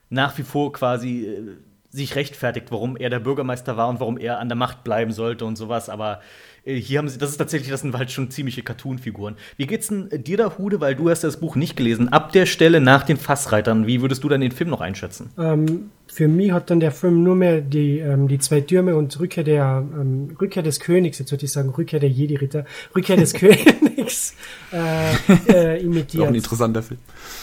nach 0.10 0.38
wie 0.38 0.44
vor 0.44 0.74
quasi 0.74 1.26
äh, 1.26 1.42
sich 1.90 2.16
rechtfertigt, 2.16 2.72
warum 2.72 2.98
er 2.98 3.12
der 3.12 3.20
Bürgermeister 3.20 3.78
war 3.78 3.88
und 3.88 4.00
warum 4.00 4.18
er 4.18 4.40
an 4.40 4.50
der 4.50 4.56
Macht 4.56 4.84
bleiben 4.84 5.12
sollte 5.12 5.46
und 5.46 5.58
sowas. 5.58 5.90
Aber 5.90 6.22
äh, 6.66 6.76
hier 6.76 6.98
haben 6.98 7.08
sie, 7.08 7.20
das 7.20 7.30
ist 7.30 7.38
tatsächlich, 7.38 7.70
das 7.70 7.82
sind 7.82 7.96
halt 7.96 8.12
schon 8.12 8.32
ziemliche 8.32 8.64
Cartoon-Figuren. 8.64 9.36
Wie 9.58 9.68
geht's 9.68 9.90
denn 9.90 10.10
dir 10.12 10.38
da, 10.38 10.58
Hude, 10.58 10.82
weil 10.82 10.96
du 10.96 11.10
hast 11.12 11.24
das 11.24 11.40
Buch 11.40 11.56
nicht 11.56 11.78
gelesen, 11.78 12.10
ab 12.10 12.32
der 12.32 12.48
Stelle 12.48 12.82
nach 12.82 13.04
den 13.04 13.18
Fassreitern, 13.18 13.86
wie 13.86 14.02
würdest 14.02 14.24
du 14.24 14.30
dann 14.30 14.42
den 14.42 14.52
Film 14.52 14.72
noch 14.72 14.82
einschätzen? 14.82 15.30
Ähm, 15.38 15.92
für 16.14 16.28
mich 16.28 16.52
hat 16.52 16.70
dann 16.70 16.80
der 16.80 16.92
Film 16.92 17.24
nur 17.24 17.36
mehr 17.36 17.60
die, 17.62 17.98
ähm, 17.98 18.28
die 18.28 18.38
zwei 18.38 18.62
Türme 18.62 18.96
und 18.96 19.20
Rückkehr 19.20 19.44
der 19.44 19.84
ähm, 20.00 20.36
Rückkehr 20.40 20.62
des 20.62 20.80
Königs, 20.80 21.18
jetzt 21.18 21.32
würde 21.32 21.46
ich 21.46 21.52
sagen, 21.52 21.70
Rückkehr 21.70 22.00
der 22.00 22.10
Jedi-Ritter, 22.10 22.66
Rückkehr 22.96 23.18
des 23.18 23.34
Königs 23.34 24.36
äh, 24.72 25.14
äh, 25.52 25.82
imitiert. 25.82 26.24
Auch 26.24 26.28
ein 26.28 26.36
interessanter 26.36 26.84
Film. 26.84 27.00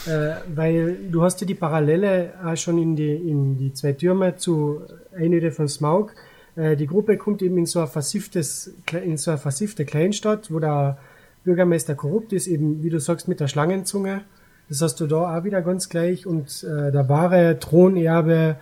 Äh, 0.07 0.37
weil 0.55 0.97
du 1.11 1.23
hast 1.23 1.41
ja 1.41 1.47
die 1.49 1.55
Parallele 1.55 2.35
auch 2.45 2.57
schon 2.57 2.79
in 2.79 2.95
die, 2.95 3.13
in 3.13 3.59
die 3.59 3.73
zwei 3.73 3.93
Türme 3.93 4.37
zu 4.37 4.83
Einöde 5.17 5.51
von 5.51 5.67
Smaug. 5.67 6.15
Äh, 6.55 6.77
die 6.77 6.87
Gruppe 6.87 7.17
kommt 7.17 7.43
eben 7.43 7.59
in 7.59 7.67
so 7.67 7.81
ein 7.81 7.89
versifftes, 7.89 8.73
in 8.93 9.17
so 9.17 9.33
eine 9.33 9.39
versiffte 9.39 9.85
Kleinstadt, 9.85 10.53
wo 10.53 10.61
der 10.61 10.99
Bürgermeister 11.43 11.97
korrupt 11.97 12.33
ist, 12.33 12.47
eben 12.47 12.85
wie 12.85 12.91
du 12.91 13.01
sagst, 13.01 13.27
mit 13.27 13.41
der 13.41 13.49
Schlangenzunge 13.49 14.23
das 14.71 14.81
hast 14.83 15.01
du 15.01 15.09
da 15.09 15.37
auch 15.37 15.45
wieder 15.45 15.61
ganz 15.63 15.89
gleich. 15.89 16.27
Und 16.27 16.65
äh, 16.65 16.93
der 16.93 17.09
wahre 17.09 17.59
Thronerbe 17.59 18.57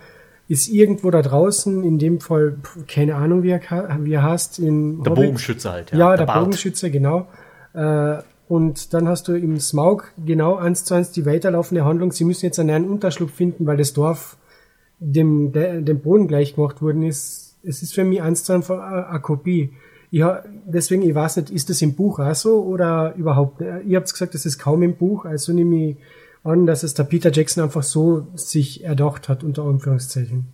ist 0.47 0.67
irgendwo 0.67 1.11
da 1.11 1.21
draußen, 1.21 1.83
in 1.83 1.99
dem 1.99 2.19
Fall, 2.19 2.57
keine 2.87 3.15
Ahnung, 3.15 3.43
wie 3.43 3.51
er, 3.51 3.61
wie 4.01 4.13
er 4.13 4.23
heißt. 4.23 4.57
In 4.57 5.03
der 5.03 5.11
Hobbit. 5.11 5.25
Bogenschütze 5.25 5.71
halt, 5.71 5.91
ja. 5.91 5.99
Ja, 5.99 6.17
der, 6.17 6.25
der 6.25 6.33
Bogenschütze, 6.33 6.89
genau. 6.89 7.27
Äh, 7.73 8.17
und 8.47 8.95
dann 8.95 9.07
hast 9.07 9.27
du 9.27 9.35
im 9.35 9.59
Smaug 9.59 10.11
genau 10.25 10.55
eins 10.55 10.83
zu 10.83 10.95
eins 10.95 11.11
die 11.11 11.27
weiterlaufende 11.27 11.85
Handlung. 11.85 12.11
Sie 12.11 12.23
müssen 12.25 12.47
jetzt 12.47 12.59
einen 12.59 12.69
neuen 12.69 12.89
Unterschlupf 12.89 13.33
finden, 13.33 13.67
weil 13.67 13.77
das 13.77 13.93
Dorf 13.93 14.37
dem, 14.97 15.51
dem 15.51 15.99
Boden 16.01 16.27
gleich 16.27 16.55
gemacht 16.55 16.81
worden 16.81 17.03
ist. 17.03 17.55
es 17.61 17.83
ist 17.83 17.93
für 17.93 18.03
mich 18.03 18.23
eins 18.23 18.43
zu 18.43 18.53
eins 18.53 18.71
eine 18.71 19.19
Kopie. 19.21 19.73
Ja, 20.11 20.43
deswegen, 20.65 21.03
ich 21.03 21.13
weiß 21.13 21.37
nicht, 21.37 21.51
ist 21.51 21.69
das 21.69 21.81
im 21.81 21.95
Buch 21.95 22.19
auch 22.19 22.33
so 22.33 22.63
oder 22.63 23.13
überhaupt? 23.15 23.61
Ihr 23.61 23.97
habt 23.97 24.11
gesagt, 24.11 24.33
das 24.33 24.45
ist 24.45 24.57
kaum 24.57 24.81
im 24.81 24.95
Buch, 24.95 25.25
also 25.25 25.53
nehme 25.53 25.91
ich 25.91 25.97
an, 26.43 26.65
dass 26.65 26.83
es 26.83 26.93
der 26.93 27.03
Peter 27.03 27.31
Jackson 27.31 27.63
einfach 27.63 27.83
so 27.83 28.27
sich 28.35 28.83
erdacht 28.83 29.29
hat, 29.29 29.43
unter 29.43 29.63
Anführungszeichen. 29.63 30.53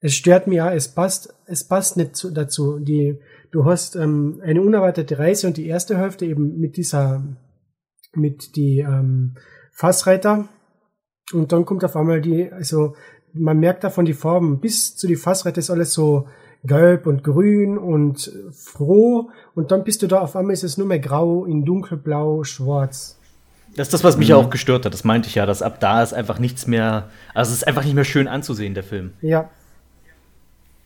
Es 0.00 0.14
stört 0.14 0.46
mich 0.46 0.60
auch, 0.60 0.70
es 0.70 0.88
passt, 0.88 1.34
es 1.46 1.64
passt 1.64 1.96
nicht 1.96 2.16
zu, 2.16 2.30
dazu. 2.30 2.78
Die, 2.78 3.18
du 3.50 3.64
hast 3.64 3.96
ähm, 3.96 4.40
eine 4.42 4.62
unerwartete 4.62 5.18
Reise 5.18 5.46
und 5.46 5.56
die 5.56 5.66
erste 5.66 5.98
Hälfte 5.98 6.26
eben 6.26 6.58
mit 6.58 6.76
dieser, 6.76 7.24
mit 8.14 8.56
die 8.56 8.78
ähm, 8.78 9.36
Fassreiter 9.72 10.48
und 11.32 11.52
dann 11.52 11.64
kommt 11.64 11.84
auf 11.84 11.96
einmal 11.96 12.20
die, 12.20 12.50
also 12.50 12.94
man 13.32 13.58
merkt 13.58 13.84
davon 13.84 14.04
die 14.04 14.14
Farben 14.14 14.60
bis 14.60 14.96
zu 14.96 15.06
die 15.06 15.16
Fassreiter 15.16 15.58
ist 15.58 15.70
alles 15.70 15.92
so 15.92 16.28
gelb 16.66 17.06
und 17.06 17.24
grün 17.24 17.78
und 17.78 18.32
froh 18.52 19.30
und 19.54 19.70
dann 19.70 19.84
bist 19.84 20.02
du 20.02 20.06
da, 20.06 20.20
auf 20.20 20.36
einmal 20.36 20.52
ist 20.52 20.64
es 20.64 20.78
nur 20.78 20.86
mehr 20.86 20.98
grau 20.98 21.44
in 21.44 21.64
dunkelblau, 21.64 22.44
schwarz. 22.44 23.18
Das 23.76 23.88
ist 23.88 23.94
das, 23.94 24.04
was 24.04 24.16
mich 24.16 24.28
ja 24.28 24.38
mhm. 24.38 24.46
auch 24.46 24.50
gestört 24.50 24.86
hat. 24.86 24.94
Das 24.94 25.04
meinte 25.04 25.28
ich 25.28 25.34
ja, 25.34 25.44
dass 25.44 25.60
ab 25.60 25.80
da 25.80 26.02
ist 26.02 26.14
einfach 26.14 26.38
nichts 26.38 26.66
mehr, 26.66 27.10
also 27.34 27.50
es 27.50 27.58
ist 27.58 27.66
einfach 27.66 27.84
nicht 27.84 27.94
mehr 27.94 28.04
schön 28.04 28.26
anzusehen, 28.26 28.74
der 28.74 28.84
Film. 28.84 29.12
Ja. 29.20 29.50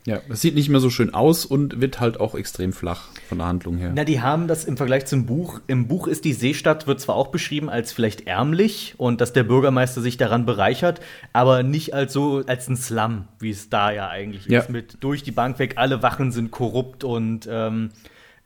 Ja, 0.06 0.20
es 0.30 0.40
sieht 0.40 0.54
nicht 0.54 0.70
mehr 0.70 0.80
so 0.80 0.88
schön 0.88 1.12
aus 1.12 1.44
und 1.44 1.80
wird 1.80 2.00
halt 2.00 2.20
auch 2.20 2.34
extrem 2.34 2.72
flach 2.72 3.08
von 3.28 3.38
der 3.38 3.46
Handlung 3.46 3.76
her. 3.76 3.92
Na, 3.94 4.04
die 4.04 4.20
haben 4.20 4.48
das 4.48 4.64
im 4.64 4.76
Vergleich 4.76 5.04
zum 5.06 5.26
Buch. 5.26 5.60
Im 5.66 5.88
Buch 5.88 6.06
ist 6.06 6.24
die 6.24 6.32
Seestadt, 6.32 6.86
wird 6.86 7.00
zwar 7.00 7.16
auch 7.16 7.28
beschrieben 7.28 7.68
als 7.68 7.92
vielleicht 7.92 8.26
ärmlich 8.26 8.94
und 8.96 9.20
dass 9.20 9.32
der 9.34 9.44
Bürgermeister 9.44 10.00
sich 10.00 10.16
daran 10.16 10.46
bereichert, 10.46 11.00
aber 11.34 11.62
nicht 11.62 11.92
als 11.92 12.14
so, 12.14 12.42
als 12.46 12.68
ein 12.68 12.76
Slum, 12.76 13.28
wie 13.38 13.50
es 13.50 13.68
da 13.68 13.90
ja 13.90 14.08
eigentlich 14.08 14.46
ja. 14.46 14.60
ist. 14.60 14.70
Mit 14.70 14.96
durch 15.00 15.22
die 15.22 15.32
Bank 15.32 15.58
weg, 15.58 15.74
alle 15.76 16.02
Wachen 16.02 16.32
sind 16.32 16.50
korrupt 16.50 17.04
und 17.04 17.46
ähm, 17.50 17.90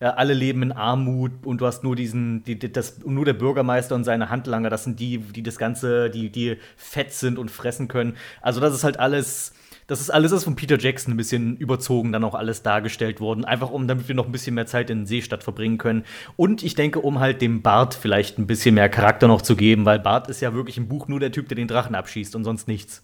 äh, 0.00 0.06
alle 0.06 0.34
leben 0.34 0.62
in 0.62 0.72
Armut 0.72 1.46
und 1.46 1.60
du 1.60 1.66
hast 1.66 1.84
nur 1.84 1.94
diesen, 1.94 2.42
die, 2.44 2.58
das, 2.58 3.04
nur 3.06 3.24
der 3.24 3.32
Bürgermeister 3.32 3.94
und 3.94 4.02
seine 4.02 4.28
Handlanger, 4.28 4.70
das 4.70 4.82
sind 4.82 4.98
die, 4.98 5.18
die 5.18 5.44
das 5.44 5.56
Ganze, 5.56 6.10
die, 6.10 6.30
die 6.30 6.56
fett 6.76 7.12
sind 7.12 7.38
und 7.38 7.50
fressen 7.50 7.86
können. 7.86 8.16
Also 8.42 8.60
das 8.60 8.74
ist 8.74 8.82
halt 8.82 8.98
alles 8.98 9.52
das 9.86 10.00
ist 10.00 10.10
alles 10.10 10.32
ist 10.32 10.44
von 10.44 10.56
Peter 10.56 10.78
Jackson 10.78 11.14
ein 11.14 11.16
bisschen 11.16 11.56
überzogen, 11.56 12.12
dann 12.12 12.24
auch 12.24 12.34
alles 12.34 12.62
dargestellt 12.62 13.20
worden. 13.20 13.44
Einfach 13.44 13.70
um, 13.70 13.86
damit 13.86 14.08
wir 14.08 14.14
noch 14.14 14.26
ein 14.26 14.32
bisschen 14.32 14.54
mehr 14.54 14.66
Zeit 14.66 14.90
in 14.90 15.06
Seestadt 15.06 15.44
verbringen 15.44 15.78
können. 15.78 16.04
Und 16.36 16.62
ich 16.62 16.74
denke, 16.74 17.00
um 17.00 17.20
halt 17.20 17.42
dem 17.42 17.62
Bart 17.62 17.94
vielleicht 17.94 18.38
ein 18.38 18.46
bisschen 18.46 18.74
mehr 18.74 18.88
Charakter 18.88 19.28
noch 19.28 19.42
zu 19.42 19.56
geben, 19.56 19.84
weil 19.84 19.98
Bart 19.98 20.28
ist 20.28 20.40
ja 20.40 20.54
wirklich 20.54 20.78
im 20.78 20.88
Buch 20.88 21.08
nur 21.08 21.20
der 21.20 21.32
Typ, 21.32 21.48
der 21.48 21.56
den 21.56 21.68
Drachen 21.68 21.94
abschießt 21.94 22.34
und 22.34 22.44
sonst 22.44 22.66
nichts. 22.68 23.02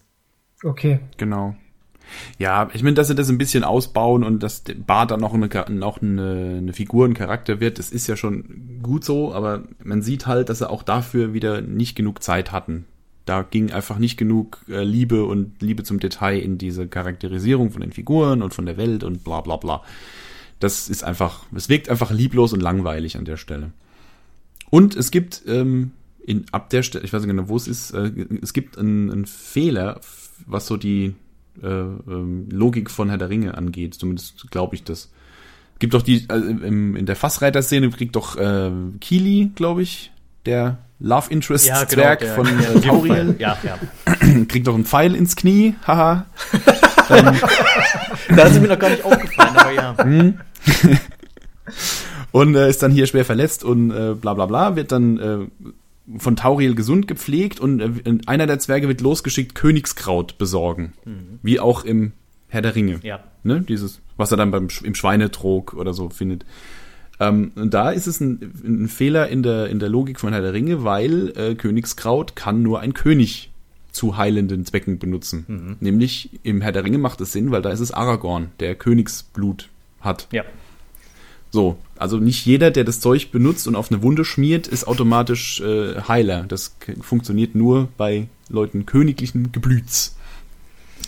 Okay. 0.63 0.99
Genau. 1.17 1.55
Ja, 2.37 2.69
ich 2.73 2.83
meine, 2.83 2.95
dass 2.95 3.07
sie 3.07 3.15
das 3.15 3.29
ein 3.29 3.37
bisschen 3.37 3.63
ausbauen 3.63 4.23
und 4.23 4.43
dass 4.43 4.63
Bart 4.85 5.11
dann 5.11 5.19
noch 5.19 5.33
eine, 5.33 5.47
noch 5.69 6.01
eine, 6.01 6.57
eine 6.57 6.73
Figur, 6.73 7.07
ein 7.07 7.13
Charakter 7.13 7.59
wird, 7.59 7.79
das 7.79 7.91
ist 7.91 8.07
ja 8.07 8.17
schon 8.17 8.79
gut 8.81 9.05
so, 9.05 9.33
aber 9.33 9.63
man 9.83 10.01
sieht 10.01 10.27
halt, 10.27 10.49
dass 10.49 10.57
sie 10.57 10.69
auch 10.69 10.83
dafür 10.83 11.33
wieder 11.33 11.61
nicht 11.61 11.95
genug 11.95 12.21
Zeit 12.21 12.51
hatten 12.51 12.85
da 13.25 13.43
ging 13.43 13.71
einfach 13.71 13.97
nicht 13.97 14.17
genug 14.17 14.63
äh, 14.67 14.83
Liebe 14.83 15.25
und 15.25 15.61
Liebe 15.61 15.83
zum 15.83 15.99
Detail 15.99 16.39
in 16.39 16.57
diese 16.57 16.87
Charakterisierung 16.87 17.71
von 17.71 17.81
den 17.81 17.91
Figuren 17.91 18.41
und 18.41 18.53
von 18.53 18.65
der 18.65 18.77
Welt 18.77 19.03
und 19.03 19.23
bla 19.23 19.41
bla 19.41 19.57
bla. 19.57 19.83
Das 20.59 20.89
ist 20.89 21.03
einfach, 21.03 21.45
es 21.55 21.69
wirkt 21.69 21.89
einfach 21.89 22.11
lieblos 22.11 22.53
und 22.53 22.61
langweilig 22.61 23.17
an 23.17 23.25
der 23.25 23.37
Stelle. 23.37 23.71
Und 24.69 24.95
es 24.95 25.11
gibt 25.11 25.43
ähm, 25.47 25.91
in, 26.19 26.45
ab 26.51 26.69
der 26.69 26.83
Stelle, 26.83 27.03
ich 27.03 27.13
weiß 27.13 27.21
nicht 27.21 27.29
genau, 27.29 27.49
wo 27.49 27.57
es 27.57 27.67
ist, 27.67 27.91
äh, 27.91 28.11
es 28.41 28.53
gibt 28.53 28.77
einen, 28.77 29.25
Fehler, 29.25 30.01
was 30.45 30.67
so 30.67 30.77
die 30.77 31.15
äh, 31.61 31.67
ähm, 31.67 32.47
Logik 32.49 32.89
von 32.89 33.09
Herr 33.09 33.17
der 33.17 33.29
Ringe 33.29 33.57
angeht. 33.57 33.95
Zumindest 33.95 34.49
glaube 34.51 34.75
ich 34.75 34.83
das. 34.83 35.11
Gibt 35.79 35.93
doch 35.93 36.03
die, 36.03 36.25
also 36.27 36.47
im, 36.47 36.95
in 36.95 37.05
der 37.05 37.15
Fassreiter-Szene 37.15 37.89
kriegt 37.89 38.15
doch 38.15 38.37
äh, 38.37 38.71
Kili, 38.99 39.51
glaube 39.55 39.81
ich, 39.81 40.11
der 40.45 40.77
Love 41.01 41.31
Interest 41.31 41.65
ja, 41.65 41.83
genau, 41.83 41.89
Zwerg 41.89 42.19
der, 42.19 42.35
von 42.35 42.47
äh, 42.47 42.81
Tauriel. 42.81 43.35
Ja, 43.39 43.57
ja. 43.63 43.77
Kriegt 44.47 44.67
doch 44.67 44.75
einen 44.75 44.85
Pfeil 44.85 45.15
ins 45.15 45.35
Knie, 45.35 45.75
haha. 45.85 46.27
ähm, 47.09 47.35
da 48.35 48.43
ist 48.43 48.61
mir 48.61 48.67
noch 48.67 48.79
gar 48.79 48.89
nicht 48.89 49.03
aufgefallen, 49.03 49.55
aber 49.55 49.71
ja. 49.71 49.95
Hm. 50.03 50.37
und 52.31 52.55
äh, 52.55 52.69
ist 52.69 52.83
dann 52.83 52.91
hier 52.91 53.07
schwer 53.07 53.25
verletzt 53.25 53.63
und 53.63 53.89
äh, 53.89 54.13
bla 54.13 54.35
bla 54.35 54.45
bla, 54.45 54.75
wird 54.75 54.91
dann 54.91 55.17
äh, 55.19 56.19
von 56.19 56.35
Tauriel 56.35 56.75
gesund 56.75 57.07
gepflegt 57.07 57.59
und 57.59 57.79
äh, 57.79 58.19
einer 58.27 58.45
der 58.45 58.59
Zwerge 58.59 58.87
wird 58.87 59.01
losgeschickt, 59.01 59.55
Königskraut 59.55 60.37
besorgen. 60.37 60.93
Mhm. 61.05 61.39
Wie 61.41 61.59
auch 61.59 61.83
im 61.83 62.13
Herr 62.47 62.61
der 62.61 62.75
Ringe. 62.75 62.99
Ja. 63.01 63.21
Ne? 63.43 63.61
Dieses, 63.61 64.01
was 64.17 64.31
er 64.31 64.37
dann 64.37 64.51
beim, 64.51 64.67
im 64.83 64.95
Schweinetrog 64.95 65.73
oder 65.73 65.93
so 65.93 66.09
findet. 66.09 66.45
Ähm, 67.21 67.51
und 67.53 67.71
da 67.71 67.91
ist 67.91 68.07
es 68.07 68.19
ein, 68.19 68.51
ein, 68.65 68.87
Fehler 68.87 69.29
in 69.29 69.43
der, 69.43 69.67
in 69.67 69.77
der 69.77 69.89
Logik 69.89 70.19
von 70.19 70.33
Herr 70.33 70.41
der 70.41 70.53
Ringe, 70.53 70.83
weil 70.83 71.31
äh, 71.37 71.53
Königskraut 71.53 72.35
kann 72.35 72.63
nur 72.63 72.79
ein 72.79 72.95
König 72.95 73.51
zu 73.91 74.17
heilenden 74.17 74.65
Zwecken 74.65 74.97
benutzen. 74.97 75.45
Mhm. 75.47 75.75
Nämlich 75.79 76.31
im 76.41 76.61
Herr 76.61 76.71
der 76.71 76.83
Ringe 76.83 76.97
macht 76.97 77.21
es 77.21 77.31
Sinn, 77.31 77.51
weil 77.51 77.61
da 77.61 77.69
ist 77.69 77.79
es 77.79 77.91
Aragorn, 77.91 78.49
der 78.59 78.73
Königsblut 78.73 79.69
hat. 79.99 80.27
Ja. 80.31 80.43
So, 81.51 81.77
also 81.95 82.17
nicht 82.17 82.43
jeder, 82.43 82.71
der 82.71 82.85
das 82.85 83.01
Zeug 83.01 83.31
benutzt 83.31 83.67
und 83.67 83.75
auf 83.75 83.91
eine 83.91 84.01
Wunde 84.01 84.25
schmiert, 84.25 84.67
ist 84.67 84.87
automatisch 84.87 85.61
äh, 85.61 86.01
Heiler. 86.07 86.45
Das 86.47 86.75
funktioniert 87.01 87.53
nur 87.53 87.89
bei 87.97 88.29
Leuten 88.49 88.87
königlichen 88.87 89.51
Geblüts. 89.51 90.15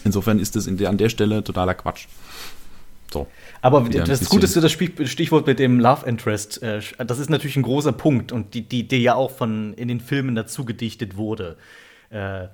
Insofern 0.04 0.38
ist 0.38 0.56
das 0.56 0.68
der, 0.70 0.90
an 0.90 0.98
der 0.98 1.10
Stelle 1.10 1.44
totaler 1.44 1.74
Quatsch. 1.74 2.06
So. 3.12 3.28
Aber 3.64 3.88
das 3.88 4.28
Gute 4.28 4.46
ist 4.46 4.58
das 4.58 4.74
Stichwort 4.74 5.48
mit 5.48 5.58
dem 5.58 5.80
Love 5.80 6.06
Interest. 6.06 6.62
Äh, 6.62 6.82
das 6.98 7.18
ist 7.18 7.30
natürlich 7.30 7.56
ein 7.56 7.64
großer 7.64 7.94
Punkt 7.94 8.34
und 8.34 8.54
die, 8.54 8.68
die, 8.68 8.86
die 8.90 8.98
ja 8.98 9.16
auch 9.16 9.32
von 9.32 9.74
in 9.76 9.88
den 9.88 10.02
Filmen 10.02 10.36
dazu 10.36 10.66
gedichtet 10.66 11.16
wurde. 11.16 11.56
Äh, 12.10 12.50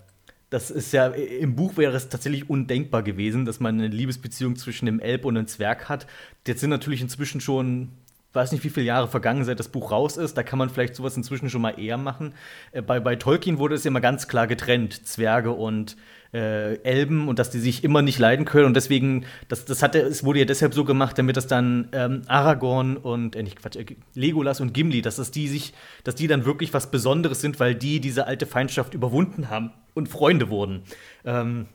das 0.51 0.69
ist 0.69 0.93
ja, 0.93 1.07
im 1.07 1.55
Buch 1.55 1.77
wäre 1.77 1.97
es 1.97 2.09
tatsächlich 2.09 2.47
undenkbar 2.47 3.01
gewesen, 3.01 3.45
dass 3.45 3.59
man 3.59 3.79
eine 3.79 3.87
Liebesbeziehung 3.87 4.55
zwischen 4.55 4.87
einem 4.87 4.99
Elb 4.99 5.25
und 5.25 5.35
einem 5.35 5.47
Zwerg 5.47 5.89
hat. 5.89 6.05
Jetzt 6.45 6.61
sind 6.61 6.69
natürlich 6.69 7.01
inzwischen 7.01 7.41
schon, 7.41 7.89
weiß 8.33 8.51
nicht, 8.51 8.63
wie 8.63 8.69
viele 8.69 8.85
Jahre 8.85 9.07
vergangen, 9.07 9.43
seit 9.43 9.59
das 9.59 9.69
Buch 9.69 9.91
raus 9.91 10.17
ist. 10.17 10.37
Da 10.37 10.43
kann 10.43 10.59
man 10.59 10.69
vielleicht 10.69 10.95
sowas 10.95 11.17
inzwischen 11.17 11.49
schon 11.49 11.61
mal 11.61 11.79
eher 11.79 11.97
machen. 11.97 12.33
Äh, 12.71 12.81
bei, 12.81 12.99
bei 12.99 13.15
Tolkien 13.15 13.57
wurde 13.57 13.75
es 13.75 13.85
immer 13.85 14.01
ganz 14.01 14.27
klar 14.27 14.47
getrennt, 14.47 15.07
Zwerge 15.07 15.51
und 15.51 15.97
äh, 16.33 16.75
Elben 16.83 17.27
und 17.27 17.39
dass 17.39 17.49
die 17.49 17.59
sich 17.59 17.83
immer 17.83 18.01
nicht 18.01 18.19
leiden 18.19 18.45
können. 18.45 18.67
Und 18.67 18.75
deswegen, 18.75 19.25
das, 19.47 19.65
das 19.65 19.81
hat, 19.81 19.95
es 19.95 20.23
wurde 20.23 20.39
ja 20.39 20.45
deshalb 20.45 20.73
so 20.73 20.83
gemacht, 20.85 21.17
damit 21.17 21.37
das 21.37 21.47
dann 21.47 21.89
ähm, 21.91 22.21
Aragorn 22.27 22.97
und, 22.97 23.35
äh, 23.35 23.43
nicht 23.43 23.59
Quatsch, 23.59 23.77
äh, 23.77 23.85
Legolas 24.13 24.61
und 24.61 24.73
Gimli, 24.73 25.01
dass 25.01 25.15
das 25.15 25.31
die 25.31 25.47
sich, 25.47 25.73
dass 26.03 26.15
die 26.15 26.27
dann 26.27 26.45
wirklich 26.45 26.73
was 26.73 26.91
Besonderes 26.91 27.41
sind, 27.41 27.59
weil 27.59 27.73
die 27.73 27.99
diese 27.99 28.27
alte 28.27 28.45
Feindschaft 28.45 28.93
überwunden 28.93 29.49
haben 29.49 29.71
und 29.95 30.07
Freunde 30.07 30.49
wurden. 30.49 30.83
Ähm, 31.25 31.65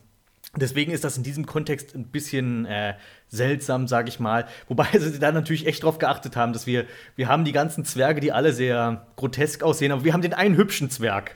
Deswegen 0.57 0.91
ist 0.91 1.03
das 1.03 1.17
in 1.17 1.23
diesem 1.23 1.45
Kontext 1.45 1.95
ein 1.95 2.05
bisschen 2.05 2.65
äh, 2.65 2.93
seltsam, 3.27 3.87
sage 3.87 4.09
ich 4.09 4.19
mal. 4.19 4.45
Wobei 4.67 4.87
sie 4.99 5.19
da 5.19 5.31
natürlich 5.31 5.67
echt 5.67 5.83
drauf 5.83 5.97
geachtet 5.97 6.35
haben, 6.35 6.53
dass 6.53 6.65
wir, 6.67 6.85
wir 7.15 7.27
haben 7.27 7.45
die 7.45 7.51
ganzen 7.51 7.85
Zwerge, 7.85 8.21
die 8.21 8.31
alle 8.31 8.53
sehr 8.53 9.05
grotesk 9.15 9.63
aussehen, 9.63 9.91
aber 9.91 10.03
wir 10.03 10.13
haben 10.13 10.21
den 10.21 10.33
einen 10.33 10.57
hübschen 10.57 10.89
Zwerg. 10.89 11.33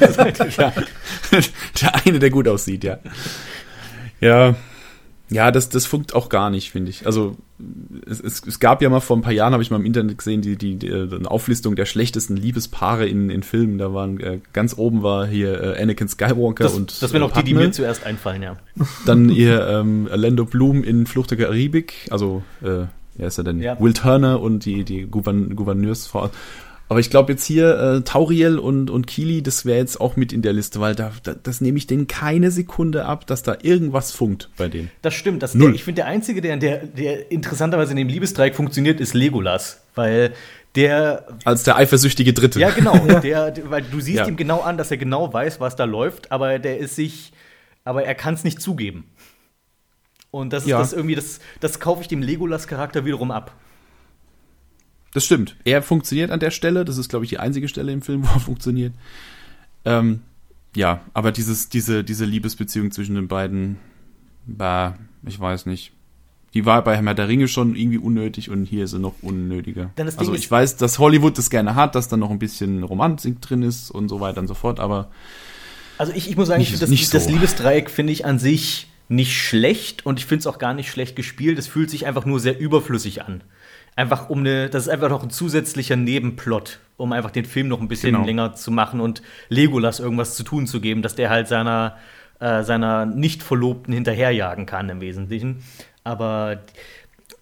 ja. 0.56 0.72
Der 1.80 2.06
eine, 2.06 2.18
der 2.18 2.30
gut 2.30 2.48
aussieht, 2.48 2.84
ja. 2.84 2.98
Ja, 4.20 4.54
ja, 5.30 5.50
das, 5.50 5.70
das 5.70 5.86
funkt 5.86 6.14
auch 6.14 6.28
gar 6.28 6.50
nicht, 6.50 6.70
finde 6.70 6.90
ich. 6.90 7.06
Also 7.06 7.36
es, 8.06 8.20
es, 8.20 8.46
es 8.46 8.60
gab 8.60 8.82
ja 8.82 8.90
mal 8.90 9.00
vor 9.00 9.16
ein 9.16 9.22
paar 9.22 9.32
Jahren, 9.32 9.52
habe 9.52 9.62
ich 9.62 9.70
mal 9.70 9.78
im 9.78 9.86
Internet 9.86 10.18
gesehen, 10.18 10.42
die, 10.42 10.56
die, 10.56 10.76
die 10.76 10.92
eine 10.92 11.30
Auflistung 11.30 11.76
der 11.76 11.86
schlechtesten 11.86 12.36
Liebespaare 12.36 13.06
in, 13.06 13.30
in 13.30 13.42
Filmen. 13.42 13.78
Da 13.78 13.94
waren 13.94 14.20
äh, 14.20 14.40
ganz 14.52 14.76
oben 14.76 15.02
war 15.02 15.26
hier 15.26 15.62
äh, 15.62 15.82
Anakin 15.82 16.08
Skywalker 16.08 16.64
das, 16.64 16.74
und 16.74 17.02
Das 17.02 17.12
wären 17.12 17.22
auch 17.22 17.32
die, 17.32 17.42
die 17.42 17.54
mir 17.54 17.72
zuerst 17.72 18.04
einfallen, 18.04 18.42
ja. 18.42 18.56
Dann 19.06 19.30
ihr 19.30 19.66
ähm, 19.66 20.08
Orlando 20.10 20.44
Bloom 20.44 20.84
in 20.84 21.06
Flucht 21.06 21.30
der 21.30 21.38
Karibik, 21.38 22.08
also 22.10 22.42
äh, 22.62 22.86
wer 23.16 23.26
ist 23.26 23.38
er 23.38 23.44
denn? 23.44 23.60
Ja. 23.60 23.80
Will 23.80 23.94
Turner 23.94 24.40
und 24.40 24.66
die, 24.66 24.84
die 24.84 25.06
Gouvern 25.06 25.56
Gouverneursfrau. 25.56 26.30
Aber 26.88 27.00
ich 27.00 27.08
glaube 27.10 27.32
jetzt 27.32 27.44
hier 27.44 27.78
äh, 27.78 28.00
Tauriel 28.02 28.58
und, 28.58 28.90
und 28.90 29.06
Kili, 29.06 29.42
das 29.42 29.64
wäre 29.64 29.78
jetzt 29.78 30.00
auch 30.00 30.16
mit 30.16 30.32
in 30.32 30.42
der 30.42 30.52
Liste, 30.52 30.80
weil 30.80 30.94
da, 30.94 31.12
da 31.22 31.34
das 31.34 31.60
nehme 31.60 31.78
ich 31.78 31.86
denen 31.86 32.06
keine 32.06 32.50
Sekunde 32.50 33.06
ab, 33.06 33.26
dass 33.26 33.42
da 33.42 33.56
irgendwas 33.62 34.12
funkt 34.12 34.50
bei 34.56 34.68
denen. 34.68 34.90
Das 35.00 35.14
stimmt. 35.14 35.42
Das 35.42 35.54
Null. 35.54 35.68
Der, 35.68 35.74
ich 35.76 35.84
finde, 35.84 36.02
der 36.02 36.06
Einzige, 36.06 36.40
der, 36.40 36.56
der, 36.58 36.86
der 36.86 37.32
interessanterweise 37.32 37.92
in 37.92 37.96
dem 37.96 38.08
Liebesdreieck 38.08 38.54
funktioniert, 38.54 39.00
ist 39.00 39.14
Legolas. 39.14 39.82
Weil 39.94 40.34
der. 40.74 41.26
Als 41.44 41.62
der 41.62 41.76
eifersüchtige 41.76 42.32
Dritte. 42.32 42.60
Ja, 42.60 42.70
genau. 42.70 42.98
der, 43.22 43.50
der, 43.50 43.70
weil 43.70 43.82
du 43.82 44.00
siehst 44.00 44.18
ja. 44.18 44.26
ihm 44.26 44.36
genau 44.36 44.60
an, 44.60 44.76
dass 44.76 44.90
er 44.90 44.96
genau 44.96 45.32
weiß, 45.32 45.60
was 45.60 45.76
da 45.76 45.84
läuft, 45.84 46.32
aber 46.32 46.58
der 46.58 46.78
ist 46.78 46.96
sich. 46.96 47.32
Aber 47.84 48.04
er 48.04 48.14
kann 48.14 48.34
es 48.34 48.44
nicht 48.44 48.60
zugeben. 48.60 49.04
Und 50.30 50.52
das 50.52 50.64
ist 50.64 50.70
ja. 50.70 50.78
das 50.78 50.92
irgendwie, 50.92 51.14
das, 51.14 51.38
das 51.60 51.78
kaufe 51.80 52.02
ich 52.02 52.08
dem 52.08 52.22
Legolas-Charakter 52.22 53.04
wiederum 53.04 53.30
ab. 53.30 53.54
Das 55.14 55.24
stimmt. 55.24 55.56
Er 55.64 55.80
funktioniert 55.80 56.30
an 56.30 56.40
der 56.40 56.50
Stelle. 56.50 56.84
Das 56.84 56.98
ist, 56.98 57.08
glaube 57.08 57.24
ich, 57.24 57.30
die 57.30 57.38
einzige 57.38 57.68
Stelle 57.68 57.92
im 57.92 58.02
Film, 58.02 58.22
wo 58.28 58.34
er 58.34 58.40
funktioniert. 58.40 58.92
Ähm, 59.86 60.20
ja, 60.76 61.00
aber 61.14 61.32
dieses, 61.32 61.68
diese, 61.68 62.04
diese 62.04 62.24
Liebesbeziehung 62.24 62.90
zwischen 62.90 63.14
den 63.14 63.28
beiden, 63.28 63.76
bah, 64.44 64.98
ich 65.24 65.38
weiß 65.38 65.66
nicht. 65.66 65.92
Die 66.52 66.64
war 66.66 66.84
bei 66.84 66.96
Herr 66.96 67.14
der 67.14 67.28
Ringe 67.28 67.48
schon 67.48 67.74
irgendwie 67.74 67.98
unnötig 67.98 68.48
und 68.48 68.64
hier 68.64 68.84
ist 68.84 68.92
sie 68.92 69.00
noch 69.00 69.14
unnötiger. 69.22 69.90
Das 69.96 70.18
also 70.18 70.34
ich 70.34 70.48
weiß, 70.48 70.76
dass 70.76 71.00
Hollywood 71.00 71.36
das 71.36 71.50
gerne 71.50 71.74
hat, 71.74 71.96
dass 71.96 72.06
da 72.06 72.16
noch 72.16 72.30
ein 72.30 72.38
bisschen 72.38 72.84
Romantik 72.84 73.40
drin 73.40 73.62
ist 73.62 73.90
und 73.90 74.08
so 74.08 74.20
weiter 74.20 74.40
und 74.40 74.46
so 74.46 74.54
fort, 74.54 74.78
aber 74.78 75.10
Also 75.98 76.12
ich, 76.14 76.30
ich 76.30 76.36
muss 76.36 76.46
sagen, 76.48 76.60
Nicht- 76.60 76.72
ich, 76.74 76.78
das, 76.78 76.90
nicht 76.90 77.12
das 77.12 77.24
so. 77.24 77.30
Liebesdreieck 77.30 77.90
finde 77.90 78.12
ich 78.12 78.24
an 78.24 78.38
sich 78.38 78.86
nicht 79.08 79.36
schlecht 79.36 80.06
und 80.06 80.20
ich 80.20 80.26
finde 80.26 80.40
es 80.40 80.46
auch 80.46 80.58
gar 80.58 80.74
nicht 80.74 80.90
schlecht 80.90 81.16
gespielt. 81.16 81.58
Es 81.58 81.66
fühlt 81.66 81.90
sich 81.90 82.06
einfach 82.06 82.24
nur 82.24 82.38
sehr 82.38 82.58
überflüssig 82.58 83.22
an. 83.24 83.42
Einfach 83.96 84.28
um 84.28 84.40
eine, 84.40 84.68
das 84.68 84.84
ist 84.84 84.88
einfach 84.88 85.08
noch 85.08 85.22
ein 85.22 85.30
zusätzlicher 85.30 85.94
Nebenplot, 85.96 86.80
um 86.96 87.12
einfach 87.12 87.30
den 87.30 87.44
Film 87.44 87.68
noch 87.68 87.80
ein 87.80 87.88
bisschen 87.88 88.12
Genau. 88.14 88.26
länger 88.26 88.54
zu 88.54 88.70
machen 88.70 89.00
und 89.00 89.22
Legolas 89.48 90.00
irgendwas 90.00 90.34
zu 90.34 90.42
tun 90.42 90.66
zu 90.66 90.80
geben, 90.80 91.00
dass 91.02 91.14
der 91.14 91.30
halt 91.30 91.46
seiner, 91.46 91.96
äh, 92.40 92.62
seiner 92.64 93.06
Nicht-Verlobten 93.06 93.94
hinterherjagen 93.94 94.66
kann 94.66 94.88
im 94.88 95.00
Wesentlichen. 95.00 95.62
Aber 96.02 96.62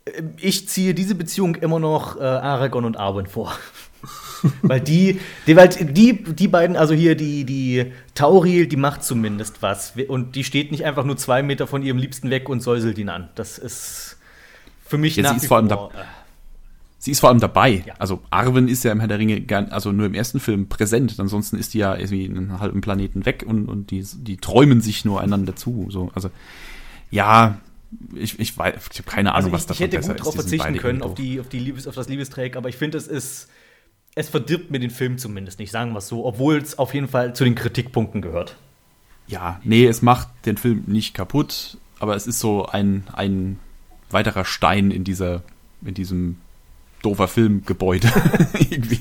äh, 0.05 0.23
ich 0.39 0.69
ziehe 0.69 0.93
diese 0.95 1.15
Beziehung 1.15 1.55
immer 1.55 1.79
noch 1.81 2.20
äh, 2.20 2.23
Aragorn 2.24 2.85
und 2.85 2.99
Arwen 2.99 3.27
vor. 3.27 3.57
Weil 4.62 4.81
die, 4.81 5.20
die, 5.47 5.55
weil 5.55 5.69
die, 5.69 6.20
die 6.24 6.49
beiden, 6.49 6.77
also 6.77 6.95
hier 6.95 7.15
die, 7.15 7.45
die 7.45 7.93
Tauril, 8.16 8.66
die 8.66 8.77
macht 8.77 9.05
zumindest 9.05 9.62
was. 9.62 9.93
Und 10.09 10.35
die 10.35 10.43
steht 10.43 10.73
nicht 10.73 10.85
einfach 10.85 11.05
nur 11.05 11.16
zwei 11.16 11.45
Meter 11.45 11.69
von 11.69 11.85
ihrem 11.85 11.99
Liebsten 11.99 12.29
weg 12.29 12.49
und 12.49 12.61
säuselt 12.61 12.99
ihn 12.99 13.09
an. 13.09 13.29
Das 13.37 13.57
ist 13.57 14.19
für 14.85 14.99
mich 14.99 15.15
Ja, 15.15 15.23
sie 15.23 15.29
nach 15.29 15.37
ist 15.37 15.43
wie 15.45 15.47
vor 15.47 15.59
allem 15.59 15.69
vor, 15.69 15.93
sie 17.03 17.11
ist 17.11 17.19
vor 17.19 17.31
allem 17.31 17.41
dabei. 17.41 17.83
Ja. 17.85 17.95
Also 17.99 18.23
Arwen 18.31 18.69
ist 18.69 18.85
ja 18.85 18.93
im 18.93 19.01
Herr 19.01 19.09
der 19.09 19.19
Ringe 19.19 19.45
also 19.70 19.91
nur 19.91 20.07
im 20.07 20.15
ersten 20.15 20.39
Film 20.39 20.69
präsent. 20.69 21.19
Ansonsten 21.19 21.59
ist 21.59 21.74
die 21.74 21.79
ja 21.79 21.97
irgendwie 21.97 22.27
einen 22.27 22.61
halben 22.61 22.81
Planeten 22.81 23.27
weg 23.27 23.45
und, 23.45 23.69
und 23.69 23.91
die, 23.91 24.07
die 24.19 24.37
träumen 24.37 24.81
sich 24.81 25.05
nur 25.05 25.20
einander 25.20 25.57
zu. 25.57 25.89
So, 25.91 26.12
also 26.15 26.31
ja, 27.11 27.59
ich, 28.15 28.39
ich 28.39 28.57
weiß, 28.57 28.74
ich 28.93 28.99
habe 29.01 29.11
keine 29.11 29.35
Ahnung, 29.35 29.53
Also 29.53 29.53
was 29.53 29.62
ich, 29.62 29.66
davon 29.66 29.87
ich 29.87 29.93
hätte 29.93 29.97
gut 29.97 30.11
ist. 30.11 30.20
darauf 30.20 30.35
verzichten 30.35 30.77
können, 30.77 31.03
auf, 31.03 31.15
die, 31.15 31.41
auf, 31.41 31.49
die 31.49 31.59
Liebes, 31.59 31.89
auf 31.89 31.97
das 31.97 32.09
Liebesträg, 32.09 32.57
aber 32.57 32.69
ich 32.69 32.77
finde, 32.77 32.99
es 32.99 33.09
ist. 33.09 33.49
Es 34.15 34.29
verdirbt 34.29 34.70
mir 34.70 34.79
den 34.79 34.91
Film 34.91 35.16
zumindest 35.16 35.59
nicht, 35.59 35.70
sagen 35.70 35.93
wir 35.93 35.99
es 35.99 36.07
so, 36.09 36.27
obwohl 36.27 36.59
es 36.59 36.79
auf 36.79 36.93
jeden 36.93 37.09
Fall 37.09 37.35
zu 37.35 37.45
den 37.45 37.55
Kritikpunkten 37.55 38.20
gehört. 38.20 38.57
Ja, 39.27 39.59
nee, 39.65 39.87
es 39.87 40.03
macht 40.03 40.29
den 40.45 40.59
Film 40.59 40.85
nicht 40.87 41.15
kaputt, 41.15 41.79
aber 41.99 42.15
es 42.15 42.27
ist 42.27 42.39
so 42.39 42.66
ein, 42.66 43.05
ein 43.15 43.59
weiterer 44.11 44.45
Stein 44.45 44.91
in 44.91 45.03
dieser, 45.03 45.43
in 45.83 45.95
diesem 45.95 46.37
doofer 47.03 47.29
Filmgebäude. 47.29 48.09
Irgendwie. 48.70 49.01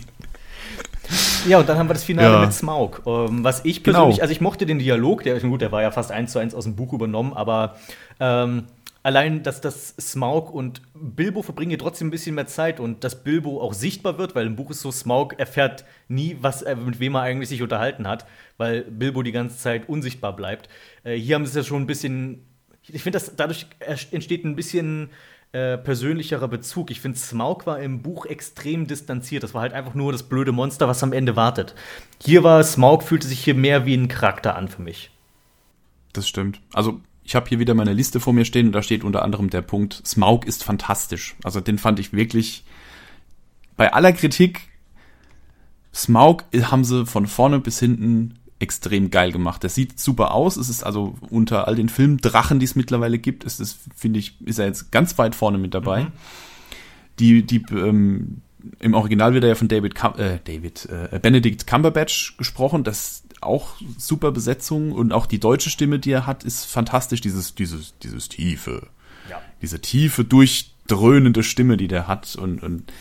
Ja, 1.47 1.59
und 1.59 1.67
dann 1.67 1.77
haben 1.77 1.89
wir 1.89 1.93
das 1.93 2.03
Finale 2.03 2.33
Ja. 2.33 2.41
mit 2.45 2.53
Smaug. 2.53 3.01
Ähm, 3.05 3.43
was 3.43 3.65
ich 3.65 3.83
Genau. 3.83 3.97
persönlich, 3.99 4.21
also 4.21 4.31
ich 4.31 4.41
mochte 4.41 4.65
den 4.65 4.79
Dialog, 4.79 5.23
der, 5.23 5.39
gut, 5.39 5.61
der 5.61 5.71
war 5.71 5.81
ja 5.81 5.91
fast 5.91 6.11
eins 6.11 6.31
zu 6.31 6.39
eins 6.39 6.53
aus 6.53 6.63
dem 6.65 6.75
Buch 6.75 6.93
übernommen, 6.93 7.33
aber 7.33 7.75
ähm, 8.19 8.65
allein, 9.03 9.41
dass 9.43 9.59
das 9.59 9.95
Smaug 9.99 10.51
und 10.53 10.81
Bilbo 10.93 11.41
verbringen 11.41 11.71
hier 11.71 11.79
trotzdem 11.79 12.07
ein 12.07 12.11
bisschen 12.11 12.35
mehr 12.35 12.45
Zeit 12.47 12.79
und 12.79 13.03
dass 13.03 13.23
Bilbo 13.23 13.59
auch 13.59 13.73
sichtbar 13.73 14.17
wird, 14.19 14.35
weil 14.35 14.45
im 14.45 14.55
Buch 14.55 14.69
ist 14.71 14.81
so, 14.81 14.91
Smaug 14.91 15.33
erfährt 15.39 15.83
nie, 16.07 16.37
was 16.39 16.61
er, 16.61 16.75
mit 16.75 16.99
wem 16.99 17.15
er 17.15 17.21
eigentlich 17.21 17.49
sich 17.49 17.61
unterhalten 17.63 18.07
hat, 18.07 18.25
weil 18.57 18.83
Bilbo 18.83 19.23
die 19.23 19.31
ganze 19.31 19.57
Zeit 19.57 19.89
unsichtbar 19.89 20.35
bleibt. 20.35 20.69
Äh, 21.03 21.15
hier 21.15 21.35
haben 21.35 21.45
sie 21.45 21.49
es 21.49 21.55
ja 21.55 21.63
schon 21.63 21.81
ein 21.81 21.87
bisschen, 21.87 22.45
ich 22.87 23.01
finde, 23.03 23.17
dass 23.19 23.35
dadurch 23.35 23.65
entsteht 24.11 24.45
ein 24.45 24.55
bisschen 24.55 25.09
äh, 25.53 25.77
persönlicherer 25.77 26.47
Bezug. 26.47 26.91
Ich 26.91 27.01
finde, 27.01 27.17
Smaug 27.17 27.65
war 27.65 27.79
im 27.79 28.01
Buch 28.01 28.25
extrem 28.25 28.87
distanziert. 28.87 29.43
Das 29.43 29.53
war 29.53 29.61
halt 29.61 29.73
einfach 29.73 29.93
nur 29.93 30.11
das 30.11 30.23
blöde 30.23 30.51
Monster, 30.51 30.87
was 30.87 31.03
am 31.03 31.13
Ende 31.13 31.35
wartet. 31.35 31.75
Hier 32.23 32.43
war 32.43 32.63
Smaug, 32.63 33.03
fühlte 33.03 33.27
sich 33.27 33.43
hier 33.43 33.55
mehr 33.55 33.85
wie 33.85 33.95
ein 33.95 34.07
Charakter 34.07 34.55
an 34.55 34.69
für 34.69 34.81
mich. 34.81 35.11
Das 36.13 36.27
stimmt. 36.27 36.61
Also, 36.73 37.01
ich 37.23 37.35
habe 37.35 37.49
hier 37.49 37.59
wieder 37.59 37.73
meine 37.73 37.93
Liste 37.93 38.19
vor 38.19 38.33
mir 38.33 38.45
stehen 38.45 38.67
und 38.67 38.71
da 38.73 38.81
steht 38.81 39.03
unter 39.03 39.23
anderem 39.23 39.49
der 39.49 39.61
Punkt, 39.61 40.01
Smaug 40.05 40.45
ist 40.45 40.63
fantastisch. 40.63 41.35
Also, 41.43 41.59
den 41.59 41.77
fand 41.77 41.99
ich 41.99 42.13
wirklich 42.13 42.63
bei 43.77 43.93
aller 43.93 44.13
Kritik, 44.13 44.61
Smaug 45.93 46.45
haben 46.53 46.83
sie 46.83 47.05
von 47.05 47.27
vorne 47.27 47.59
bis 47.59 47.79
hinten 47.79 48.39
extrem 48.61 49.09
geil 49.09 49.31
gemacht. 49.31 49.63
Das 49.63 49.75
sieht 49.75 49.99
super 49.99 50.33
aus. 50.33 50.55
Es 50.57 50.69
ist 50.69 50.83
also 50.83 51.15
unter 51.29 51.67
all 51.67 51.75
den 51.75 51.89
Filmdrachen, 51.89 52.59
die 52.59 52.65
es 52.65 52.75
mittlerweile 52.75 53.17
gibt, 53.19 53.43
ist 53.43 53.59
es, 53.59 53.77
finde 53.95 54.19
ich, 54.19 54.39
ist 54.45 54.59
er 54.59 54.67
jetzt 54.67 54.91
ganz 54.91 55.17
weit 55.17 55.35
vorne 55.35 55.57
mit 55.57 55.73
dabei. 55.73 56.07
Die, 57.19 57.43
die, 57.45 57.63
ähm, 57.71 58.41
im 58.79 58.93
Original 58.93 59.33
wird 59.33 59.43
er 59.43 59.49
ja 59.49 59.55
von 59.55 59.67
David, 59.67 59.95
Cum- 59.95 60.17
äh, 60.17 60.39
David, 60.43 60.87
äh, 60.89 61.19
Benedict 61.19 61.65
Cumberbatch 61.67 62.37
gesprochen. 62.37 62.83
Das 62.83 62.97
ist 62.99 63.23
auch 63.41 63.75
super 63.97 64.31
Besetzung 64.31 64.91
und 64.91 65.11
auch 65.11 65.25
die 65.25 65.39
deutsche 65.39 65.69
Stimme, 65.71 65.97
die 65.99 66.11
er 66.11 66.27
hat, 66.27 66.43
ist 66.43 66.65
fantastisch. 66.65 67.21
Dieses, 67.21 67.55
dieses, 67.55 67.97
dieses 67.99 68.29
tiefe, 68.29 68.87
Ja. 69.29 69.41
diese 69.61 69.81
tiefe, 69.81 70.23
durchdröhnende 70.23 71.41
Stimme, 71.43 71.77
die 71.77 71.87
der 71.87 72.07
hat 72.07 72.35
und, 72.35 72.61
und 72.61 72.91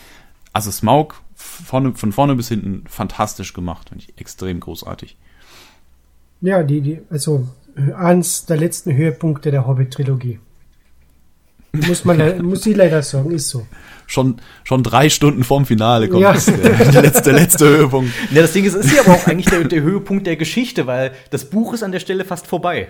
also 0.53 0.71
Smaug 0.71 1.21
vorne, 1.35 1.93
von 1.93 2.11
vorne 2.11 2.35
bis 2.35 2.49
hinten 2.49 2.83
fantastisch 2.87 3.53
gemacht, 3.53 3.89
finde 3.89 4.05
ich 4.07 4.17
extrem 4.19 4.59
großartig. 4.59 5.17
Ja, 6.41 6.63
die, 6.63 6.81
die, 6.81 7.01
also 7.09 7.47
äh, 7.75 7.93
eins 7.93 8.45
der 8.45 8.57
letzten 8.57 8.95
Höhepunkte 8.95 9.51
der 9.51 9.67
Hobbit-Trilogie. 9.67 10.39
Muss 11.73 12.03
man, 12.03 12.41
muss 12.45 12.65
ich 12.65 12.75
leider 12.75 13.01
sagen, 13.03 13.31
ist 13.31 13.49
so. 13.49 13.65
Schon, 14.07 14.41
schon 14.65 14.83
drei 14.83 15.07
Stunden 15.09 15.45
vorm 15.45 15.65
Finale 15.65 16.09
kommt 16.09 16.23
Ja. 16.23 16.33
das, 16.33 16.45
der, 16.47 16.55
der 16.55 17.01
letzte, 17.01 17.31
letzte 17.31 17.69
Höhepunkt. 17.69 18.11
Ja, 18.31 18.41
das 18.41 18.51
Ding 18.51 18.65
ist, 18.65 18.73
es 18.73 18.87
ist 18.87 18.95
ja 18.95 19.03
aber 19.03 19.13
auch 19.13 19.25
eigentlich 19.27 19.45
der, 19.45 19.63
der 19.63 19.81
Höhepunkt 19.81 20.27
der 20.27 20.35
Geschichte, 20.35 20.85
weil 20.85 21.13
das 21.29 21.45
Buch 21.49 21.73
ist 21.73 21.81
an 21.83 21.93
der 21.93 21.99
Stelle 22.01 22.25
fast 22.25 22.45
vorbei. 22.45 22.89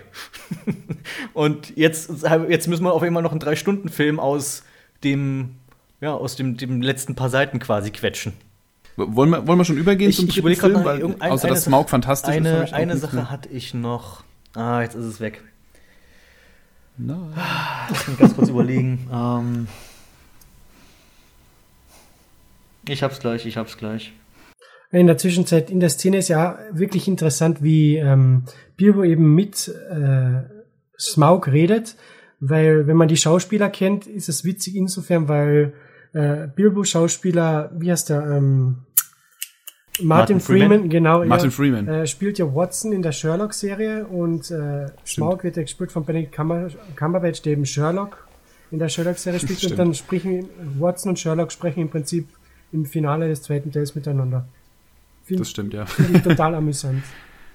Und 1.34 1.78
jetzt, 1.78 2.10
jetzt 2.50 2.68
müssen 2.68 2.84
wir 2.84 2.94
auf 2.94 3.04
einmal 3.04 3.22
noch 3.22 3.32
einen 3.32 3.40
Drei-Stunden-Film 3.40 4.20
aus 4.20 4.64
dem, 5.04 5.58
ja, 6.00 6.14
aus 6.16 6.36
dem, 6.36 6.58
dem 6.58 6.82
letzten 6.82 7.14
paar 7.14 7.30
Seiten 7.30 7.60
quasi 7.60 7.92
quetschen. 7.92 8.34
Wollen 9.08 9.30
wir, 9.30 9.48
wollen 9.48 9.58
wir 9.60 9.66
schon 9.66 9.78
übergehen 9.78 10.12
zum 10.12 10.28
dritten 10.28 10.40
überleg 10.40 10.60
grad 10.60 10.72
Film? 10.72 10.86
Weil, 10.86 11.32
außer 11.32 11.46
eine 11.46 11.56
dass 11.56 11.64
Smaug 11.64 11.90
fantastisch 11.90 12.36
ist. 12.36 12.46
Eine, 12.46 12.64
ich 12.64 12.74
auch 12.74 12.78
eine 12.78 12.98
Sache 12.98 13.16
mehr. 13.16 13.32
hatte 13.32 13.50
ich 13.50 13.74
noch. 13.74 14.24
Ah, 14.54 14.82
jetzt 14.82 14.96
ist 14.96 15.06
es 15.06 15.20
weg. 15.20 15.42
Na, 16.98 17.30
Lass 17.90 18.08
mich 18.08 18.18
ganz 18.18 18.36
kurz 18.36 18.50
überlegen. 18.50 19.08
Ähm, 19.14 19.68
ich 22.88 23.04
hab's 23.04 23.20
gleich, 23.20 23.46
ich 23.46 23.58
hab's 23.58 23.78
gleich. 23.78 24.14
In 24.92 25.08
der 25.08 25.18
Zwischenzeit, 25.18 25.70
in 25.70 25.80
der 25.80 25.90
Szene 25.90 26.18
ist 26.18 26.28
ja 26.28 26.60
wirklich 26.72 27.08
interessant, 27.08 27.64
wie 27.64 27.96
ähm, 27.96 28.44
Bilbo 28.76 29.04
eben 29.04 29.36
mit 29.36 29.70
äh, 29.90 30.42
Smaug 31.00 31.48
redet, 31.48 31.96
weil 32.40 32.88
wenn 32.88 32.98
man 32.98 33.08
die 33.08 33.18
Schauspieler 33.18 33.70
kennt, 33.70 34.08
ist 34.08 34.28
es 34.28 34.44
witzig 34.44 34.76
insofern, 34.76 35.28
weil 35.30 35.74
äh, 36.14 36.48
Bilbo 36.48 36.84
Schauspieler, 36.84 37.72
wie 37.74 37.92
heißt 37.92 38.10
der, 38.10 38.22
ähm, 38.30 38.80
Martin, 40.00 40.08
Martin 40.08 40.40
Freeman, 40.40 40.70
Freeman? 40.70 40.90
genau, 40.90 41.26
Martin 41.26 41.50
ja, 41.50 41.56
Freeman. 41.56 41.88
Äh, 41.88 42.08
spielt 42.08 42.40
ja 42.40 42.56
Watson 42.56 42.94
in 42.94 43.02
der 43.02 43.12
Sherlock-Serie 43.12 44.06
und 44.06 44.50
äh, 44.50 44.88
Smaug 45.06 45.44
wird 45.44 45.58
ja 45.58 45.64
gespielt 45.64 45.92
von 45.92 46.06
Benedict 46.06 46.34
Cumber 46.34 46.70
Cumberbatch, 46.96 47.42
der 47.42 47.54
eben 47.54 47.66
Sherlock 47.66 48.26
in 48.72 48.80
der 48.80 48.88
Sherlock-Serie 48.88 49.40
spielt 49.40 49.58
und 49.60 49.60
Stimmt. 49.60 49.80
dann 49.80 49.94
sprechen 49.94 50.50
Watson 50.80 51.10
und 51.10 51.20
Sherlock 51.20 51.52
sprechen 51.52 51.82
im 51.82 51.90
Prinzip 51.90 52.28
im 52.72 52.86
Finale 52.86 53.28
des 53.28 53.42
zweiten 53.42 53.72
Teils 53.72 53.94
miteinander. 53.96 54.48
Finde 55.26 55.42
Das 55.42 55.50
stimmt, 55.50 55.74
ja. 55.74 55.86
find 55.86 56.16
ich 56.16 56.22
total 56.24 56.56
amüsant. 56.56 57.04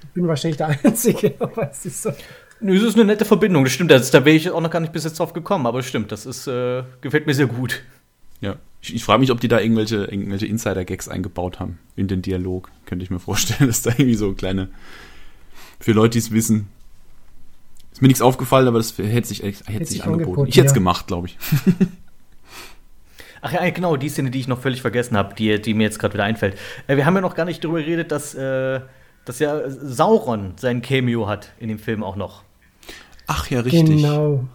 Ich 0.02 0.08
bin 0.10 0.28
wahrscheinlich 0.28 0.58
der 0.58 0.78
Einzige, 0.84 1.34
aber 1.38 1.70
es 1.70 1.86
ist 1.86 2.02
so. 2.02 2.12
Nö, 2.60 2.76
es 2.76 2.82
ist 2.82 2.96
eine 2.96 3.06
nette 3.06 3.24
Verbindung, 3.24 3.64
das 3.64 3.72
stimmt. 3.72 3.90
Das, 3.90 4.10
da 4.10 4.24
wäre 4.24 4.36
ich 4.36 4.50
auch 4.50 4.60
noch 4.60 4.70
gar 4.70 4.80
nicht 4.80 4.92
bis 4.92 5.04
jetzt 5.04 5.18
drauf 5.18 5.32
gekommen, 5.32 5.66
aber 5.66 5.78
es 5.78 5.86
stimmt, 5.86 6.12
das 6.12 6.26
ist, 6.26 6.46
äh, 6.46 6.82
gefällt 7.00 7.26
mir 7.26 7.34
sehr 7.34 7.46
gut. 7.46 7.82
Ja. 8.40 8.56
Ich, 8.82 8.94
ich 8.94 9.04
frage 9.04 9.20
mich, 9.20 9.30
ob 9.30 9.40
die 9.40 9.48
da 9.48 9.58
irgendwelche, 9.58 10.04
irgendwelche 10.04 10.46
Insider-Gags 10.46 11.08
eingebaut 11.08 11.58
haben 11.58 11.78
in 11.96 12.08
den 12.08 12.22
Dialog. 12.22 12.70
Könnte 12.84 13.02
ich 13.02 13.10
mir 13.10 13.18
vorstellen, 13.18 13.66
dass 13.68 13.82
da 13.82 13.90
irgendwie 13.90 14.14
so 14.14 14.32
kleine, 14.32 14.68
für 15.80 15.92
Leute, 15.92 16.12
die 16.12 16.18
es 16.18 16.30
wissen. 16.30 16.68
Ist 17.92 18.02
mir 18.02 18.08
nichts 18.08 18.22
aufgefallen, 18.22 18.68
aber 18.68 18.78
das 18.78 18.96
hätte 18.98 19.28
sich, 19.28 19.42
hätte 19.42 19.56
sich 19.64 19.88
sich 19.88 20.04
angeboten. 20.04 20.22
angeboten, 20.22 20.48
Ich 20.48 20.56
hätte 20.56 20.66
es 20.66 20.72
ja. 20.72 20.74
gemacht, 20.74 21.06
glaube 21.06 21.28
ich. 21.28 21.38
Ach 23.40 23.52
ja, 23.52 23.70
genau, 23.70 23.96
die 23.96 24.08
Szene, 24.08 24.30
die 24.30 24.40
ich 24.40 24.48
noch 24.48 24.60
völlig 24.60 24.82
vergessen 24.82 25.16
habe, 25.16 25.34
die, 25.34 25.60
die 25.60 25.72
mir 25.72 25.84
jetzt 25.84 25.98
gerade 25.98 26.14
wieder 26.14 26.24
einfällt. 26.24 26.58
Äh, 26.88 26.96
wir 26.96 27.06
haben 27.06 27.14
ja 27.14 27.20
noch 27.20 27.34
gar 27.34 27.44
nicht 27.44 27.62
darüber 27.62 27.78
geredet, 27.80 28.10
dass, 28.10 28.34
äh, 28.34 28.80
dass 29.24 29.38
ja 29.38 29.70
Sauron 29.70 30.54
sein 30.56 30.82
Cameo 30.82 31.28
hat 31.28 31.52
in 31.58 31.68
dem 31.68 31.78
Film 31.78 32.02
auch 32.02 32.16
noch. 32.16 32.42
Ach 33.26 33.48
ja, 33.50 33.60
richtig. 33.60 33.86
Genau. 33.86 34.48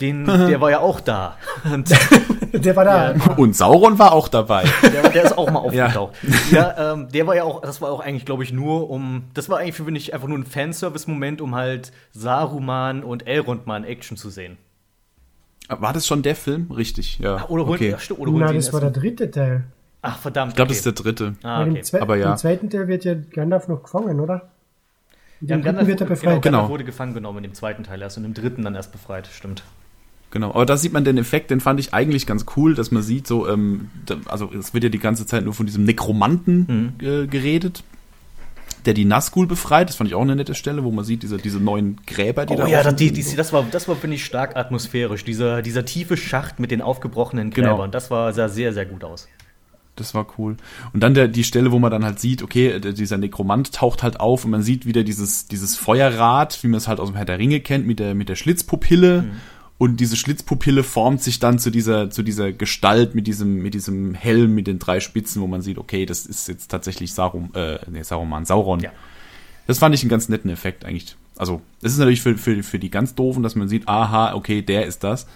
Den, 0.00 0.24
der 0.26 0.60
war 0.60 0.70
ja 0.70 0.80
auch 0.80 1.00
da. 1.00 1.36
Und 1.72 1.90
Der 2.52 2.76
war 2.76 2.84
da. 2.84 3.14
Ja. 3.14 3.32
Und 3.36 3.56
Sauron 3.56 3.98
war 3.98 4.12
auch 4.12 4.28
dabei. 4.28 4.64
der, 4.82 5.08
der 5.10 5.24
ist 5.24 5.36
auch 5.36 5.50
mal 5.50 5.60
Ja. 5.74 5.86
aufgetaucht. 5.86 6.14
Ja, 6.52 6.92
ähm, 6.92 7.08
der 7.10 7.26
war 7.26 7.34
ja 7.34 7.42
auch, 7.42 7.60
das 7.62 7.80
war 7.80 7.90
auch 7.90 7.98
eigentlich, 7.98 8.24
glaube 8.24 8.44
ich, 8.44 8.52
nur 8.52 8.90
um, 8.90 9.24
das 9.34 9.48
war 9.48 9.58
eigentlich 9.58 9.74
für 9.74 9.82
mich 9.82 10.14
einfach 10.14 10.28
nur 10.28 10.38
ein 10.38 10.46
Fanservice-Moment, 10.46 11.40
um 11.40 11.56
halt 11.56 11.90
Saruman 12.12 13.02
und 13.02 13.26
Elrond 13.26 13.66
mal 13.66 13.78
in 13.78 13.84
Action 13.84 14.16
zu 14.16 14.30
sehen. 14.30 14.56
War 15.68 15.92
das 15.92 16.06
schon 16.06 16.22
der 16.22 16.36
Film? 16.36 16.70
Richtig, 16.70 17.18
ja. 17.18 17.48
Oder 17.48 17.66
okay. 17.66 17.90
ja, 17.90 17.98
stimmt, 17.98 18.20
oder 18.20 18.30
holen 18.30 18.40
Na, 18.42 18.48
sie 18.48 18.54
ihn 18.54 18.60
das 18.60 18.72
war 18.72 18.80
der 18.80 18.90
dritte 18.90 19.30
Teil. 19.30 19.64
Ach, 20.02 20.18
verdammt. 20.18 20.52
Ich 20.52 20.56
glaube, 20.56 20.66
okay. 20.70 20.78
das 20.78 20.86
ist 20.86 20.98
der 20.98 21.04
dritte. 21.04 21.34
Ah, 21.42 21.62
okay. 21.62 21.82
im, 21.92 22.02
Aber 22.02 22.16
ja. 22.16 22.30
Im 22.32 22.36
zweiten 22.36 22.70
Teil 22.70 22.86
wird 22.86 23.04
ja 23.04 23.14
Gandalf 23.14 23.66
noch 23.68 23.82
gefangen, 23.82 24.20
oder? 24.20 24.50
In 25.40 25.48
Ja, 25.48 25.56
Gandalf, 25.56 25.88
wird 25.88 26.00
er 26.02 26.06
genau, 26.06 26.14
befreit. 26.14 26.42
Gandalf 26.42 26.62
Genau. 26.64 26.68
wurde 26.68 26.84
gefangen 26.84 27.14
genommen 27.14 27.38
in 27.38 27.44
dem 27.50 27.54
zweiten 27.54 27.82
Teil 27.82 28.00
erst 28.02 28.16
und 28.18 28.24
im 28.24 28.34
dritten 28.34 28.62
dann 28.62 28.74
erst 28.74 28.92
befreit, 28.92 29.26
stimmt. 29.26 29.64
Genau, 30.34 30.50
aber 30.50 30.66
da 30.66 30.76
sieht 30.76 30.92
man 30.92 31.04
den 31.04 31.16
Effekt, 31.16 31.52
den 31.52 31.60
fand 31.60 31.78
ich 31.78 31.94
eigentlich 31.94 32.26
ganz 32.26 32.44
cool, 32.56 32.74
dass 32.74 32.90
man 32.90 33.04
sieht, 33.04 33.26
so, 33.28 33.48
ähm, 33.48 33.88
also 34.26 34.50
es 34.52 34.74
wird 34.74 34.82
ja 34.82 34.90
die 34.90 34.98
ganze 34.98 35.26
Zeit 35.26 35.44
nur 35.44 35.54
von 35.54 35.64
diesem 35.64 35.84
Nekromanten 35.84 36.66
Mhm. 36.98 37.06
äh, 37.06 37.26
geredet, 37.28 37.84
der 38.84 38.94
die 38.94 39.04
Nazgul 39.04 39.46
befreit. 39.46 39.88
Das 39.88 39.94
fand 39.94 40.08
ich 40.10 40.14
auch 40.16 40.22
eine 40.22 40.34
nette 40.34 40.56
Stelle, 40.56 40.82
wo 40.82 40.90
man 40.90 41.04
sieht, 41.04 41.22
diese, 41.22 41.36
diese 41.38 41.60
neuen 41.60 42.00
Gräber, 42.04 42.46
die 42.46 42.54
Oh 42.54 42.56
da 42.56 42.66
ja, 42.66 42.82
das, 42.82 42.96
die, 42.96 43.12
die, 43.12 43.22
das 43.36 43.52
war, 43.52 43.64
das 43.70 43.86
war 43.86 43.94
finde 43.94 44.16
ich, 44.16 44.24
stark 44.24 44.56
atmosphärisch. 44.56 45.24
Dieser, 45.24 45.62
dieser 45.62 45.84
tiefe 45.84 46.16
Schacht 46.16 46.58
mit 46.58 46.72
den 46.72 46.82
aufgebrochenen 46.82 47.50
Genau. 47.50 47.76
Gräbern, 47.76 47.92
das 47.92 48.10
war, 48.10 48.32
sah 48.32 48.48
sehr, 48.48 48.72
sehr 48.72 48.86
gut 48.86 49.04
aus. 49.04 49.28
Das 49.94 50.14
war 50.14 50.26
cool. 50.36 50.56
Und 50.92 51.04
dann 51.04 51.14
der, 51.14 51.28
die 51.28 51.44
Stelle, 51.44 51.70
wo 51.70 51.78
man 51.78 51.92
dann 51.92 52.04
halt 52.04 52.18
sieht, 52.18 52.42
okay, 52.42 52.80
dieser 52.80 53.16
Nekromant 53.18 53.72
taucht 53.72 54.02
halt 54.02 54.18
auf 54.18 54.44
und 54.44 54.50
man 54.50 54.62
sieht 54.64 54.84
wieder 54.84 55.04
dieses, 55.04 55.46
dieses 55.46 55.76
Feuerrad, 55.76 56.58
wie 56.64 56.66
man 56.66 56.78
es 56.78 56.88
halt 56.88 56.98
aus 56.98 57.08
dem 57.10 57.14
Herr 57.14 57.24
der 57.24 57.38
Ringe 57.38 57.60
kennt, 57.60 57.86
mit 57.86 58.00
der, 58.00 58.16
mit 58.16 58.28
der 58.28 58.34
Schlitzpupille. 58.34 59.22
Mhm. 59.22 59.30
Und 59.76 59.98
diese 59.98 60.16
Schlitzpupille 60.16 60.84
formt 60.84 61.22
sich 61.22 61.40
dann 61.40 61.58
zu 61.58 61.70
dieser, 61.70 62.08
zu 62.08 62.22
dieser 62.22 62.52
Gestalt 62.52 63.14
mit 63.14 63.26
diesem, 63.26 63.60
mit 63.60 63.74
diesem 63.74 64.14
Helm, 64.14 64.54
mit 64.54 64.66
den 64.66 64.78
drei 64.78 65.00
Spitzen, 65.00 65.42
wo 65.42 65.46
man 65.48 65.62
sieht, 65.62 65.78
okay, 65.78 66.06
das 66.06 66.26
ist 66.26 66.46
jetzt 66.46 66.68
tatsächlich 66.68 67.12
Sarum, 67.12 67.50
äh, 67.54 67.78
nee, 67.90 68.02
Saruman, 68.02 68.44
Sauron. 68.44 68.80
Ja. 68.80 68.92
Das 69.66 69.78
fand 69.78 69.94
ich 69.94 70.02
einen 70.02 70.10
ganz 70.10 70.28
netten 70.28 70.50
Effekt 70.50 70.84
eigentlich. 70.84 71.16
Also, 71.36 71.60
es 71.82 71.92
ist 71.92 71.98
natürlich 71.98 72.22
für, 72.22 72.36
für, 72.38 72.62
für 72.62 72.78
die 72.78 72.90
ganz 72.90 73.16
Doofen, 73.16 73.42
dass 73.42 73.56
man 73.56 73.68
sieht, 73.68 73.88
aha, 73.88 74.34
okay, 74.34 74.62
der 74.62 74.86
ist 74.86 75.02
das. 75.02 75.26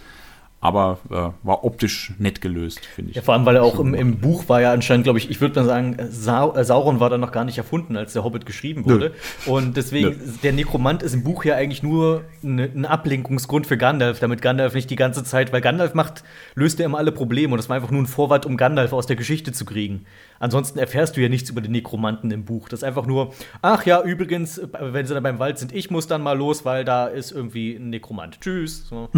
Aber 0.60 0.98
äh, 1.08 1.46
war 1.46 1.64
optisch 1.64 2.12
nett 2.18 2.40
gelöst, 2.40 2.84
finde 2.84 3.10
ich. 3.10 3.16
Ja, 3.16 3.22
vor 3.22 3.34
allem, 3.34 3.46
weil 3.46 3.54
er 3.54 3.62
auch 3.62 3.78
im, 3.78 3.94
im 3.94 4.18
Buch 4.18 4.48
war 4.48 4.60
ja 4.60 4.72
anscheinend, 4.72 5.04
glaube 5.04 5.20
ich, 5.20 5.30
ich 5.30 5.40
würde 5.40 5.60
mal 5.60 5.66
sagen, 5.66 5.96
Sau 6.10 6.52
äh, 6.56 6.64
Sauron 6.64 6.98
war 6.98 7.10
da 7.10 7.16
noch 7.16 7.30
gar 7.30 7.44
nicht 7.44 7.58
erfunden, 7.58 7.96
als 7.96 8.12
der 8.12 8.24
Hobbit 8.24 8.44
geschrieben 8.44 8.84
wurde. 8.84 9.12
Und 9.46 9.76
deswegen, 9.76 10.08
Nö. 10.08 10.16
der 10.42 10.52
Nekromant 10.52 11.04
ist 11.04 11.14
im 11.14 11.22
Buch 11.22 11.44
ja 11.44 11.54
eigentlich 11.54 11.84
nur 11.84 12.24
ne, 12.42 12.68
ein 12.74 12.86
Ablenkungsgrund 12.86 13.68
für 13.68 13.76
Gandalf, 13.76 14.18
damit 14.18 14.42
Gandalf 14.42 14.74
nicht 14.74 14.90
die 14.90 14.96
ganze 14.96 15.22
Zeit, 15.22 15.52
weil 15.52 15.60
Gandalf 15.60 15.94
macht, 15.94 16.24
löst 16.56 16.80
er 16.80 16.86
immer 16.86 16.98
alle 16.98 17.12
Probleme 17.12 17.52
und 17.52 17.58
das 17.58 17.68
war 17.68 17.76
einfach 17.76 17.92
nur 17.92 18.02
ein 18.02 18.06
Vorwand, 18.06 18.44
um 18.44 18.56
Gandalf 18.56 18.92
aus 18.92 19.06
der 19.06 19.16
Geschichte 19.16 19.52
zu 19.52 19.64
kriegen. 19.64 20.06
Ansonsten 20.40 20.78
erfährst 20.78 21.16
du 21.16 21.20
ja 21.20 21.28
nichts 21.28 21.50
über 21.50 21.60
den 21.60 21.72
Nekromanten 21.72 22.30
im 22.30 22.44
Buch. 22.44 22.68
Das 22.68 22.80
ist 22.80 22.84
einfach 22.84 23.06
nur, 23.06 23.32
ach 23.62 23.84
ja, 23.86 24.02
übrigens, 24.02 24.60
wenn 24.80 25.06
sie 25.06 25.14
dann 25.14 25.22
beim 25.22 25.38
Wald 25.38 25.58
sind, 25.58 25.72
ich 25.74 25.90
muss 25.90 26.06
dann 26.06 26.22
mal 26.22 26.36
los, 26.36 26.64
weil 26.64 26.84
da 26.84 27.06
ist 27.06 27.32
irgendwie 27.32 27.74
ein 27.76 27.90
Nekromant. 27.90 28.40
Tschüss. 28.40 28.86
So. 28.88 29.08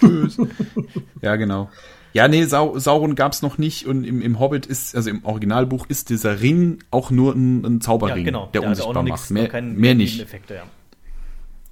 Ja, 1.22 1.36
genau. 1.36 1.68
Ja, 2.12 2.26
nee, 2.26 2.44
Sau 2.44 2.76
Sauron 2.78 3.14
gab's 3.14 3.42
noch 3.42 3.58
nicht 3.58 3.86
und 3.86 4.02
im, 4.04 4.20
im 4.20 4.40
Hobbit 4.40 4.66
ist, 4.66 4.96
also 4.96 5.10
im 5.10 5.24
Originalbuch 5.24 5.86
ist 5.88 6.10
dieser 6.10 6.40
Ring 6.40 6.78
auch 6.90 7.10
nur 7.10 7.34
ein, 7.34 7.64
ein 7.64 7.74
Ja, 7.74 7.80
Zauberring, 7.80 8.24
genau. 8.24 8.48
der 8.52 8.62
auch 8.62 8.66
unsichtbar 8.66 8.94
noch 8.94 9.02
macht. 9.02 9.20
nix, 9.20 9.30
Mehr, 9.30 9.42
mehr 9.42 9.50
keine 9.50 9.68
nicht. 9.68 10.14
Nebeneffekte, 10.14 10.54
ja. 10.54 10.62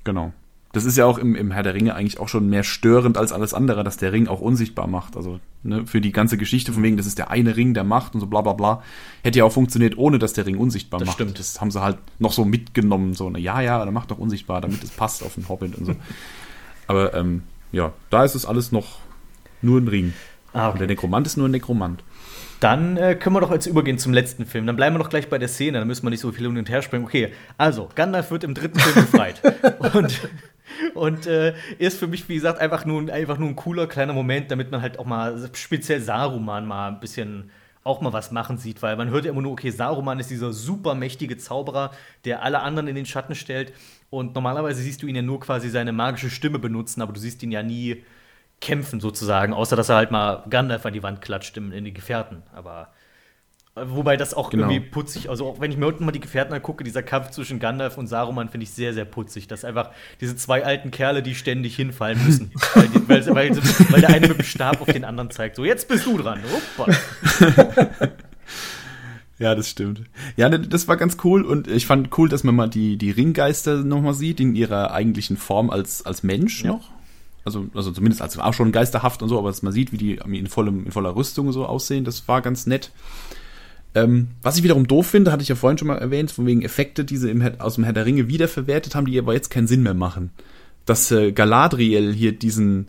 Genau. 0.04 0.32
Das 0.72 0.84
ist 0.84 0.98
ja 0.98 1.06
auch 1.06 1.16
im, 1.16 1.34
im 1.34 1.50
Herr 1.50 1.62
der 1.62 1.72
Ringe 1.72 1.94
eigentlich 1.94 2.20
auch 2.20 2.28
schon 2.28 2.48
mehr 2.50 2.62
störend 2.62 3.16
als 3.16 3.32
alles 3.32 3.54
andere, 3.54 3.84
dass 3.84 3.96
der 3.96 4.12
Ring 4.12 4.28
auch 4.28 4.40
unsichtbar 4.40 4.86
macht. 4.86 5.16
Also 5.16 5.40
ne, 5.62 5.86
für 5.86 6.02
die 6.02 6.12
ganze 6.12 6.36
Geschichte 6.36 6.72
von 6.74 6.82
wegen, 6.82 6.98
das 6.98 7.06
ist 7.06 7.16
der 7.16 7.30
eine 7.30 7.56
Ring, 7.56 7.72
der 7.72 7.84
macht 7.84 8.14
und 8.14 8.20
so 8.20 8.26
bla 8.26 8.42
bla 8.42 8.52
bla, 8.52 8.82
hätte 9.22 9.38
ja 9.38 9.44
auch 9.46 9.52
funktioniert, 9.52 9.96
ohne 9.96 10.18
dass 10.18 10.34
der 10.34 10.44
Ring 10.44 10.58
unsichtbar 10.58 11.00
Das 11.00 11.06
macht. 11.06 11.14
stimmt. 11.16 11.38
Das 11.38 11.58
haben 11.60 11.70
sie 11.70 11.80
halt 11.80 11.96
noch 12.18 12.32
so 12.32 12.44
mitgenommen, 12.44 13.14
so, 13.14 13.30
ne, 13.30 13.38
ja, 13.38 13.62
ja, 13.62 13.82
der 13.82 13.92
macht 13.92 14.10
doch 14.10 14.18
unsichtbar, 14.18 14.60
damit 14.60 14.82
es 14.84 14.90
passt 14.90 15.22
auf 15.22 15.34
den 15.36 15.48
Hobbit 15.48 15.74
und 15.76 15.86
so. 15.86 15.96
Aber 16.86 17.14
ähm, 17.14 17.44
ja, 17.72 17.92
da 18.10 18.24
ist 18.24 18.34
es 18.34 18.44
alles 18.44 18.70
noch 18.70 18.98
nur 19.62 19.80
ein 19.80 19.88
Ring. 19.88 20.12
Ah, 20.52 20.68
Und 20.68 20.80
der 20.80 20.86
Nekromant 20.86 21.26
ist 21.26 21.36
nur 21.36 21.48
ein 21.48 21.52
Nekromant. 21.52 22.02
Dann 22.60 22.96
äh, 22.96 23.14
können 23.14 23.36
wir 23.36 23.40
doch 23.40 23.52
jetzt 23.52 23.66
übergehen 23.66 23.98
zum 23.98 24.12
letzten 24.12 24.44
Film. 24.44 24.66
Dann 24.66 24.74
bleiben 24.74 24.96
wir 24.96 24.98
doch 24.98 25.10
gleich 25.10 25.28
bei 25.28 25.38
der 25.38 25.48
Szene, 25.48 25.78
dann 25.78 25.86
müssen 25.86 26.04
wir 26.04 26.10
nicht 26.10 26.20
so 26.20 26.32
viel 26.32 26.46
hin 26.46 26.56
und 26.58 26.68
her 26.68 26.82
springen. 26.82 27.04
Okay, 27.04 27.32
also, 27.56 27.88
Gandalf 27.94 28.30
wird 28.30 28.42
im 28.44 28.54
dritten 28.54 28.78
Film 28.80 29.06
befreit. 29.06 29.40
und 29.94 30.28
und 30.94 31.26
äh, 31.26 31.54
ist 31.78 31.98
für 31.98 32.06
mich, 32.06 32.28
wie 32.28 32.34
gesagt, 32.34 32.60
einfach 32.60 32.84
nur, 32.84 33.00
ein- 33.00 33.10
einfach 33.10 33.38
nur 33.38 33.48
ein 33.48 33.56
cooler 33.56 33.86
kleiner 33.86 34.12
Moment, 34.12 34.50
damit 34.50 34.70
man 34.70 34.82
halt 34.82 34.98
auch 34.98 35.06
mal 35.06 35.50
speziell 35.54 36.00
Saruman 36.00 36.66
mal 36.66 36.88
ein 36.88 37.00
bisschen 37.00 37.50
auch 37.84 38.00
mal 38.02 38.12
was 38.12 38.32
machen 38.32 38.58
sieht, 38.58 38.82
weil 38.82 38.96
man 38.96 39.08
hört 39.10 39.24
ja 39.24 39.30
immer 39.30 39.40
nur, 39.40 39.52
okay, 39.52 39.70
Saruman 39.70 40.20
ist 40.20 40.30
dieser 40.30 40.52
super 40.52 40.94
mächtige 40.94 41.38
Zauberer, 41.38 41.90
der 42.24 42.42
alle 42.42 42.60
anderen 42.60 42.86
in 42.88 42.94
den 42.96 43.06
Schatten 43.06 43.34
stellt. 43.34 43.72
Und 44.10 44.34
normalerweise 44.34 44.82
siehst 44.82 45.02
du 45.02 45.06
ihn 45.06 45.16
ja 45.16 45.22
nur 45.22 45.40
quasi 45.40 45.70
seine 45.70 45.92
magische 45.92 46.28
Stimme 46.30 46.58
benutzen, 46.58 47.00
aber 47.02 47.12
du 47.14 47.20
siehst 47.20 47.42
ihn 47.42 47.50
ja 47.52 47.62
nie 47.62 48.04
kämpfen 48.60 49.00
sozusagen, 49.00 49.52
außer 49.52 49.76
dass 49.76 49.88
er 49.88 49.96
halt 49.96 50.10
mal 50.10 50.44
Gandalf 50.50 50.84
an 50.84 50.92
die 50.92 51.02
Wand 51.02 51.20
klatscht 51.22 51.56
in, 51.56 51.72
in 51.72 51.84
die 51.84 51.94
Gefährten. 51.94 52.42
Aber 52.54 52.88
wobei 53.86 54.16
das 54.16 54.34
auch 54.34 54.50
Genau. 54.50 54.70
irgendwie 54.70 54.80
putzig, 54.88 55.30
also 55.30 55.46
auch 55.46 55.60
wenn 55.60 55.70
ich 55.70 55.76
mir 55.76 55.86
unten 55.86 56.04
mal 56.04 56.12
die 56.12 56.20
Gefährten 56.20 56.54
angucke, 56.54 56.84
dieser 56.84 57.02
Kampf 57.02 57.30
zwischen 57.30 57.58
Gandalf 57.60 57.98
und 57.98 58.06
Saruman 58.06 58.48
finde 58.48 58.64
ich 58.64 58.70
sehr, 58.70 58.92
sehr 58.94 59.04
putzig. 59.04 59.46
Das 59.48 59.60
ist 59.60 59.64
einfach 59.64 59.90
diese 60.20 60.36
zwei 60.36 60.64
alten 60.64 60.90
Kerle, 60.90 61.22
die 61.22 61.34
ständig 61.34 61.76
hinfallen 61.76 62.24
müssen. 62.24 62.50
weil, 62.74 62.88
die, 62.88 63.08
weil, 63.08 63.26
weil, 63.34 63.56
weil 63.90 64.00
der 64.00 64.10
eine 64.10 64.28
mit 64.28 64.38
dem 64.38 64.44
Stab 64.44 64.80
auf 64.80 64.88
den 64.88 65.04
anderen 65.04 65.30
zeigt. 65.30 65.56
So, 65.56 65.64
jetzt 65.64 65.88
bist 65.88 66.06
du 66.06 66.18
dran. 66.18 66.40
Ja, 69.38 69.54
das 69.54 69.68
stimmt. 69.68 70.02
Ja, 70.36 70.48
ne, 70.48 70.58
das 70.58 70.88
war 70.88 70.96
ganz 70.96 71.16
cool 71.22 71.44
und 71.44 71.68
ich 71.68 71.86
fand 71.86 72.16
cool, 72.18 72.28
dass 72.28 72.42
man 72.42 72.56
mal 72.56 72.68
die, 72.68 72.96
die 72.96 73.12
Ringgeister 73.12 73.84
nochmal 73.84 74.14
sieht 74.14 74.40
in 74.40 74.56
ihrer 74.56 74.92
eigentlichen 74.92 75.36
Form 75.36 75.70
als, 75.70 76.04
als 76.04 76.24
Mensch 76.24 76.64
Ja. 76.64 76.72
noch. 76.72 76.90
Also, 77.44 77.66
also 77.72 77.92
zumindest 77.92 78.20
als 78.20 78.36
auch 78.38 78.52
schon 78.52 78.72
geisterhaft 78.72 79.22
und 79.22 79.28
so, 79.28 79.38
aber 79.38 79.48
dass 79.48 79.62
man 79.62 79.72
sieht, 79.72 79.92
wie 79.92 79.96
die 79.96 80.14
in, 80.16 80.48
vollem, 80.48 80.84
in 80.86 80.90
voller 80.92 81.14
Rüstung 81.14 81.50
so 81.52 81.64
aussehen, 81.66 82.04
das 82.04 82.26
war 82.26 82.42
ganz 82.42 82.66
nett. 82.66 82.90
Ähm, 83.94 84.28
was 84.42 84.56
ich 84.56 84.62
wiederum 84.62 84.86
doof 84.86 85.06
finde, 85.06 85.32
hatte 85.32 85.42
ich 85.42 85.48
ja 85.48 85.54
vorhin 85.54 85.78
schon 85.78 85.88
mal 85.88 85.98
erwähnt, 85.98 86.30
von 86.30 86.46
wegen 86.46 86.62
Effekte, 86.62 87.04
die 87.04 87.16
sie 87.16 87.30
im, 87.30 87.42
aus 87.58 87.76
dem 87.76 87.84
Herr 87.84 87.92
der 87.92 88.06
Ringe 88.06 88.28
wiederverwertet 88.28 88.94
haben, 88.94 89.06
die 89.06 89.18
aber 89.18 89.34
jetzt 89.34 89.50
keinen 89.50 89.66
Sinn 89.66 89.82
mehr 89.82 89.94
machen. 89.94 90.30
Dass 90.84 91.10
äh, 91.10 91.32
Galadriel 91.32 92.12
hier 92.12 92.32
diesen, 92.32 92.88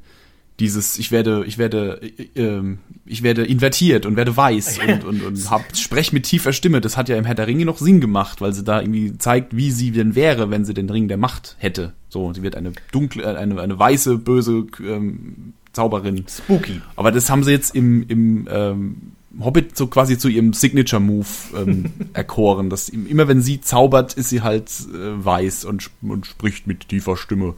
dieses, 0.60 1.00
ich 1.00 1.12
werde, 1.12 1.46
ich 1.46 1.58
werde, 1.58 2.02
äh, 2.02 2.28
ähm, 2.36 2.80
ich 3.06 3.24
werde 3.24 3.46
invertiert 3.46 4.06
und 4.06 4.18
werde 4.18 4.36
weiß 4.36 4.80
und, 4.88 5.04
und, 5.04 5.24
und 5.24 5.50
hab, 5.50 5.76
sprech 5.76 6.12
mit 6.12 6.24
tiefer 6.24 6.54
Stimme. 6.54 6.82
Das 6.82 6.98
hat 6.98 7.10
ja 7.10 7.18
im 7.18 7.26
Herr 7.26 7.36
der 7.36 7.48
Ringe 7.48 7.66
noch 7.66 7.78
Sinn 7.78 8.02
gemacht, 8.02 8.42
weil 8.42 8.54
sie 8.54 8.64
da 8.64 8.82
irgendwie 8.82 9.18
zeigt, 9.18 9.56
wie 9.56 9.72
sie 9.72 9.92
denn 9.92 10.16
wäre, 10.16 10.52
wenn 10.52 10.66
sie 10.66 10.74
den 10.74 10.90
Ring 10.90 11.08
der 11.08 11.18
Macht 11.18 11.56
hätte. 11.60 11.94
So, 12.10 12.34
sie 12.34 12.44
wird 12.44 12.56
eine 12.56 12.74
dunkle, 12.92 13.24
äh, 13.24 13.38
eine, 13.38 13.62
eine 13.62 13.80
weiße, 13.80 14.18
böse 14.18 14.66
ähm, 14.82 15.54
Zauberin. 15.72 16.26
Spooky. 16.28 16.82
Aber 16.96 17.12
das 17.12 17.30
haben 17.30 17.44
sie 17.44 17.52
jetzt 17.52 17.76
im, 17.76 18.04
im 18.08 18.48
ähm, 18.52 18.96
Hobbit 19.44 19.78
so 19.78 19.88
quasi 19.88 20.18
zu 20.18 20.28
ihrem 20.28 20.54
Signature-Move 20.54 21.28
ähm, 21.56 21.92
erkoren. 22.14 22.70
Dass 22.70 22.90
im- 22.90 23.08
immer 23.08 23.28
wenn 23.28 23.42
sie 23.42 23.62
zaubert, 23.62 24.14
ist 24.14 24.30
sie 24.30 24.42
halt 24.42 24.70
äh, 24.94 25.24
weiß 25.26 25.66
und, 25.66 25.90
und 26.02 26.26
spricht 26.26 26.68
mit 26.68 26.90
tiefer 26.90 27.16
Stimme. 27.18 27.56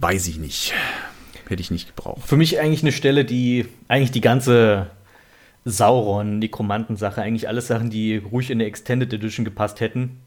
Weiß 0.00 0.26
ich 0.28 0.38
nicht. 0.38 0.72
Hätte 1.48 1.60
ich 1.60 1.70
nicht 1.70 1.94
gebraucht. 1.94 2.22
Für 2.26 2.36
mich 2.36 2.58
eigentlich 2.60 2.82
eine 2.82 2.92
Stelle, 2.92 3.24
die 3.24 3.66
eigentlich 3.88 4.10
die 4.10 4.20
ganze 4.20 4.90
Sauron-Nekromanten-Sache, 5.64 7.22
eigentlich 7.22 7.48
alles 7.48 7.66
Sachen, 7.66 7.90
die 7.90 8.16
ruhig 8.16 8.50
in 8.50 8.58
der 8.58 8.68
Extended 8.68 9.12
Edition 9.12 9.44
gepasst 9.44 9.80
hätten. 9.80 10.18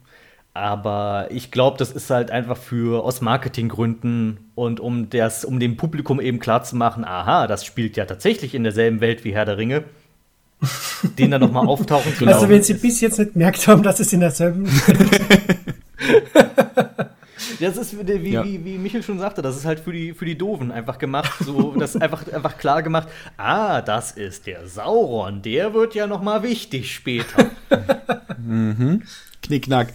Aber 0.54 1.28
ich 1.30 1.52
glaube, 1.52 1.78
das 1.78 1.92
ist 1.92 2.10
halt 2.10 2.32
einfach 2.32 2.58
für 2.58 3.04
aus 3.06 3.22
Marketinggründen 3.22 4.52
und 4.56 4.80
um 4.80 5.10
das, 5.10 5.46
um 5.46 5.60
dem 5.60 5.78
Publikum 5.78 6.20
eben 6.20 6.40
klarzumachen, 6.40 7.06
aha, 7.06 7.48
das 7.48 7.64
spielt 7.66 7.96
ja 7.98 8.06
tatsächlich 8.06 8.56
in 8.56 8.64
derselben 8.64 9.00
Welt 9.00 9.24
wie 9.24 9.34
Herr 9.34 9.46
der 9.46 9.58
Ringe. 9.58 9.84
Den 11.18 11.32
dann 11.32 11.40
nochmal 11.42 11.66
auftauchen 11.68 12.14
zu 12.16 12.26
Also 12.28 12.40
lassen. 12.42 12.50
wenn 12.50 12.64
Sie 12.64 12.74
bis 12.74 13.00
jetzt 13.00 13.18
nicht 13.20 13.34
gemerkt 13.34 13.66
haben, 13.68 13.84
dass 13.84 14.00
es 14.02 14.12
in 14.12 14.20
derselben 14.20 14.68
Das 17.62 17.76
ist 17.78 17.98
wie, 18.08 18.24
wie, 18.24 18.32
Ja. 18.32 18.44
wie, 18.46 18.64
wie 18.64 18.78
Michel 18.78 19.04
schon 19.04 19.20
sagte, 19.20 19.42
das 19.42 19.56
ist 19.58 19.66
halt 19.66 19.80
für 19.82 19.92
die, 19.92 20.14
für 20.14 20.26
die 20.26 20.38
Doofen 20.38 20.72
einfach 20.72 20.98
gemacht. 20.98 21.32
So, 21.46 21.74
das 21.78 21.96
ist 21.96 22.02
einfach, 22.02 22.26
einfach 22.32 22.58
klar 22.58 22.82
gemacht. 22.84 23.08
Ah, 23.38 23.82
das 23.82 24.12
ist 24.14 24.48
der 24.48 24.66
Sauron. 24.68 25.42
Der 25.42 25.74
wird 25.74 25.94
ja 25.94 26.08
noch 26.08 26.22
mal 26.22 26.42
wichtig 26.44 26.94
später. 26.94 27.46
Knickknack. 29.50 29.94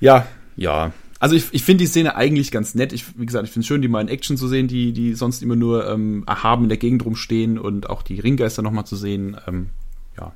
Ja, 0.00 0.26
ja. 0.56 0.92
Also 1.20 1.34
ich, 1.34 1.46
ich 1.50 1.64
finde 1.64 1.82
die 1.82 1.88
Szene 1.88 2.14
eigentlich 2.14 2.52
ganz 2.52 2.76
nett. 2.76 2.92
Ich, 2.92 3.18
wie 3.18 3.26
gesagt, 3.26 3.44
ich 3.44 3.50
finde 3.50 3.64
es 3.64 3.66
schön, 3.66 3.82
die 3.82 3.88
mal 3.88 4.00
in 4.00 4.08
Action 4.08 4.36
zu 4.36 4.46
sehen, 4.46 4.68
die, 4.68 4.92
die 4.92 5.14
sonst 5.14 5.42
immer 5.42 5.56
nur 5.56 5.88
ähm, 5.88 6.22
erhaben 6.26 6.64
in 6.64 6.68
der 6.68 6.78
Gegend 6.78 7.04
rumstehen 7.04 7.58
und 7.58 7.90
auch 7.90 8.02
die 8.02 8.20
Ringgeister 8.20 8.62
nochmal 8.62 8.86
zu 8.86 8.94
sehen. 8.94 9.36
Ähm, 9.48 9.70
ja. 10.16 10.32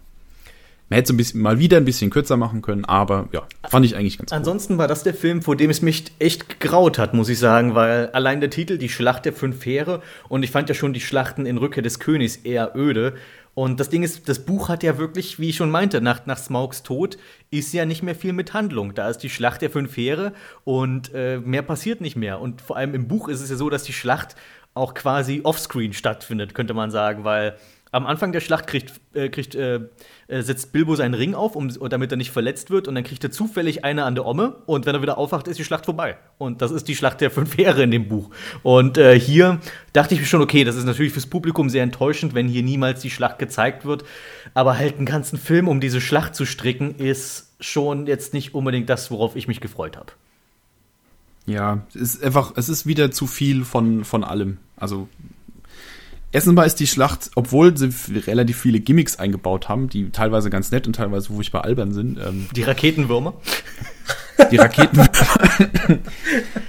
Man 0.88 0.96
hätte 0.96 1.04
es 1.04 1.10
ein 1.10 1.16
bisschen, 1.16 1.40
mal 1.40 1.60
wieder 1.60 1.76
ein 1.76 1.84
bisschen 1.84 2.10
kürzer 2.10 2.36
machen 2.36 2.62
können, 2.62 2.84
aber 2.84 3.28
ja, 3.30 3.44
fand 3.68 3.86
ich 3.86 3.94
eigentlich 3.94 4.18
ganz 4.18 4.32
cool. 4.32 4.38
Ansonsten 4.38 4.76
war 4.76 4.88
das 4.88 5.04
der 5.04 5.14
Film, 5.14 5.40
vor 5.40 5.54
dem 5.54 5.70
es 5.70 5.82
mich 5.82 6.06
echt 6.18 6.58
gegraut 6.58 6.98
hat, 6.98 7.14
muss 7.14 7.28
ich 7.28 7.38
sagen, 7.38 7.76
weil 7.76 8.10
allein 8.10 8.40
der 8.40 8.50
Titel, 8.50 8.76
die 8.76 8.88
Schlacht 8.88 9.24
der 9.24 9.32
fünf 9.32 9.64
Heere, 9.64 10.02
und 10.28 10.42
ich 10.42 10.50
fand 10.50 10.68
ja 10.68 10.74
schon 10.74 10.92
die 10.92 11.00
Schlachten 11.00 11.46
in 11.46 11.58
Rückkehr 11.58 11.84
des 11.84 12.00
Königs 12.00 12.36
eher 12.36 12.72
öde. 12.74 13.14
Und 13.54 13.80
das 13.80 13.90
Ding 13.90 14.02
ist, 14.02 14.28
das 14.28 14.46
Buch 14.46 14.70
hat 14.70 14.82
ja 14.82 14.96
wirklich, 14.96 15.38
wie 15.38 15.50
ich 15.50 15.56
schon 15.56 15.70
meinte, 15.70 16.00
nach, 16.00 16.24
nach 16.24 16.38
Smaugs 16.38 16.82
Tod 16.82 17.18
ist 17.50 17.72
ja 17.74 17.84
nicht 17.84 18.02
mehr 18.02 18.14
viel 18.14 18.32
mit 18.32 18.54
Handlung. 18.54 18.94
Da 18.94 19.10
ist 19.10 19.18
die 19.18 19.28
Schlacht 19.28 19.60
der 19.60 19.70
fünf 19.70 19.96
Heere 19.96 20.32
und 20.64 21.12
äh, 21.14 21.38
mehr 21.38 21.62
passiert 21.62 22.00
nicht 22.00 22.16
mehr. 22.16 22.40
Und 22.40 22.62
vor 22.62 22.76
allem 22.76 22.94
im 22.94 23.08
Buch 23.08 23.28
ist 23.28 23.42
es 23.42 23.50
ja 23.50 23.56
so, 23.56 23.68
dass 23.68 23.84
die 23.84 23.92
Schlacht 23.92 24.36
auch 24.74 24.94
quasi 24.94 25.42
offscreen 25.44 25.92
stattfindet, 25.92 26.54
könnte 26.54 26.72
man 26.72 26.90
sagen, 26.90 27.24
weil 27.24 27.56
Am 27.92 28.06
Anfang 28.06 28.32
der 28.32 28.40
Schlacht 28.40 28.66
kriegt, 28.66 28.94
äh, 29.12 29.28
kriegt, 29.28 29.54
äh, 29.54 29.80
äh, 30.26 30.40
setzt 30.40 30.72
Bilbo 30.72 30.96
seinen 30.96 31.12
Ring 31.12 31.34
auf, 31.34 31.54
um, 31.54 31.68
damit 31.90 32.10
er 32.10 32.16
nicht 32.16 32.30
verletzt 32.30 32.70
wird. 32.70 32.88
Und 32.88 32.94
dann 32.94 33.04
kriegt 33.04 33.22
er 33.22 33.30
zufällig 33.30 33.84
eine 33.84 34.04
an 34.04 34.14
der 34.14 34.24
Omme. 34.24 34.56
Und 34.64 34.86
wenn 34.86 34.94
er 34.94 35.02
wieder 35.02 35.18
aufwacht, 35.18 35.46
ist 35.46 35.58
die 35.58 35.64
Schlacht 35.64 35.84
vorbei. 35.84 36.16
Und 36.38 36.62
das 36.62 36.70
ist 36.70 36.88
die 36.88 36.96
Schlacht 36.96 37.20
der 37.20 37.30
fünf 37.30 37.56
Heere 37.58 37.82
in 37.82 37.90
dem 37.90 38.08
Buch. 38.08 38.30
Und 38.62 38.96
äh, 38.96 39.20
hier 39.20 39.60
dachte 39.92 40.14
ich 40.14 40.20
mir 40.20 40.26
schon, 40.26 40.40
okay, 40.40 40.64
das 40.64 40.76
ist 40.76 40.86
natürlich 40.86 41.12
fürs 41.12 41.26
Publikum 41.26 41.68
sehr 41.68 41.82
enttäuschend, 41.82 42.34
wenn 42.34 42.48
hier 42.48 42.62
niemals 42.62 43.02
die 43.02 43.10
Schlacht 43.10 43.38
gezeigt 43.38 43.84
wird. 43.84 44.04
Aber 44.54 44.78
halt 44.78 44.96
einen 44.96 45.06
ganzen 45.06 45.38
Film 45.38 45.68
um 45.68 45.78
diese 45.78 46.00
Schlacht 46.00 46.34
zu 46.34 46.46
stricken, 46.46 46.94
ist 46.96 47.52
schon 47.60 48.06
jetzt 48.06 48.32
nicht 48.32 48.54
unbedingt 48.54 48.88
das, 48.88 49.10
worauf 49.10 49.36
ich 49.36 49.48
mich 49.48 49.60
gefreut 49.60 49.98
habe. 49.98 50.12
Ja, 51.44 51.82
es 51.90 52.14
ist 52.14 52.24
einfach, 52.24 52.54
es 52.56 52.70
ist 52.70 52.86
wieder 52.86 53.10
zu 53.10 53.26
viel 53.26 53.64
von, 53.64 54.04
von 54.04 54.24
allem. 54.24 54.58
Also 54.76 55.08
Erstens 56.32 56.66
ist 56.66 56.80
die 56.80 56.86
Schlacht, 56.86 57.30
obwohl 57.34 57.76
sie 57.76 57.90
relativ 58.26 58.58
viele 58.58 58.80
Gimmicks 58.80 59.16
eingebaut 59.16 59.68
haben, 59.68 59.90
die 59.90 60.10
teilweise 60.10 60.48
ganz 60.48 60.70
nett 60.70 60.86
und 60.86 60.94
teilweise 60.94 61.28
furchtbar 61.28 61.64
albern 61.64 61.92
sind. 61.92 62.18
Ähm, 62.18 62.46
die 62.56 62.62
Raketenwürmer? 62.62 63.34
Die 64.50 64.56
Raketenwürmer. 64.56 65.10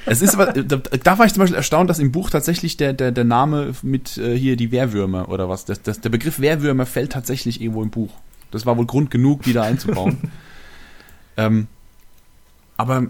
es 0.05 0.21
ist 0.21 0.33
aber, 0.35 0.51
da, 0.51 0.77
da, 0.77 1.17
war 1.17 1.25
ich 1.25 1.33
zum 1.33 1.39
Beispiel 1.39 1.55
erstaunt, 1.55 1.89
dass 1.89 1.99
im 1.99 2.11
Buch 2.11 2.29
tatsächlich 2.29 2.75
der, 2.75 2.91
der, 2.91 3.13
der 3.13 3.23
Name 3.23 3.73
mit 3.83 4.17
äh, 4.17 4.37
hier 4.37 4.57
die 4.57 4.71
Wehrwürmer 4.71 5.29
oder 5.29 5.47
was, 5.47 5.63
das, 5.63 5.81
das, 5.81 6.01
der 6.01 6.09
Begriff 6.09 6.41
Wehrwürmer 6.41 6.85
fällt 6.85 7.13
tatsächlich 7.13 7.61
irgendwo 7.61 7.83
im 7.83 7.89
Buch. 7.89 8.11
Das 8.51 8.65
war 8.65 8.77
wohl 8.77 8.85
Grund 8.85 9.11
genug, 9.11 9.43
die 9.43 9.53
da 9.53 9.63
einzubauen. 9.63 10.17
ähm, 11.37 11.67
aber 12.75 13.07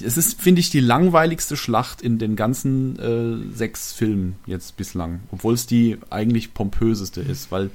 es 0.00 0.16
ist, 0.16 0.40
finde 0.40 0.60
ich, 0.60 0.70
die 0.70 0.80
langweiligste 0.80 1.56
Schlacht 1.56 2.02
in 2.02 2.18
den 2.18 2.36
ganzen 2.36 2.98
äh, 2.98 3.54
sechs 3.54 3.92
Filmen 3.92 4.36
jetzt 4.46 4.76
bislang, 4.76 5.20
obwohl 5.30 5.54
es 5.54 5.66
die 5.66 5.98
eigentlich 6.10 6.54
pompöseste 6.54 7.20
ist, 7.20 7.50
weil 7.50 7.70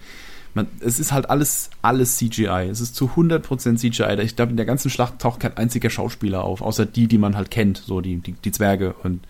man, 0.54 0.68
es 0.80 1.00
ist 1.00 1.12
halt 1.12 1.30
alles, 1.30 1.70
alles 1.82 2.18
CGI. 2.18 2.68
Es 2.70 2.82
ist 2.82 2.96
zu 2.96 3.12
100% 3.16 3.78
CGI. 3.78 4.22
Ich 4.24 4.36
glaube, 4.36 4.52
in 4.52 4.58
der 4.58 4.66
ganzen 4.66 4.90
Schlacht 4.90 5.20
taucht 5.20 5.40
kein 5.40 5.56
einziger 5.56 5.90
Schauspieler 5.90 6.44
auf, 6.44 6.62
außer 6.62 6.86
die, 6.86 7.08
die 7.08 7.18
man 7.18 7.36
halt 7.36 7.52
kennt, 7.52 7.78
so 7.78 8.02
die, 8.02 8.18
die, 8.18 8.34
die 8.34 8.52
Zwerge 8.52 8.96
und 9.04 9.26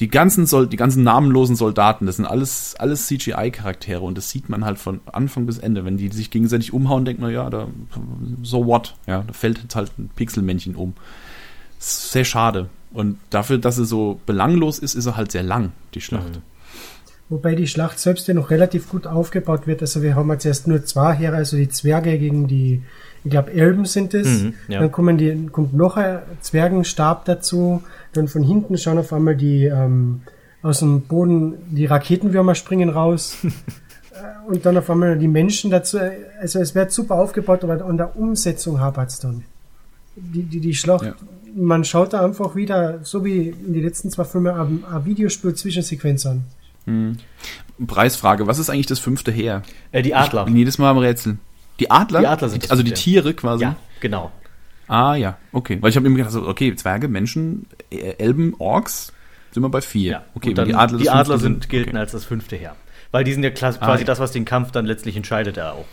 die 0.00 0.08
ganzen, 0.08 0.44
Sol 0.46 0.66
die 0.66 0.76
ganzen 0.76 1.04
namenlosen 1.04 1.56
Soldaten, 1.56 2.06
das 2.06 2.16
sind 2.16 2.26
alles, 2.26 2.74
alles 2.78 3.06
CGI-Charaktere 3.06 4.00
und 4.00 4.18
das 4.18 4.30
sieht 4.30 4.48
man 4.48 4.64
halt 4.64 4.78
von 4.78 5.00
Anfang 5.06 5.46
bis 5.46 5.58
Ende. 5.58 5.84
Wenn 5.84 5.96
die 5.96 6.08
sich 6.08 6.30
gegenseitig 6.30 6.72
umhauen, 6.72 7.04
denkt 7.04 7.20
man, 7.20 7.32
ja, 7.32 7.48
da, 7.48 7.68
so 8.42 8.66
what? 8.66 8.94
Ja, 9.06 9.24
da 9.26 9.32
fällt 9.32 9.62
jetzt 9.62 9.74
halt 9.74 9.98
ein 9.98 10.10
Pixelmännchen 10.14 10.74
um 10.74 10.94
sehr 11.78 12.24
schade. 12.24 12.68
Und 12.92 13.18
dafür, 13.30 13.58
dass 13.58 13.76
sie 13.76 13.84
so 13.84 14.20
belanglos 14.24 14.78
ist, 14.78 14.94
ist 14.94 15.06
er 15.06 15.16
halt 15.16 15.30
sehr 15.30 15.42
lang, 15.42 15.72
die 15.94 16.00
Schlacht. 16.00 16.36
Mhm. 16.36 16.42
Wobei 17.28 17.56
die 17.56 17.66
Schlacht 17.66 17.98
selbst 17.98 18.28
ja 18.28 18.34
noch 18.34 18.50
relativ 18.50 18.88
gut 18.88 19.06
aufgebaut 19.06 19.66
wird. 19.66 19.82
Also 19.82 20.00
wir 20.00 20.14
haben 20.14 20.30
jetzt 20.30 20.46
erst 20.46 20.68
nur 20.68 20.84
zwei 20.84 21.12
Heere, 21.12 21.36
also 21.36 21.56
die 21.56 21.68
Zwerge 21.68 22.18
gegen 22.18 22.46
die, 22.46 22.82
ich 23.24 23.30
glaube, 23.30 23.52
Elben 23.52 23.84
sind 23.84 24.14
es. 24.14 24.42
Mhm, 24.42 24.54
ja. 24.68 24.80
Dann 24.80 24.92
kommen 24.92 25.18
die, 25.18 25.46
kommt 25.48 25.74
noch 25.74 25.96
ein 25.96 26.20
Zwergenstab 26.40 27.24
dazu. 27.24 27.82
Dann 28.12 28.28
von 28.28 28.44
hinten 28.44 28.78
schauen 28.78 28.98
auf 28.98 29.12
einmal 29.12 29.34
die 29.34 29.64
ähm, 29.64 30.22
aus 30.62 30.78
dem 30.78 31.02
Boden 31.02 31.54
die 31.68 31.86
Raketenwürmer 31.86 32.54
springen 32.54 32.88
raus. 32.88 33.36
Äh, 34.16 34.50
und 34.50 34.64
dann 34.64 34.78
auf 34.78 34.88
einmal 34.88 35.18
die 35.18 35.28
Menschen 35.28 35.70
dazu. 35.70 35.98
Also 36.40 36.58
es 36.58 36.74
wird 36.74 36.90
super 36.90 37.16
aufgebaut, 37.16 37.62
aber 37.64 37.84
an 37.84 37.98
der 37.98 38.16
Umsetzung 38.16 38.80
hapert 38.80 39.10
es 39.10 39.18
dann. 39.18 39.44
Die, 40.16 40.42
die, 40.42 40.58
die 40.58 40.72
Schlacht 40.72 41.04
ja 41.04 41.14
man 41.56 41.84
schaut 41.84 42.12
da 42.12 42.24
einfach 42.24 42.54
wieder, 42.54 43.00
so 43.02 43.24
wie 43.24 43.48
in 43.48 43.72
den 43.72 43.82
letzten 43.82 44.10
zwei 44.10 44.24
Filmen, 44.24 44.54
ein, 44.54 44.84
ein 44.84 45.04
Videospiel 45.04 45.54
Zwischensequenz 45.54 46.26
an. 46.26 46.44
Hm. 46.84 47.16
Preisfrage, 47.86 48.46
was 48.46 48.58
ist 48.58 48.70
eigentlich 48.70 48.86
das 48.86 49.00
fünfte 49.00 49.32
Heer? 49.32 49.62
Äh, 49.90 50.02
die 50.02 50.14
Adler. 50.14 50.42
Ich 50.42 50.46
bin 50.46 50.56
jedes 50.56 50.78
Mal 50.78 50.90
am 50.90 50.98
Rätseln. 50.98 51.40
Die 51.80 51.90
Adler? 51.90 52.20
Die 52.20 52.26
Adler 52.26 52.48
sind 52.48 52.64
das 52.64 52.70
Also 52.70 52.82
die 52.82 52.92
Tiere 52.92 53.34
quasi? 53.34 53.64
Ja, 53.64 53.76
genau. 54.00 54.30
Ah 54.86 55.14
ja, 55.16 55.36
okay. 55.52 55.78
Weil 55.80 55.90
ich 55.90 55.96
habe 55.96 56.06
immer 56.06 56.16
gedacht, 56.16 56.34
okay, 56.36 56.74
Zwerge, 56.76 57.08
Menschen, 57.08 57.66
äh, 57.90 58.14
Elben, 58.18 58.54
Orks, 58.58 59.12
sind 59.50 59.62
wir 59.62 59.68
bei 59.68 59.80
vier. 59.80 60.12
Ja, 60.12 60.24
okay, 60.34 60.54
die 60.54 60.74
Adler, 60.74 60.98
die 60.98 61.10
Adler 61.10 61.38
sind, 61.38 61.68
gelten 61.68 61.90
okay. 61.90 61.98
als 61.98 62.12
das 62.12 62.24
fünfte 62.24 62.56
Heer. 62.56 62.76
Weil 63.10 63.24
die 63.24 63.32
sind 63.32 63.42
ja 63.42 63.50
quasi 63.50 63.78
ah, 63.80 63.96
ja. 63.96 64.04
das, 64.04 64.20
was 64.20 64.32
den 64.32 64.44
Kampf 64.44 64.72
dann 64.72 64.86
letztlich 64.86 65.16
entscheidet, 65.16 65.56
ja 65.56 65.72
auch. 65.72 65.86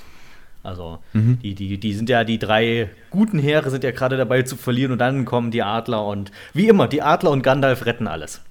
Also 0.63 0.99
mhm. 1.11 1.39
die, 1.39 1.55
die, 1.55 1.77
die 1.77 1.93
sind 1.93 2.09
ja, 2.09 2.23
die 2.23 2.39
drei 2.39 2.89
guten 3.09 3.37
Heere 3.37 3.69
sind 3.69 3.83
ja 3.83 3.91
gerade 3.91 4.15
dabei 4.15 4.43
zu 4.43 4.55
verlieren 4.55 4.93
und 4.93 4.97
dann 4.97 5.25
kommen 5.25 5.51
die 5.51 5.61
Adler 5.61 6.05
und 6.05 6.31
wie 6.53 6.69
immer, 6.69 6.87
die 6.87 7.01
Adler 7.01 7.31
und 7.31 7.43
Gandalf 7.43 7.85
retten 7.85 8.07
alles. 8.07 8.41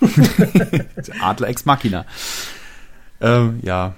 Adler 1.20 1.48
ex 1.48 1.64
Machina. 1.64 2.04
Ähm, 3.20 3.60
ja, 3.62 3.94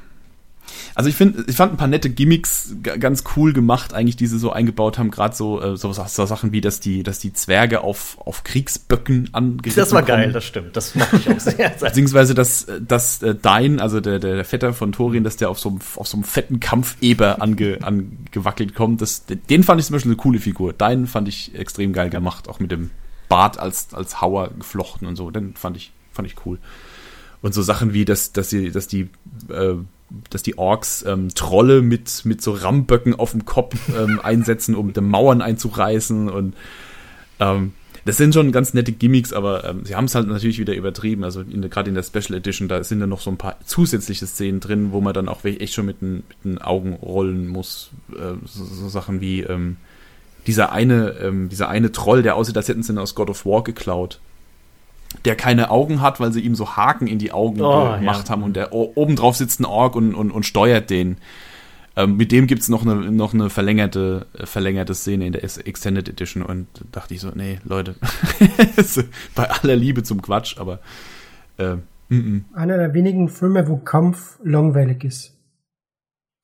also 0.95 1.09
ich 1.09 1.17
finde, 1.17 1.45
ich 1.47 1.57
fand 1.57 1.73
ein 1.73 1.77
paar 1.77 1.89
nette 1.89 2.11
Gimmicks 2.11 2.75
ganz 2.83 3.25
cool 3.37 3.53
gemacht, 3.53 3.95
eigentlich, 3.95 4.17
die 4.17 4.27
sie 4.27 4.39
so 4.39 4.53
eingebaut 4.53 4.99
haben, 4.99 5.11
gerade 5.11 5.35
so, 5.35 5.61
äh, 5.61 5.77
so, 5.77 5.93
so, 5.93 6.27
Sachen 6.27 6.53
wie, 6.53 6.61
dass 6.61 6.81
die, 6.81 7.03
dass 7.03 7.19
die 7.19 7.33
Zwerge 7.33 7.81
auf, 7.81 8.19
auf 8.25 8.45
Kriegsböcken 8.45 9.31
angeritten 9.33 9.77
Das 9.77 9.93
war 9.93 10.03
geil, 10.03 10.33
das 10.33 10.45
stimmt. 10.45 10.77
Das 10.77 10.95
mochte 10.95 11.17
ich 11.17 11.29
auch 11.29 11.41
sehr. 11.41 11.71
Beziehungsweise, 11.71 12.35
dass, 12.35 12.67
dass 12.87 13.23
äh, 13.23 13.35
Dein, 13.35 13.81
also 13.81 14.01
der, 14.01 14.19
der 14.19 14.45
Vetter 14.45 14.73
von 14.73 14.93
Thorin, 14.93 15.25
dass 15.25 15.37
der 15.37 15.51
auf 15.51 15.59
so 15.59 15.71
einem, 15.71 15.81
auf 15.97 16.07
so 16.07 16.17
einem 16.17 16.25
fetten 16.25 16.61
Kampfeber 16.61 17.41
ange, 17.41 17.79
angewackelt 17.83 18.75
kommt. 18.75 19.01
Das, 19.01 19.25
den 19.27 19.65
fand 19.65 19.81
ich 19.81 19.87
zum 19.87 19.95
Beispiel 19.95 20.13
eine 20.13 20.17
coole 20.17 20.39
Figur. 20.39 20.73
Dein 20.73 21.07
fand 21.07 21.29
ich 21.29 21.55
extrem 21.55 21.93
geil 21.93 22.11
gemacht, 22.11 22.49
auch 22.49 22.61
mit 22.61 22.71
dem 22.71 22.91
Bart 23.29 23.59
als, 23.59 23.95
als 23.95 24.21
Hauer 24.21 24.51
geflochten 24.51 25.09
und 25.09 25.17
so. 25.17 25.31
Den 25.31 25.55
fand 25.55 25.77
ich, 25.77 25.93
fand 26.13 26.29
ich 26.29 26.37
cool. 26.45 26.59
Und 27.41 27.55
so 27.55 27.63
Sachen 27.63 27.93
wie, 27.93 28.05
dass, 28.05 28.33
dass, 28.33 28.51
sie, 28.51 28.71
dass 28.71 28.87
die 28.87 29.09
äh, 29.49 29.75
dass 30.31 30.43
die 30.43 30.59
Orks 30.59 31.05
ähm, 31.07 31.29
Trolle 31.35 31.83
mit, 31.83 32.25
mit 32.25 32.43
so 32.43 32.53
Ramböcken 32.53 33.15
auf 33.15 33.33
dem 33.33 33.45
Kopf 33.45 33.77
ähm, 33.97 34.21
einsetzen, 34.23 34.75
um 34.75 34.93
die 34.93 35.01
Mauern 35.01 35.43
einzureißen 35.43 36.29
und 36.29 36.55
ähm, 37.41 37.73
das 38.05 38.17
sind 38.17 38.35
schon 38.35 38.51
ganz 38.51 38.75
nette 38.75 38.91
Gimmicks, 38.91 39.33
aber 39.33 39.65
ähm, 39.65 39.85
sie 39.85 39.95
haben 39.95 40.07
es 40.07 40.15
halt 40.15 40.27
natürlich 40.27 40.59
wieder 40.59 40.75
übertrieben. 40.75 41.23
Also 41.23 41.45
gerade 41.45 41.89
in 41.89 41.95
der 41.95 42.03
Special 42.03 42.35
Edition, 42.37 42.67
da 42.67 42.83
sind 42.83 42.99
dann 42.99 43.11
noch 43.11 43.21
so 43.21 43.31
ein 43.31 43.37
paar 43.37 43.57
zusätzliche 43.65 44.27
Szenen 44.27 44.59
drin, 44.59 44.91
wo 44.91 45.01
man 45.01 45.15
dann 45.15 45.29
auch 45.29 45.45
echt 45.45 45.75
schon 45.75 45.87
mit 45.87 46.01
den, 46.01 46.25
mit 46.29 46.45
den 46.45 46.59
Augen 46.59 46.95
rollen 46.95 47.47
muss. 47.47 47.91
Äh, 48.13 48.35
so, 48.45 48.65
so, 48.65 48.89
Sachen 48.89 49.21
wie 49.21 49.43
ähm, 49.43 49.77
dieser 50.49 50.73
eine, 50.73 51.11
ähm, 51.21 51.49
dieser 51.49 51.69
eine 51.69 51.93
Troll, 51.93 52.25
der 52.25 52.35
aussieht, 52.35 52.57
als 52.57 52.69
hätten 52.69 52.83
sie 52.83 52.93
ihn 52.93 52.99
aus 52.99 53.15
God 53.15 53.31
of 53.31 53.47
War 53.47 53.63
geklaut 53.63 54.19
der 55.25 55.37
keine 55.37 55.71
Augen 55.71 56.01
hat, 56.01 56.21
weil 56.21 56.33
sie 56.33 56.41
ihm 56.41 56.55
so 56.55 56.77
Haken 56.77 57.07
in 57.07 57.19
die 57.19 57.33
Augen 57.33 57.61
oh, 57.61 57.97
gemacht 57.99 58.29
ja. 58.29 58.31
haben 58.31 58.43
und 58.43 58.57
der 58.57 58.73
oben 58.73 59.17
drauf 59.17 59.37
sitzt 59.37 59.61
ein 59.61 59.65
Ork 59.65 59.97
und, 59.97 60.15
und, 60.15 60.31
und 60.31 60.45
steuert 60.45 60.91
den. 60.91 61.19
Ähm, 61.95 62.17
mit 62.17 62.33
dem 62.33 62.47
gibt 62.47 62.63
es 62.63 62.69
noch 62.69 62.83
eine, 62.83 63.13
noch 63.13 63.35
eine 63.35 63.51
verlängerte, 63.51 64.27
verlängerte 64.45 64.95
Szene 64.95 65.27
in 65.27 65.33
der 65.33 65.45
Extended 65.45 66.09
Edition 66.09 66.43
und 66.43 66.67
dachte 66.91 67.15
ich 67.15 67.21
so, 67.21 67.31
nee, 67.35 67.59
Leute, 67.65 67.97
bei 69.35 69.51
aller 69.51 69.77
Liebe 69.77 70.03
zum 70.03 70.23
Quatsch, 70.23 70.57
aber 70.59 70.81
äh, 71.59 71.73
m 71.75 71.83
-m. 72.11 72.43
einer 72.55 72.79
der 72.79 72.95
wenigen 72.95 73.29
Filme, 73.29 73.69
wo 73.69 73.77
Kampf 73.77 74.39
langweilig 74.43 75.05
ist. 75.05 75.39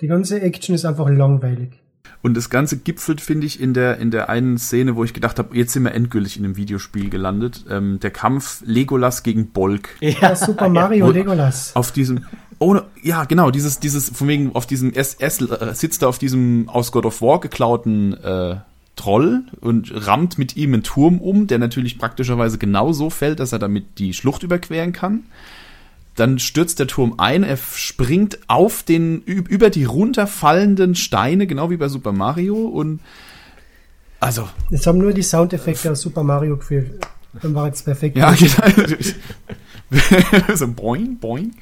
Die 0.00 0.06
ganze 0.06 0.40
Action 0.40 0.74
ist 0.74 0.84
einfach 0.84 1.08
langweilig. 1.08 1.80
Und 2.20 2.36
das 2.36 2.50
Ganze 2.50 2.78
gipfelt, 2.78 3.20
finde 3.20 3.46
ich, 3.46 3.60
in 3.60 3.74
der, 3.74 3.98
in 3.98 4.10
der 4.10 4.28
einen 4.28 4.58
Szene, 4.58 4.96
wo 4.96 5.04
ich 5.04 5.14
gedacht 5.14 5.38
habe, 5.38 5.56
jetzt 5.56 5.72
sind 5.72 5.84
wir 5.84 5.94
endgültig 5.94 6.36
in 6.36 6.44
einem 6.44 6.56
Videospiel 6.56 7.10
gelandet. 7.10 7.64
Ähm, 7.70 8.00
der 8.00 8.10
Kampf 8.10 8.62
Legolas 8.64 9.22
gegen 9.22 9.50
Bolk. 9.50 9.90
Ja, 10.00 10.34
Super 10.34 10.68
Mario 10.68 11.06
wo, 11.06 11.10
Legolas. 11.10 11.76
Auf 11.76 11.92
diesem, 11.92 12.24
ohne, 12.58 12.84
ja, 13.02 13.24
genau, 13.24 13.50
dieses, 13.50 13.78
dieses, 13.78 14.10
von 14.10 14.26
wegen, 14.26 14.54
auf 14.54 14.66
diesem, 14.66 14.92
er, 14.92 15.06
er 15.18 15.74
sitzt 15.74 16.02
da 16.02 16.08
auf 16.08 16.18
diesem 16.18 16.68
aus 16.68 16.90
God 16.90 17.06
of 17.06 17.22
War 17.22 17.40
geklauten 17.40 18.14
äh, 18.14 18.56
Troll 18.96 19.44
und 19.60 19.92
rammt 19.94 20.38
mit 20.38 20.56
ihm 20.56 20.74
einen 20.74 20.82
Turm 20.82 21.20
um, 21.20 21.46
der 21.46 21.58
natürlich 21.58 21.98
praktischerweise 21.98 22.58
genau 22.58 22.92
so 22.92 23.10
fällt, 23.10 23.38
dass 23.38 23.52
er 23.52 23.60
damit 23.60 23.98
die 23.98 24.12
Schlucht 24.12 24.42
überqueren 24.42 24.92
kann. 24.92 25.24
Dann 26.18 26.38
stürzt 26.38 26.78
der 26.80 26.88
Turm 26.88 27.14
ein, 27.18 27.44
er 27.44 27.56
springt 27.56 28.38
auf 28.48 28.82
den, 28.82 29.22
über 29.22 29.70
die 29.70 29.84
runterfallenden 29.84 30.94
Steine, 30.94 31.46
genau 31.46 31.70
wie 31.70 31.76
bei 31.76 31.88
Super 31.88 32.12
Mario 32.12 32.56
und 32.56 33.00
also. 34.20 34.48
Jetzt 34.70 34.86
haben 34.86 34.98
nur 34.98 35.12
die 35.12 35.22
Soundeffekte 35.22 35.92
aus 35.92 36.00
Super 36.00 36.24
Mario 36.24 36.56
gefehlt. 36.56 37.06
Dann 37.40 37.54
war 37.54 37.66
jetzt 37.66 37.84
perfekt. 37.84 38.16
Ja, 38.16 38.32
genau. 39.90 40.56
so 40.56 40.66
boing, 40.66 41.18
boing. 41.18 41.54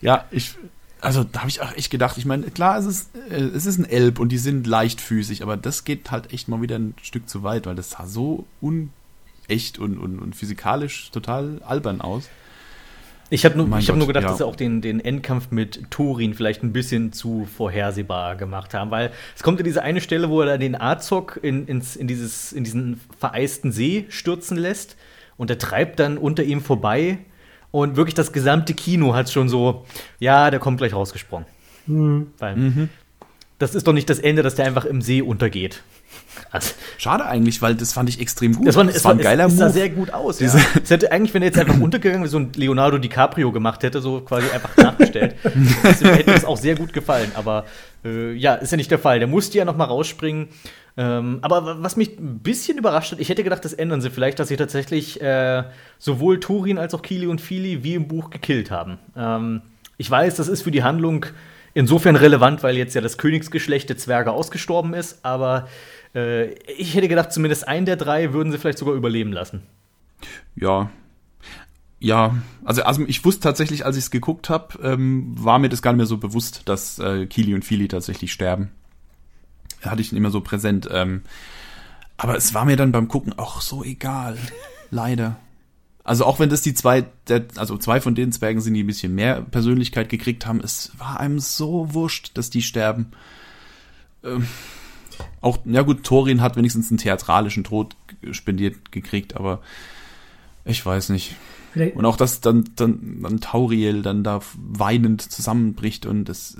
Ja, 0.00 0.24
ich, 0.30 0.54
also 1.02 1.24
da 1.24 1.40
habe 1.40 1.50
ich 1.50 1.60
auch 1.60 1.76
echt 1.76 1.90
gedacht, 1.90 2.16
ich 2.16 2.24
meine, 2.24 2.44
klar, 2.44 2.78
es 2.78 2.86
ist, 2.86 3.10
äh, 3.28 3.34
es 3.34 3.66
ist 3.66 3.78
ein 3.78 3.84
Elb 3.84 4.20
und 4.20 4.30
die 4.30 4.38
sind 4.38 4.66
leichtfüßig, 4.66 5.42
aber 5.42 5.56
das 5.56 5.84
geht 5.84 6.10
halt 6.10 6.32
echt 6.32 6.48
mal 6.48 6.62
wieder 6.62 6.78
ein 6.78 6.94
Stück 7.02 7.28
zu 7.28 7.42
weit, 7.42 7.66
weil 7.66 7.74
das 7.74 7.90
sah 7.90 8.06
so 8.06 8.46
unecht 8.60 9.78
und, 9.78 9.98
und, 9.98 10.18
und 10.18 10.34
physikalisch 10.34 11.10
total 11.10 11.60
albern 11.62 12.00
aus. 12.00 12.30
Ich 13.32 13.46
habe 13.46 13.56
nur, 13.56 13.66
hab 13.74 13.96
nur 13.96 14.06
gedacht, 14.06 14.24
ja. 14.24 14.28
dass 14.28 14.38
sie 14.38 14.46
auch 14.46 14.56
den, 14.56 14.82
den 14.82 15.00
Endkampf 15.00 15.50
mit 15.50 15.90
Turin 15.90 16.34
vielleicht 16.34 16.62
ein 16.62 16.74
bisschen 16.74 17.14
zu 17.14 17.46
vorhersehbar 17.56 18.36
gemacht 18.36 18.74
haben, 18.74 18.90
weil 18.90 19.10
es 19.34 19.42
kommt 19.42 19.58
ja 19.58 19.64
diese 19.64 19.82
eine 19.82 20.02
Stelle, 20.02 20.28
wo 20.28 20.42
er 20.42 20.58
den 20.58 20.78
Azog 20.78 21.40
in, 21.42 21.66
ins, 21.66 21.96
in, 21.96 22.06
dieses, 22.06 22.52
in 22.52 22.62
diesen 22.62 23.00
vereisten 23.18 23.72
See 23.72 24.04
stürzen 24.10 24.58
lässt 24.58 24.96
und 25.38 25.48
er 25.48 25.56
treibt 25.56 25.98
dann 25.98 26.18
unter 26.18 26.42
ihm 26.42 26.60
vorbei 26.60 27.20
und 27.70 27.96
wirklich 27.96 28.14
das 28.14 28.34
gesamte 28.34 28.74
Kino 28.74 29.14
hat 29.14 29.30
schon 29.30 29.48
so, 29.48 29.86
ja, 30.18 30.50
der 30.50 30.60
kommt 30.60 30.76
gleich 30.76 30.92
rausgesprungen. 30.92 31.46
Mhm. 31.86 32.32
Weil 32.38 32.56
mhm. 32.56 32.88
das 33.58 33.74
ist 33.74 33.86
doch 33.86 33.94
nicht 33.94 34.10
das 34.10 34.18
Ende, 34.18 34.42
dass 34.42 34.56
der 34.56 34.66
einfach 34.66 34.84
im 34.84 35.00
See 35.00 35.22
untergeht. 35.22 35.82
Also, 36.50 36.74
Schade 36.98 37.24
eigentlich, 37.26 37.62
weil 37.62 37.74
das 37.74 37.92
fand 37.92 38.08
ich 38.08 38.20
extrem 38.20 38.54
gut. 38.54 38.66
Das 38.66 38.76
war, 38.76 38.84
das 38.84 39.04
war 39.04 39.12
ein 39.12 39.18
geiler 39.18 39.46
es, 39.46 39.52
Move. 39.52 39.64
Sah 39.64 39.70
sehr 39.70 39.88
gut 39.88 40.12
aus. 40.12 40.40
Ja. 40.40 40.54
Es 40.82 40.90
hätte 40.90 41.10
eigentlich, 41.12 41.32
wenn 41.34 41.42
er 41.42 41.48
jetzt 41.48 41.58
einfach 41.58 41.78
untergegangen 41.80 42.26
so 42.28 42.38
ein 42.38 42.52
Leonardo 42.54 42.98
DiCaprio 42.98 43.52
gemacht 43.52 43.82
hätte, 43.82 44.00
so 44.00 44.20
quasi 44.20 44.48
einfach 44.50 44.76
nachgestellt, 44.76 45.36
das 45.82 46.02
hätte 46.02 46.32
es 46.32 46.44
auch 46.44 46.56
sehr 46.56 46.74
gut 46.74 46.92
gefallen. 46.92 47.32
Aber 47.34 47.64
äh, 48.04 48.32
ja, 48.32 48.54
ist 48.54 48.70
ja 48.70 48.76
nicht 48.76 48.90
der 48.90 48.98
Fall. 48.98 49.18
Der 49.18 49.28
musste 49.28 49.58
ja 49.58 49.64
noch 49.64 49.76
mal 49.76 49.84
rausspringen. 49.84 50.48
Ähm, 50.96 51.38
aber 51.40 51.82
was 51.82 51.96
mich 51.96 52.18
ein 52.18 52.40
bisschen 52.40 52.76
überrascht 52.76 53.12
hat, 53.12 53.20
ich 53.20 53.28
hätte 53.30 53.42
gedacht, 53.44 53.64
das 53.64 53.72
ändern 53.72 54.02
sie 54.02 54.10
vielleicht, 54.10 54.38
dass 54.38 54.48
sie 54.48 54.56
tatsächlich 54.56 55.22
äh, 55.22 55.64
sowohl 55.98 56.38
Turin 56.38 56.76
als 56.76 56.92
auch 56.92 57.02
Kili 57.02 57.26
und 57.26 57.40
Fili 57.40 57.82
wie 57.82 57.94
im 57.94 58.08
Buch 58.08 58.28
gekillt 58.28 58.70
haben. 58.70 58.98
Ähm, 59.16 59.62
ich 59.96 60.10
weiß, 60.10 60.36
das 60.36 60.48
ist 60.48 60.62
für 60.62 60.70
die 60.70 60.82
Handlung 60.82 61.26
insofern 61.74 62.16
relevant, 62.16 62.62
weil 62.62 62.76
jetzt 62.76 62.94
ja 62.94 63.00
das 63.00 63.16
Königsgeschlecht 63.16 63.88
der 63.88 63.96
Zwerge 63.96 64.32
ausgestorben 64.32 64.92
ist, 64.92 65.24
aber 65.24 65.68
äh, 66.14 66.52
ich 66.72 66.94
hätte 66.94 67.08
gedacht, 67.08 67.32
zumindest 67.32 67.66
einen 67.66 67.86
der 67.86 67.96
drei 67.96 68.32
würden 68.32 68.52
sie 68.52 68.58
vielleicht 68.58 68.78
sogar 68.78 68.94
überleben 68.94 69.32
lassen. 69.32 69.62
Ja. 70.54 70.90
Ja, 71.98 72.36
also, 72.64 72.82
also 72.82 73.04
ich 73.06 73.24
wusste 73.24 73.42
tatsächlich, 73.42 73.86
als 73.86 73.96
ich 73.96 74.04
es 74.04 74.10
geguckt 74.10 74.50
habe, 74.50 74.76
ähm, 74.82 75.34
war 75.38 75.60
mir 75.60 75.68
das 75.68 75.82
gar 75.82 75.92
nicht 75.92 75.98
mehr 75.98 76.06
so 76.06 76.18
bewusst, 76.18 76.62
dass 76.64 76.98
äh, 76.98 77.26
Kili 77.26 77.54
und 77.54 77.64
Fili 77.64 77.86
tatsächlich 77.86 78.32
sterben. 78.32 78.70
Hatte 79.82 80.02
ich 80.02 80.12
immer 80.12 80.30
so 80.30 80.40
präsent. 80.40 80.88
Ähm, 80.90 81.22
aber 82.16 82.36
es 82.36 82.54
war 82.54 82.64
mir 82.64 82.76
dann 82.76 82.92
beim 82.92 83.06
Gucken 83.06 83.38
auch 83.38 83.60
so 83.60 83.84
egal. 83.84 84.36
Leider. 84.90 85.36
Also 86.04 86.24
auch 86.24 86.40
wenn 86.40 86.50
das 86.50 86.62
die 86.62 86.74
zwei, 86.74 87.04
der, 87.28 87.44
also 87.56 87.78
zwei 87.78 88.00
von 88.00 88.16
den 88.16 88.32
Zwergen 88.32 88.60
sind, 88.60 88.74
die 88.74 88.82
ein 88.82 88.88
bisschen 88.88 89.14
mehr 89.14 89.40
Persönlichkeit 89.40 90.08
gekriegt 90.08 90.46
haben, 90.46 90.60
es 90.60 90.90
war 90.98 91.20
einem 91.20 91.38
so 91.38 91.94
wurscht, 91.94 92.32
dass 92.34 92.50
die 92.50 92.62
sterben. 92.62 93.12
Ähm, 94.24 94.48
auch, 95.40 95.58
ja 95.64 95.82
gut, 95.82 96.04
Thorin 96.04 96.40
hat 96.40 96.56
wenigstens 96.56 96.90
einen 96.90 96.98
theatralischen 96.98 97.64
Tod 97.64 97.96
spendiert 98.30 98.92
gekriegt, 98.92 99.36
aber 99.36 99.60
ich 100.64 100.84
weiß 100.84 101.08
nicht. 101.10 101.36
Vielleicht. 101.72 101.96
Und 101.96 102.04
auch, 102.04 102.16
dass 102.16 102.40
dann, 102.40 102.64
dann, 102.76 103.20
dann 103.22 103.40
Tauriel 103.40 104.02
dann 104.02 104.22
da 104.22 104.40
weinend 104.56 105.22
zusammenbricht 105.22 106.06
und 106.06 106.26
das, 106.26 106.56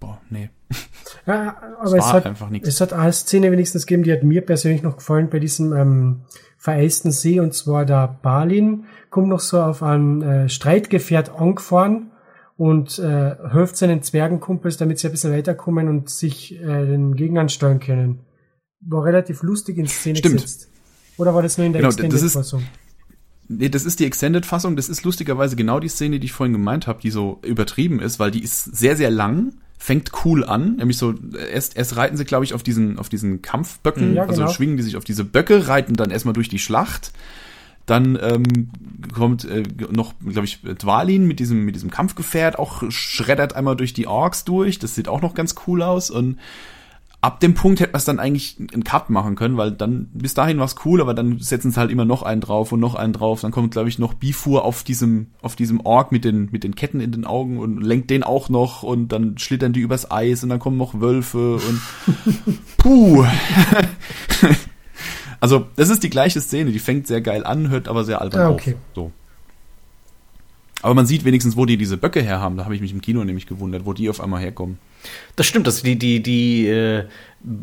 boah, 0.00 0.20
nee. 0.30 0.50
Ja, 1.26 1.56
aber 1.78 1.98
es, 1.98 2.12
hat, 2.12 2.26
einfach 2.26 2.48
nichts. 2.48 2.66
Es 2.66 2.80
hat 2.80 2.92
eine 2.92 3.12
Szene 3.12 3.52
wenigstens 3.52 3.86
gegeben, 3.86 4.02
die 4.02 4.12
hat 4.12 4.22
mir 4.22 4.40
persönlich 4.40 4.82
noch 4.82 4.96
gefallen 4.96 5.28
bei 5.30 5.38
diesem 5.38 5.72
ähm, 5.72 6.22
vereisten 6.56 7.12
See, 7.12 7.38
und 7.38 7.54
zwar 7.54 7.84
der 7.84 8.18
Balin 8.22 8.84
kommt 9.10 9.28
noch 9.28 9.40
so 9.40 9.60
auf 9.60 9.82
ein 9.82 10.22
äh, 10.22 10.48
Streitgefährt 10.48 11.30
angefahren 11.30 12.11
und 12.56 12.98
äh, 12.98 13.36
hilft 13.50 13.76
seinen 13.76 14.02
Zwergenkumpels, 14.02 14.76
damit 14.76 14.98
sie 14.98 15.08
ein 15.08 15.12
bisschen 15.12 15.32
weiterkommen 15.32 15.88
und 15.88 16.10
sich 16.10 16.54
äh, 16.60 16.86
den 16.86 17.16
Gegnern 17.16 17.48
steuern 17.48 17.80
können. 17.80 18.20
War 18.80 19.04
relativ 19.04 19.42
lustig 19.42 19.78
in 19.78 19.86
Szene 19.86 20.18
Stimmt. 20.18 20.36
gesetzt. 20.36 20.68
Oder 21.16 21.34
war 21.34 21.42
das 21.42 21.58
nur 21.58 21.66
in 21.66 21.72
der 21.72 21.82
genau, 21.82 21.90
Extended-Fassung? 21.90 22.62
Nee, 23.48 23.68
das 23.68 23.84
ist 23.84 24.00
die 24.00 24.06
Extended-Fassung. 24.06 24.76
Das 24.76 24.88
ist 24.88 25.04
lustigerweise 25.04 25.56
genau 25.56 25.78
die 25.78 25.88
Szene, 25.88 26.18
die 26.18 26.26
ich 26.26 26.32
vorhin 26.32 26.52
gemeint 26.52 26.86
habe, 26.86 27.00
die 27.00 27.10
so 27.10 27.38
übertrieben 27.44 28.00
ist, 28.00 28.18
weil 28.18 28.30
die 28.30 28.42
ist 28.42 28.64
sehr, 28.64 28.96
sehr 28.96 29.10
lang, 29.10 29.54
fängt 29.78 30.10
cool 30.24 30.44
an. 30.44 30.76
Nämlich 30.76 30.96
so, 30.96 31.14
erst, 31.52 31.76
erst 31.76 31.96
reiten 31.96 32.16
sie, 32.16 32.24
glaube 32.24 32.44
ich, 32.44 32.54
auf 32.54 32.62
diesen, 32.62 32.98
auf 32.98 33.08
diesen 33.08 33.42
Kampfböcken, 33.42 34.14
ja, 34.14 34.24
also 34.24 34.42
genau. 34.42 34.52
schwingen 34.52 34.76
die 34.76 34.82
sich 34.82 34.96
auf 34.96 35.04
diese 35.04 35.24
Böcke, 35.24 35.68
reiten 35.68 35.94
dann 35.94 36.10
erstmal 36.10 36.34
durch 36.34 36.48
die 36.48 36.58
Schlacht 36.58 37.12
dann 37.86 38.18
ähm, 38.20 38.70
kommt 39.12 39.44
äh, 39.44 39.64
noch, 39.90 40.14
glaube 40.20 40.46
ich, 40.46 40.62
Dwalin 40.62 41.26
mit 41.26 41.40
diesem, 41.40 41.64
mit 41.64 41.74
diesem 41.74 41.90
Kampfgefährt, 41.90 42.58
auch 42.58 42.82
schreddert 42.90 43.54
einmal 43.54 43.76
durch 43.76 43.92
die 43.92 44.06
Orks 44.06 44.44
durch. 44.44 44.78
Das 44.78 44.94
sieht 44.94 45.08
auch 45.08 45.20
noch 45.20 45.34
ganz 45.34 45.54
cool 45.66 45.82
aus. 45.82 46.10
Und 46.10 46.38
ab 47.20 47.40
dem 47.40 47.54
Punkt 47.54 47.80
hätte 47.80 47.92
man 47.92 47.98
es 47.98 48.04
dann 48.04 48.18
eigentlich 48.20 48.56
einen 48.58 48.84
Cut 48.84 49.10
machen 49.10 49.36
können, 49.36 49.56
weil 49.56 49.72
dann 49.72 50.08
bis 50.12 50.34
dahin 50.34 50.58
war 50.58 50.66
es 50.66 50.76
cool, 50.84 51.00
aber 51.00 51.14
dann 51.14 51.38
setzen 51.38 51.70
sie 51.70 51.78
halt 51.78 51.90
immer 51.90 52.04
noch 52.04 52.22
einen 52.22 52.40
drauf 52.40 52.72
und 52.72 52.80
noch 52.80 52.94
einen 52.94 53.12
drauf. 53.12 53.40
Dann 53.40 53.52
kommt, 53.52 53.72
glaube 53.72 53.88
ich, 53.88 53.98
noch 53.98 54.14
Bifur 54.14 54.64
auf 54.64 54.84
diesem, 54.84 55.28
auf 55.40 55.56
diesem 55.56 55.80
Ork 55.80 56.12
mit 56.12 56.24
den, 56.24 56.48
mit 56.50 56.64
den 56.64 56.74
Ketten 56.74 57.00
in 57.00 57.12
den 57.12 57.24
Augen 57.24 57.58
und 57.58 57.80
lenkt 57.80 58.10
den 58.10 58.22
auch 58.22 58.48
noch 58.48 58.82
und 58.82 59.08
dann 59.08 59.38
schlittern 59.38 59.72
die 59.72 59.80
übers 59.80 60.10
Eis 60.10 60.42
und 60.42 60.50
dann 60.50 60.58
kommen 60.58 60.76
noch 60.76 61.00
Wölfe 61.00 61.54
und 61.54 61.80
puh. 62.76 63.24
Also, 65.42 65.66
das 65.74 65.88
ist 65.88 66.04
die 66.04 66.08
gleiche 66.08 66.40
Szene, 66.40 66.70
die 66.70 66.78
fängt 66.78 67.08
sehr 67.08 67.20
geil 67.20 67.42
an, 67.42 67.68
hört 67.68 67.88
aber 67.88 68.04
sehr 68.04 68.20
albern 68.20 68.40
ah, 68.40 68.50
okay. 68.50 68.74
auf. 68.74 68.94
So. 68.94 69.12
Aber 70.82 70.94
man 70.94 71.04
sieht 71.04 71.24
wenigstens, 71.24 71.56
wo 71.56 71.66
die 71.66 71.76
diese 71.76 71.96
Böcke 71.96 72.22
herhaben. 72.22 72.56
Da 72.56 72.64
habe 72.64 72.76
ich 72.76 72.80
mich 72.80 72.92
im 72.92 73.00
Kino 73.00 73.24
nämlich 73.24 73.48
gewundert, 73.48 73.84
wo 73.84 73.92
die 73.92 74.08
auf 74.08 74.20
einmal 74.20 74.40
herkommen. 74.40 74.78
Das 75.34 75.46
stimmt, 75.46 75.66
dass 75.66 75.82
die, 75.82 75.98
die, 75.98 76.22
die, 76.22 76.68
äh, 76.68 77.06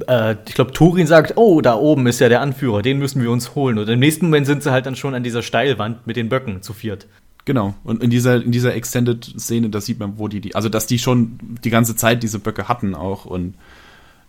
äh, 0.08 0.36
ich 0.46 0.56
glaube, 0.56 0.74
Turin 0.74 1.08
sagt, 1.08 1.38
oh, 1.38 1.62
da 1.62 1.76
oben 1.76 2.06
ist 2.08 2.20
ja 2.20 2.28
der 2.28 2.42
Anführer, 2.42 2.82
den 2.82 3.00
müssen 3.00 3.22
wir 3.22 3.32
uns 3.32 3.56
holen. 3.56 3.78
Und 3.78 3.88
im 3.88 4.00
nächsten 4.00 4.26
Moment 4.26 4.46
sind 4.46 4.62
sie 4.62 4.74
halt 4.74 4.86
dann 4.86 4.98
schon 4.98 5.16
an 5.16 5.24
dieser 5.24 5.42
Steilwand 5.42 6.06
mit 6.06 6.18
den 6.18 6.28
Böcken 6.28 6.62
zu 6.62 6.74
viert. 6.74 7.08
Genau. 7.46 7.76
Und 7.86 8.04
in 8.04 8.10
dieser, 8.10 8.44
in 8.44 8.52
dieser 8.52 8.76
Extended-Szene, 8.76 9.70
da 9.70 9.80
sieht 9.80 10.00
man, 10.00 10.20
wo 10.20 10.28
die, 10.28 10.42
die, 10.42 10.54
also 10.54 10.68
dass 10.68 10.86
die 10.86 11.00
schon 11.00 11.40
die 11.64 11.70
ganze 11.70 11.96
Zeit 11.96 12.24
diese 12.24 12.40
Böcke 12.40 12.68
hatten 12.68 12.94
auch 12.94 13.24
und 13.24 13.56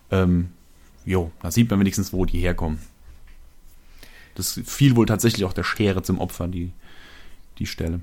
ähm, 0.09 0.51
jo, 1.03 1.31
da 1.41 1.51
sieht 1.51 1.69
man 1.69 1.81
wenigstens, 1.81 2.13
wo 2.13 2.23
die 2.23 2.39
herkommen. 2.39 2.79
Das 4.41 4.59
fiel 4.65 4.95
wohl 4.95 5.05
tatsächlich 5.05 5.45
auch 5.45 5.53
der 5.53 5.63
Schere 5.63 6.01
zum 6.01 6.19
Opfer, 6.19 6.47
die, 6.47 6.71
die 7.59 7.67
Stelle. 7.67 7.99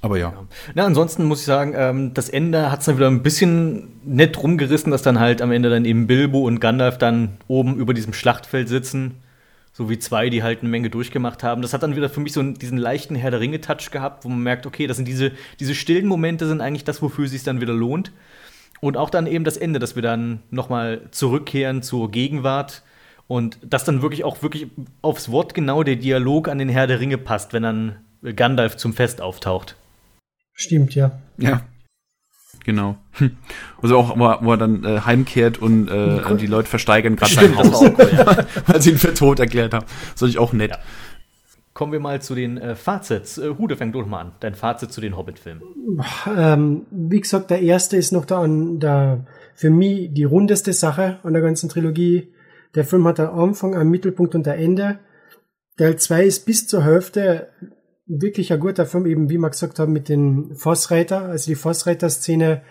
Aber 0.00 0.18
ja. 0.18 0.30
ja. 0.30 0.46
Na, 0.74 0.86
ansonsten 0.86 1.24
muss 1.24 1.38
ich 1.38 1.46
sagen, 1.46 1.72
ähm, 1.76 2.14
das 2.14 2.28
Ende 2.28 2.72
hat 2.72 2.80
es 2.80 2.86
dann 2.86 2.96
wieder 2.96 3.06
ein 3.06 3.22
bisschen 3.22 4.00
nett 4.04 4.42
rumgerissen, 4.42 4.90
dass 4.90 5.02
dann 5.02 5.20
halt 5.20 5.40
am 5.40 5.52
Ende 5.52 5.70
dann 5.70 5.84
eben 5.84 6.08
Bilbo 6.08 6.40
und 6.40 6.58
Gandalf 6.58 6.98
dann 6.98 7.36
oben 7.46 7.76
über 7.76 7.94
diesem 7.94 8.12
Schlachtfeld 8.12 8.68
sitzen. 8.68 9.14
So 9.72 9.88
wie 9.88 10.00
zwei, 10.00 10.30
die 10.30 10.42
halt 10.42 10.62
eine 10.62 10.68
Menge 10.68 10.90
durchgemacht 10.90 11.44
haben. 11.44 11.62
Das 11.62 11.72
hat 11.72 11.84
dann 11.84 11.94
wieder 11.94 12.10
für 12.10 12.18
mich 12.18 12.32
so 12.32 12.42
diesen 12.42 12.76
leichten 12.76 13.14
Herr 13.14 13.30
der 13.30 13.38
Ringe-Touch 13.38 13.92
gehabt, 13.92 14.24
wo 14.24 14.28
man 14.28 14.42
merkt, 14.42 14.66
okay, 14.66 14.88
das 14.88 14.96
sind 14.96 15.06
diese, 15.06 15.30
diese 15.60 15.76
stillen 15.76 16.06
Momente 16.06 16.48
sind 16.48 16.60
eigentlich 16.60 16.82
das, 16.82 17.02
wofür 17.02 17.26
es 17.26 17.30
sich 17.30 17.44
dann 17.44 17.60
wieder 17.60 17.72
lohnt. 17.72 18.10
Und 18.80 18.96
auch 18.96 19.10
dann 19.10 19.28
eben 19.28 19.44
das 19.44 19.56
Ende, 19.56 19.78
dass 19.78 19.94
wir 19.94 20.02
dann 20.02 20.40
nochmal 20.50 21.02
zurückkehren 21.12 21.82
zur 21.82 22.10
Gegenwart 22.10 22.82
und 23.28 23.58
dass 23.62 23.84
dann 23.84 24.02
wirklich 24.02 24.24
auch 24.24 24.42
wirklich 24.42 24.66
aufs 25.02 25.30
Wort 25.30 25.54
genau 25.54 25.84
der 25.84 25.96
Dialog 25.96 26.48
an 26.48 26.58
den 26.58 26.68
Herr 26.68 26.86
der 26.86 26.98
Ringe 26.98 27.18
passt, 27.18 27.52
wenn 27.52 27.62
dann 27.62 27.96
Gandalf 28.34 28.76
zum 28.76 28.94
Fest 28.94 29.20
auftaucht. 29.20 29.76
Stimmt, 30.54 30.94
ja. 30.96 31.20
Ja. 31.36 31.62
Genau. 32.64 32.96
Also 33.80 33.96
auch, 33.96 34.18
wo 34.18 34.52
er, 34.52 34.56
dann 34.56 34.84
äh, 34.84 35.02
heimkehrt 35.02 35.58
und 35.58 35.86
äh, 35.86 36.36
die 36.36 36.48
Leute 36.48 36.68
versteigern 36.68 37.14
gerade 37.14 37.32
sein 37.32 37.56
Haus, 37.56 37.80
cool, 37.80 38.10
ja. 38.12 38.44
weil 38.66 38.82
sie 38.82 38.90
ihn 38.90 38.98
für 38.98 39.14
tot 39.14 39.38
erklärt 39.38 39.72
haben. 39.72 39.86
Das 40.18 40.28
ich 40.28 40.36
auch 40.36 40.52
nett. 40.52 40.72
Ja. 40.72 40.78
Kommen 41.74 41.92
wir 41.92 42.00
mal 42.00 42.20
zu 42.20 42.34
den 42.34 42.58
äh, 42.58 42.74
Fazits. 42.74 43.38
Äh, 43.38 43.54
Hude, 43.56 43.76
fängt 43.76 43.94
doch 43.94 44.04
mal 44.04 44.20
an. 44.20 44.32
Dein 44.40 44.56
Fazit 44.56 44.90
zu 44.90 45.00
den 45.00 45.16
Hobbit-Filmen. 45.16 45.62
Ähm, 46.36 46.86
wie 46.90 47.20
gesagt, 47.20 47.52
der 47.52 47.62
erste 47.62 47.96
ist 47.96 48.10
noch 48.10 48.24
da 48.24 48.42
an 48.42 48.80
der, 48.80 49.24
für 49.54 49.70
mich 49.70 50.12
die 50.12 50.24
rundeste 50.24 50.72
Sache 50.72 51.20
an 51.22 51.34
der 51.34 51.42
ganzen 51.42 51.68
Trilogie. 51.68 52.26
Der 52.74 52.84
Film 52.84 53.06
hat 53.06 53.20
einen 53.20 53.30
Anfang, 53.30 53.74
einen 53.74 53.90
Mittelpunkt 53.90 54.34
und 54.34 54.46
ein 54.46 54.58
Ende. 54.58 54.98
Teil 55.76 55.96
2 55.96 56.24
ist 56.24 56.46
bis 56.46 56.66
zur 56.66 56.84
Hälfte 56.84 57.48
wirklich 58.06 58.52
ein 58.52 58.60
guter 58.60 58.86
Film, 58.86 59.06
eben 59.06 59.30
wie 59.30 59.38
wir 59.38 59.50
gesagt 59.50 59.78
haben, 59.78 59.92
mit 59.92 60.08
den 60.08 60.54
Vossreiter. 60.54 61.22
Also 61.22 61.50
die 61.50 61.54
Vossreiter-Szene 61.54 62.62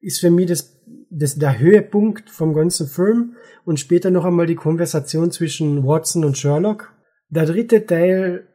ist 0.00 0.20
für 0.20 0.30
mich 0.30 0.46
das, 0.46 0.80
das, 1.10 1.36
der 1.36 1.58
Höhepunkt 1.58 2.30
vom 2.30 2.54
ganzen 2.54 2.88
Film. 2.88 3.36
Und 3.64 3.78
später 3.78 4.10
noch 4.10 4.24
einmal 4.24 4.46
die 4.46 4.54
Konversation 4.54 5.30
zwischen 5.30 5.86
Watson 5.86 6.24
und 6.24 6.38
Sherlock. 6.38 6.94
Der 7.28 7.44
dritte 7.44 7.84
Teil, 7.84 8.48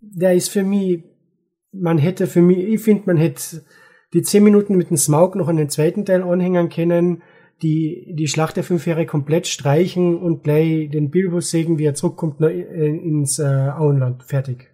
der 0.00 0.34
ist 0.34 0.48
für 0.48 0.62
mich, 0.62 1.04
man 1.72 1.98
hätte 1.98 2.26
für 2.26 2.42
mich, 2.42 2.58
ich 2.58 2.80
finde, 2.80 3.04
man 3.06 3.16
hätte 3.16 3.64
die 4.12 4.22
zehn 4.22 4.44
Minuten 4.44 4.76
mit 4.76 4.90
dem 4.90 4.96
Smaug 4.96 5.36
noch 5.36 5.48
an 5.48 5.56
den 5.56 5.68
zweiten 5.68 6.04
Teil 6.04 6.22
anhängen 6.22 6.68
können 6.68 7.22
die, 7.62 8.06
die 8.08 8.28
Schlacht 8.28 8.56
der 8.56 8.64
fünf 8.64 8.86
Jahre 8.86 9.06
komplett 9.06 9.46
streichen 9.46 10.16
und 10.16 10.44
gleich 10.44 10.90
den 10.90 11.10
Bilbo 11.10 11.40
sägen, 11.40 11.78
wie 11.78 11.84
er 11.84 11.94
zurückkommt 11.94 12.40
ins 12.40 13.38
äh, 13.38 13.44
Auenland. 13.44 14.22
Fertig. 14.22 14.70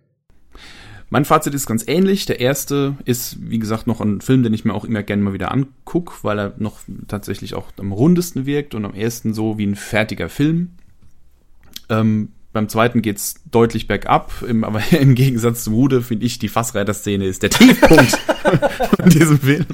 Mein 1.09 1.25
Fazit 1.25 1.55
ist 1.55 1.67
ganz 1.67 1.85
ähnlich. 1.87 2.27
Der 2.27 2.41
erste 2.41 2.97
ist, 3.05 3.39
wie 3.41 3.61
gesagt, 3.61 3.87
noch 3.87 4.01
ein 4.01 4.21
Film, 4.21 4.43
den 4.43 4.53
ich 4.53 4.65
mir 4.65 4.75
auch 4.75 4.85
immer 4.85 5.03
gerne 5.03 5.23
mal 5.23 5.33
wieder 5.33 5.53
angucke, 5.53 6.15
weil 6.23 6.39
er 6.39 6.55
noch 6.59 6.81
tatsächlich 7.07 7.55
auch 7.55 7.69
am 7.79 7.93
rundesten 7.93 8.45
wirkt 8.45 8.75
und 8.75 8.85
am 8.85 8.95
ersten 8.95 9.33
so 9.33 9.57
wie 9.57 9.67
ein 9.67 9.77
fertiger 9.77 10.29
Film. 10.29 10.71
Ähm, 11.89 12.31
beim 12.53 12.69
zweiten 12.69 13.03
geht's 13.03 13.35
deutlich 13.51 13.87
bergab, 13.87 14.43
im, 14.43 14.65
aber 14.65 14.83
im 14.99 15.15
Gegensatz 15.15 15.63
zum 15.63 15.75
Rude 15.75 16.03
finde 16.03 16.27
ich, 16.27 16.39
die 16.39 16.49
Fassreiter-Szene 16.49 17.25
ist 17.25 17.43
der 17.43 17.51
Tiefpunkt 17.51 18.11
von 18.97 19.09
diesem 19.09 19.39
Film. 19.39 19.67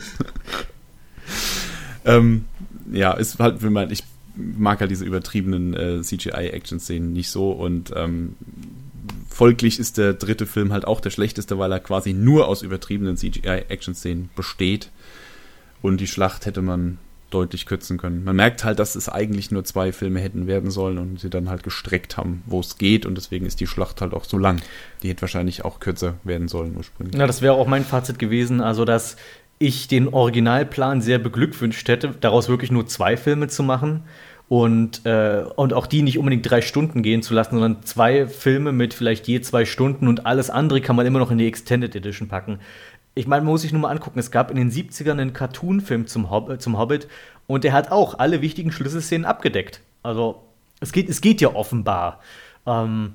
ähm, 2.05 2.45
ja, 2.93 3.13
ist 3.13 3.39
halt, 3.39 3.63
wenn 3.63 3.73
man, 3.73 3.91
ich 3.91 4.05
mag 4.35 4.81
halt 4.81 4.91
diese 4.91 5.05
übertriebenen 5.05 5.75
äh, 5.75 6.03
CGI-Action-Szenen 6.03 7.13
nicht 7.13 7.31
so 7.31 7.53
und 7.53 7.93
ähm, 7.95 8.37
folglich 9.29 9.79
ist 9.79 9.99
der 9.99 10.15
dritte 10.15 10.47
Film 10.47 10.73
halt 10.73 10.87
auch 10.87 11.01
der 11.01 11.11
schlechteste, 11.11 11.59
weil 11.59 11.73
er 11.73 11.81
quasi 11.81 12.13
nur 12.13 12.49
aus 12.49 12.63
übertriebenen 12.63 13.17
CGI-Action-Szenen 13.17 14.31
besteht. 14.37 14.91
Und 15.81 16.01
die 16.01 16.07
Schlacht 16.07 16.47
hätte 16.47 16.63
man 16.63 16.99
deutlich 17.31 17.67
kürzen 17.67 17.99
können. 17.99 18.25
Man 18.25 18.37
merkt 18.37 18.63
halt, 18.63 18.79
dass 18.79 18.95
es 18.95 19.09
eigentlich 19.09 19.51
nur 19.51 19.65
zwei 19.65 19.93
Filme 19.93 20.21
hätten 20.21 20.47
werden 20.47 20.71
sollen 20.71 20.99
und 20.99 21.19
sie 21.19 21.31
dann 21.31 21.49
halt 21.49 21.63
gestreckt 21.63 22.17
haben, 22.17 22.43
wo 22.47 22.61
es 22.61 22.79
geht 22.79 23.07
und 23.07 23.17
deswegen 23.17 23.47
ist 23.47 23.59
die 23.61 23.67
Schlacht 23.67 24.01
halt 24.01 24.13
auch 24.13 24.25
so 24.25 24.39
lang. 24.39 24.61
Die 25.03 25.09
hätte 25.09 25.23
wahrscheinlich 25.23 25.65
auch 25.65 25.81
kürzer 25.81 26.15
werden 26.25 26.49
sollen 26.49 26.77
ursprünglich. 26.77 27.19
Ja, 27.19 27.27
das 27.27 27.43
wäre 27.43 27.55
auch 27.55 27.67
mein 27.67 27.85
Fazit 27.85 28.19
gewesen, 28.19 28.61
also 28.61 28.85
dass 28.85 29.17
ich 29.63 29.89
den 29.89 30.09
Originalplan 30.09 31.01
sehr 31.01 31.19
beglückwünscht 31.19 31.89
hätte, 31.89 32.15
daraus 32.21 32.49
wirklich 32.49 32.71
nur 32.71 32.87
zwei 32.87 33.17
Filme 33.17 33.49
zu 33.49 33.63
machen 33.63 34.05
und, 34.49 35.07
äh, 35.07 35.45
und 35.57 35.73
auch 35.73 35.87
die 35.87 36.03
nicht 36.03 36.19
unbedingt 36.19 36.49
drei 36.49 36.61
Stunden 36.61 37.03
gehen 37.03 37.23
zu 37.23 37.35
lassen, 37.35 37.59
sondern 37.59 37.83
zwei 37.85 38.27
Filme 38.27 38.73
mit 38.73 38.95
vielleicht 38.95 39.27
je 39.29 39.41
zwei 39.41 39.65
Stunden 39.65 40.09
und 40.09 40.27
alles 40.27 40.51
andere 40.51 40.81
kann 40.81 40.97
man 40.97 41.07
immer 41.07 41.19
noch 41.19 41.31
in 41.31 41.39
die 41.39 41.47
Extended 41.47 41.95
Edition 41.97 42.29
packen 42.29 42.59
ich 43.15 43.27
meine, 43.27 43.43
man 43.45 43.53
muss 43.53 43.63
sich 43.63 43.73
nur 43.73 43.83
mal 43.83 43.91
angucken, 43.91 44.19
es 44.19 44.31
gab 44.31 44.51
in 44.51 44.57
den 44.57 44.71
70ern 44.71 45.13
einen 45.13 45.33
Cartoon-Film 45.33 46.07
zum, 46.07 46.31
Hob 46.31 46.61
zum 46.61 46.79
Hobbit 46.79 47.09
und 47.47 47.65
der 47.65 47.73
hat 47.73 47.91
auch 47.91 48.19
alle 48.19 48.41
wichtigen 48.41 48.73
Schlüsselszenen 48.73 49.25
abgedeckt. 49.25 49.81
Also 50.03 50.43
es 50.81 50.93
geht, 50.93 51.09
es 51.09 51.21
geht 51.21 51.41
ja 51.41 51.55
offenbar. 51.55 52.21
Ähm, 52.67 53.15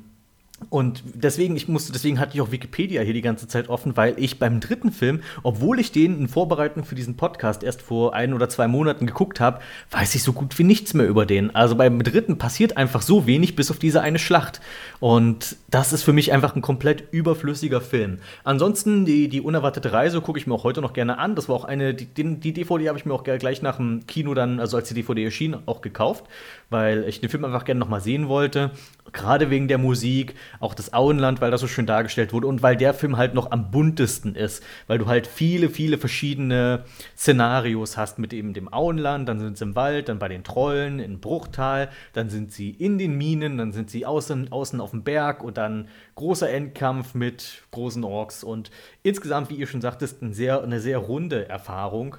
und 0.69 1.03
deswegen, 1.13 1.55
ich 1.55 1.67
musste, 1.67 1.93
deswegen 1.93 2.19
hatte 2.19 2.33
ich 2.33 2.41
auch 2.41 2.51
Wikipedia 2.51 3.01
hier 3.03 3.13
die 3.13 3.21
ganze 3.21 3.47
Zeit 3.47 3.69
offen, 3.69 3.95
weil 3.95 4.15
ich 4.17 4.39
beim 4.39 4.59
dritten 4.59 4.91
Film, 4.91 5.21
obwohl 5.43 5.79
ich 5.79 5.91
den 5.91 6.19
in 6.19 6.27
Vorbereitung 6.27 6.83
für 6.83 6.95
diesen 6.95 7.15
Podcast 7.15 7.63
erst 7.63 7.83
vor 7.83 8.15
ein 8.15 8.33
oder 8.33 8.49
zwei 8.49 8.67
Monaten 8.67 9.05
geguckt 9.05 9.39
habe, 9.39 9.61
weiß 9.91 10.15
ich 10.15 10.23
so 10.23 10.33
gut 10.33 10.57
wie 10.57 10.63
nichts 10.63 10.95
mehr 10.95 11.07
über 11.07 11.27
den. 11.27 11.55
Also 11.55 11.75
beim 11.75 12.01
dritten 12.01 12.39
passiert 12.39 12.75
einfach 12.75 13.03
so 13.03 13.27
wenig 13.27 13.55
bis 13.55 13.69
auf 13.69 13.77
diese 13.77 14.01
eine 14.01 14.17
Schlacht. 14.17 14.59
Und 14.99 15.57
das 15.69 15.93
ist 15.93 16.03
für 16.03 16.11
mich 16.11 16.33
einfach 16.33 16.55
ein 16.55 16.63
komplett 16.63 17.03
überflüssiger 17.11 17.79
Film. 17.79 18.17
Ansonsten, 18.43 19.05
die, 19.05 19.29
die 19.29 19.41
unerwartete 19.41 19.93
Reise 19.93 20.21
gucke 20.21 20.39
ich 20.39 20.47
mir 20.47 20.55
auch 20.55 20.63
heute 20.63 20.81
noch 20.81 20.93
gerne 20.93 21.19
an. 21.19 21.35
Das 21.35 21.47
war 21.47 21.55
auch 21.55 21.65
eine, 21.65 21.93
die, 21.93 22.07
die 22.07 22.53
DVD 22.53 22.89
habe 22.89 22.97
ich 22.97 23.05
mir 23.05 23.13
auch 23.13 23.23
gleich 23.23 23.61
nach 23.61 23.77
dem 23.77 24.07
Kino 24.07 24.33
dann, 24.33 24.59
also 24.59 24.75
als 24.75 24.89
die 24.89 24.95
DVD 24.95 25.25
erschien, 25.25 25.55
auch 25.67 25.81
gekauft, 25.81 26.25
weil 26.71 27.05
ich 27.07 27.21
den 27.21 27.29
Film 27.29 27.45
einfach 27.45 27.63
gerne 27.63 27.79
nochmal 27.79 28.01
sehen 28.01 28.27
wollte. 28.27 28.71
Gerade 29.13 29.49
wegen 29.49 29.69
der 29.69 29.77
Musik, 29.77 30.35
auch 30.59 30.73
das 30.73 30.93
Auenland, 30.93 31.41
weil 31.41 31.51
das 31.51 31.61
so 31.61 31.67
schön 31.67 31.85
dargestellt 31.85 32.33
wurde 32.33 32.47
und 32.47 32.61
weil 32.61 32.75
der 32.75 32.93
Film 32.93 33.17
halt 33.17 33.33
noch 33.33 33.51
am 33.51 33.71
buntesten 33.71 34.35
ist, 34.35 34.63
weil 34.87 34.97
du 34.97 35.07
halt 35.07 35.27
viele, 35.27 35.69
viele 35.69 35.97
verschiedene 35.97 36.83
Szenarios 37.17 37.97
hast 37.97 38.19
mit 38.19 38.33
eben 38.33 38.53
dem 38.53 38.71
Auenland, 38.71 39.27
dann 39.29 39.39
sind 39.39 39.57
sie 39.57 39.65
im 39.65 39.75
Wald, 39.75 40.09
dann 40.09 40.19
bei 40.19 40.27
den 40.27 40.43
Trollen 40.43 40.99
in 40.99 41.19
Bruchtal, 41.19 41.89
dann 42.13 42.29
sind 42.29 42.51
sie 42.51 42.71
in 42.71 42.97
den 42.97 43.17
Minen, 43.17 43.57
dann 43.57 43.71
sind 43.71 43.89
sie 43.89 44.05
außen, 44.05 44.51
außen 44.51 44.81
auf 44.81 44.91
dem 44.91 45.03
Berg 45.03 45.43
und 45.43 45.57
dann 45.57 45.87
großer 46.15 46.49
Endkampf 46.49 47.13
mit 47.13 47.63
großen 47.71 48.03
Orks 48.03 48.43
und 48.43 48.71
insgesamt, 49.03 49.49
wie 49.49 49.55
ihr 49.55 49.67
schon 49.67 49.81
sagtest, 49.81 50.21
ein 50.21 50.33
sehr, 50.33 50.63
eine 50.63 50.79
sehr 50.79 50.97
runde 50.97 51.47
Erfahrung 51.47 52.17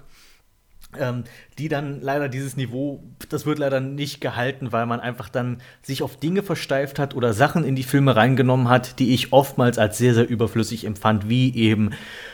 ähm, 0.97 1.25
die 1.59 1.69
dann 1.69 2.01
leider 2.01 2.29
dieses 2.29 2.57
Niveau, 2.57 3.03
das 3.29 3.45
wird 3.45 3.59
leider 3.59 3.81
nicht 3.81 4.21
gehalten, 4.21 4.73
weil 4.73 4.87
man 4.87 5.01
einfach 5.01 5.29
dann 5.29 5.61
sich 5.83 6.03
auf 6.03 6.17
Dinge 6.17 6.43
versteift 6.43 6.99
hat 6.99 7.15
oder 7.15 7.35
Sachen 7.35 7.65
in 7.65 7.77
die 7.77 7.83
Filme 7.83 8.17
reingenommen 8.17 8.69
hat, 8.69 8.99
die 8.99 9.13
ich 9.13 9.33
oftmals 9.33 9.77
als 9.79 9.99
sehr, 9.99 10.15
sehr 10.15 10.29
überflüssig 10.29 10.85
empfand, 10.85 11.29
wie 11.29 11.55
eben 11.55 11.91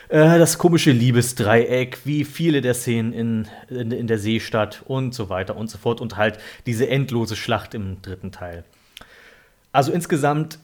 äh, 0.09 0.39
das 0.39 0.59
komische 0.59 0.93
Liebesdreieck, 0.93 1.99
wie 2.05 2.25
viele 2.25 2.61
der 2.61 2.75
Szenen 2.75 3.13
in, 3.13 3.49
in, 3.69 3.91
in 3.91 4.07
der 4.07 4.19
Seestadt 4.19 4.83
und 4.87 5.15
so 5.15 5.29
weiter 5.29 5.57
und 5.57 5.69
so 5.69 5.79
fort 5.79 6.01
und 6.01 6.17
halt 6.17 6.39
diese 6.67 6.89
endlose 6.89 7.35
Schlacht 7.35 7.75
im 7.75 8.03
dritten 8.03 8.31
Teil. 8.31 8.65
Also 9.73 9.91
insgesamt 9.91 10.61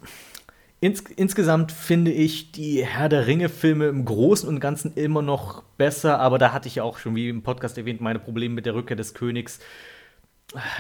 Ins 0.83 1.03
insgesamt 1.17 1.73
finde 1.73 2.11
ich 2.11 2.53
die 2.53 2.83
Herr 2.85 3.11
der 3.11 3.27
Ringe-Filme 3.27 3.89
im 3.89 4.07
Großen 4.07 4.49
und 4.49 4.61
Ganzen 4.61 4.95
immer 4.95 5.21
noch 5.21 5.63
besser, 5.77 6.19
aber 6.21 6.39
da 6.39 6.55
hatte 6.55 6.69
ich 6.69 6.77
ja 6.77 6.85
auch 6.85 6.97
schon, 6.97 7.15
wie 7.15 7.29
im 7.29 7.43
Podcast 7.43 7.77
erwähnt, 7.77 8.01
meine 8.01 8.19
Probleme 8.19 8.55
mit 8.55 8.65
der 8.65 8.75
Rückkehr 8.75 8.97
des 8.97 9.13
Königs. 9.13 9.61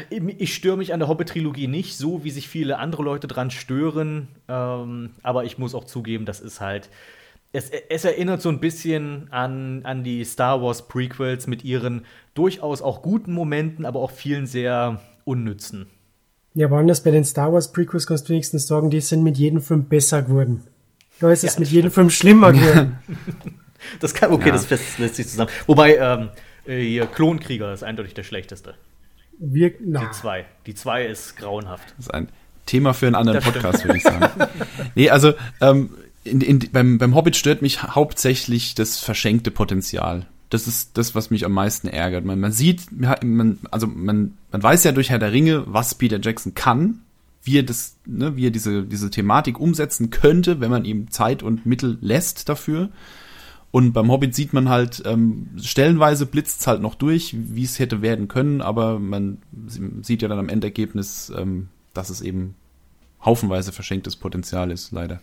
Ich 0.08 0.54
störe 0.54 0.78
mich 0.78 0.94
an 0.94 1.00
der 1.00 1.08
Hobbit-Trilogie 1.08 1.68
nicht, 1.68 1.98
so 1.98 2.24
wie 2.24 2.30
sich 2.30 2.48
viele 2.48 2.78
andere 2.78 3.02
Leute 3.02 3.28
dran 3.28 3.50
stören, 3.50 4.28
ähm, 4.48 5.10
aber 5.22 5.44
ich 5.44 5.58
muss 5.58 5.74
auch 5.74 5.84
zugeben, 5.84 6.24
das 6.24 6.40
ist 6.40 6.62
halt. 6.62 6.88
Es, 7.52 7.68
es, 7.68 8.04
erinnert 8.04 8.40
so 8.40 8.48
ein 8.48 8.60
bisschen 8.60 9.30
an, 9.30 9.84
an 9.84 10.02
die 10.02 10.24
Star 10.24 10.62
Wars 10.62 10.88
Prequels 10.88 11.46
mit 11.46 11.62
ihren 11.62 12.06
durchaus 12.32 12.80
auch 12.80 13.02
guten 13.02 13.32
Momenten, 13.32 13.84
aber 13.84 14.00
auch 14.00 14.12
vielen 14.12 14.46
sehr 14.46 15.00
unnützen. 15.24 15.88
Ja, 16.54 16.66
aber 16.66 16.78
anders 16.78 17.02
bei 17.02 17.10
den 17.10 17.24
Star 17.24 17.52
Wars 17.52 17.72
Prequels 17.72 18.06
kannst 18.06 18.28
du 18.28 18.32
wenigstens 18.32 18.66
sagen, 18.66 18.90
die 18.90 19.00
sind 19.00 19.22
mit 19.22 19.38
jedem 19.38 19.60
Film 19.60 19.84
besser 19.84 20.22
geworden. 20.22 20.64
Da 21.20 21.30
ist 21.30 21.42
ja, 21.42 21.50
es 21.50 21.58
mit 21.58 21.68
jedem 21.68 21.90
Film 21.90 22.10
schlimmer 22.10 22.52
geworden. 22.52 22.98
das 24.00 24.14
kann, 24.14 24.32
okay, 24.32 24.48
ja. 24.48 24.52
das 24.52 24.98
lässt 24.98 25.16
sich 25.16 25.28
zusammen. 25.28 25.50
Wobei, 25.66 25.96
ähm, 25.96 26.30
äh, 26.66 26.80
hier, 26.80 27.06
Klonkrieger 27.06 27.72
ist 27.72 27.84
eindeutig 27.84 28.14
der 28.14 28.24
schlechteste. 28.24 28.74
Wir, 29.38 29.70
Die 29.70 30.10
zwei. 30.12 30.44
Die 30.66 30.74
zwei 30.74 31.06
ist 31.06 31.36
grauenhaft. 31.36 31.94
Das 31.96 32.06
ist 32.06 32.14
ein 32.14 32.28
Thema 32.66 32.94
für 32.94 33.06
einen 33.06 33.14
anderen 33.14 33.42
Podcast, 33.42 33.84
würde 33.84 33.98
ich 33.98 34.02
sagen. 34.02 34.28
nee, 34.94 35.08
also, 35.08 35.32
ähm, 35.60 35.90
in, 36.24 36.40
in, 36.40 36.58
beim, 36.72 36.98
beim 36.98 37.14
Hobbit 37.14 37.36
stört 37.36 37.62
mich 37.62 37.82
hauptsächlich 37.82 38.74
das 38.74 38.98
verschenkte 38.98 39.50
Potenzial. 39.50 40.26
Das 40.50 40.66
ist 40.66 40.98
das, 40.98 41.14
was 41.14 41.30
mich 41.30 41.44
am 41.44 41.52
meisten 41.52 41.88
ärgert. 41.88 42.24
Man, 42.24 42.40
man 42.40 42.52
sieht, 42.52 42.82
man, 42.90 43.58
also 43.70 43.86
man, 43.86 44.34
man 44.50 44.62
weiß 44.62 44.84
ja 44.84 44.92
durch 44.92 45.10
Herr 45.10 45.20
der 45.20 45.32
Ringe, 45.32 45.64
was 45.66 45.94
Peter 45.94 46.20
Jackson 46.20 46.54
kann, 46.54 47.00
wie 47.42 47.58
er 47.58 47.62
das, 47.62 47.96
ne, 48.04 48.36
wie 48.36 48.46
er 48.46 48.50
diese, 48.50 48.82
diese 48.82 49.10
Thematik 49.10 49.58
umsetzen 49.58 50.10
könnte, 50.10 50.60
wenn 50.60 50.70
man 50.70 50.84
ihm 50.84 51.10
Zeit 51.10 51.42
und 51.42 51.66
Mittel 51.66 51.98
lässt 52.00 52.48
dafür. 52.48 52.90
Und 53.70 53.92
beim 53.92 54.10
Hobbit 54.10 54.34
sieht 54.34 54.52
man 54.52 54.68
halt, 54.68 55.02
ähm, 55.06 55.50
stellenweise 55.62 56.26
blitzt 56.26 56.60
es 56.60 56.66
halt 56.66 56.82
noch 56.82 56.96
durch, 56.96 57.36
wie 57.36 57.62
es 57.62 57.78
hätte 57.78 58.02
werden 58.02 58.26
können, 58.26 58.60
aber 58.60 58.98
man 58.98 59.38
sieht 60.02 60.22
ja 60.22 60.28
dann 60.28 60.40
am 60.40 60.48
Endergebnis, 60.48 61.32
ähm, 61.36 61.68
dass 61.94 62.10
es 62.10 62.20
eben 62.20 62.56
haufenweise 63.24 63.70
verschenktes 63.70 64.16
Potenzial 64.16 64.72
ist, 64.72 64.90
leider. 64.90 65.20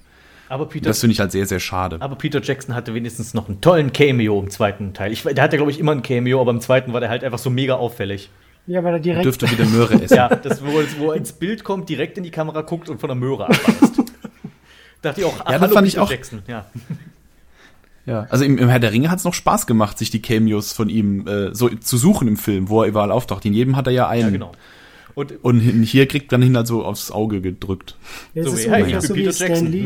Aber 0.49 0.67
Peter, 0.67 0.87
das 0.87 0.99
finde 0.99 1.13
ich 1.13 1.19
halt 1.19 1.31
sehr, 1.31 1.45
sehr 1.45 1.59
schade. 1.59 1.97
Aber 1.99 2.15
Peter 2.15 2.41
Jackson 2.41 2.73
hatte 2.73 2.93
wenigstens 2.93 3.33
noch 3.33 3.49
einen 3.49 3.59
tollen 3.61 3.91
Cameo 3.91 4.39
im 4.39 4.49
zweiten 4.49 4.93
Teil. 4.93 5.11
Ich, 5.11 5.23
der 5.23 5.43
hatte, 5.43 5.57
glaube 5.57 5.71
ich, 5.71 5.79
immer 5.79 5.91
ein 5.91 6.01
Cameo, 6.01 6.39
aber 6.39 6.51
im 6.51 6.61
zweiten 6.61 6.93
war 6.93 6.99
der 6.99 7.09
halt 7.09 7.23
einfach 7.23 7.39
so 7.39 7.49
mega 7.49 7.75
auffällig. 7.75 8.29
Ja, 8.65 8.83
weil 8.83 8.93
er 8.93 8.99
direkt. 8.99 9.25
Dürfte 9.25 9.49
wieder 9.49 9.65
Möhre 9.65 9.93
essen. 10.01 10.15
ja, 10.15 10.29
das, 10.29 10.63
wo, 10.63 10.67
wo 10.99 11.11
er 11.11 11.17
ins 11.17 11.33
Bild 11.33 11.63
kommt, 11.63 11.89
direkt 11.89 12.17
in 12.17 12.23
die 12.23 12.31
Kamera 12.31 12.61
guckt 12.61 12.89
und 12.89 12.99
von 12.99 13.07
der 13.07 13.15
Möhre 13.15 13.45
abbeißt. 13.45 14.03
Dachte 15.01 15.21
ich 15.21 15.27
auch, 15.27 15.35
ach, 15.39 15.51
ja, 15.51 15.59
hallo, 15.59 15.73
fand 15.73 15.85
Peter 15.85 15.87
ich 15.87 15.99
auch, 15.99 16.11
Jackson. 16.11 16.43
Ja. 16.47 16.65
Ja, 18.05 18.25
also 18.29 18.45
im, 18.45 18.57
im 18.57 18.69
Herr 18.69 18.79
der 18.79 18.93
Ringe 18.93 19.11
hat 19.11 19.19
es 19.19 19.25
noch 19.25 19.33
Spaß 19.33 19.67
gemacht, 19.67 19.97
sich 19.97 20.09
die 20.09 20.21
Cameos 20.21 20.71
von 20.71 20.87
ihm 20.87 21.27
äh, 21.27 21.53
so 21.53 21.67
zu 21.67 21.97
suchen 21.97 22.29
im 22.29 22.37
Film, 22.37 22.69
wo 22.69 22.81
er 22.81 22.87
überall 22.87 23.11
auftaucht. 23.11 23.43
In 23.43 23.51
jedem 23.51 23.75
hat 23.75 23.85
er 23.85 23.91
ja 23.91 24.07
einen. 24.07 24.21
Ja, 24.21 24.29
genau. 24.29 24.51
Und, 25.13 25.43
und 25.43 25.59
hier 25.59 26.07
kriegt 26.07 26.31
man 26.31 26.41
ihn 26.41 26.55
halt 26.55 26.67
so 26.67 26.85
aufs 26.85 27.11
Auge 27.11 27.41
gedrückt. 27.41 27.97
Ja, 28.33 28.43
so, 28.43 28.57
wie, 28.57 28.69
hey, 28.69 29.01
so 29.01 29.13
wie 29.13 29.33
Stan 29.33 29.65
Lee. 29.65 29.85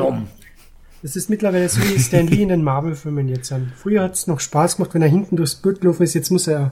Es 1.03 1.15
ist 1.15 1.29
mittlerweile 1.29 1.67
so 1.67 1.81
wie 1.81 1.99
Stan 1.99 2.27
Lee 2.27 2.43
in 2.43 2.49
den 2.49 2.63
Marvel-Filmen 2.63 3.27
jetzt 3.27 3.51
an. 3.51 3.71
Früher 3.75 4.03
hat 4.03 4.13
es 4.13 4.27
noch 4.27 4.39
Spaß 4.39 4.77
gemacht, 4.77 4.93
wenn 4.93 5.01
er 5.01 5.07
hinten 5.07 5.35
durchs 5.35 5.55
Bild 5.55 5.81
gelaufen 5.81 6.03
ist. 6.03 6.13
Jetzt 6.13 6.29
muss 6.29 6.47
er 6.47 6.71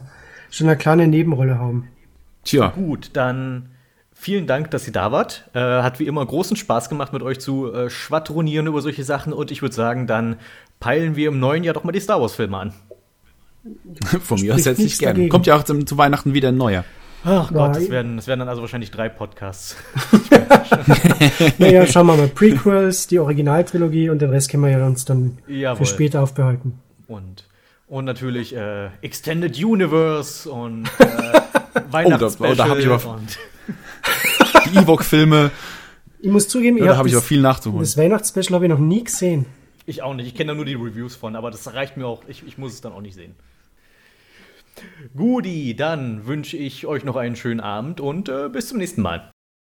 schon 0.51 0.67
eine 0.67 0.77
kleine 0.77 1.07
Nebenrolle 1.07 1.57
haben. 1.57 1.87
Tja. 2.43 2.67
Gut, 2.69 3.11
dann 3.13 3.69
vielen 4.13 4.45
Dank, 4.45 4.69
dass 4.69 4.85
ihr 4.85 4.93
da 4.93 5.11
wart. 5.11 5.49
Äh, 5.53 5.59
hat 5.59 5.99
wie 5.99 6.05
immer 6.05 6.23
großen 6.23 6.55
Spaß 6.55 6.89
gemacht, 6.89 7.11
mit 7.11 7.23
euch 7.23 7.39
zu 7.39 7.73
äh, 7.73 7.89
schwadronieren 7.89 8.67
über 8.67 8.81
solche 8.81 9.03
Sachen. 9.03 9.33
Und 9.33 9.49
ich 9.49 9.63
würde 9.63 9.73
sagen, 9.73 10.05
dann 10.05 10.35
peilen 10.79 11.15
wir 11.15 11.29
im 11.29 11.39
neuen 11.39 11.63
Jahr 11.63 11.73
doch 11.73 11.83
mal 11.83 11.91
die 11.91 11.99
Star 11.99 12.21
Wars-Filme 12.21 12.57
an. 12.57 12.73
Von 14.21 14.39
mir 14.39 14.53
aus 14.53 14.63
setze 14.63 14.83
ich 14.83 14.99
gerne. 14.99 15.27
Kommt 15.27 15.47
ja 15.47 15.55
auch 15.55 15.63
zum, 15.63 15.87
zu 15.87 15.97
Weihnachten 15.97 16.33
wieder 16.33 16.49
ein 16.49 16.57
neuer. 16.57 16.85
Ach 17.25 17.51
Gott, 17.51 17.75
das 17.75 17.89
werden, 17.89 18.15
das 18.15 18.27
werden 18.27 18.39
dann 18.39 18.49
also 18.49 18.61
wahrscheinlich 18.61 18.91
drei 18.91 19.09
Podcasts. 19.09 19.75
naja, 21.57 21.85
schauen 21.85 22.07
wir 22.07 22.15
mal. 22.15 22.27
Prequels, 22.27 23.07
die 23.07 23.19
Originaltrilogie 23.19 24.09
und 24.09 24.21
den 24.21 24.29
Rest 24.29 24.49
können 24.49 24.63
wir 24.63 24.69
ja 24.69 24.85
uns 24.85 25.05
dann 25.05 25.37
Jawohl. 25.47 25.77
für 25.77 25.85
später 25.85 26.21
aufbehalten. 26.21 26.79
Und, 27.07 27.45
und 27.87 28.05
natürlich 28.05 28.55
äh, 28.55 28.87
Extended 29.01 29.61
Universe 29.63 30.49
und 30.49 30.85
äh, 30.99 31.41
Weihnachtsspecial. 31.91 32.51
Oh, 32.51 32.55
da, 32.55 32.63
da 32.63 32.69
habe 32.69 32.79
ich 32.79 32.87
aber 32.87 33.19
die 34.71 34.77
Ewok-Filme. 34.77 35.51
Ich 36.21 36.29
muss 36.31 36.47
zugeben, 36.47 36.77
ja, 36.77 36.85
da 36.85 36.97
habe 36.97 37.07
ich 37.07 37.15
auch 37.15 37.23
viel 37.23 37.41
nachzuholen. 37.41 37.81
Das 37.81 37.97
Weihnachtsspecial 37.97 38.55
habe 38.55 38.65
ich 38.65 38.71
noch 38.71 38.79
nie 38.79 39.03
gesehen. 39.03 39.45
Ich 39.85 40.03
auch 40.03 40.13
nicht. 40.13 40.27
Ich 40.27 40.35
kenne 40.35 40.51
da 40.51 40.55
nur 40.55 40.65
die 40.65 40.75
Reviews 40.75 41.15
von, 41.15 41.35
aber 41.35 41.51
das 41.51 41.73
reicht 41.73 41.97
mir 41.97 42.05
auch. 42.05 42.23
Ich, 42.27 42.45
ich 42.45 42.57
muss 42.57 42.73
es 42.73 42.81
dann 42.81 42.93
auch 42.93 43.01
nicht 43.01 43.15
sehen. 43.15 43.35
Guti, 45.15 45.75
dann 45.75 46.25
wünsche 46.25 46.57
ich 46.57 46.85
euch 46.85 47.03
noch 47.03 47.15
einen 47.15 47.35
schönen 47.35 47.59
Abend 47.59 47.99
und 47.99 48.29
äh, 48.29 48.49
bis 48.49 48.67
zum 48.67 48.77
nächsten 48.77 49.01
Mal. 49.01 49.31